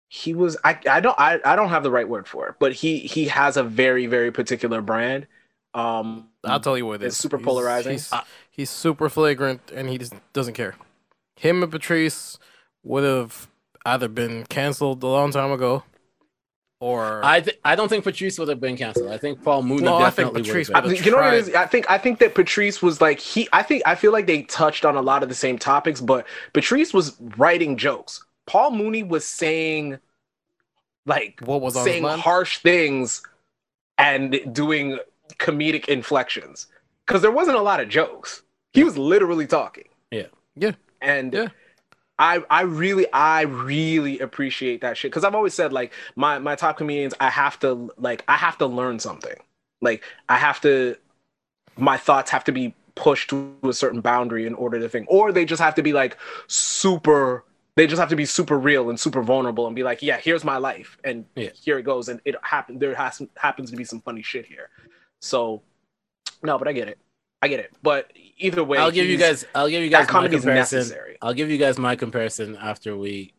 He 0.09 0.33
was. 0.33 0.57
I 0.63 0.77
I 0.89 0.99
don't 0.99 1.17
I, 1.19 1.39
I 1.45 1.55
don't 1.55 1.69
have 1.69 1.83
the 1.83 1.91
right 1.91 2.07
word 2.07 2.27
for 2.27 2.47
it, 2.49 2.55
but 2.59 2.73
he 2.73 2.99
he 2.99 3.25
has 3.25 3.57
a 3.57 3.63
very 3.63 4.07
very 4.07 4.31
particular 4.31 4.81
brand. 4.81 5.27
Um, 5.73 6.27
I'll 6.43 6.59
tell 6.59 6.77
you 6.77 6.85
what 6.85 7.01
it 7.01 7.05
It's 7.05 7.15
is. 7.15 7.21
super 7.21 7.37
He's- 7.37 7.45
polarizing. 7.45 7.91
He's, 7.93 8.11
he's 8.51 8.69
super 8.69 9.09
flagrant, 9.09 9.71
and 9.73 9.89
he 9.89 9.97
just 9.97 10.13
doesn't 10.33 10.53
care. 10.53 10.75
Him 11.35 11.63
and 11.63 11.71
Patrice 11.71 12.37
would 12.83 13.03
have 13.03 13.47
either 13.85 14.07
been 14.07 14.45
canceled 14.45 15.01
a 15.01 15.07
long 15.07 15.31
time 15.31 15.51
ago, 15.51 15.83
or 16.79 17.23
I 17.23 17.41
th- 17.41 17.59
I 17.65 17.75
don't 17.75 17.89
think 17.89 18.03
Patrice 18.03 18.37
would 18.37 18.47
have 18.49 18.59
been 18.59 18.77
canceled. 18.77 19.09
I 19.11 19.17
think 19.17 19.43
Paul 19.43 19.63
Mooney 19.63 19.83
No, 19.83 19.97
I 19.97 20.09
think 20.09 20.29
definitely 20.29 20.41
Patrice 20.43 20.67
would 20.69 20.75
have 20.75 20.83
would've 20.85 20.97
been. 20.99 21.05
you 21.05 21.11
know 21.11 21.17
what 21.17 21.33
it 21.33 21.45
tried. 21.45 21.49
is? 21.49 21.55
I 21.55 21.65
think 21.65 21.89
I 21.89 21.97
think 21.97 22.19
that 22.19 22.35
Patrice 22.35 22.81
was 22.81 23.01
like 23.01 23.19
he. 23.19 23.47
I 23.53 23.63
think 23.63 23.83
I 23.85 23.95
feel 23.95 24.11
like 24.11 24.27
they 24.27 24.43
touched 24.43 24.85
on 24.85 24.95
a 24.95 25.01
lot 25.01 25.23
of 25.23 25.29
the 25.29 25.35
same 25.35 25.57
topics, 25.57 26.01
but 26.01 26.27
Patrice 26.53 26.93
was 26.93 27.15
writing 27.37 27.77
jokes. 27.77 28.23
Paul 28.47 28.71
Mooney 28.71 29.03
was 29.03 29.25
saying, 29.25 29.99
like, 31.05 31.39
what 31.45 31.61
was 31.61 31.75
on 31.77 31.83
saying 31.85 32.03
harsh 32.03 32.57
things 32.57 33.21
and 33.97 34.39
doing 34.51 34.97
comedic 35.37 35.85
inflections 35.85 36.67
because 37.05 37.21
there 37.21 37.31
wasn't 37.31 37.57
a 37.57 37.61
lot 37.61 37.79
of 37.79 37.89
jokes. 37.89 38.43
He 38.73 38.83
was 38.83 38.97
literally 38.97 39.47
talking. 39.47 39.85
Yeah. 40.11 40.27
Yeah. 40.55 40.71
And 41.01 41.33
Yeah. 41.33 41.47
I 42.19 42.43
I 42.49 42.61
really 42.61 43.11
I 43.11 43.41
really 43.41 44.19
appreciate 44.19 44.81
that 44.81 44.95
shit 44.97 45.11
because 45.11 45.23
I've 45.23 45.33
always 45.35 45.53
said 45.53 45.73
like 45.73 45.91
my 46.15 46.37
my 46.39 46.55
top 46.55 46.77
comedians 46.77 47.13
I 47.19 47.29
have 47.29 47.59
to 47.61 47.91
like 47.97 48.23
I 48.27 48.35
have 48.37 48.57
to 48.59 48.67
learn 48.67 48.99
something 48.99 49.35
like 49.81 50.03
I 50.29 50.37
have 50.37 50.61
to 50.61 50.95
my 51.77 51.97
thoughts 51.97 52.29
have 52.31 52.43
to 52.43 52.51
be 52.51 52.75
pushed 52.95 53.29
to 53.31 53.55
a 53.63 53.73
certain 53.73 54.01
boundary 54.01 54.45
in 54.45 54.53
order 54.53 54.79
to 54.79 54.87
think 54.87 55.07
or 55.09 55.31
they 55.31 55.45
just 55.45 55.61
have 55.61 55.73
to 55.75 55.81
be 55.81 55.93
like 55.93 56.17
super 56.47 57.43
they 57.75 57.87
just 57.87 57.99
have 57.99 58.09
to 58.09 58.15
be 58.17 58.25
super 58.25 58.59
real 58.59 58.89
and 58.89 58.99
super 58.99 59.23
vulnerable 59.23 59.65
and 59.65 59.75
be 59.75 59.81
like 59.81 60.03
yeah 60.03 60.17
here's 60.17 60.43
my 60.43 60.57
life 60.57 60.97
and 61.03 61.25
Yeah. 61.35 61.49
here 61.59 61.79
it 61.79 61.83
goes 61.83 62.09
and 62.09 62.21
it 62.25 62.35
happened 62.43 62.79
there 62.81 62.93
has 62.93 63.21
happens 63.37 63.71
to 63.71 63.77
be 63.77 63.85
some 63.85 64.01
funny 64.01 64.21
shit 64.21 64.45
here 64.45 64.69
So, 65.21 65.63
no, 66.43 66.57
but 66.57 66.67
I 66.67 66.73
get 66.73 66.87
it. 66.87 66.97
I 67.41 67.47
get 67.47 67.59
it. 67.59 67.71
But 67.81 68.11
either 68.37 68.63
way, 68.63 68.77
I'll 68.77 68.91
give 68.91 69.07
you 69.07 69.17
guys. 69.17 69.45
I'll 69.55 69.69
give 69.69 69.83
you 69.83 69.89
that 69.91 70.07
guys 70.07 70.13
my 70.13 70.27
comparison. 70.27 70.79
necessary. 70.79 71.17
I'll 71.21 71.33
give 71.33 71.49
you 71.49 71.57
guys 71.57 71.77
my 71.77 71.95
comparison 71.95 72.55
after 72.55 72.95
we 72.95 73.33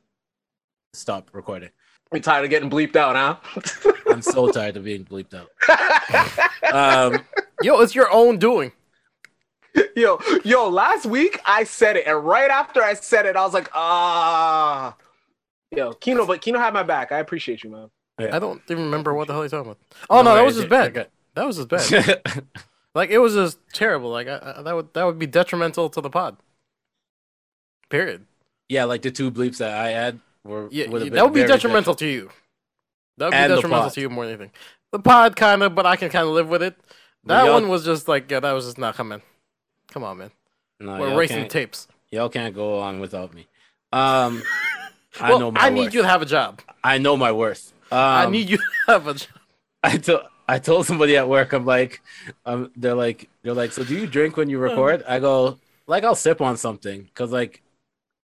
stop 0.92 1.30
recording. 1.32 1.70
You 2.12 2.20
tired 2.20 2.44
of 2.44 2.50
getting 2.50 2.68
bleeped 2.68 2.96
out, 2.96 3.16
huh? 3.16 3.92
I'm 4.10 4.20
so 4.22 4.50
tired 4.50 4.76
of 4.76 4.84
being 4.84 5.04
bleeped 5.04 5.34
out. 5.34 5.48
Um, 6.72 7.20
Yo, 7.62 7.80
it's 7.80 7.94
your 7.94 8.10
own 8.10 8.38
doing. 8.38 8.72
yo, 9.94 10.18
yo, 10.42 10.68
last 10.70 11.04
week 11.04 11.38
I 11.44 11.64
said 11.64 11.96
it, 11.96 12.06
and 12.06 12.24
right 12.24 12.50
after 12.50 12.82
I 12.82 12.94
said 12.94 13.26
it, 13.26 13.36
I 13.36 13.44
was 13.44 13.52
like, 13.52 13.68
ah. 13.74 14.96
Yo, 15.70 15.92
Kino, 15.92 16.24
but 16.24 16.40
Kino 16.40 16.58
had 16.58 16.72
my 16.72 16.82
back. 16.82 17.12
I 17.12 17.18
appreciate 17.18 17.62
you, 17.62 17.70
man. 17.70 17.90
I 18.18 18.38
don't 18.38 18.62
even 18.70 18.84
remember 18.84 19.12
what 19.12 19.26
the 19.26 19.32
hell 19.34 19.42
you're 19.42 19.50
talking 19.50 19.72
about. 19.72 19.82
Oh 20.08 20.22
no, 20.22 20.34
that 20.34 20.44
was 20.44 20.56
just 20.56 20.68
bad. 20.68 21.08
That 21.34 21.46
was 21.46 21.56
just 21.56 21.68
bad. 21.68 22.22
Like 22.94 23.10
it 23.10 23.18
was 23.18 23.34
just 23.34 23.58
terrible. 23.72 24.10
Like 24.10 24.28
I, 24.28 24.54
I, 24.58 24.62
that 24.62 24.74
would 24.74 24.92
that 24.94 25.04
would 25.04 25.18
be 25.18 25.26
detrimental 25.26 25.88
to 25.90 26.00
the 26.00 26.10
pod. 26.10 26.36
Period. 27.90 28.24
yeah, 28.68 28.84
like 28.84 29.02
the 29.02 29.10
two 29.10 29.30
bleeps 29.30 29.58
that 29.58 29.72
I 29.76 29.90
had 29.90 30.20
were 30.44 30.68
Yeah, 30.70 30.88
would 30.88 31.12
that 31.12 31.24
would 31.24 31.34
be 31.34 31.44
detrimental 31.44 31.94
to 31.96 32.06
you. 32.06 32.30
That 33.18 33.26
would 33.26 33.30
be 33.32 33.36
And 33.36 33.52
detrimental 33.52 33.90
to 33.90 34.00
you 34.00 34.08
more 34.10 34.24
than 34.24 34.34
anything. 34.34 34.50
The 34.92 34.98
pod 34.98 35.36
kind 35.36 35.62
of, 35.62 35.74
but 35.74 35.84
I 35.86 35.96
can 35.96 36.08
kind 36.08 36.26
of 36.26 36.32
live 36.32 36.48
with 36.48 36.62
it. 36.62 36.74
That 37.24 37.50
one 37.52 37.68
was 37.68 37.84
just 37.84 38.08
like, 38.08 38.30
yeah, 38.30 38.40
that 38.40 38.52
was 38.52 38.64
just 38.64 38.78
not 38.78 38.94
coming. 38.94 39.22
Come 39.90 40.04
on, 40.04 40.18
man. 40.18 40.30
No, 40.80 40.98
We're 40.98 41.12
erasing 41.12 41.48
tapes. 41.48 41.86
y'all 42.10 42.28
can't 42.28 42.54
go 42.54 42.78
on 42.80 42.98
without 42.98 43.32
me. 43.34 43.46
Um, 43.92 44.42
I 45.20 45.30
well, 45.30 45.38
know 45.38 45.50
my 45.52 45.60
I 45.60 45.70
need 45.70 45.84
worth. 45.84 45.94
you 45.94 46.02
to 46.02 46.08
have 46.08 46.22
a 46.22 46.26
job. 46.26 46.60
I 46.82 46.98
know 46.98 47.16
my 47.16 47.30
worth. 47.30 47.72
Um, 47.92 47.98
I 47.98 48.26
need 48.30 48.48
you 48.48 48.56
to 48.56 48.64
have 48.88 49.06
a 49.06 49.14
job. 49.14 49.28
I 49.84 49.98
told 49.98 50.22
I 50.52 50.58
told 50.58 50.86
somebody 50.86 51.16
at 51.16 51.28
work, 51.28 51.52
I'm 51.52 51.64
like, 51.66 52.02
um, 52.46 52.72
they're 52.76 52.94
like, 52.94 53.30
they're 53.42 53.54
like, 53.54 53.72
so 53.72 53.84
do 53.84 53.94
you 53.96 54.06
drink 54.06 54.36
when 54.36 54.50
you 54.50 54.58
record? 54.58 55.02
I 55.08 55.18
go, 55.20 55.58
like, 55.86 56.04
I'll 56.04 56.14
sip 56.14 56.40
on 56.40 56.56
something, 56.56 57.10
cause 57.14 57.32
like, 57.32 57.62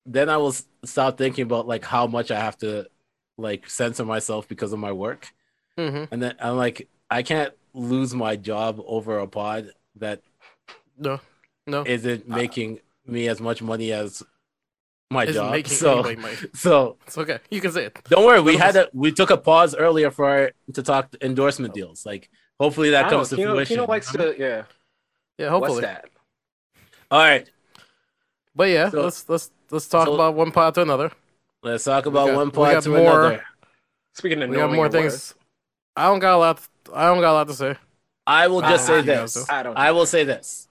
then 0.06 0.28
I 0.30 0.36
will 0.38 0.54
stop 0.84 1.18
thinking 1.18 1.42
about 1.44 1.66
like 1.68 1.84
how 1.84 2.06
much 2.06 2.30
I 2.30 2.40
have 2.40 2.58
to 2.58 2.88
like 3.38 3.68
censor 3.70 4.04
myself 4.04 4.48
because 4.48 4.72
of 4.72 4.78
my 4.80 4.92
work, 4.92 5.28
hmm 5.76 6.06
and 6.10 6.22
then 6.22 6.34
I'm 6.40 6.56
like, 6.56 6.88
I 7.10 7.22
can't 7.22 7.54
lose 7.74 8.14
my 8.14 8.36
job 8.36 8.80
over 8.86 9.18
a 9.20 9.28
pod 9.28 9.72
that 9.96 10.22
No, 10.98 11.20
no. 11.66 11.86
isn't 11.86 12.28
making 12.28 12.80
me 13.06 13.28
as 13.28 13.40
much 13.40 13.62
money 13.62 13.92
as 13.92 14.22
my 15.10 15.22
Isn't 15.24 15.34
job. 15.34 15.50
making 15.52 15.72
So, 15.72 15.92
anybody 16.00 16.16
money. 16.16 16.36
so 16.54 16.96
It's 17.06 17.16
okay. 17.18 17.38
You 17.50 17.60
can 17.60 17.72
say 17.72 17.84
it. 17.86 17.98
don't 18.08 18.24
worry, 18.24 18.40
we 18.40 18.56
had 18.56 18.76
a 18.76 18.88
we 18.92 19.12
took 19.12 19.30
a 19.30 19.36
pause 19.36 19.74
earlier 19.74 20.10
for 20.10 20.28
our, 20.28 20.50
to 20.74 20.82
talk 20.82 21.14
endorsement 21.20 21.72
oh. 21.72 21.74
deals. 21.74 22.04
Like, 22.06 22.28
hopefully 22.58 22.90
that 22.90 23.06
I 23.06 23.10
don't 23.10 23.20
comes 23.20 23.30
know, 23.32 23.36
to 23.36 23.42
Kino, 23.42 23.54
fruition. 23.54 23.74
Kino 23.76 23.86
likes 23.86 24.12
to, 24.12 24.34
yeah. 24.38 24.62
Yeah, 25.38 25.52
What's 25.52 25.66
hopefully. 25.66 25.80
that? 25.82 26.04
All 27.10 27.18
right, 27.20 27.48
But 28.54 28.64
yeah, 28.70 28.90
So- 28.90 29.02
let's 29.04 29.28
let's 29.28 29.50
let's 29.70 29.86
talk 29.86 30.06
so- 30.06 30.14
about 30.14 30.34
one 30.34 30.50
pod 30.50 30.74
to 30.74 30.82
another. 30.82 31.12
let's 31.62 31.84
talk 31.84 32.06
about 32.06 32.28
got- 32.28 32.36
one 32.36 32.46
we 32.48 32.52
pod 32.52 32.72
got 32.72 32.82
to 32.84 32.88
more- 32.90 33.20
another. 33.26 33.44
Speaking 34.14 34.42
of 34.42 34.48
We 34.50 34.56
have 34.58 34.70
more 34.70 34.88
things. 34.88 35.12
worth, 35.12 35.34
I 35.94 36.06
don't 36.08 36.18
got 36.20 36.34
a 36.36 36.38
lot. 36.38 36.66
I 36.92 37.06
don't 37.06 37.20
got 37.20 37.32
a 37.32 37.34
lot 37.34 37.48
to 37.48 37.54
say. 37.54 37.76
I 38.26 38.48
will 38.48 38.62
just 38.62 38.84
I- 38.84 38.86
say 38.86 38.98
I- 38.98 39.02
this. 39.02 39.50
I 39.50 39.62
don't. 39.62 39.76
I 39.78 39.92
will 39.92 40.06
say 40.06 40.24
this. 40.24 40.68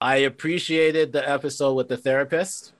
I 0.00 0.16
appreciated 0.18 1.12
the 1.12 1.28
episode 1.28 1.74
with 1.74 1.88
the 1.88 1.96
therapist. 1.96 2.72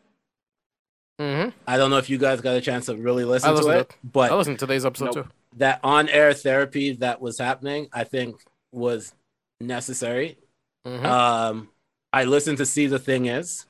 Hmm 1.19 1.49
I 1.67 1.77
don't 1.77 1.91
know 1.91 1.99
if 1.99 2.11
you 2.11 2.19
guys 2.19 2.41
got 2.41 2.57
a 2.57 2.61
chance 2.61 2.87
to 2.87 2.97
really 2.97 3.25
listen 3.25 3.49
to 3.51 3.55
listened 3.57 3.75
to 3.75 3.81
it, 3.81 3.97
but 4.05 4.31
I 4.31 4.35
listened 4.35 4.59
to 4.59 4.67
today's 4.67 4.85
episode 4.85 5.13
too. 5.13 5.25
that 5.57 5.81
on-air 5.83 6.35
therapy 6.35 6.93
that 6.97 7.21
was 7.21 7.39
happening, 7.39 7.89
I 7.93 8.05
think 8.05 8.37
was 8.73 9.15
necessary. 9.61 10.39
hmm 10.85 11.05
Um, 11.07 11.69
I 12.13 12.25
listened 12.25 12.59
to 12.59 12.67
see 12.67 12.87
the 12.87 12.99
thing 12.99 13.27
is, 13.27 13.67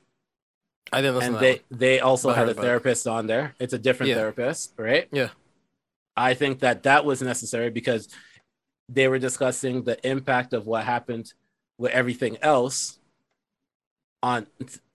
I 0.92 1.00
didn't 1.00 1.16
listen 1.16 1.34
and 1.34 1.42
they 1.42 1.62
they 1.70 2.00
also 2.00 2.28
But 2.28 2.36
had 2.36 2.48
a 2.48 2.50
it. 2.52 2.56
therapist 2.58 3.06
on 3.06 3.26
there. 3.26 3.54
It's 3.58 3.72
a 3.72 3.78
different 3.78 4.10
Yeah. 4.10 4.16
therapist, 4.16 4.74
right? 4.76 5.08
Yeah. 5.12 5.30
I 6.16 6.34
think 6.34 6.60
that 6.60 6.84
that 6.84 7.04
was 7.04 7.20
necessary 7.22 7.70
because 7.70 8.08
they 8.88 9.06
were 9.08 9.18
discussing 9.18 9.82
the 9.82 9.98
impact 10.08 10.52
of 10.52 10.66
what 10.66 10.84
happened 10.84 11.32
with 11.78 11.92
everything 11.92 12.38
else 12.40 12.98
on 14.22 14.46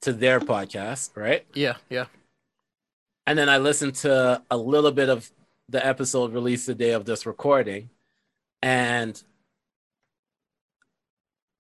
to 0.02 0.14
their 0.14 0.40
podcast, 0.40 1.16
right? 1.16 1.46
Yeah, 1.54 1.76
yeah. 1.90 2.06
And 3.28 3.38
then 3.38 3.50
I 3.50 3.58
listened 3.58 3.96
to 3.96 4.42
a 4.50 4.58
little 4.58 4.92
bit 4.92 5.10
of 5.10 5.32
the 5.70 5.86
episode 5.86 6.34
released 6.34 6.68
the 6.68 6.76
day 6.76 6.92
of 6.92 7.06
this 7.06 7.26
recording, 7.26 7.90
and 8.62 9.22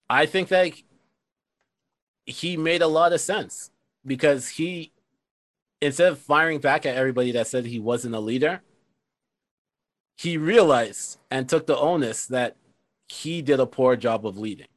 I 0.09 0.25
think 0.25 0.49
that 0.49 0.73
he 2.25 2.57
made 2.57 2.81
a 2.81 2.87
lot 2.87 3.13
of 3.13 3.21
sense 3.21 3.71
because 4.05 4.49
he, 4.49 4.91
instead 5.81 6.11
of 6.11 6.19
firing 6.19 6.59
back 6.59 6.85
at 6.85 6.97
everybody 6.97 7.31
that 7.31 7.47
said 7.47 7.65
he 7.65 7.79
wasn't 7.79 8.15
a 8.15 8.19
leader, 8.19 8.61
he 10.17 10.37
realized 10.37 11.17
and 11.31 11.47
took 11.47 11.65
the 11.65 11.77
onus 11.77 12.25
that 12.27 12.57
he 13.07 13.41
did 13.41 13.59
a 13.59 13.65
poor 13.65 13.95
job 13.95 14.25
of 14.27 14.37
leading. 14.37 14.67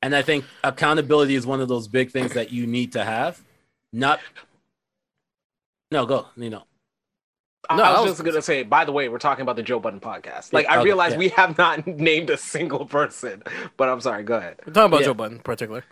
And 0.00 0.16
I 0.16 0.22
think 0.22 0.44
accountability 0.64 1.34
is 1.34 1.46
one 1.46 1.60
of 1.60 1.68
those 1.68 1.86
big 1.86 2.10
things 2.10 2.32
that 2.32 2.50
you 2.50 2.66
need 2.66 2.92
to 2.92 3.04
have. 3.04 3.40
Not 3.92 4.20
no, 5.92 6.06
go. 6.06 6.26
Neno. 6.36 6.64
I, 7.70 7.76
No, 7.76 7.82
I 7.84 7.86
I 7.88 7.90
was 7.92 8.00
was- 8.00 8.10
just 8.18 8.24
gonna 8.24 8.42
say. 8.42 8.62
By 8.64 8.84
the 8.84 8.90
way, 8.92 9.08
we're 9.08 9.18
talking 9.18 9.42
about 9.42 9.54
the 9.56 9.62
Joe 9.62 9.78
Budden 9.78 10.00
podcast. 10.00 10.52
Like, 10.52 10.64
Yeah, 10.66 10.72
I 10.74 10.76
okay, 10.78 10.84
realize 10.86 11.12
yeah. 11.12 11.18
we 11.18 11.28
have 11.28 11.56
not 11.58 11.86
named 12.08 12.30
a 12.30 12.36
single 12.36 12.86
person, 12.86 13.42
but 13.76 13.88
I'm 13.88 14.00
sorry. 14.00 14.24
Go 14.24 14.36
ahead. 14.38 14.56
We're 14.66 14.72
talking 14.72 14.86
about 14.92 15.00
Yeah. 15.00 15.06
Joe 15.06 15.14
Budden 15.14 15.36
in 15.38 15.42
particular. 15.42 15.84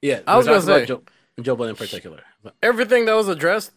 yeah. 0.00 0.20
I 0.26 0.36
was 0.36 0.46
gonna 0.46 0.62
say- 0.62 0.86
Joe, 0.86 1.02
Joe 1.40 1.54
Budden 1.56 1.70
in 1.70 1.76
particular. 1.76 2.22
Everything 2.62 3.04
that 3.06 3.12
was 3.14 3.28
addressed, 3.28 3.72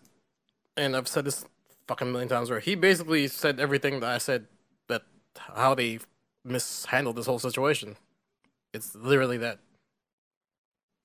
and 0.77 0.95
I've 0.95 1.07
said 1.09 1.25
this 1.25 1.43
fucking 1.87 2.11
million 2.11 2.29
times, 2.29 2.49
where 2.49 2.59
he 2.61 2.75
basically 2.75 3.27
said 3.27 3.59
everything 3.59 3.99
that 3.99 4.09
I 4.09 4.17
said 4.17 4.47
that 4.87 5.01
how 5.37 5.75
they 5.75 5.99
mishandled 6.45 7.17
this 7.17 7.25
whole 7.25 7.39
situation. 7.39 7.97
It's 8.73 8.95
literally 8.95 9.37
that. 9.39 9.59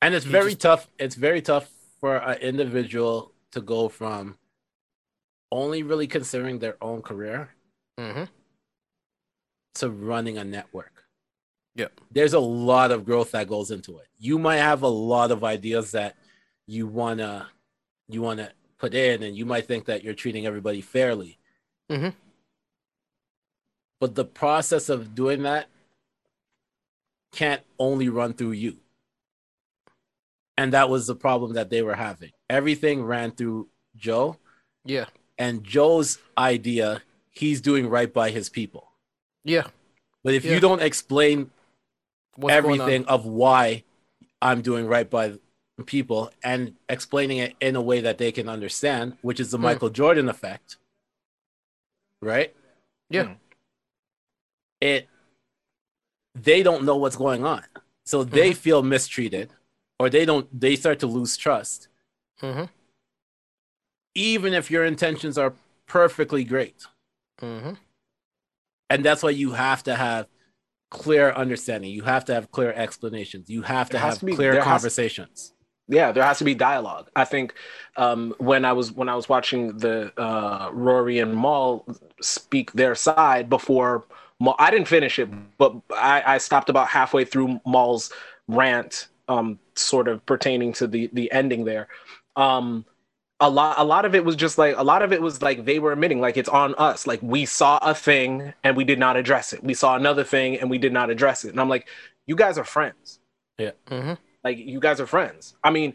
And 0.01 0.15
it's 0.15 0.25
He 0.27 0.31
very 0.31 0.51
just- 0.51 0.61
tough. 0.61 0.89
It's 0.99 1.17
very 1.17 1.43
tough 1.43 1.69
for 2.01 2.17
an 2.19 2.39
individual 2.39 3.33
to 3.51 3.61
go 3.61 3.89
from 3.89 4.37
only 5.53 5.83
really 5.83 6.07
considering 6.07 6.59
their 6.59 6.77
own 6.83 7.03
career 7.03 7.51
hmm 7.99 8.25
to 9.75 9.91
running 9.91 10.39
a 10.39 10.45
network. 10.45 11.05
Yep. 11.75 12.01
There's 12.11 12.33
a 12.33 12.39
lot 12.41 12.91
of 12.91 13.05
growth 13.05 13.33
that 13.33 13.47
goes 13.49 13.71
into 13.71 13.99
it. 13.99 14.09
You 14.19 14.39
might 14.39 14.57
have 14.57 14.83
a 14.83 14.89
lot 14.89 15.31
of 15.31 15.45
ideas 15.45 15.93
that 15.93 16.17
you 16.67 16.87
wanna 16.87 17.49
you 18.09 18.23
wanna 18.23 18.53
put 18.79 18.95
in, 18.95 19.23
and 19.23 19.37
you 19.37 19.45
might 19.45 19.67
think 19.67 19.85
that 19.87 20.03
you're 20.03 20.15
treating 20.15 20.47
everybody 20.47 20.81
fairly. 20.81 21.39
Mhm. 21.91 22.15
But 24.01 24.15
the 24.15 24.25
process 24.25 24.89
of 24.89 25.15
doing 25.15 25.43
that 25.43 25.69
can't 27.33 27.63
only 27.79 28.09
run 28.09 28.33
through 28.33 28.53
you. 28.53 28.79
And 30.57 30.73
that 30.73 30.89
was 30.89 31.07
the 31.07 31.15
problem 31.15 31.53
that 31.55 31.69
they 31.69 31.83
were 31.83 31.95
having. 31.95 32.33
Everything 32.49 33.03
ran 33.05 33.33
through 33.33 33.69
Joe, 33.95 34.39
Yeah, 34.85 35.07
and 35.39 35.63
Joe's 35.65 36.19
idea, 36.39 37.03
he's 37.31 37.61
doing 37.61 37.89
right 37.89 38.13
by 38.13 38.31
his 38.31 38.49
people. 38.49 38.89
yeah. 39.45 39.69
But 40.25 40.35
if 40.35 40.45
Yeah. 40.45 40.55
you 40.55 40.61
don't 40.61 40.83
explain 40.83 41.51
What's 42.37 42.55
everything 42.55 43.05
of 43.07 43.27
why 43.27 43.85
I'm 44.43 44.61
doing 44.63 44.87
right 44.87 45.09
by 45.09 45.35
people 45.87 46.31
and 46.43 46.75
explaining 46.89 47.39
it 47.39 47.55
in 47.61 47.77
a 47.77 47.83
way 47.83 48.01
that 48.01 48.19
they 48.19 48.33
can 48.33 48.49
understand, 48.49 49.17
which 49.23 49.41
is 49.41 49.51
the 49.51 49.59
Hmm. 49.59 49.65
Michael 49.65 49.91
Jordan 49.91 50.29
effect, 50.29 50.77
right? 52.23 52.55
Yeah. 53.11 53.25
Hmm. 53.29 53.33
It 54.81 55.09
they 56.35 56.63
don't 56.63 56.85
know 56.85 56.97
what's 56.97 57.17
going 57.17 57.45
on. 57.45 57.63
So 58.05 58.25
they 58.25 58.51
Mm-hmm. 58.51 58.53
feel 58.53 58.83
mistreated 58.83 59.51
or 59.99 60.11
they 60.11 60.25
don't 60.25 60.49
they 60.59 60.77
start 60.77 60.99
to 61.01 61.07
lose 61.07 61.37
trust 61.37 61.89
hmm 62.41 62.65
even 64.17 64.55
if 64.55 64.71
your 64.71 64.85
intentions 64.85 65.37
are 65.39 65.53
perfectly 65.87 66.43
great. 66.43 66.85
hmm 67.39 67.75
And 68.91 69.05
that's 69.05 69.23
why 69.23 69.31
you 69.31 69.53
have 69.53 69.83
to 69.85 69.95
have 69.95 70.27
clear 70.91 71.31
understanding. 71.33 71.91
You 71.91 72.03
have 72.03 72.25
to 72.27 72.35
have 72.35 72.51
clear 72.51 72.73
explanations. 72.73 73.51
You 73.51 73.63
have 73.63 73.91
to 73.91 73.99
have 73.99 74.19
to 74.19 74.25
be- 74.27 74.35
clear 74.35 74.53
there 74.53 74.63
has- 74.63 74.69
conversations. 74.73 75.53
Yeah, 75.89 76.11
there 76.11 76.25
has 76.25 76.39
to 76.39 76.45
be 76.45 76.53
dialogue. 76.55 77.09
I 77.15 77.25
think 77.25 77.55
um, 77.97 78.35
when 78.39 78.65
I 78.65 78.73
was 78.73 78.91
when 78.91 79.09
I 79.09 79.15
was 79.15 79.29
watching 79.29 79.77
the 79.79 80.13
uh, 80.21 80.69
Rory 80.73 81.21
and 81.21 81.33
Mal 81.37 81.85
speak 82.21 82.73
their 82.73 82.97
side 82.97 83.49
before 83.49 84.05
Mal, 84.41 84.57
I 84.59 84.73
didn't 84.73 84.89
finish 84.89 85.21
it, 85.21 85.29
but 85.59 85.77
I, 85.95 86.35
I 86.35 86.39
stopped 86.39 86.71
about 86.71 86.89
halfway 86.89 87.25
through 87.25 87.61
Mal's 87.65 88.13
rant, 88.49 89.07
um, 89.29 89.61
sort 89.77 90.09
of 90.09 90.27
pertaining 90.27 90.73
to 90.73 90.89
the 90.89 91.09
the 91.13 91.31
ending 91.31 91.65
there. 91.65 91.87
Um, 92.35 92.85
a 93.41 93.51
lot 93.51 93.79
a 93.79 93.85
lot 93.85 94.05
of 94.05 94.15
it 94.15 94.25
was 94.25 94.35
just 94.35 94.57
like 94.57 94.77
a 94.79 94.83
lot 94.83 95.03
of 95.03 95.13
it 95.13 95.21
was 95.21 95.43
like 95.43 95.65
they 95.65 95.79
were 95.79 95.93
admitting 95.93 96.21
like 96.21 96.37
it's 96.37 96.49
on 96.49 96.75
us. 96.77 97.07
Like 97.07 97.21
we 97.23 97.45
saw 97.45 97.79
a 97.83 97.95
thing 97.95 98.55
and 98.65 98.77
we 98.77 98.85
did 98.85 98.99
not 98.99 99.17
address 99.17 99.53
it. 99.53 99.63
We 99.63 99.75
saw 99.75 99.95
another 99.97 100.25
thing 100.25 100.59
and 100.59 100.71
we 100.71 100.79
did 100.79 100.93
not 100.93 101.11
address 101.11 101.45
it. 101.45 101.51
And 101.51 101.61
i'm 101.61 101.69
like 101.69 101.87
you 102.27 102.35
guys 102.35 102.59
are 102.59 102.65
friends. 102.65 103.21
Yeah. 103.59 103.73
Mm-hmm. 103.89 104.15
like 104.45 104.59
you 104.59 104.81
guys 104.81 105.01
are 105.01 105.07
friends. 105.07 105.55
I 105.63 105.71
mean 105.71 105.95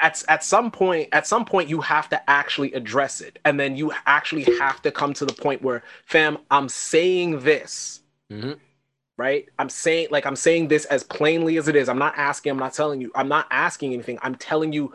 at, 0.00 0.24
at 0.28 0.42
some 0.42 0.70
point 0.70 1.10
at 1.12 1.26
some 1.26 1.44
point 1.44 1.68
you 1.68 1.82
have 1.82 2.08
to 2.08 2.30
actually 2.30 2.72
address 2.72 3.20
it. 3.20 3.38
And 3.44 3.60
then 3.60 3.76
you 3.76 3.92
actually 4.06 4.44
have 4.58 4.80
to 4.82 4.90
come 4.90 5.12
to 5.14 5.26
the 5.26 5.34
point 5.34 5.60
where 5.62 5.82
fam 6.06 6.38
i'm 6.50 6.68
saying 6.70 7.40
this. 7.40 8.00
Mhm. 8.32 8.58
right? 9.18 9.46
I'm 9.58 9.68
saying 9.68 10.08
like 10.10 10.24
i'm 10.24 10.36
saying 10.36 10.68
this 10.68 10.86
as 10.86 11.02
plainly 11.04 11.58
as 11.58 11.68
it 11.68 11.76
is. 11.76 11.90
I'm 11.90 11.98
not 11.98 12.14
asking 12.16 12.52
i'm 12.52 12.58
not 12.58 12.72
telling 12.72 13.02
you 13.02 13.12
i'm 13.14 13.28
not 13.28 13.46
asking 13.50 13.92
anything. 13.92 14.18
I'm 14.22 14.34
telling 14.36 14.72
you 14.72 14.94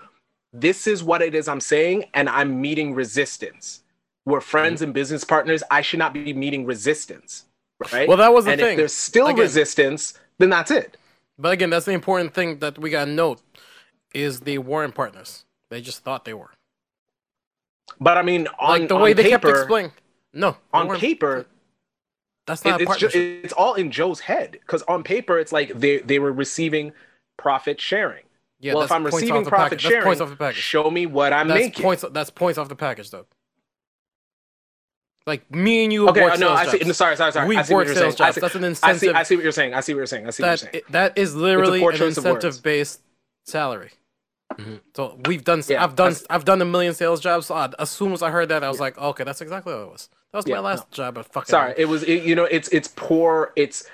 this 0.53 0.87
is 0.87 1.03
what 1.03 1.21
it 1.21 1.33
is 1.35 1.47
i'm 1.47 1.59
saying 1.61 2.03
and 2.13 2.27
i'm 2.29 2.59
meeting 2.61 2.93
resistance 2.93 3.81
we're 4.25 4.41
friends 4.41 4.81
mm. 4.81 4.85
and 4.85 4.93
business 4.93 5.23
partners 5.23 5.63
i 5.71 5.81
should 5.81 5.99
not 5.99 6.13
be 6.13 6.33
meeting 6.33 6.65
resistance 6.65 7.45
right 7.93 8.07
Well, 8.07 8.17
that 8.17 8.33
was 8.33 8.45
the 8.45 8.51
and 8.51 8.61
thing. 8.61 8.71
if 8.73 8.77
there's 8.77 8.93
still 8.93 9.27
Again. 9.27 9.39
resistance 9.39 10.13
then 10.37 10.49
that's 10.49 10.71
it 10.71 10.97
But 11.39 11.53
again, 11.53 11.69
that's 11.71 11.85
the 11.85 11.93
important 11.93 12.33
thing 12.33 12.59
that 12.59 12.77
we 12.77 12.89
gotta 12.89 13.11
note 13.11 13.41
is 14.13 14.41
they 14.41 14.57
weren't 14.57 14.93
partners. 14.93 15.45
They 15.69 15.79
just 15.81 16.03
thought 16.03 16.25
they 16.25 16.33
were. 16.33 16.51
but 17.99 18.17
i 18.17 18.21
mean 18.21 18.47
on 18.59 18.81
Like 18.81 18.89
the 18.89 18.95
way 18.97 19.13
they 19.13 19.23
paper, 19.23 19.47
kept 19.47 19.57
explaining. 19.59 19.91
No, 20.33 20.57
on 20.73 20.97
paper 20.97 21.45
that's 22.47 22.61
it- 22.65 22.69
not 22.69 22.81
a 22.81 22.83
it's 22.83 22.97
just 22.97 23.15
it's 23.15 23.53
all 23.53 23.73
in 23.75 23.89
Joe's 23.91 24.19
head 24.19 24.51
because 24.51 24.81
on 24.83 25.03
paper 25.03 25.39
it's 25.39 25.51
like 25.51 25.69
they 25.79 25.99
they 25.99 26.19
were 26.19 26.31
receiving 26.33 26.91
profit 27.37 27.79
sharing. 27.81 28.23
Yeah, 28.61 28.73
well, 28.73 28.83
if 28.83 28.91
I'm 28.91 29.03
receiving 29.03 29.43
the 29.43 29.49
profit 29.49 29.79
package. 29.79 29.81
Sharing, 29.81 30.03
points 30.03 30.21
off 30.21 30.29
the 30.29 30.35
package. 30.35 30.61
show 30.61 30.89
me 30.89 31.05
what 31.05 31.33
I'm 31.33 31.47
that's 31.47 31.59
making. 31.59 31.83
points. 31.83 32.05
That's 32.11 32.29
points 32.29 32.57
off 32.57 32.69
the 32.69 32.75
package, 32.75 33.09
though. 33.09 33.25
Like 35.27 35.49
me 35.53 35.83
and 35.83 35.93
you. 35.93 36.09
okay, 36.09 36.21
no, 36.21 36.35
sales 36.35 36.41
I 36.59 36.65
see. 36.77 36.85
No, 36.85 36.91
sorry, 36.93 37.15
sorry, 37.15 37.31
sorry. 37.31 37.47
We 37.47 37.57
I 37.57 37.61
see 37.61 37.73
what 37.75 37.85
you're 37.85 37.95
sales 37.95 38.15
saying. 38.17 38.25
I 38.25 38.29
jobs. 38.29 38.35
see, 38.35 38.41
That's 38.41 38.55
an 38.55 38.63
incentive. 38.63 39.09
I 39.09 39.13
see. 39.13 39.19
I 39.19 39.23
see 39.23 39.35
what 39.35 39.43
you're 39.43 39.51
saying. 39.51 39.73
I 39.73 39.79
see 39.81 39.93
what 39.93 39.97
you're 39.97 40.05
saying. 40.07 40.27
I 40.27 40.29
see 40.31 40.43
what 40.43 40.47
you're 40.47 40.55
that 40.57 40.71
saying. 40.71 40.83
that 40.89 41.17
is 41.17 41.35
literally 41.35 41.83
an 41.83 41.91
choice 41.91 42.17
of 42.17 42.23
words. 42.23 42.43
incentive 42.43 42.63
based 42.63 43.01
salary. 43.45 43.91
Mhm. 44.53 44.81
So 44.95 45.19
we've 45.25 45.43
done. 45.43 45.61
Yeah, 45.67 45.83
I've 45.83 45.95
done. 45.95 46.15
I've 46.29 46.43
done 46.45 46.61
a 46.61 46.65
million 46.65 46.93
sales 46.93 47.19
jobs. 47.21 47.45
So 47.45 47.55
I, 47.55 47.71
as 47.77 47.89
soon 47.89 48.13
as 48.13 48.21
I 48.23 48.31
heard 48.31 48.49
that, 48.49 48.63
I 48.63 48.69
was 48.69 48.79
like, 48.79 48.97
okay, 48.97 49.23
that's 49.23 49.41
exactly 49.41 49.73
what 49.73 49.83
it 49.83 49.91
was. 49.91 50.09
That 50.31 50.37
was 50.39 50.47
Yeah, 50.47 50.55
my 50.55 50.61
last 50.61 50.89
job 50.91 51.17
at 51.17 51.25
fucking. 51.31 51.49
Sorry, 51.51 51.73
it 51.77 51.85
was. 51.85 52.03
It, 52.03 52.23
you 52.23 52.35
know, 52.35 52.45
it's 52.45 52.67
it's 52.69 52.87
poor. 52.87 53.53
It's 53.55 53.87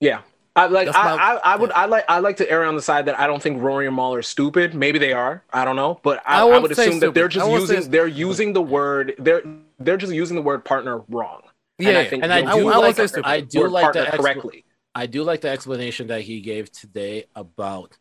yeah. 0.00 0.20
I 0.56 0.66
like. 0.66 0.86
That's 0.86 0.96
I, 0.96 1.16
my- 1.16 1.22
I, 1.22 1.34
I 1.36 1.56
would. 1.56 1.72
I 1.72 1.84
like. 1.86 2.04
I 2.08 2.18
like 2.20 2.36
to 2.36 2.48
err 2.50 2.64
on 2.64 2.76
the 2.76 2.82
side 2.82 3.06
that 3.06 3.18
I 3.18 3.26
don't 3.26 3.42
think 3.42 3.60
Rory 3.60 3.86
and 3.88 3.96
Mal 3.96 4.14
are 4.14 4.22
stupid. 4.22 4.74
Maybe 4.74 4.98
they 5.00 5.12
are. 5.12 5.42
I 5.52 5.64
don't 5.64 5.74
know. 5.76 5.98
But 6.02 6.22
I, 6.24 6.42
I 6.42 6.48
I, 6.48 6.58
would 6.58 6.76
say 6.76 6.86
assume 6.88 7.00
that 7.00 7.14
they're 7.14 7.26
just 7.28 7.46
won't 7.48 7.66
say 7.66 7.76
using. 7.76 7.90
They're 7.90 8.06
using 8.06 8.52
the 8.52 8.62
word. 8.62 9.14
They're 9.18 9.42
they're 9.80 9.96
just 9.96 10.12
using 10.12 10.36
the 10.36 10.42
word 10.42 10.64
partner 10.64 11.02
wrong. 11.08 11.42
Yeah, 11.78 11.88
and 11.88 11.98
I 11.98 12.04
think 12.04 12.22
And 12.22 12.32
I 12.32 12.42
they'll 12.42 12.56
do 12.58 12.64
use 12.66 12.76
like- 12.76 12.96
the 12.96 13.08
stupid. 13.08 13.28
I 13.28 13.40
do 13.40 13.66
like 13.68 13.92
the 13.92 14.04
partner 14.04 14.16
expl- 14.18 14.22
correctly. 14.22 14.64
I 14.94 15.06
do 15.06 15.24
like 15.24 15.40
the 15.40 15.48
explanation 15.50 16.06
that 16.06 16.20
he 16.20 16.40
gave 16.40 16.70
today 16.70 17.24
about 17.34 17.98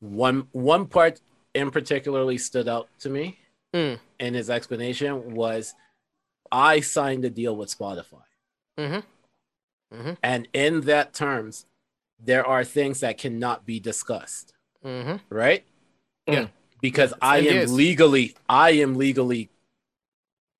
one 0.00 0.46
one 0.52 0.86
part 0.86 1.20
in 1.54 1.70
particularly 1.72 2.38
stood 2.38 2.68
out 2.68 2.88
to 3.00 3.08
me 3.10 3.38
Mm. 3.74 3.98
in 4.18 4.32
his 4.32 4.48
explanation 4.48 5.34
was 5.34 5.74
I 6.50 6.80
signed 6.80 7.24
a 7.26 7.30
deal 7.30 7.54
with 7.54 7.68
Spotify. 7.76 8.22
Mm-hmm. 8.78 9.00
And 10.22 10.48
in 10.52 10.82
that 10.82 11.14
terms, 11.14 11.66
there 12.22 12.44
are 12.46 12.64
things 12.64 13.00
that 13.00 13.18
cannot 13.18 13.64
be 13.64 13.80
discussed, 13.80 14.52
Mm-hmm. 14.84 15.16
right? 15.34 15.64
Yeah. 16.26 16.48
Because 16.80 17.10
Yeah, 17.10 17.16
I 17.22 17.38
am 17.38 17.44
NDAs. 17.66 17.72
legally 17.72 18.34
I 18.48 18.70
am 18.70 18.96
legally 18.96 19.50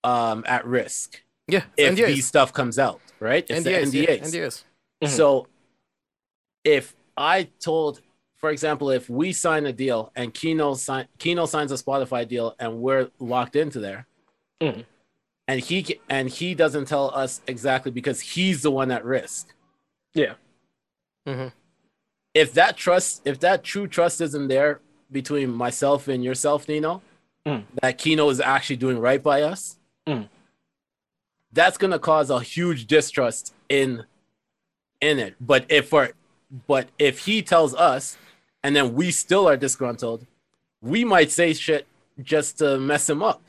um 0.05 0.44
at 0.46 0.64
risk 0.66 1.22
Yeah. 1.46 1.64
if 1.76 1.94
NDAs. 1.96 2.06
these 2.06 2.26
stuff 2.26 2.52
comes 2.52 2.78
out, 2.78 3.00
right? 3.20 3.44
It's 3.48 3.64
the 3.64 3.70
NDAs. 3.70 3.92
yeah, 3.94 4.16
NDAs. 4.16 4.32
NDAs. 4.32 4.64
Mhm. 5.05 5.09
So 5.09 5.46
if 6.64 6.96
I 7.16 7.44
told, 7.60 8.00
for 8.36 8.50
example, 8.50 8.90
if 8.90 9.09
we 9.10 9.32
sign 9.32 9.66
a 9.66 9.72
deal 9.72 10.10
and 10.16 10.32
Kino 10.34 10.74
sign 10.74 11.06
Kino 11.18 11.46
signs 11.46 11.70
a 11.72 11.76
Spotify 11.76 12.26
deal 12.26 12.55
and 12.59 12.80
we're 12.80 13.10
locked 13.18 13.56
into 13.56 13.78
there, 13.80 14.06
Mhm. 14.60 14.84
And 15.48 15.60
he 15.60 15.98
and 16.10 16.28
he 16.28 16.54
doesn't 16.54 16.86
tell 16.86 17.10
us 17.14 17.40
exactly 17.46 17.90
because 17.90 18.20
he's 18.20 18.62
the 18.62 18.70
one 18.70 18.90
at 18.90 19.04
risk. 19.04 19.48
Yeah. 20.14 20.34
Mm-hmm. 21.26 21.48
If 22.34 22.52
that 22.52 22.76
trust, 22.76 23.22
if 23.24 23.40
that 23.40 23.64
true 23.64 23.86
trust 23.88 24.20
isn't 24.20 24.48
there 24.48 24.80
between 25.10 25.50
myself 25.50 26.06
and 26.06 26.22
yourself, 26.22 26.66
Neno, 26.66 27.00
Mm. 27.46 27.64
that 27.80 27.96
Kino 27.96 28.28
is 28.28 28.40
actually 28.40 28.76
doing 28.76 28.98
right 28.98 29.22
by 29.22 29.40
us, 29.42 29.78
Mm. 30.06 30.28
that's 31.52 31.78
gonna 31.78 31.98
cause 31.98 32.28
a 32.28 32.40
huge 32.40 32.86
distrust 32.86 33.54
in 33.70 34.04
in 35.00 35.18
it. 35.18 35.34
But 35.40 35.64
if 35.70 35.88
for 35.88 36.10
but 36.66 36.88
if 36.98 37.20
he 37.20 37.40
tells 37.42 37.74
us 37.74 38.18
and 38.62 38.76
then 38.76 38.94
we 38.94 39.10
still 39.10 39.48
are 39.48 39.56
disgruntled, 39.56 40.26
we 40.82 41.04
might 41.04 41.30
say 41.30 41.54
shit 41.54 41.86
just 42.22 42.58
to 42.58 42.78
mess 42.78 43.08
him 43.08 43.22
up. 43.22 43.40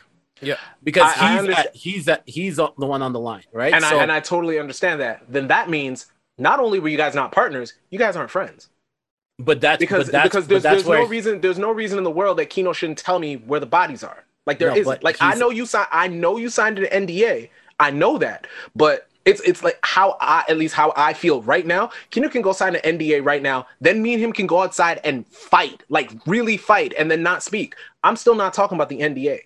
Yeah. 0.41 0.55
Because 0.83 1.03
I- 1.17 1.27
I 1.27 1.31
he's 1.31 1.39
understand. 1.39 1.67
at, 1.67 1.75
he's 1.75 2.07
at, 2.07 2.23
he's 2.25 2.55
the 2.57 2.71
one 2.77 3.01
on 3.01 3.13
the 3.13 3.19
line, 3.19 3.43
right? 3.51 3.73
And 3.73 3.83
so, 3.83 3.97
I 3.99 4.03
and 4.03 4.11
I 4.11 4.19
totally 4.19 4.59
understand 4.59 5.01
that. 5.01 5.23
Then 5.29 5.47
that 5.47 5.69
means 5.69 6.07
not 6.37 6.59
only 6.59 6.79
were 6.79 6.89
you 6.89 6.97
guys 6.97 7.15
not 7.15 7.31
partners, 7.31 7.73
you 7.89 7.99
guys 7.99 8.15
aren't 8.15 8.31
friends. 8.31 8.69
but 9.37 9.61
that's 9.61 9.79
Because 9.79 10.05
but 10.07 10.11
that's, 10.11 10.29
because 10.29 10.47
there's, 10.47 10.63
that's 10.63 10.83
there's 10.83 10.87
no 10.87 11.05
reason 11.07 11.41
there's 11.41 11.59
no 11.59 11.71
reason 11.71 11.97
in 11.97 12.03
the 12.03 12.11
world 12.11 12.37
that 12.37 12.49
Kino 12.49 12.73
shouldn't 12.73 12.97
tell 12.97 13.19
me 13.19 13.35
where 13.37 13.59
the 13.59 13.65
bodies 13.65 14.03
are. 14.03 14.25
Like 14.45 14.59
there 14.59 14.69
No, 14.69 14.81
not 14.81 15.03
Like 15.03 15.17
I 15.21 15.35
know 15.35 15.49
you 15.49 15.65
signed 15.65 15.87
I 15.91 16.07
know 16.07 16.37
you 16.37 16.49
signed 16.49 16.79
an 16.79 17.07
NDA. 17.07 17.49
I 17.79 17.91
know 17.91 18.17
that. 18.17 18.47
But 18.75 19.07
it's 19.25 19.41
it's 19.41 19.63
like 19.63 19.77
how 19.83 20.17
I 20.21 20.43
at 20.49 20.57
least 20.57 20.73
how 20.73 20.93
I 20.95 21.13
feel 21.13 21.41
right 21.43 21.65
now. 21.65 21.91
Kino 22.09 22.29
can 22.29 22.41
go 22.41 22.51
sign 22.51 22.75
an 22.75 22.81
NDA 22.97 23.23
right 23.23 23.41
now. 23.41 23.67
Then 23.79 24.01
me 24.01 24.13
and 24.13 24.23
him 24.23 24.33
can 24.33 24.47
go 24.47 24.61
outside 24.61 24.99
and 25.03 25.27
fight, 25.27 25.83
like 25.89 26.11
really 26.25 26.57
fight, 26.57 26.93
and 26.97 27.11
then 27.11 27.21
not 27.21 27.43
speak. 27.43 27.75
I'm 28.03 28.15
still 28.15 28.35
not 28.35 28.53
talking 28.53 28.75
about 28.75 28.89
the 28.89 28.99
NDA. 28.99 29.41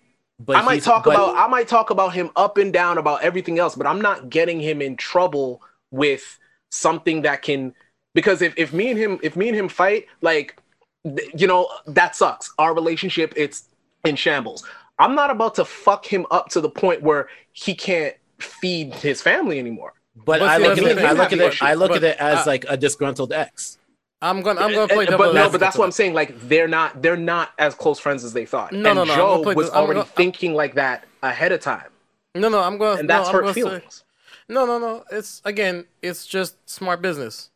But 0.45 0.56
I 0.56 0.61
might 0.61 0.84
talk 0.84 1.06
but- 1.06 1.15
about 1.15 1.36
I 1.36 1.48
might 1.48 1.68
talk 1.68 1.90
about 1.90 2.14
him 2.14 2.30
up 2.36 2.57
and 2.57 2.74
down 2.74 2.98
about 2.98 3.22
everything 3.24 3.60
else, 3.60 3.76
but 3.76 3.88
I'm 3.88 4.02
not 4.02 4.30
getting 4.30 4.60
him 4.60 4.82
in 4.82 4.95
trouble 4.98 5.61
with 5.91 6.40
something 6.70 7.22
that 7.22 7.41
can 7.41 7.74
because 8.14 8.41
if, 8.41 8.53
if 8.57 8.74
me 8.74 8.90
and 8.90 8.99
him 8.99 9.20
if 9.24 9.36
me 9.36 9.48
and 9.49 9.57
him 9.57 9.70
fight, 9.70 10.07
like 10.22 10.57
th- 11.06 11.32
you 11.36 11.48
know, 11.48 11.70
that 11.88 12.15
sucks. 12.15 12.52
Our 12.57 12.74
relationship 12.74 13.34
it's 13.36 13.70
in 14.06 14.15
shambles. 14.15 14.65
I'm 14.99 15.15
not 15.15 15.32
about 15.32 15.56
to 15.56 15.65
fuck 15.65 16.06
him 16.06 16.26
up 16.32 16.49
to 16.49 16.61
the 16.61 16.70
point 16.70 17.02
where 17.02 17.28
he 17.52 17.74
can't 17.74 18.15
feed 18.40 18.94
his 18.94 19.22
family 19.22 19.60
anymore. 19.60 19.94
But, 20.15 20.40
But 20.40 20.41
I 20.44 20.57
see, 20.57 20.64
look 20.64 20.78
at 20.78 20.84
it. 20.86 20.98
I 20.99 21.11
look 21.14 21.34
at 21.34 21.40
it. 21.40 21.64
I 21.64 21.74
look 21.74 21.90
But, 21.90 22.03
at 22.03 22.15
it 22.15 22.18
as 22.20 22.40
uh, 22.40 22.44
like 22.45 22.65
a 22.70 22.78
disgruntled 22.78 23.34
ex. 23.34 23.80
I'm 24.23 24.41
gonna. 24.41 24.61
I'm 24.61 24.73
gonna 24.73 24.87
play 24.87 25.05
And- 25.05 25.17
but 25.17 25.35
no, 25.35 25.49
but 25.49 25.59
that's 25.59 25.77
what. 25.77 25.85
I'm 25.85 25.91
saying. 25.91 26.13
Like 26.13 26.39
they're 26.47 26.67
not 26.67 27.01
they're 27.01 27.17
not 27.17 27.51
as 27.59 27.75
close 27.75 27.99
friends 27.99 28.23
as 28.23 28.33
they 28.33 28.45
thought. 28.45 28.71
No, 28.71 28.89
and 28.91 28.97
no, 28.97 29.03
no, 29.03 29.15
Joe 29.15 29.41
was 29.53 29.69
I'm 29.69 29.75
already 29.75 29.99
gonna- 29.99 30.05
thinking 30.05 30.53
like 30.53 30.75
that 30.75 31.05
ahead 31.21 31.51
of 31.51 31.59
time, 31.61 31.89
No, 32.33 32.49
no, 32.49 32.59
I'm 32.59 32.77
gonna. 32.77 32.99
and 32.99 33.07
no, 33.07 33.15
that's 33.17 33.29
I'm 33.29 33.35
hurt 33.35 33.41
gonna 33.55 33.81
say- 33.81 34.01
No, 34.49 34.65
no, 34.65 34.79
no. 34.79 35.03
It's 35.11 35.41
again, 35.45 35.85
it's 36.01 36.25
just 36.25 36.55
smart 36.69 37.01
business. 37.01 37.49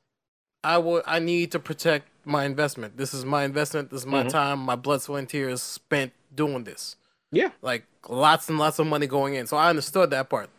I 0.63 0.77
would 0.77 1.03
I 1.07 1.19
need 1.19 1.51
to 1.53 1.59
protect 1.59 2.07
my 2.25 2.43
investment. 2.43 2.97
This 2.97 3.13
is 3.13 3.23
my 3.23 3.43
investment. 3.45 3.89
This 3.89 4.01
is 4.01 4.05
my 4.05 4.23
Mhm. 4.23 4.29
time, 4.29 4.59
my 4.59 4.75
blood, 4.75 5.01
sweat, 5.01 5.19
and 5.19 5.29
tears 5.29 5.61
spent 5.61 6.11
doing 6.35 6.65
this. 6.65 6.95
Yeah, 7.31 7.49
Like 7.61 7.83
lots 8.09 8.47
and 8.49 8.57
lots 8.57 8.79
of 8.79 8.87
money 8.87 9.05
going 9.07 9.35
in. 9.35 9.47
So 9.47 9.55
I 9.57 9.69
understood 9.69 10.09
that 10.11 10.29
part. 10.29 10.49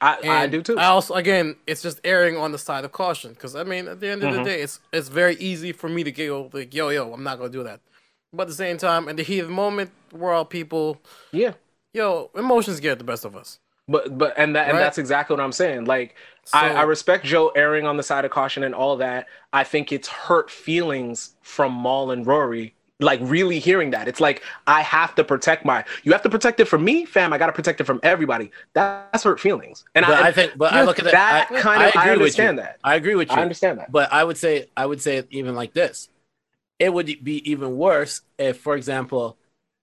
I, 0.00 0.18
I 0.42 0.46
do 0.46 0.62
too. 0.62 0.78
I 0.78 0.86
also 0.86 1.14
again, 1.14 1.56
it's 1.66 1.82
just 1.82 2.00
erring 2.04 2.36
on 2.36 2.52
the 2.52 2.58
side 2.58 2.84
of 2.84 2.92
caution 2.92 3.32
because 3.32 3.56
I 3.56 3.64
mean, 3.64 3.88
at 3.88 4.00
the 4.00 4.08
end 4.08 4.22
of 4.22 4.32
Mhm. 4.32 4.36
the 4.38 4.44
day, 4.44 4.62
it's 4.62 4.80
it's 4.92 5.08
very 5.08 5.34
easy 5.36 5.72
for 5.72 5.88
me 5.88 6.04
to 6.04 6.12
go 6.12 6.50
like, 6.52 6.72
yo, 6.74 6.88
yo, 6.90 7.12
I'm 7.12 7.22
not 7.24 7.38
gonna 7.38 7.50
do 7.50 7.64
that. 7.64 7.80
But 8.32 8.42
at 8.42 8.48
the 8.48 8.54
same 8.54 8.76
time, 8.78 9.08
in 9.08 9.16
the 9.16 9.22
heat 9.22 9.40
of 9.40 9.48
the 9.48 9.54
moment, 9.54 9.90
we're 10.12 10.32
all 10.32 10.44
people. 10.44 10.98
yeah. 11.32 11.52
Yo, 11.94 12.30
emotions 12.36 12.80
get 12.80 12.98
the 12.98 13.04
best 13.04 13.24
of 13.24 13.34
us. 13.34 13.58
But 13.88 14.18
but 14.18 14.34
and 14.36 14.54
that 14.54 14.68
and 14.68 14.76
that's 14.78 14.98
exactly 14.98 15.34
what 15.34 15.42
I'm 15.42 15.52
saying. 15.52 15.86
Like 15.86 16.14
I, 16.52 16.70
I 16.74 16.82
respect 16.82 17.24
Joe 17.24 17.48
erring 17.48 17.86
on 17.86 17.96
the 17.96 18.02
side 18.02 18.24
of 18.26 18.30
caution 18.30 18.62
and 18.62 18.74
all 18.74 18.96
that. 18.98 19.26
I 19.52 19.64
think 19.64 19.90
it's 19.92 20.08
hurt 20.08 20.50
feelings 20.50 21.34
from 21.42 21.72
Mal 21.82 22.10
and 22.10 22.26
Rory. 22.26 22.74
Like 23.00 23.20
really 23.22 23.60
hearing 23.60 23.90
that. 23.90 24.08
It's 24.08 24.20
like 24.20 24.42
I 24.66 24.82
have 24.82 25.14
to 25.14 25.24
protect 25.24 25.64
my 25.64 25.84
you 26.02 26.10
have 26.12 26.22
to 26.22 26.28
protect 26.28 26.58
it 26.58 26.64
from 26.64 26.82
me, 26.84 27.04
fam. 27.04 27.32
I 27.32 27.38
gotta 27.38 27.52
protect 27.52 27.80
it 27.80 27.84
from 27.84 28.00
everybody. 28.02 28.50
That's 28.72 29.22
hurt 29.22 29.38
feelings. 29.38 29.84
And 29.94 30.04
But 30.04 30.18
I, 30.18 30.28
I 30.28 30.32
think, 30.32 30.58
but 30.58 30.72
I 30.72 30.82
look 30.82 30.98
at 30.98 31.06
it. 31.06 31.12
that 31.12 31.48
I, 31.50 31.60
kind 31.60 31.82
I 31.82 31.86
of 31.88 31.96
I, 31.96 32.00
agree 32.02 32.10
with 32.10 32.20
understand 32.22 32.56
you. 32.56 32.62
that. 32.64 32.78
I 32.82 32.96
agree 32.96 33.14
with 33.14 33.30
you. 33.30 33.36
I 33.36 33.42
understand 33.42 33.78
that. 33.78 33.92
But 33.92 34.12
I 34.12 34.24
would 34.24 34.36
say, 34.36 34.66
I 34.76 34.84
would 34.86 35.00
say 35.00 35.22
even 35.30 35.54
like 35.54 35.74
this: 35.74 36.08
it 36.80 36.92
would 36.92 37.06
be 37.22 37.48
even 37.48 37.76
worse 37.76 38.22
if, 38.36 38.58
for 38.58 38.74
example, 38.74 39.36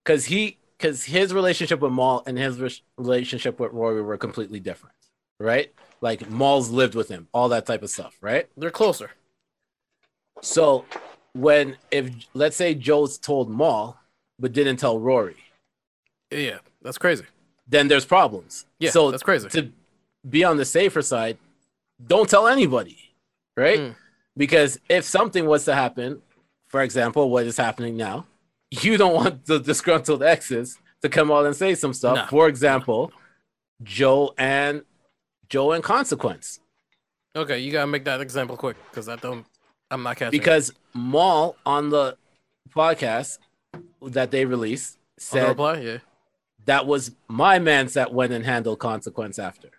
because 0.03 0.25
he, 0.25 0.57
because 0.77 1.05
his 1.05 1.33
relationship 1.33 1.79
with 1.79 1.93
Mal 1.93 2.21
and 2.27 2.37
his 2.37 2.59
re- 2.59 2.81
relationship 2.97 3.61
with 3.61 3.71
Rory 3.71 4.01
were 4.01 4.17
completely 4.17 4.59
different, 4.59 4.95
right? 5.39 5.71
Like 6.01 6.29
Mal's 6.29 6.69
lived 6.69 6.95
with 6.95 7.07
him, 7.07 7.29
all 7.33 7.47
that 7.49 7.65
type 7.65 7.81
of 7.81 7.89
stuff, 7.89 8.17
right? 8.19 8.49
They're 8.57 8.71
closer. 8.71 9.11
So 10.41 10.83
when 11.35 11.75
if 11.91 12.09
let's 12.33 12.55
say 12.55 12.73
Joe's 12.73 13.17
told 13.17 13.49
Mal, 13.49 13.99
but 14.39 14.53
didn't 14.53 14.77
tell 14.77 14.99
Rory, 14.99 15.35
Yeah, 16.31 16.59
that's 16.81 16.97
crazy. 16.97 17.25
then 17.67 17.87
there's 17.89 18.05
problems. 18.05 18.65
Yeah, 18.79 18.91
so 18.91 19.11
that's 19.11 19.21
crazy. 19.23 19.49
To 19.49 19.69
be 20.29 20.43
on 20.45 20.55
the 20.57 20.65
safer 20.65 21.01
side, 21.01 21.37
don't 22.07 22.29
tell 22.29 22.47
anybody, 22.47 22.97
right? 23.57 23.79
Mm. 23.79 23.95
Because 24.37 24.79
if 24.89 25.03
something 25.03 25.45
was 25.45 25.65
to 25.65 25.75
happen, 25.75 26.21
for 26.69 26.81
example, 26.81 27.29
what 27.29 27.45
is 27.45 27.57
happening 27.57 27.95
now, 27.97 28.25
you 28.71 28.97
don't 28.97 29.13
want 29.21 29.45
the 29.45 29.59
disgruntled 29.59 30.23
exes 30.23 30.77
to 31.01 31.09
come 31.09 31.31
out 31.31 31.45
and 31.45 31.55
say 31.55 31.75
some 31.75 31.93
stuff. 31.93 32.15
No. 32.15 32.25
For 32.27 32.47
example, 32.47 33.11
Joe 33.83 34.33
and 34.37 34.83
Joe 35.49 35.73
and 35.73 35.83
Consequence. 35.83 36.59
Okay, 37.35 37.59
you 37.59 37.71
gotta 37.73 37.87
make 37.87 38.05
that 38.05 38.21
example 38.21 38.55
quick 38.55 38.77
because 38.89 39.09
I 39.09 39.17
don't. 39.17 39.45
I'm 39.91 40.01
not 40.03 40.15
catching. 40.15 40.39
it. 40.39 40.43
Because 40.95 41.11
Mal 41.11 41.55
on 41.65 41.89
the 41.89 42.17
podcast 42.75 43.37
that 44.01 44.31
they 44.31 44.45
released 44.45 44.97
On 44.97 45.01
the 45.17 45.21
said 45.21 45.47
reply, 45.49 45.79
yeah. 45.79 45.97
that 46.65 46.85
was 46.87 47.11
my 47.27 47.59
man's 47.59 47.93
that 47.93 48.13
went 48.13 48.33
and 48.33 48.45
handled 48.45 48.79
consequence 48.79 49.37
after. 49.39 49.69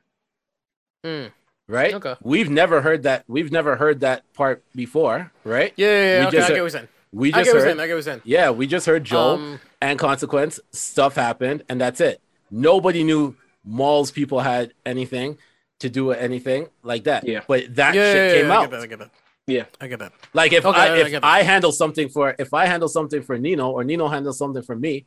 Mm. 1.04 1.32
Right? 1.68 1.94
Okay. 1.94 2.14
We've 2.22 2.50
never 2.50 2.80
heard 2.82 3.02
that. 3.04 3.24
We've 3.28 3.50
never 3.50 3.76
heard 3.76 4.00
that 4.00 4.30
part 4.34 4.62
before, 4.74 5.32
right? 5.44 5.72
Yeah, 5.76 5.86
yeah, 5.86 5.92
yeah. 5.92 6.20
We 6.20 6.26
okay, 6.26 6.36
just 6.36 6.44
I 6.44 6.48
get 6.48 6.48
heard- 6.48 6.50
what 6.50 6.56
you're 6.56 6.70
saying. 6.70 6.88
We 7.12 7.32
I 7.32 7.38
just 7.38 7.44
get 7.46 7.54
heard. 7.54 7.62
saying. 7.62 7.72
I 7.72 7.74
get 7.74 7.80
what 7.80 7.88
you're 7.88 8.02
saying. 8.02 8.20
Yeah, 8.24 8.50
we 8.50 8.66
just 8.66 8.86
heard 8.86 9.04
Joe 9.04 9.34
Um, 9.34 9.60
and 9.80 9.98
consequence 9.98 10.60
stuff 10.72 11.14
happened, 11.14 11.62
and 11.68 11.80
that's 11.80 12.00
it. 12.00 12.20
Nobody 12.50 13.02
knew 13.04 13.36
Mal's 13.64 14.10
people 14.10 14.40
had 14.40 14.74
anything 14.84 15.38
to 15.80 15.88
do 15.88 16.06
with 16.06 16.18
anything 16.18 16.68
like 16.82 17.04
that. 17.04 17.26
Yeah. 17.26 17.40
But 17.48 17.74
that 17.76 17.94
yeah, 17.94 18.12
shit 18.12 18.16
yeah, 18.34 18.40
came 18.42 18.46
yeah, 18.48 18.52
I 18.52 18.56
out. 18.56 18.62
get 18.62 18.70
that. 18.70 18.80
I 18.82 18.86
get 18.86 18.98
that. 18.98 19.10
Yeah. 19.46 19.64
I 19.80 19.86
get 19.86 19.98
that. 20.00 20.12
Like 20.34 20.52
if 20.52 20.64
Okay, 20.66 20.78
I 20.78 20.86
I- 20.86 20.94
I 20.94 20.98
if 20.98 21.10
get. 21.10 21.24
I 21.24 21.42
handle 21.42 21.72
something 21.72 22.08
for 22.08 22.34
if 22.38 22.52
I 22.52 22.66
handle 22.66 22.88
something 22.88 23.22
for 23.22 23.38
Neno 23.38 23.68
or 23.70 23.84
Neno 23.84 24.10
handles 24.10 24.38
something 24.38 24.62
for 24.62 24.74
me, 24.76 25.06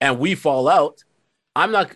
and 0.00 0.18
we 0.18 0.34
fall 0.34 0.68
out, 0.68 1.04
I'm 1.54 1.72
not. 1.72 1.90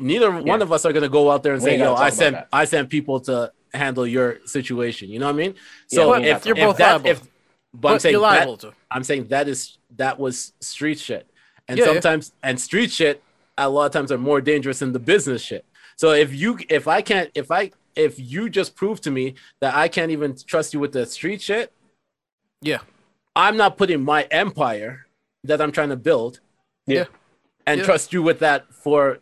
Neither 0.00 0.30
one 0.30 0.62
of 0.62 0.72
us 0.72 0.84
are 0.86 0.92
gonna 0.92 1.08
go 1.08 1.30
out 1.30 1.42
there 1.42 1.52
and 1.54 1.62
We 1.62 1.70
say, 1.70 1.74
ain't 1.74 1.82
"Yo, 1.82 1.94
I 1.94 2.10
sent 2.10 2.36
that. 2.36 2.48
I 2.52 2.64
sent 2.64 2.88
people 2.88 3.20
to 3.20 3.52
handle 3.74 4.06
your 4.06 4.38
situation." 4.46 5.10
You 5.10 5.18
know 5.18 5.26
what 5.26 5.34
I 5.34 5.38
mean? 5.38 5.54
So 5.88 6.10
we 6.12 6.16
ain't 6.18 6.26
if, 6.26 6.46
You're 6.46 6.56
if 6.56 6.64
both 6.64 6.76
that 6.78 6.90
liable. 6.92 7.10
if 7.10 7.20
but, 7.72 7.80
But 7.82 7.92
I'm 7.92 7.98
saying 8.00 8.12
you're 8.14 8.20
that, 8.22 8.60
to. 8.60 8.72
I'm 8.90 9.04
saying 9.04 9.28
that 9.28 9.46
is 9.48 9.78
that 9.96 10.18
was 10.18 10.52
street 10.60 10.98
shit, 10.98 11.26
and 11.68 11.78
Yeah, 11.78 11.84
yeah. 11.86 11.92
sometimes 11.92 12.32
and 12.42 12.58
street 12.60 12.90
shit 12.90 13.22
a 13.58 13.68
lot 13.68 13.86
of 13.86 13.92
times 13.92 14.10
are 14.10 14.18
more 14.18 14.40
dangerous 14.40 14.78
than 14.80 14.92
the 14.92 14.98
business 14.98 15.42
shit. 15.42 15.64
So 15.96 16.12
if 16.12 16.34
you 16.34 16.58
if 16.70 16.88
I 16.88 17.02
can't 17.02 17.30
if 17.34 17.50
I 17.50 17.70
if 18.00 18.18
you 18.18 18.48
just 18.48 18.74
prove 18.74 19.00
to 19.02 19.10
me 19.10 19.34
that 19.60 19.74
I 19.74 19.88
can't 19.88 20.10
even 20.10 20.36
trust 20.46 20.72
you 20.74 20.80
with 20.80 20.92
the 20.92 21.06
street 21.06 21.40
shit, 21.42 21.72
Yeah. 22.62 22.80
I'm 23.36 23.56
not 23.56 23.76
putting 23.78 24.02
my 24.02 24.22
empire 24.30 25.06
that 25.44 25.60
I'm 25.60 25.72
trying 25.72 25.90
to 25.90 25.96
build 25.96 26.40
Yeah. 26.86 27.04
and 27.66 27.78
Yeah. 27.80 27.86
trust 27.86 28.12
you 28.12 28.22
with 28.22 28.40
that 28.40 28.72
for 28.74 29.18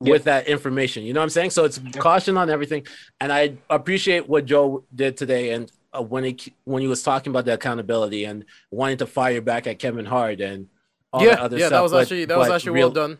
Yeah. 0.00 0.12
with 0.12 0.24
that 0.24 0.46
information. 0.46 1.02
You 1.04 1.12
know 1.12 1.20
what 1.20 1.24
I'm 1.24 1.30
saying? 1.30 1.50
So 1.50 1.64
it's 1.64 1.80
caution 1.96 2.36
on 2.36 2.48
everything. 2.48 2.86
And 3.20 3.32
I 3.32 3.56
appreciate 3.68 4.28
what 4.28 4.44
Joe 4.44 4.84
did 4.94 5.16
today 5.16 5.50
and 5.50 5.70
uh, 5.92 6.02
when 6.02 6.22
he 6.24 6.36
when 6.64 6.80
he 6.82 6.88
was 6.88 7.02
talking 7.02 7.30
about 7.30 7.44
the 7.46 7.54
accountability 7.54 8.24
and 8.24 8.44
wanting 8.70 8.98
to 8.98 9.06
fire 9.06 9.40
back 9.40 9.66
at 9.66 9.78
Kevin 9.78 10.04
Hart 10.04 10.40
and 10.40 10.68
all 11.12 11.22
yeah, 11.24 11.30
that 11.30 11.40
other 11.40 11.58
yeah. 11.58 11.66
stuff. 11.66 11.76
That 11.78 11.82
was 11.82 11.92
but- 11.92 12.02
actually 12.02 12.24
that 12.26 12.38
was 12.38 12.50
actually 12.50 12.72
real- 12.72 12.88
well 12.88 13.08
done. 13.08 13.18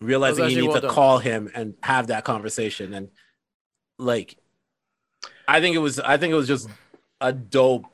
Realizing 0.00 0.44
actually 0.44 0.54
you 0.54 0.60
need 0.62 0.68
well 0.68 0.76
to 0.80 0.86
done. 0.86 0.94
call 0.94 1.18
him 1.18 1.50
and 1.54 1.74
have 1.82 2.06
that 2.06 2.24
conversation 2.24 2.94
and 2.94 3.10
like 4.00 4.36
I 5.46 5.60
think 5.60 5.76
it 5.76 5.80
was 5.80 5.98
I 6.00 6.16
think 6.16 6.32
it 6.32 6.36
was 6.36 6.48
just 6.48 6.68
a 7.20 7.32
dope 7.32 7.84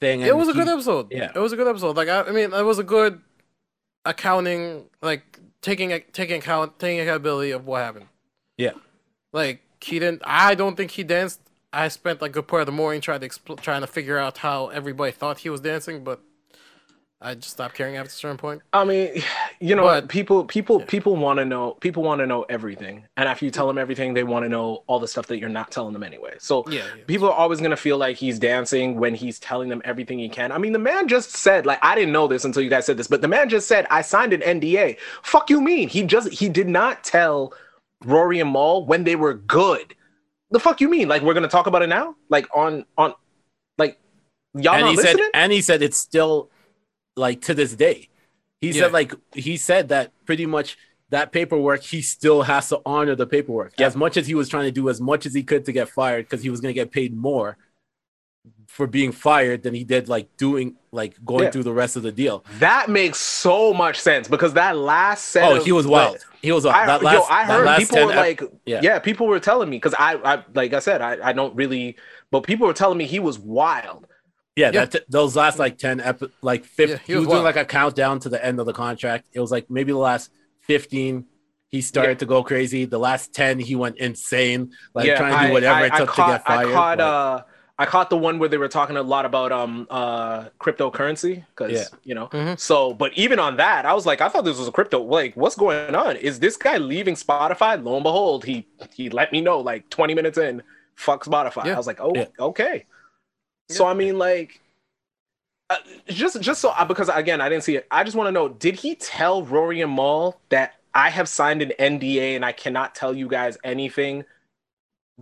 thing. 0.00 0.22
It 0.22 0.36
was 0.36 0.48
a 0.48 0.52
he- 0.52 0.58
good 0.58 0.68
episode. 0.68 1.12
yeah. 1.12 1.30
it 1.34 1.38
was 1.38 1.52
a 1.52 1.56
good 1.56 1.68
episode. 1.68 1.96
Like 1.96 2.08
I, 2.08 2.22
I 2.22 2.30
mean, 2.32 2.52
it 2.52 2.64
was 2.64 2.78
a 2.78 2.84
good 2.84 3.20
accounting, 4.04 4.84
like 5.00 5.38
taking 5.60 5.90
taking 6.12 6.38
account 6.38 6.78
taking 6.78 7.00
accountability 7.00 7.50
of 7.52 7.66
what 7.66 7.82
happened. 7.82 8.06
Yeah. 8.58 8.72
Like 9.32 9.60
he 9.80 9.98
didn't. 9.98 10.22
I 10.24 10.54
don't 10.54 10.76
think 10.76 10.92
he 10.92 11.04
danced. 11.04 11.40
I 11.72 11.88
spent 11.88 12.20
like 12.20 12.32
a 12.32 12.34
good 12.34 12.48
part 12.48 12.60
of 12.62 12.66
the 12.66 12.72
morning 12.72 13.00
trying 13.00 13.20
to 13.20 13.28
expl- 13.28 13.60
trying 13.60 13.80
to 13.80 13.86
figure 13.86 14.18
out 14.18 14.38
how 14.38 14.68
everybody 14.68 15.12
thought 15.12 15.38
he 15.38 15.48
was 15.50 15.60
dancing, 15.60 16.04
but 16.04 16.20
I 17.24 17.34
just 17.36 17.50
stopped 17.50 17.74
caring 17.76 17.96
after 17.96 18.08
a 18.08 18.12
certain 18.12 18.36
point. 18.36 18.62
I 18.72 18.84
mean, 18.84 19.22
you 19.60 19.76
know, 19.76 19.84
But- 19.84 20.08
people, 20.08 20.44
people, 20.44 20.80
yeah. 20.80 20.86
people 20.86 21.14
want 21.16 21.38
to 21.38 21.44
know. 21.44 21.72
People 21.80 22.02
want 22.02 22.18
to 22.20 22.26
know 22.26 22.42
everything, 22.48 23.04
and 23.16 23.28
after 23.28 23.44
you 23.44 23.50
tell 23.50 23.66
them 23.68 23.78
everything, 23.78 24.12
they 24.14 24.24
want 24.24 24.44
to 24.44 24.48
know 24.48 24.82
all 24.88 24.98
the 24.98 25.06
stuff 25.06 25.26
that 25.28 25.38
you're 25.38 25.48
not 25.48 25.70
telling 25.70 25.92
them 25.92 26.02
anyway. 26.02 26.34
So 26.38 26.64
Yeah, 26.68 26.80
yeah. 26.96 27.04
people 27.06 27.28
are 27.28 27.34
always 27.34 27.60
gonna 27.60 27.76
feel 27.76 27.96
like 27.96 28.16
he's 28.16 28.38
dancing 28.38 28.96
when 28.98 29.14
he's 29.14 29.38
telling 29.38 29.68
them 29.68 29.80
everything 29.84 30.18
he 30.18 30.28
can. 30.28 30.50
I 30.52 30.58
mean, 30.58 30.72
the 30.72 30.78
man 30.80 31.06
just 31.08 31.30
said, 31.30 31.64
like, 31.64 31.78
I 31.82 31.94
didn't 31.94 32.12
know 32.12 32.26
this 32.26 32.44
until 32.44 32.62
you 32.62 32.70
guys 32.70 32.86
said 32.86 32.96
this, 32.96 33.06
but 33.06 33.22
the 33.22 33.28
man 33.28 33.48
just 33.48 33.68
said, 33.68 33.86
I 33.90 34.02
signed 34.02 34.32
an 34.32 34.40
NDA. 34.40 34.96
Fuck 35.22 35.48
you 35.48 35.60
mean? 35.60 35.88
He 35.88 36.02
just 36.02 36.28
he 36.32 36.48
did 36.48 36.68
not 36.68 37.04
tell 37.04 37.54
Rory 38.04 38.40
and 38.40 38.52
Mal 38.52 38.84
when 38.84 39.04
they 39.04 39.14
were 39.16 39.34
good. 39.34 39.94
The 40.50 40.58
fuck 40.60 40.80
you 40.80 40.88
mean? 40.88 41.08
Like 41.08 41.22
we're 41.22 41.34
gonna 41.34 41.46
talk 41.48 41.66
about 41.68 41.82
it 41.82 41.88
now? 41.88 42.16
Like 42.28 42.46
on 42.54 42.84
on 42.98 43.14
like 43.78 43.98
y'all 44.54 44.74
and 44.74 44.82
not 44.82 44.90
he 44.90 44.96
listening? 44.96 45.16
said 45.18 45.30
and 45.34 45.52
he 45.52 45.60
said 45.62 45.82
it's 45.82 45.96
still 45.96 46.50
like 47.16 47.40
to 47.42 47.54
this 47.54 47.74
day 47.74 48.08
he 48.60 48.68
Yeah. 48.70 48.82
said 48.84 48.92
like 48.92 49.14
he 49.34 49.56
said 49.56 49.88
that 49.88 50.12
pretty 50.24 50.46
much 50.46 50.76
that 51.10 51.30
paperwork 51.30 51.82
he 51.82 52.00
still 52.00 52.42
has 52.42 52.68
to 52.70 52.80
honor 52.86 53.14
the 53.14 53.26
paperwork 53.26 53.78
as 53.80 53.94
much 53.96 54.16
as 54.16 54.26
he 54.26 54.34
was 54.34 54.48
trying 54.48 54.64
to 54.64 54.70
do 54.70 54.88
as 54.88 55.00
much 55.00 55.26
as 55.26 55.34
he 55.34 55.42
could 55.42 55.64
to 55.66 55.72
get 55.72 55.88
fired 55.88 56.24
because 56.26 56.42
he 56.42 56.48
was 56.50 56.60
going 56.60 56.74
to 56.74 56.80
get 56.80 56.90
paid 56.90 57.14
more 57.14 57.58
for 58.66 58.86
being 58.86 59.12
fired 59.12 59.62
than 59.62 59.74
he 59.74 59.84
did 59.84 60.08
like 60.08 60.34
doing 60.38 60.74
like 60.90 61.22
going 61.24 61.44
Yeah. 61.44 61.50
through 61.50 61.64
the 61.64 61.72
rest 61.72 61.96
of 61.96 62.02
the 62.02 62.10
deal 62.12 62.44
that 62.60 62.88
makes 62.88 63.18
so 63.20 63.74
much 63.74 64.00
sense 64.00 64.26
because 64.26 64.54
that 64.54 64.76
last 64.78 65.26
set 65.26 65.44
oh 65.52 65.56
of- 65.56 65.64
he 65.64 65.72
was 65.72 65.86
wild 65.86 66.16
he 66.40 66.50
was 66.50 66.64
wild 66.64 66.76
I, 66.76 66.86
that 66.86 67.02
yo, 67.02 67.06
last, 67.20 67.30
I 67.30 67.46
that 67.46 67.52
heard 67.68 67.78
people 67.78 67.96
10 67.98 68.06
were 68.06 68.14
like, 68.14 68.42
yeah. 68.64 68.80
yeah. 68.82 68.98
people 68.98 69.26
were 69.26 69.38
telling 69.38 69.68
me 69.70 69.76
because 69.76 69.94
I, 69.96 70.14
I, 70.16 70.42
like 70.54 70.72
I 70.72 70.80
said, 70.80 71.00
I, 71.00 71.28
I 71.28 71.32
don't 71.32 71.54
really, 71.54 71.96
but 72.32 72.40
people 72.42 72.66
were 72.66 72.72
telling 72.72 72.98
me 72.98 73.04
he 73.06 73.20
was 73.20 73.38
wild. 73.38 74.08
Yeah, 74.56 74.70
Yeah. 74.72 74.84
That 74.86 75.10
those 75.10 75.34
last 75.36 75.58
like 75.58 75.78
ten, 75.78 76.00
epi- 76.00 76.30
like 76.42 76.64
fifty, 76.64 76.92
Yeah, 76.92 76.98
he, 76.98 77.12
he 77.12 77.14
was, 77.14 77.20
was 77.20 77.28
doing 77.28 77.42
wild. 77.44 77.56
like 77.56 77.64
a 77.64 77.64
countdown 77.64 78.20
to 78.20 78.28
the 78.28 78.44
end 78.44 78.60
of 78.60 78.66
the 78.66 78.72
contract. 78.74 79.28
It 79.32 79.40
was 79.40 79.50
like 79.50 79.70
maybe 79.70 79.92
the 79.92 79.98
last 79.98 80.30
fifteen, 80.60 81.26
he 81.70 81.80
started 81.80 82.12
Yeah. 82.12 82.18
to 82.18 82.26
go 82.26 82.42
crazy. 82.42 82.84
The 82.84 82.98
last 82.98 83.32
ten, 83.34 83.58
he 83.58 83.74
went 83.76 83.96
insane, 83.98 84.72
like 84.94 85.06
yeah, 85.06 85.16
trying 85.16 85.40
to 85.40 85.46
do 85.48 85.52
whatever 85.54 85.80
I, 85.80 85.86
it 85.86 85.92
I 85.92 85.98
took 85.98 86.08
caught, 86.10 86.26
to 86.26 86.32
get 86.34 86.46
fired. 86.46 86.68
I 86.68 86.72
caught, 86.72 86.98
like- 86.98 87.06
uh, 87.06 87.42
I 87.78 87.86
caught 87.86 88.10
the 88.10 88.18
one 88.18 88.38
where 88.38 88.48
they 88.50 88.58
were 88.58 88.68
talking 88.68 88.96
a 88.98 89.02
lot 89.02 89.24
about 89.24 89.50
um 89.50 89.86
uh 89.90 90.50
cryptocurrency 90.60 91.44
because 91.48 91.72
Yeah. 91.72 91.84
you 92.04 92.14
know. 92.14 92.26
Mhm. 92.28 92.58
So, 92.60 92.92
but 92.92 93.12
even 93.14 93.38
on 93.38 93.56
that, 93.56 93.86
I 93.86 93.94
was 93.94 94.04
like, 94.04 94.20
I 94.20 94.28
thought 94.28 94.44
this 94.44 94.58
was 94.58 94.68
a 94.68 94.72
crypto. 94.72 95.00
Like, 95.02 95.34
what's 95.34 95.56
going 95.56 95.94
on? 95.94 96.16
Is 96.16 96.38
this 96.38 96.56
guy 96.58 96.76
leaving 96.76 97.14
Spotify? 97.14 97.82
Lo 97.82 97.94
and 97.94 98.02
behold, 98.04 98.44
he 98.44 98.66
he 98.92 99.08
let 99.08 99.32
me 99.32 99.40
know 99.40 99.58
like 99.60 99.88
20 99.88 100.14
minutes 100.14 100.36
in. 100.36 100.62
Fuck 100.94 101.24
Spotify. 101.24 101.64
Yeah. 101.64 101.74
I 101.74 101.76
was 101.78 101.86
like, 101.86 102.00
oh, 102.02 102.12
Yeah. 102.14 102.26
okay. 102.38 102.84
So 103.72 103.86
I 103.86 103.94
mean, 103.94 104.18
like, 104.18 104.60
uh, 105.70 105.76
just 106.08 106.40
just 106.40 106.60
so 106.60 106.70
uh, 106.70 106.84
because 106.84 107.08
again, 107.08 107.40
I 107.40 107.48
didn't 107.48 107.64
see 107.64 107.76
it. 107.76 107.86
I 107.90 108.04
just 108.04 108.16
want 108.16 108.28
to 108.28 108.32
know: 108.32 108.48
Did 108.48 108.76
he 108.76 108.94
tell 108.94 109.42
Rory 109.44 109.80
and 109.80 109.94
Mal 109.94 110.40
that 110.50 110.74
I 110.94 111.10
have 111.10 111.28
signed 111.28 111.62
an 111.62 111.72
NDA 111.78 112.36
and 112.36 112.44
I 112.44 112.52
cannot 112.52 112.94
tell 112.94 113.14
you 113.14 113.28
guys 113.28 113.58
anything 113.64 114.24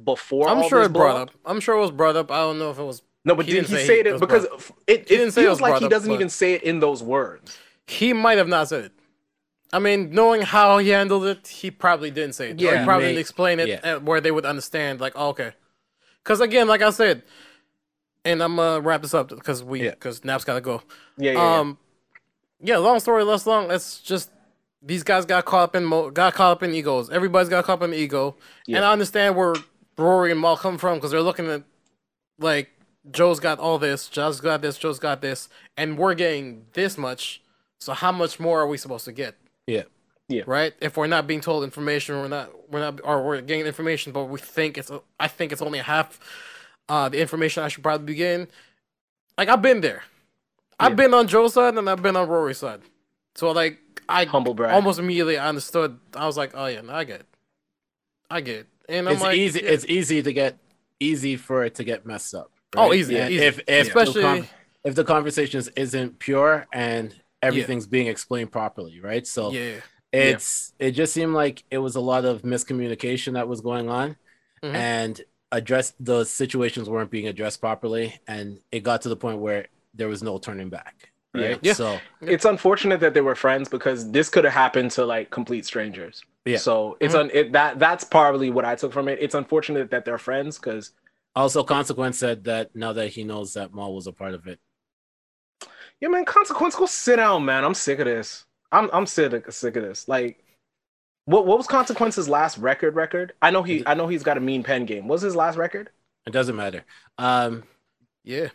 before? 0.03 0.49
I'm 0.49 0.59
all 0.59 0.69
sure 0.69 0.81
this 0.81 0.89
it 0.89 0.93
brought 0.93 1.13
blow 1.15 1.23
up. 1.23 1.31
I'm 1.45 1.61
sure 1.61 1.77
it 1.77 1.81
was 1.81 1.91
brought 1.91 2.17
up. 2.17 2.31
I 2.31 2.39
don't 2.39 2.59
know 2.59 2.71
if 2.71 2.79
it 2.79 2.85
was. 2.85 3.03
No, 3.25 3.35
but 3.35 3.45
He 3.45 3.53
did 3.53 3.67
didn't 3.67 3.71
he 3.71 3.77
say 3.77 3.87
say 3.87 4.01
it 4.01 4.07
it 4.07 4.21
because 4.21 4.45
it, 4.45 4.73
it 4.87 5.07
didn't 5.07 5.33
say 5.33 5.43
it 5.43 5.45
feels 5.45 5.61
like 5.61 5.79
he 5.79 5.85
up, 5.85 5.91
doesn't 5.91 6.09
but- 6.09 6.15
even 6.15 6.31
say 6.31 6.55
it 6.55 6.63
in 6.63 6.81
those 6.81 7.03
words. 7.03 7.59
He 7.87 8.13
might 8.13 8.39
have 8.39 8.49
not 8.49 8.69
said 8.69 8.85
it. 8.85 8.93
I 9.73 9.79
mean, 9.79 10.11
knowing 10.11 10.43
how 10.43 10.79
he 10.79 10.89
handled 10.89 11.25
it, 11.27 11.47
he 11.47 11.71
probably 11.71 12.11
didn't 12.11 12.35
say 12.35 12.51
it. 12.51 12.61
Yeah, 12.61 12.79
he 12.81 12.85
probably 12.85 13.05
may- 13.05 13.11
didn't 13.11 13.21
explain 13.21 13.61
it 13.61 13.69
yeah. 13.69 13.95
uh, 13.95 14.01
where 14.01 14.21
they 14.21 14.31
would 14.31 14.45
understand. 14.47 15.01
Like, 15.01 15.13
oh, 15.17 15.29
okay. 15.29 15.53
Because 16.25 16.41
again, 16.41 16.67
like 16.67 16.83
I 16.83 16.91
said, 16.91 17.23
and 18.25 18.43
I'm 18.43 18.57
gonna 18.57 18.81
wrap 18.81 19.03
this 19.03 19.15
up 19.15 19.29
because 19.29 19.63
we 19.63 19.85
Yeah. 19.85 19.91
because 19.91 20.25
Nap's 20.25 20.45
gotta 20.45 20.61
go. 20.61 20.83
Yeah, 21.17 21.33
yeah, 21.33 21.39
yeah. 21.39 21.59
Um, 21.61 21.79
yeah. 22.61 22.77
Long 22.79 23.01
story 23.01 23.25
less 23.25 23.47
long. 23.47 23.71
It's 23.71 24.01
just 24.01 24.31
these 24.83 25.03
guys 25.03 25.25
got 25.27 25.45
caught 25.45 25.63
up 25.65 25.77
in 25.77 25.85
mo- 25.85 26.11
got 26.11 26.35
caught 26.35 26.53
up 26.53 26.63
in 26.63 26.75
egos. 26.75 27.11
Everybody's 27.11 27.49
got 27.49 27.65
caught 27.65 27.83
up 27.83 27.89
in 27.89 27.95
ego, 27.95 28.37
and 28.69 28.79
I 28.79 28.93
understand 28.93 29.37
where 29.37 29.55
Rory 29.99 30.31
and 30.33 30.41
Mal 30.41 30.57
come 30.57 30.79
from 30.79 30.97
because 30.97 31.11
they're 31.11 31.21
looking 31.23 31.47
at 31.49 31.63
like 32.39 32.71
Joe's 33.11 33.41
got 33.41 33.59
all 33.59 33.79
this, 33.79 34.09
Joe's 34.09 34.41
got 34.41 34.63
this, 34.63 34.79
Joe's 34.79 34.99
got 34.99 35.21
this, 35.21 35.49
and 35.77 35.99
we're 35.99 36.15
getting 36.15 36.67
this 36.75 36.97
much. 36.99 37.43
So 37.81 37.93
how 37.95 38.13
much 38.13 38.39
more 38.39 38.61
are 38.61 38.67
we 38.67 38.77
supposed 38.77 39.07
to 39.07 39.13
get? 39.13 39.37
Yeah. 39.67 39.85
Yeah, 40.29 40.43
Right? 40.47 40.75
If 40.81 40.97
we're 40.97 41.09
not 41.09 41.27
being 41.27 41.41
told 41.41 41.65
information, 41.65 42.15
we're 42.17 42.29
not, 42.29 42.51
we're 42.71 42.79
not, 42.79 43.01
or 43.03 43.27
we're 43.27 43.41
getting 43.41 43.67
information, 43.67 44.13
but 44.13 44.27
we 44.27 44.39
think 44.39 44.79
it's, 44.79 44.89
I 45.19 45.27
think 45.27 45.51
it's 45.51 45.61
only 45.61 45.81
half 45.81 46.21
uh, 46.91 47.09
the 47.09 47.21
information 47.21 47.63
I 47.63 47.69
should 47.69 47.83
probably 47.83 48.07
be 48.07 48.15
getting. 48.17 48.49
Like 49.39 49.49
I've 49.49 49.63
been 49.63 49.81
there. 49.81 50.03
I've 50.79 50.97
been 50.97 51.15
on 51.15 51.27
Joe's 51.29 51.55
side 51.55 51.75
and 51.77 51.89
I've 51.89 52.03
been 52.03 52.17
on 52.17 52.29
Rory's 52.29 52.59
side. 52.59 52.81
So 53.35 53.51
like 53.53 53.79
I 54.09 54.25
Humble 54.25 54.55
brag. 54.55 54.75
almost 54.75 54.99
immediately 54.99 55.39
I 55.39 55.49
understood. 55.49 55.99
I 56.17 56.27
was 56.27 56.37
like, 56.37 56.51
oh 56.55 56.67
yeah, 56.67 56.81
no, 56.81 56.93
I 56.93 57.05
get 57.05 57.21
it. 57.21 57.27
I 58.31 58.41
get 58.41 58.57
it. 58.61 58.67
And 58.89 59.07
I'm 59.09 59.15
it's 59.15 59.23
like, 59.23 59.39
easy. 59.39 59.61
yeah. 59.63 59.71
It's 59.71 59.85
easy 59.87 60.23
to 60.23 60.33
get 60.33 60.59
easy 60.99 61.37
for 61.37 61.65
it 61.65 61.77
to 61.77 61.85
get 61.85 62.05
messed 62.07 62.35
up. 62.35 62.51
Oh, 62.77 62.93
easy, 62.93 63.15
easy. 63.17 63.39
If 63.39 63.61
if 63.69 63.87
Especially- 63.89 64.23
the 64.23 64.29
con- 64.29 64.49
if 64.85 64.95
the 64.95 65.05
conversations 65.05 65.69
isn't 65.77 66.19
pure 66.19 66.67
and 66.73 67.15
everything's 67.43 67.87
being 67.87 68.07
explained 68.09 68.51
properly, 68.51 69.01
right? 69.01 69.27
So 69.27 69.53
Yeah. 69.53 69.77
it's 70.13 70.73
it 70.79 70.93
just 70.93 71.13
seemed 71.13 71.35
like 71.35 71.63
it 71.71 71.79
was 71.79 71.95
a 71.97 72.01
lot 72.01 72.25
of 72.25 72.43
miscommunication 72.43 73.35
that 73.35 73.47
was 73.49 73.61
going 73.61 73.89
on 73.89 74.17
Mhm. 74.63 74.75
and 74.75 75.21
address 75.53 75.95
the 76.01 76.25
situations 76.25 76.89
weren't 76.89 77.11
being 77.11 77.29
addressed 77.29 77.61
properly 77.61 78.19
and 78.29 78.61
it 78.71 78.81
got 78.81 79.03
to 79.03 79.09
the 79.09 79.17
point 79.17 79.39
where 79.39 79.67
there 79.95 80.09
was 80.09 80.23
no 80.23 80.39
turning 80.39 80.69
back 80.69 81.11
right 81.35 81.59
Yeah. 81.63 81.73
so 81.73 81.99
It's 82.21 82.45
unfortunate 82.45 83.01
that 83.01 83.15
they 83.15 83.21
were 83.21 83.35
friends 83.35 83.69
because 83.69 84.11
this 84.11 84.29
could 84.29 84.45
have 84.45 84.53
happened 84.53 84.91
to 84.93 85.05
like 85.05 85.31
complete 85.31 85.65
strangers. 85.65 86.23
Yeah. 86.45 86.59
So 86.59 86.97
it's 87.01 87.15
mm-hmm. 87.15 87.21
un- 87.21 87.31
it, 87.33 87.53
that 87.53 87.79
that's 87.79 88.05
probably 88.05 88.51
what 88.51 88.65
I 88.65 88.75
took 88.75 88.93
from 88.93 89.09
it. 89.09 89.19
It's 89.21 89.35
unfortunate 89.35 89.91
that 89.91 90.05
they're 90.05 90.19
friends 90.19 90.59
because 90.59 90.93
also 91.37 91.63
consequence 91.63 92.19
said 92.19 92.45
that 92.45 92.75
now 92.75 92.93
that 92.93 93.09
he 93.09 93.25
knows 93.25 93.55
that 93.55 93.75
Mal 93.75 93.95
was 93.95 94.07
a 94.07 94.13
part 94.13 94.35
of 94.35 94.47
it 94.47 94.59
yeah, 96.01 96.09
man, 96.09 96.25
consequence, 96.25 96.75
go 96.75 96.87
sit 96.87 97.17
down, 97.17 97.45
man. 97.45 97.65
I'm 97.65 97.75
sick 97.75 97.99
of 97.99 98.07
this. 98.07 98.47
I'm 98.73 98.89
I'm 98.93 99.07
sick 99.07 99.33
of, 99.33 99.55
sick 99.55 99.77
of 99.77 99.83
this. 99.83 100.09
Like, 100.09 100.43
what 101.31 101.47
what 101.47 101.59
was 101.59 101.67
consequence's 101.67 102.29
last 102.29 102.59
record? 102.59 102.95
Record? 102.95 103.33
I 103.43 103.51
know 103.51 103.63
he 103.63 103.83
I 103.87 103.95
know 103.95 104.07
he's 104.09 104.23
got 104.23 104.37
a 104.37 104.41
mean 104.41 104.63
pen 104.63 104.85
game. 104.87 105.09
What 105.09 105.15
was 105.17 105.23
his 105.23 105.37
last 105.37 105.57
record? 105.57 105.91
it 106.27 106.33
doesn't 106.33 106.57
matter 106.57 106.85
um 107.19 107.63
Yeah. 108.25 108.49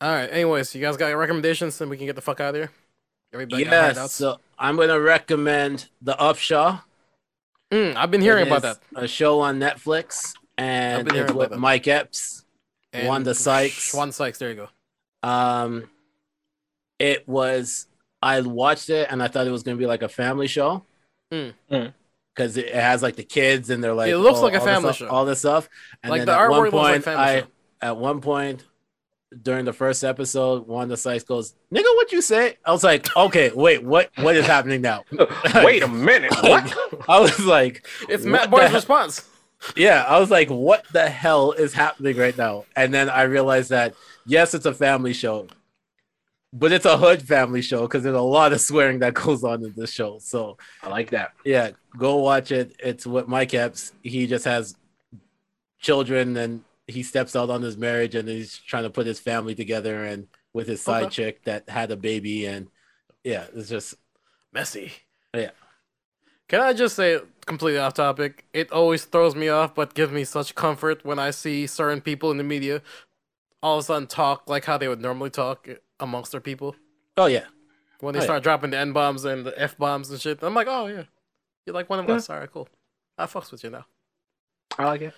All 0.00 0.10
right. 0.12 0.30
Anyways, 0.30 0.74
you 0.74 0.80
guys 0.80 0.96
got 0.96 1.08
recommendations, 1.16 1.76
then 1.78 1.88
we 1.88 1.96
can 1.96 2.06
get 2.06 2.14
the 2.16 2.22
fuck 2.22 2.38
out 2.40 2.50
of 2.50 2.60
here. 2.60 2.70
Everybody 3.32 3.64
yes 3.64 3.98
hideouts? 3.98 4.08
so 4.10 4.38
i'm 4.58 4.76
gonna 4.76 4.98
recommend 5.00 5.88
the 6.02 6.14
upshaw 6.14 6.82
Mm, 7.70 7.96
I've 7.96 8.10
been 8.10 8.22
hearing 8.22 8.46
It 8.46 8.48
about 8.50 8.64
is 8.64 8.78
that. 8.92 9.04
a 9.04 9.06
show 9.06 9.40
on 9.40 9.58
netflix 9.60 10.32
and 10.56 11.04
been 11.04 11.14
hearing 11.14 11.28
it's 11.28 11.34
with 11.36 11.46
about 11.48 11.56
that. 11.56 11.60
mike 11.60 11.86
epps 11.86 12.44
Wanda 12.94 13.34
Sykes. 13.34 13.92
Wanda 13.92 14.14
Sykes. 14.14 14.38
There 14.38 14.48
you 14.48 14.54
go. 15.22 15.28
Um, 15.28 15.90
it 16.98 17.28
was. 17.28 17.86
I 18.22 18.40
watched 18.40 18.88
it 18.88 19.08
and 19.10 19.22
I 19.22 19.28
thought 19.28 19.46
it 19.46 19.50
was 19.50 19.62
gonna 19.62 19.76
be 19.76 19.84
like 19.86 20.00
a 20.02 20.08
family 20.08 20.46
show. 20.46 20.84
Mm. 21.30 21.52
Mm. 21.70 21.92
Because 22.38 22.56
it 22.56 22.72
has 22.74 23.02
like 23.02 23.16
the 23.16 23.24
kids 23.24 23.68
and 23.68 23.82
they're 23.82 23.94
like, 23.94 24.10
It 24.10 24.18
looks 24.18 24.38
oh, 24.38 24.42
like 24.42 24.54
a 24.54 24.60
family 24.60 24.92
stuff- 24.94 24.96
show. 24.96 25.08
all 25.08 25.24
this 25.24 25.40
stuff. 25.40 25.68
And 26.02 26.10
Like 26.12 26.20
then 26.20 26.26
the 26.26 26.32
at 26.40 26.48
one 26.50 26.60
artwork 26.60 26.72
like 26.72 26.92
point, 26.92 27.04
family 27.04 27.24
I 27.24 27.40
show. 27.40 27.46
at 27.82 27.96
one 27.96 28.20
point 28.20 28.64
during 29.42 29.64
the 29.66 29.72
first 29.74 30.04
episode, 30.04 30.66
Wanda 30.66 30.96
Sykes 30.96 31.24
goes, 31.24 31.52
"Nigga, 31.74 31.82
what 31.96 32.12
you 32.12 32.22
say?" 32.22 32.56
I 32.64 32.72
was 32.72 32.82
like, 32.82 33.14
"Okay, 33.14 33.50
wait, 33.54 33.84
what? 33.84 34.10
What 34.16 34.36
is 34.36 34.46
happening 34.46 34.80
now?" 34.80 35.04
Wait 35.56 35.82
a 35.82 35.88
minute. 35.88 36.32
What? 36.42 36.74
I 37.08 37.20
was 37.20 37.38
like, 37.44 37.86
It's 38.08 38.24
What 38.24 38.30
Matt 38.32 38.42
the 38.44 38.48
Barnes' 38.50 38.66
hell? 38.68 38.74
response. 38.76 39.28
yeah, 39.76 40.04
I 40.08 40.18
was 40.20 40.30
like, 40.30 40.48
what 40.48 40.86
the 40.92 41.10
hell 41.10 41.52
is 41.52 41.74
happening 41.74 42.16
right 42.16 42.38
now? 42.38 42.64
And 42.76 42.94
then 42.94 43.10
I 43.10 43.22
realized 43.22 43.68
that 43.70 43.94
yes, 44.24 44.54
it's 44.54 44.64
a 44.66 44.72
family 44.72 45.12
show, 45.12 45.48
but 46.52 46.72
it's 46.72 46.84
a 46.86 46.96
hood 46.96 47.22
family 47.22 47.60
show 47.62 47.82
because 47.82 48.02
there's 48.02 48.16
a 48.16 48.20
lot 48.20 48.52
of 48.52 48.60
swearing 48.60 48.98
that 49.00 49.14
goes 49.22 49.44
on 49.44 49.64
in 49.64 49.74
this 49.76 49.90
show. 49.92 50.18
So 50.20 50.56
I 50.82 50.88
like 50.88 51.10
that. 51.10 51.32
yeah, 51.44 51.70
go 51.96 52.16
watch 52.16 52.50
it. 52.52 52.74
It's 52.78 53.06
with 53.06 53.28
Mike 53.28 53.52
Epps. 53.54 53.92
He 54.02 54.26
just 54.26 54.44
has 54.44 54.76
children 55.80 56.36
and 56.36 56.62
he 56.86 57.02
steps 57.02 57.36
out 57.36 57.50
on 57.50 57.62
his 57.62 57.76
marriage 57.76 58.14
and 58.14 58.28
he's 58.28 58.56
trying 58.58 58.84
to 58.84 58.90
put 58.90 59.06
his 59.06 59.20
family 59.20 59.54
together 59.54 60.04
and 60.04 60.26
with 60.54 60.66
his 60.66 60.80
side 60.80 61.04
Okay. 61.04 61.10
chick 61.14 61.44
that 61.44 61.68
had 61.68 61.90
a 61.90 61.96
baby 61.96 62.46
and 62.46 62.68
yeah, 63.24 63.46
it's 63.54 63.68
just 63.68 63.94
Messy. 64.52 64.92
Yeah. 65.34 65.50
Can 66.48 66.60
I 66.62 66.72
just 66.72 66.96
say, 66.96 67.18
completely 67.44 67.78
off 67.78 67.92
topic, 67.92 68.46
it 68.54 68.72
always 68.72 69.04
throws 69.04 69.34
me 69.34 69.48
off, 69.50 69.74
but 69.74 69.92
gives 69.92 70.10
me 70.12 70.24
such 70.24 70.54
comfort 70.54 71.04
when 71.04 71.18
I 71.18 71.30
see 71.30 71.66
certain 71.66 72.00
people 72.00 72.30
in 72.30 72.38
the 72.38 72.44
media 72.44 72.80
all 73.62 73.76
of 73.76 73.80
a 73.80 73.86
sudden 73.86 74.06
talk 74.06 74.48
like 74.48 74.64
how 74.64 74.78
they 74.78 74.88
would 74.88 75.00
normally 75.02 75.30
talk 75.30 75.68
amongst 76.00 76.32
their 76.32 76.40
people. 76.40 76.74
oh 77.16 77.26
yeah. 77.26 77.46
When 78.00 78.12
they 78.12 78.20
Oh, 78.20 78.22
yeah. 78.22 78.26
start 78.26 78.42
dropping 78.44 78.70
the 78.70 78.78
N 78.78 78.92
bombs 78.92 79.24
and 79.24 79.44
the 79.44 79.60
F 79.60 79.76
bombs 79.76 80.08
and 80.10 80.20
shit. 80.20 80.38
I'm 80.42 80.54
like, 80.54 80.68
oh, 80.70 80.86
yeah. 80.86 81.02
You're 81.66 81.74
like 81.74 81.90
one 81.90 81.98
of 81.98 82.08
Yeah. 82.08 82.14
us. 82.14 82.30
All 82.30 82.38
right, 82.38 82.50
cool. 82.50 82.68
I 83.18 83.26
fucks 83.26 83.50
with 83.50 83.64
you 83.64 83.70
now. 83.70 83.86
I 84.78 84.84
like 84.84 85.00
it. 85.00 85.14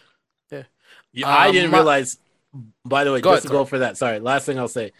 Yeah, 1.12 1.28
I 1.28 1.48
Um, 1.48 1.52
didn't 1.52 1.70
my- 1.70 1.78
realize. 1.78 2.18
By 2.84 3.04
the 3.04 3.12
way, 3.12 3.20
Go 3.20 3.32
just 3.34 3.44
ahead, 3.44 3.52
to 3.52 3.58
go 3.58 3.64
for 3.64 3.78
that. 3.80 3.96
Sorry, 3.96 4.18
last 4.18 4.46
thing 4.46 4.58
I'll 4.58 4.66
say. 4.66 4.92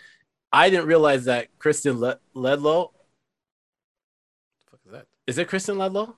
I 0.53 0.69
didn't 0.71 0.87
realize 0.87 1.25
that 1.25 1.49
Kristen 1.59 1.99
Le- 1.99 2.21
Ledlow 2.37 2.93
The 4.59 4.67
fuck 4.71 4.81
is 4.87 4.93
that? 4.93 5.07
is 5.27 5.39
it 5.39 5.49
Kristen 5.49 5.77
Ledlow? 5.77 6.15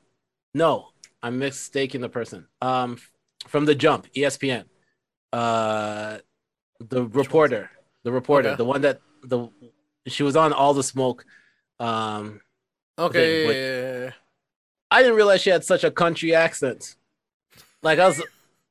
No, 0.55 0.89
I'm 1.23 1.39
mistaking 1.39 2.01
the 2.03 2.09
person. 2.11 2.49
Um, 2.61 2.99
from 3.47 3.65
the 3.67 3.75
Jump, 3.75 4.09
ESPN. 4.15 4.65
Uh, 5.33 6.19
the 6.81 7.05
reporter, 7.07 7.71
the 8.03 8.13
reporter, 8.13 8.51
Okay. 8.51 8.57
the 8.57 8.65
one 8.65 8.83
that 8.83 9.01
the 9.23 9.49
she 10.07 10.23
was 10.23 10.37
on 10.37 10.53
All 10.53 10.75
the 10.75 10.83
Smoke. 10.83 11.25
Um, 11.81 12.41
Okay, 12.99 13.47
but- 13.47 13.55
yeah, 13.57 13.61
yeah, 13.63 13.81
yeah, 13.99 14.05
yeah. 14.05 14.11
I 14.91 15.01
didn't 15.03 15.17
realize 15.17 15.41
she 15.41 15.51
had 15.51 15.65
such 15.65 15.85
a 15.85 15.91
country 15.91 16.35
accent. 16.35 16.97
Like 17.83 17.99
I 17.99 18.07
was, 18.09 18.23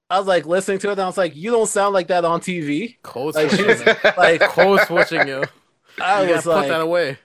I 0.10 0.19
was 0.19 0.28
like 0.28 0.45
listening 0.45 0.78
to 0.80 0.90
it, 0.90 0.91
and 0.94 1.02
I 1.02 1.06
was 1.07 1.18
like, 1.18 1.36
"You 1.36 1.49
don't 1.52 1.68
sound 1.68 1.94
like 1.94 2.07
that 2.10 2.23
on 2.23 2.40
TV." 2.41 2.98
Code 3.02 3.34
Like 3.36 3.49
she 3.49 3.57
switching. 3.57 3.86
was 3.88 4.18
like, 4.18 4.40
Code 4.49 4.82
switching, 4.88 5.28
yo. 5.28 5.44
I 6.02 6.23
You 6.23 6.34
was 6.36 6.44
gotta 6.45 6.56
put 6.56 6.61
like, 6.61 6.68
that 6.69 6.82
away. 6.82 7.18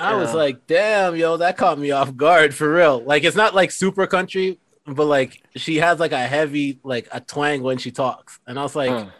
I 0.00 0.14
was 0.14 0.32
like, 0.34 0.66
damn, 0.66 1.16
yo, 1.16 1.38
that 1.38 1.56
caught 1.56 1.78
me 1.78 1.90
off 1.90 2.14
guard 2.16 2.54
for 2.54 2.72
real. 2.72 3.00
Like, 3.02 3.24
it's 3.24 3.36
not 3.36 3.54
like 3.54 3.70
super 3.72 4.06
country, 4.06 4.60
but 4.86 5.06
like 5.06 5.42
she 5.56 5.76
has 5.76 5.98
like 5.98 6.12
a 6.12 6.18
heavy, 6.26 6.78
like 6.84 7.08
a 7.10 7.20
twang 7.20 7.62
when 7.62 7.78
she 7.78 7.90
talks. 7.90 8.38
And 8.46 8.58
I 8.58 8.62
was 8.62 8.76
like, 8.76 8.90
Mm. 8.90 9.10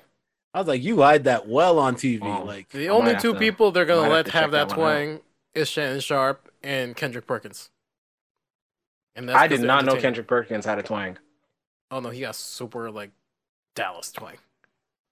I 0.54 0.58
was 0.60 0.68
like, 0.68 0.82
you 0.82 1.02
hide 1.02 1.24
that 1.24 1.46
well 1.46 1.78
on 1.78 1.94
TV. 1.96 2.20
Oh. 2.22 2.44
Like, 2.44 2.70
The 2.70 2.88
I 2.88 2.92
only 2.92 3.16
two 3.16 3.34
to- 3.34 3.38
people 3.38 3.70
they're 3.70 3.84
gonna 3.84 4.02
have 4.02 4.12
let 4.12 4.26
to 4.26 4.32
have 4.32 4.50
that 4.52 4.68
that 4.70 4.78
one 4.78 4.86
out. 4.86 4.92
twang 4.92 5.20
is 5.54 5.68
Shannon 5.68 6.00
Sharpe 6.00 6.50
and 6.62 6.96
Kendrick 6.96 7.26
Perkins. 7.26 7.70
And 9.14 9.28
that's 9.28 9.38
I 9.38 9.48
'cause 9.48 9.60
did 9.60 9.66
not 9.66 9.84
know. 9.84 9.96
Kendrick 9.96 10.26
Perkins 10.26 10.64
had 10.64 10.78
a 10.78 10.82
twang. 10.82 11.18
Oh 11.90 12.00
no, 12.00 12.10
he 12.10 12.20
got 12.20 12.34
super 12.36 12.90
like 12.90 13.10
Dallas 13.74 14.12
twang. 14.12 14.36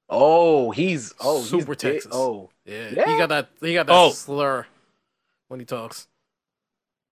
Oh, 0.08 0.70
he's 0.70 1.12
oh 1.20 1.40
he's 1.40 1.50
Super 1.50 1.72
big- 1.72 1.78
Texas. 1.78 2.12
Oh, 2.14 2.50
Yeah, 2.64 2.90
Yeah. 2.90 3.06
he 3.12 3.18
got 3.18 3.28
that. 3.30 3.48
He 3.60 3.74
got 3.74 3.86
that 3.86 3.92
Oh. 3.94 4.10
slur 4.10 4.66
when 5.48 5.60
he 5.60 5.66
talks. 5.66 6.06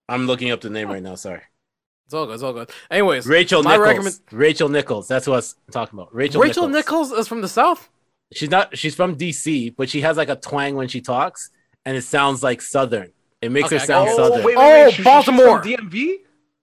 I'm 0.09 0.27
looking 0.27 0.51
up 0.51 0.61
the 0.61 0.71
name 0.71 0.89
right 0.89 1.03
now. 1.03 1.15
Sorry, 1.15 1.43
It's 2.05 2.15
all 2.15 2.27
good. 2.27 2.35
It's 2.35 2.43
all 2.43 2.53
good. 2.53 2.71
Anyways, 2.91 3.27
Rachel 3.27 3.63
my 3.63 3.73
Nichols. 3.73 3.89
recommend- 3.89 4.21
Rachel 4.31 4.69
Nichols. 4.69 5.09
That's 5.09 5.27
what 5.27 5.35
I 5.35 5.37
was 5.37 5.57
talking 5.73 5.99
about. 5.99 6.15
Rachel. 6.15 6.41
Rachel 6.43 6.69
Nichols. 6.69 7.11
Nichols 7.11 7.19
is 7.21 7.29
from 7.29 7.41
the 7.41 7.49
South. 7.49 7.89
She's 8.35 8.51
not. 8.51 8.77
She's 8.77 8.95
from 8.95 9.17
DC, 9.17 9.75
but 9.77 9.89
she 9.89 10.01
has 10.03 10.17
like 10.17 10.29
a 10.29 10.37
twang 10.37 10.75
when 10.75 10.89
she 10.89 11.01
talks, 11.01 11.51
and 11.85 11.97
it 11.97 12.03
sounds 12.03 12.43
like 12.43 12.61
Southern. 12.63 13.13
It 13.41 13.51
makes 13.53 13.67
Okay, 13.67 13.79
her 13.79 13.85
sound 13.87 14.09
oh. 14.13 14.17
Southern. 14.17 14.45
wait, 14.45 14.57
wait, 14.57 14.57
Oh, 14.57 14.85
wait. 14.85 14.91
she- 14.95 15.03
she's 15.03 15.05
from 15.25 15.37
Baltimore. 15.37 15.61
DMV. 15.63 16.17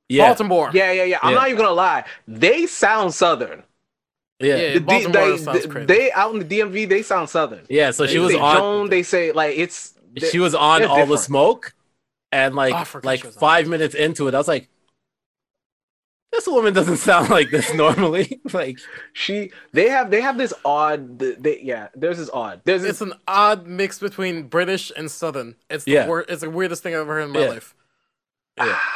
yeah, 0.09 0.25
Baltimore. 0.27 0.71
Yeah, 0.73 0.91
yeah, 0.91 1.03
yeah. 1.03 1.19
I'm 1.21 1.31
Yeah. 1.33 1.37
not 1.39 1.47
even 1.49 1.57
gonna 1.61 1.71
lie. 1.75 2.03
They 2.27 2.65
sound 2.65 3.13
southern. 3.13 3.63
yeah, 4.39 4.55
Yeah, 4.55 4.73
The 4.73 4.79
D- 4.79 4.85
Baltimore 4.85 5.11
they, 5.11 5.37
sounds 5.37 5.61
they- 5.63 5.67
crazy. 5.69 5.85
they 5.85 6.11
out 6.11 6.33
in 6.33 6.39
the 6.39 6.45
DMV, 6.45 6.85
they 6.89 7.03
sound 7.03 7.29
southern. 7.29 7.65
yeah. 7.69 7.91
So 7.91 8.07
she 8.07 8.17
was 8.19 8.33
say 8.33 8.39
on. 8.39 8.55
Joan, 8.57 8.89
they 8.89 9.03
say 9.03 9.31
like 9.31 9.57
it's. 9.57 9.93
she 10.31 10.39
was 10.39 10.55
on 10.55 10.81
they're 10.81 10.89
all 10.89 11.05
the 11.05 11.17
smoke 11.17 11.73
and 12.33 12.55
like 12.55 12.73
Oh, 12.73 12.99
like 13.03 13.21
she 13.21 13.27
was 13.27 13.37
on 13.37 13.39
five 13.39 13.67
minutes 13.67 13.93
into 13.95 14.27
it 14.27 14.33
i 14.33 14.37
was 14.37 14.47
like 14.47 14.67
this 16.31 16.47
woman 16.47 16.73
doesn't 16.73 16.97
sound 16.97 17.29
like 17.29 17.49
this 17.49 17.73
normally 17.73 18.39
like 18.53 18.77
She 19.13 19.51
they 19.73 19.89
have 19.89 20.09
they 20.11 20.21
have 20.21 20.37
this 20.37 20.53
odd. 20.63 21.19
th- 21.19 21.37
They, 21.39 21.59
yeah, 21.61 21.89
there's 21.93 22.17
this 22.17 22.29
odd. 22.33 22.61
There's 22.63 22.83
It's 22.83 22.99
this. 22.99 23.07
an 23.09 23.13
odd 23.27 23.67
mix 23.67 23.99
between 23.99 24.43
British 24.43 24.91
and 24.95 25.09
Southern. 25.11 25.55
It's 25.69 25.83
the 25.85 25.91
Yeah. 25.91 26.07
wor- 26.07 26.25
It's 26.27 26.41
the 26.41 26.49
weirdest 26.49 26.83
thing 26.83 26.93
I've 26.93 27.01
ever 27.01 27.13
heard 27.15 27.23
in 27.23 27.31
my 27.31 27.39
Yeah. 27.41 27.49
life. 27.49 27.75
Yeah. 28.57 28.79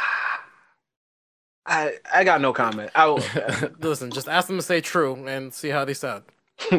I 1.66 1.94
I 2.14 2.24
got 2.24 2.40
no 2.40 2.52
comment. 2.52 2.90
I 2.94 3.06
will, 3.06 3.20
Listen, 3.80 4.10
just 4.12 4.28
ask 4.28 4.46
them 4.46 4.56
to 4.56 4.62
say 4.62 4.80
true 4.80 5.26
and 5.26 5.52
see 5.52 5.68
how 5.68 5.84
they 5.84 5.94
sound. 5.94 6.22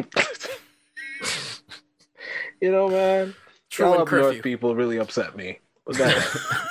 you 2.60 2.70
know, 2.72 2.88
man. 2.88 3.34
True 3.70 3.84
Y'all 3.86 3.94
and 3.94 4.02
up 4.02 4.10
north 4.10 4.42
people 4.42 4.74
really 4.74 4.96
upset 4.96 5.36
me. 5.36 5.58
But 5.86 5.98
that- 5.98 6.16
It's 6.16 6.26
fine. 6.26 6.68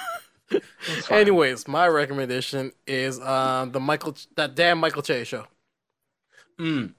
Anyways, 1.10 1.68
my 1.68 1.88
recommendation 1.88 2.72
is 2.86 3.19
um 3.19 3.72
the 3.72 3.80
Michael 3.80 4.15
that 4.36 4.56
damn 4.56 4.78
Michael 4.80 5.02
Che 5.02 5.24
show. 5.24 5.45
mm, 6.60 6.94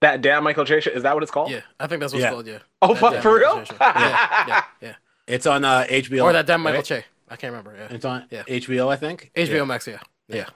that 0.00 0.20
damn 0.20 0.44
Michael 0.44 0.64
Che 0.66 0.80
show 0.80 0.90
Is 0.90 1.02
that 1.02 1.14
what 1.14 1.22
it's 1.22 1.32
called? 1.32 1.50
Yeah, 1.50 1.60
I 1.80 1.86
think 1.86 2.00
that's 2.00 2.12
what 2.12 2.20
Yeah. 2.20 2.26
it's 2.28 2.34
called. 2.34 2.46
Yeah. 2.46 2.58
Oh, 2.82 2.88
That 2.94 3.00
fuck, 3.00 3.22
for 3.22 3.38
Michael 3.38 3.56
real? 3.58 3.64
Yeah, 3.80 4.44
yeah, 4.48 4.62
yeah. 4.82 4.94
it's 5.26 5.46
on 5.46 5.64
uh 5.64 5.84
hbo 5.88 6.22
Or 6.24 6.32
that 6.32 6.46
damn 6.46 6.60
Michael 6.62 6.78
right? 6.78 6.84
Che. 6.84 7.04
I 7.28 7.36
can't 7.36 7.52
remember. 7.52 7.74
Yeah. 7.76 7.88
it's 7.94 8.04
on 8.04 8.26
Yeah. 8.30 8.42
hbo 8.44 8.88
i 8.92 8.96
think 8.96 9.30
HBO 9.34 9.48
Yeah. 9.56 9.64
Max. 9.64 9.86
Yeah. 9.86 9.98
yeah. 10.28 10.36
Yeah. 10.36 10.48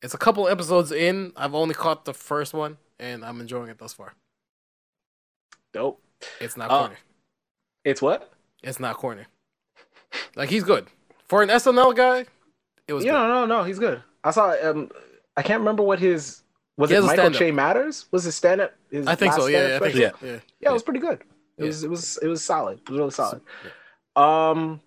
It's 0.00 0.14
a 0.14 0.18
couple 0.18 0.46
episodes 0.48 0.92
in. 0.92 1.32
I've 1.36 1.56
only 1.56 1.74
caught 1.74 2.04
the 2.04 2.14
first 2.14 2.54
one, 2.54 2.78
and 3.00 3.24
I'm 3.24 3.40
enjoying 3.40 3.68
it 3.68 3.78
thus 3.78 3.92
far. 3.92 4.12
Dope. 5.72 6.00
It's 6.40 6.56
not 6.56 6.70
Uh, 6.70 6.78
corny. 6.80 6.94
It's 7.84 8.00
what? 8.00 8.32
It's 8.62 8.78
not 8.78 8.96
corny. 8.96 9.24
Like 10.36 10.50
he's 10.50 10.62
good 10.64 10.86
for 11.28 11.42
an 11.42 11.48
SNL 11.48 11.94
guy. 11.94 12.26
It 12.86 12.92
was 12.94 13.04
Yeah, 13.04 13.12
good. 13.12 13.18
no, 13.18 13.46
no, 13.46 13.58
no. 13.58 13.64
He's 13.64 13.78
good. 13.78 14.02
I 14.24 14.30
saw. 14.30 14.54
Um, 14.62 14.90
I 15.36 15.42
can't 15.42 15.60
remember 15.60 15.82
what 15.82 15.98
his 15.98 16.42
was. 16.76 16.90
He 16.90 16.96
It 16.96 17.02
Michael. 17.02 17.30
Che 17.30 17.50
Matters 17.50 18.06
was 18.10 18.24
his 18.24 18.34
stand 18.34 18.60
up. 18.60 18.74
I 19.06 19.14
think 19.14 19.34
so. 19.34 19.46
Yeah, 19.46 19.68
yeah, 19.68 19.76
I 19.76 19.78
think 19.78 19.92
so. 19.94 20.00
Yeah. 20.00 20.10
Yeah. 20.22 20.38
Yeah, 20.60 20.70
it 20.70 20.72
was 20.72 20.82
pretty 20.82 21.00
good. 21.00 21.22
It 21.58 21.64
was. 21.64 21.84
It 21.84 21.90
was. 21.90 22.18
It 22.22 22.28
was 22.28 22.42
solid. 22.42 22.80
It 22.80 22.90
was 22.90 22.98
really 22.98 23.10
solid. 23.10 23.40
Um, 24.16 24.80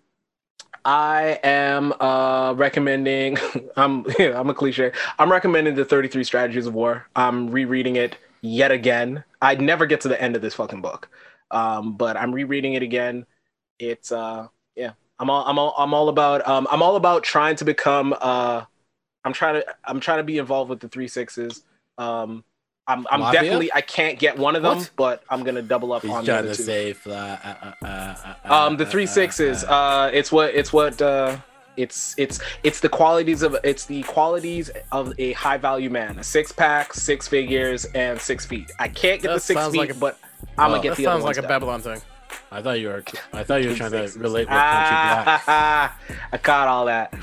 I 0.84 1.40
am 1.44 1.94
uh 2.00 2.54
recommending 2.58 3.38
I'm 3.78 4.06
I'm 4.20 4.50
a 4.50 4.54
cliche. 4.54 4.92
I'm 5.20 5.32
recommending 5.32 5.76
the 5.76 5.86
33 5.86 6.24
Strategies 6.24 6.66
of 6.66 6.74
War. 6.74 7.08
I'm 7.16 7.50
rereading 7.52 7.98
it 7.98 8.18
yet 8.42 8.72
again. 8.72 9.24
I'd 9.42 9.62
never 9.62 9.86
get 9.86 10.02
to 10.02 10.08
the 10.08 10.22
end 10.22 10.36
of 10.36 10.42
this 10.42 10.56
fucking 10.56 10.82
book. 10.82 11.08
Um, 11.52 11.98
but 11.98 12.18
I'm 12.18 12.34
rereading 12.34 12.74
it 12.74 12.84
again. 12.84 13.26
It's 13.80 14.12
uh. 14.12 14.48
I'm 15.22 15.30
all 15.30 15.46
I'm 15.46 15.60
all 15.60 15.74
I'm 15.78 15.94
all 15.94 16.10
about 16.10 16.46
um 16.48 16.68
I'm 16.72 16.82
all 16.82 16.96
about 16.96 17.24
trying 17.24 17.56
to 17.58 17.66
become 17.66 18.16
uh 18.20 18.64
I'm 19.24 19.34
trying 19.34 19.62
to 19.62 19.66
I'm 19.86 20.00
trying 20.00 20.18
to 20.18 20.24
be 20.24 20.40
involved 20.40 20.70
with 20.72 20.80
the 20.80 20.90
three 20.90 21.08
sixes. 21.08 21.64
Um 22.00 22.44
I'm 22.88 23.06
I'm 23.12 23.20
Mafia? 23.20 23.42
definitely 23.44 23.72
I 23.74 23.82
can't 23.82 24.18
get 24.18 24.36
one 24.38 24.56
of 24.56 24.64
them, 24.64 24.80
What? 24.80 24.92
but 24.96 25.24
I'm 25.30 25.44
gonna 25.44 25.62
double 25.62 25.94
up 25.94 26.02
He's 26.02 26.12
on 26.12 26.26
the 26.26 26.36
other 26.40 26.56
to 26.56 26.64
two. 26.64 26.94
fly. 26.96 27.16
Uh, 27.44 27.56
uh, 27.86 27.86
uh, 27.86 28.16
uh, 28.46 28.54
Um, 28.54 28.78
the 28.78 28.84
uh, 28.86 28.90
three 28.90 29.06
uh, 29.06 29.08
uh, 29.10 29.72
Uh, 29.72 30.10
it's 30.12 30.32
what 30.32 30.56
it's 30.56 30.74
what 30.74 31.00
uh, 31.00 31.38
it's 31.78 32.16
it's 32.18 32.40
it's 32.64 32.80
the 32.80 32.90
qualities 32.90 33.44
of 33.44 33.56
it's 33.64 33.86
the 33.86 34.02
qualities 34.04 34.72
of 34.92 35.14
a 35.20 35.34
high 35.34 35.58
value 35.58 35.92
man. 35.92 36.18
A 36.18 36.24
six 36.24 36.52
pack, 36.52 36.96
six 36.96 37.28
figures, 37.28 37.86
and 37.94 38.20
six 38.20 38.44
feet. 38.48 38.72
I 38.80 38.88
can't 38.88 39.22
get 39.22 39.28
That 39.30 39.34
the 39.36 39.40
six 39.40 39.68
feet, 39.68 39.78
like 39.78 39.92
a- 39.92 39.94
but 39.94 40.18
I'm 40.58 40.72
Oh, 40.72 40.74
gonna 40.74 40.82
get 40.82 40.90
That 40.90 40.98
the 40.98 41.06
other 41.06 41.14
sounds 41.22 41.26
like 41.26 41.38
a. 41.38 41.44
Babylon 41.44 41.82
thing. 41.82 42.02
I 42.52 42.62
thought 42.62 42.80
you 42.80 42.88
were. 42.90 43.04
I 43.34 43.44
thought 43.44 43.64
you 43.64 43.70
were 43.70 43.76
trying 43.76 43.92
to 43.92 43.98
relate 44.20 44.48
with 44.48 44.50
Country 44.50 44.50
Black. 44.50 45.44
Ah, 45.48 45.98
I 46.32 46.38
caught 46.38 46.68
all 46.68 46.86
that. 46.86 47.14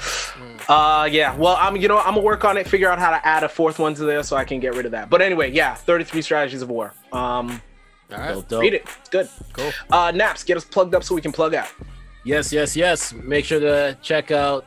Uh, 0.69 1.09
yeah. 1.11 1.37
Well, 1.37 1.57
I'm 1.59 1.77
you 1.77 1.89
know 1.89 1.99
I'm 1.99 2.15
gonna 2.15 2.21
work 2.21 2.45
on 2.45 2.57
it, 2.57 2.67
figure 2.69 2.91
out 2.91 2.99
how 2.99 3.11
to 3.11 3.27
add 3.27 3.43
a 3.43 3.49
fourth 3.49 3.79
one 3.79 3.95
to 3.95 4.05
there 4.05 4.23
so 4.23 4.37
I 4.37 4.45
can 4.45 4.61
get 4.61 4.75
rid 4.75 4.87
of 4.87 4.93
that. 4.93 5.11
But 5.11 5.23
anyway, 5.23 5.51
yeah, 5.51 5.75
33 5.75 6.23
strategies 6.23 6.63
of 6.63 6.71
war. 6.71 6.95
Um, 7.13 7.61
All 8.13 8.19
right. 8.19 8.49
Dope, 8.49 8.63
read 8.63 8.75
it. 8.75 8.87
It's 9.01 9.09
good. 9.09 9.29
Cool. 9.53 9.71
Uh, 9.91 10.13
Nappz, 10.13 10.45
get 10.47 10.57
us 10.57 10.65
plugged 10.65 10.95
up 10.95 11.05
so 11.05 11.15
we 11.15 11.21
can 11.21 11.33
plug 11.33 11.55
out. 11.55 11.69
Yes, 12.25 12.53
yes, 12.53 12.77
yes. 12.77 13.13
Make 13.13 13.45
sure 13.45 13.61
to 13.61 13.97
check 14.03 14.31
out 14.31 14.67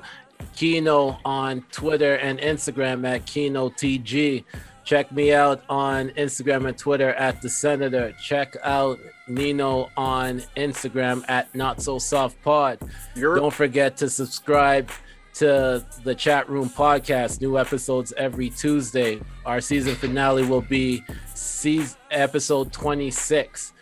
Kino 0.55 1.19
on 1.25 1.63
Twitter 1.71 2.15
and 2.15 2.39
Instagram 2.39 3.07
at 3.07 3.25
Kino 3.25 3.69
TG. 3.69 4.43
Check 4.83 5.11
me 5.11 5.33
out 5.33 5.63
on 5.69 6.09
Instagram 6.09 6.67
and 6.67 6.77
Twitter 6.77 7.13
at 7.13 7.41
the 7.41 7.49
Senator. 7.49 8.13
Check 8.21 8.55
out 8.63 8.99
Neno 9.29 9.89
on 9.95 10.39
Instagram 10.57 11.23
at 11.27 11.53
Not 11.55 11.81
So 11.81 11.99
Soft 11.99 12.41
Pod. 12.41 12.79
You're 13.15 13.35
Don't 13.35 13.53
forget 13.53 13.95
to 13.97 14.09
subscribe 14.09 14.89
to 15.35 15.85
the 16.03 16.15
chat 16.15 16.49
room 16.49 16.69
podcast. 16.69 17.41
New 17.41 17.57
episodes 17.57 18.13
every 18.17 18.49
Tuesday. 18.49 19.21
Our 19.45 19.61
season 19.61 19.95
finale 19.95 20.45
will 20.45 20.61
be 20.61 21.03
season 21.33 21.97
episode 22.09 22.73
26. 22.73 23.73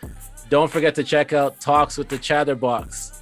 Don't 0.49 0.69
forget 0.69 0.95
to 0.95 1.03
check 1.03 1.34
out 1.34 1.59
Talks 1.59 1.97
with 1.97 2.09
the 2.09 2.17
Chatterbox 2.17 3.18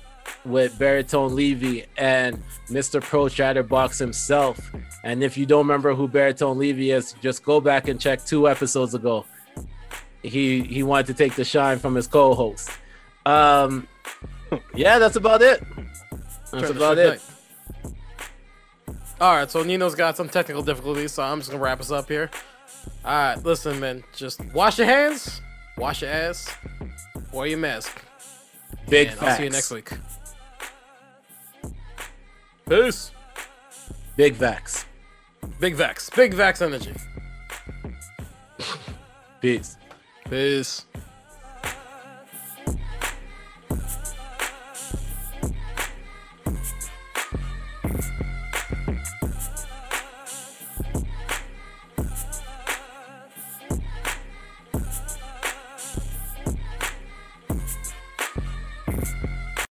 with 0.48 0.78
Baritone 0.80 1.36
Levy 1.36 1.86
and 1.98 2.42
Mr. 2.70 3.02
Pro 3.02 3.30
Chatterbox 3.30 4.00
himself. 4.00 4.60
And 5.04 5.24
if 5.24 5.38
you 5.38 5.46
don't 5.46 5.66
remember 5.66 5.94
who 5.94 6.08
Baritone 6.08 6.58
Levy 6.58 6.92
is, 6.92 7.14
just 7.22 7.44
go 7.44 7.62
back 7.62 7.88
and 7.88 8.00
check 8.00 8.26
two 8.26 8.48
episodes 8.48 8.94
ago. 8.94 9.26
He 10.24 10.62
he 10.62 10.84
wanted 10.84 11.08
to 11.08 11.14
take 11.14 11.36
the 11.36 11.46
shine 11.46 11.80
from 11.80 11.96
his 11.96 12.08
co-host. 12.08 12.70
Um, 13.26 13.88
yeah, 14.76 15.00
that's 15.00 15.16
about 15.16 15.42
it. 15.42 15.64
That's 16.52 16.70
about 16.70 16.98
it. 16.98 17.22
All 19.20 19.36
right, 19.36 19.50
so 19.50 19.64
Neno's 19.64 19.96
got 19.96 20.16
some 20.16 20.30
technical 20.30 20.62
difficulties, 20.62 21.12
so 21.12 21.24
I'm 21.24 21.40
just 21.40 21.52
gonna 21.52 21.64
wrap 21.64 21.80
us 21.80 21.92
up 21.92 22.08
here. 22.08 22.30
All 23.04 23.12
right, 23.12 23.44
listen, 23.44 23.80
man, 23.80 24.04
just 24.16 24.44
wash 24.54 24.78
your 24.78 24.88
hands, 24.88 25.42
wash 25.78 26.02
your 26.02 26.12
ass, 26.12 26.56
wear 27.32 27.48
your 27.48 27.58
mask, 27.58 28.04
Big 28.90 29.10
and 29.10 29.18
facts. 29.18 29.32
I'll 29.32 29.38
see 29.38 29.44
you 29.44 29.50
next 29.50 29.72
week. 29.72 29.92
Peace. 32.70 33.12
Big 34.18 34.36
facts. 34.36 34.86
Big 35.60 35.76
Vex, 35.76 36.10
Big 36.10 36.34
Vex 36.34 36.62
energy. 36.62 36.94
Peace. 39.42 39.78
Peace. 40.30 40.86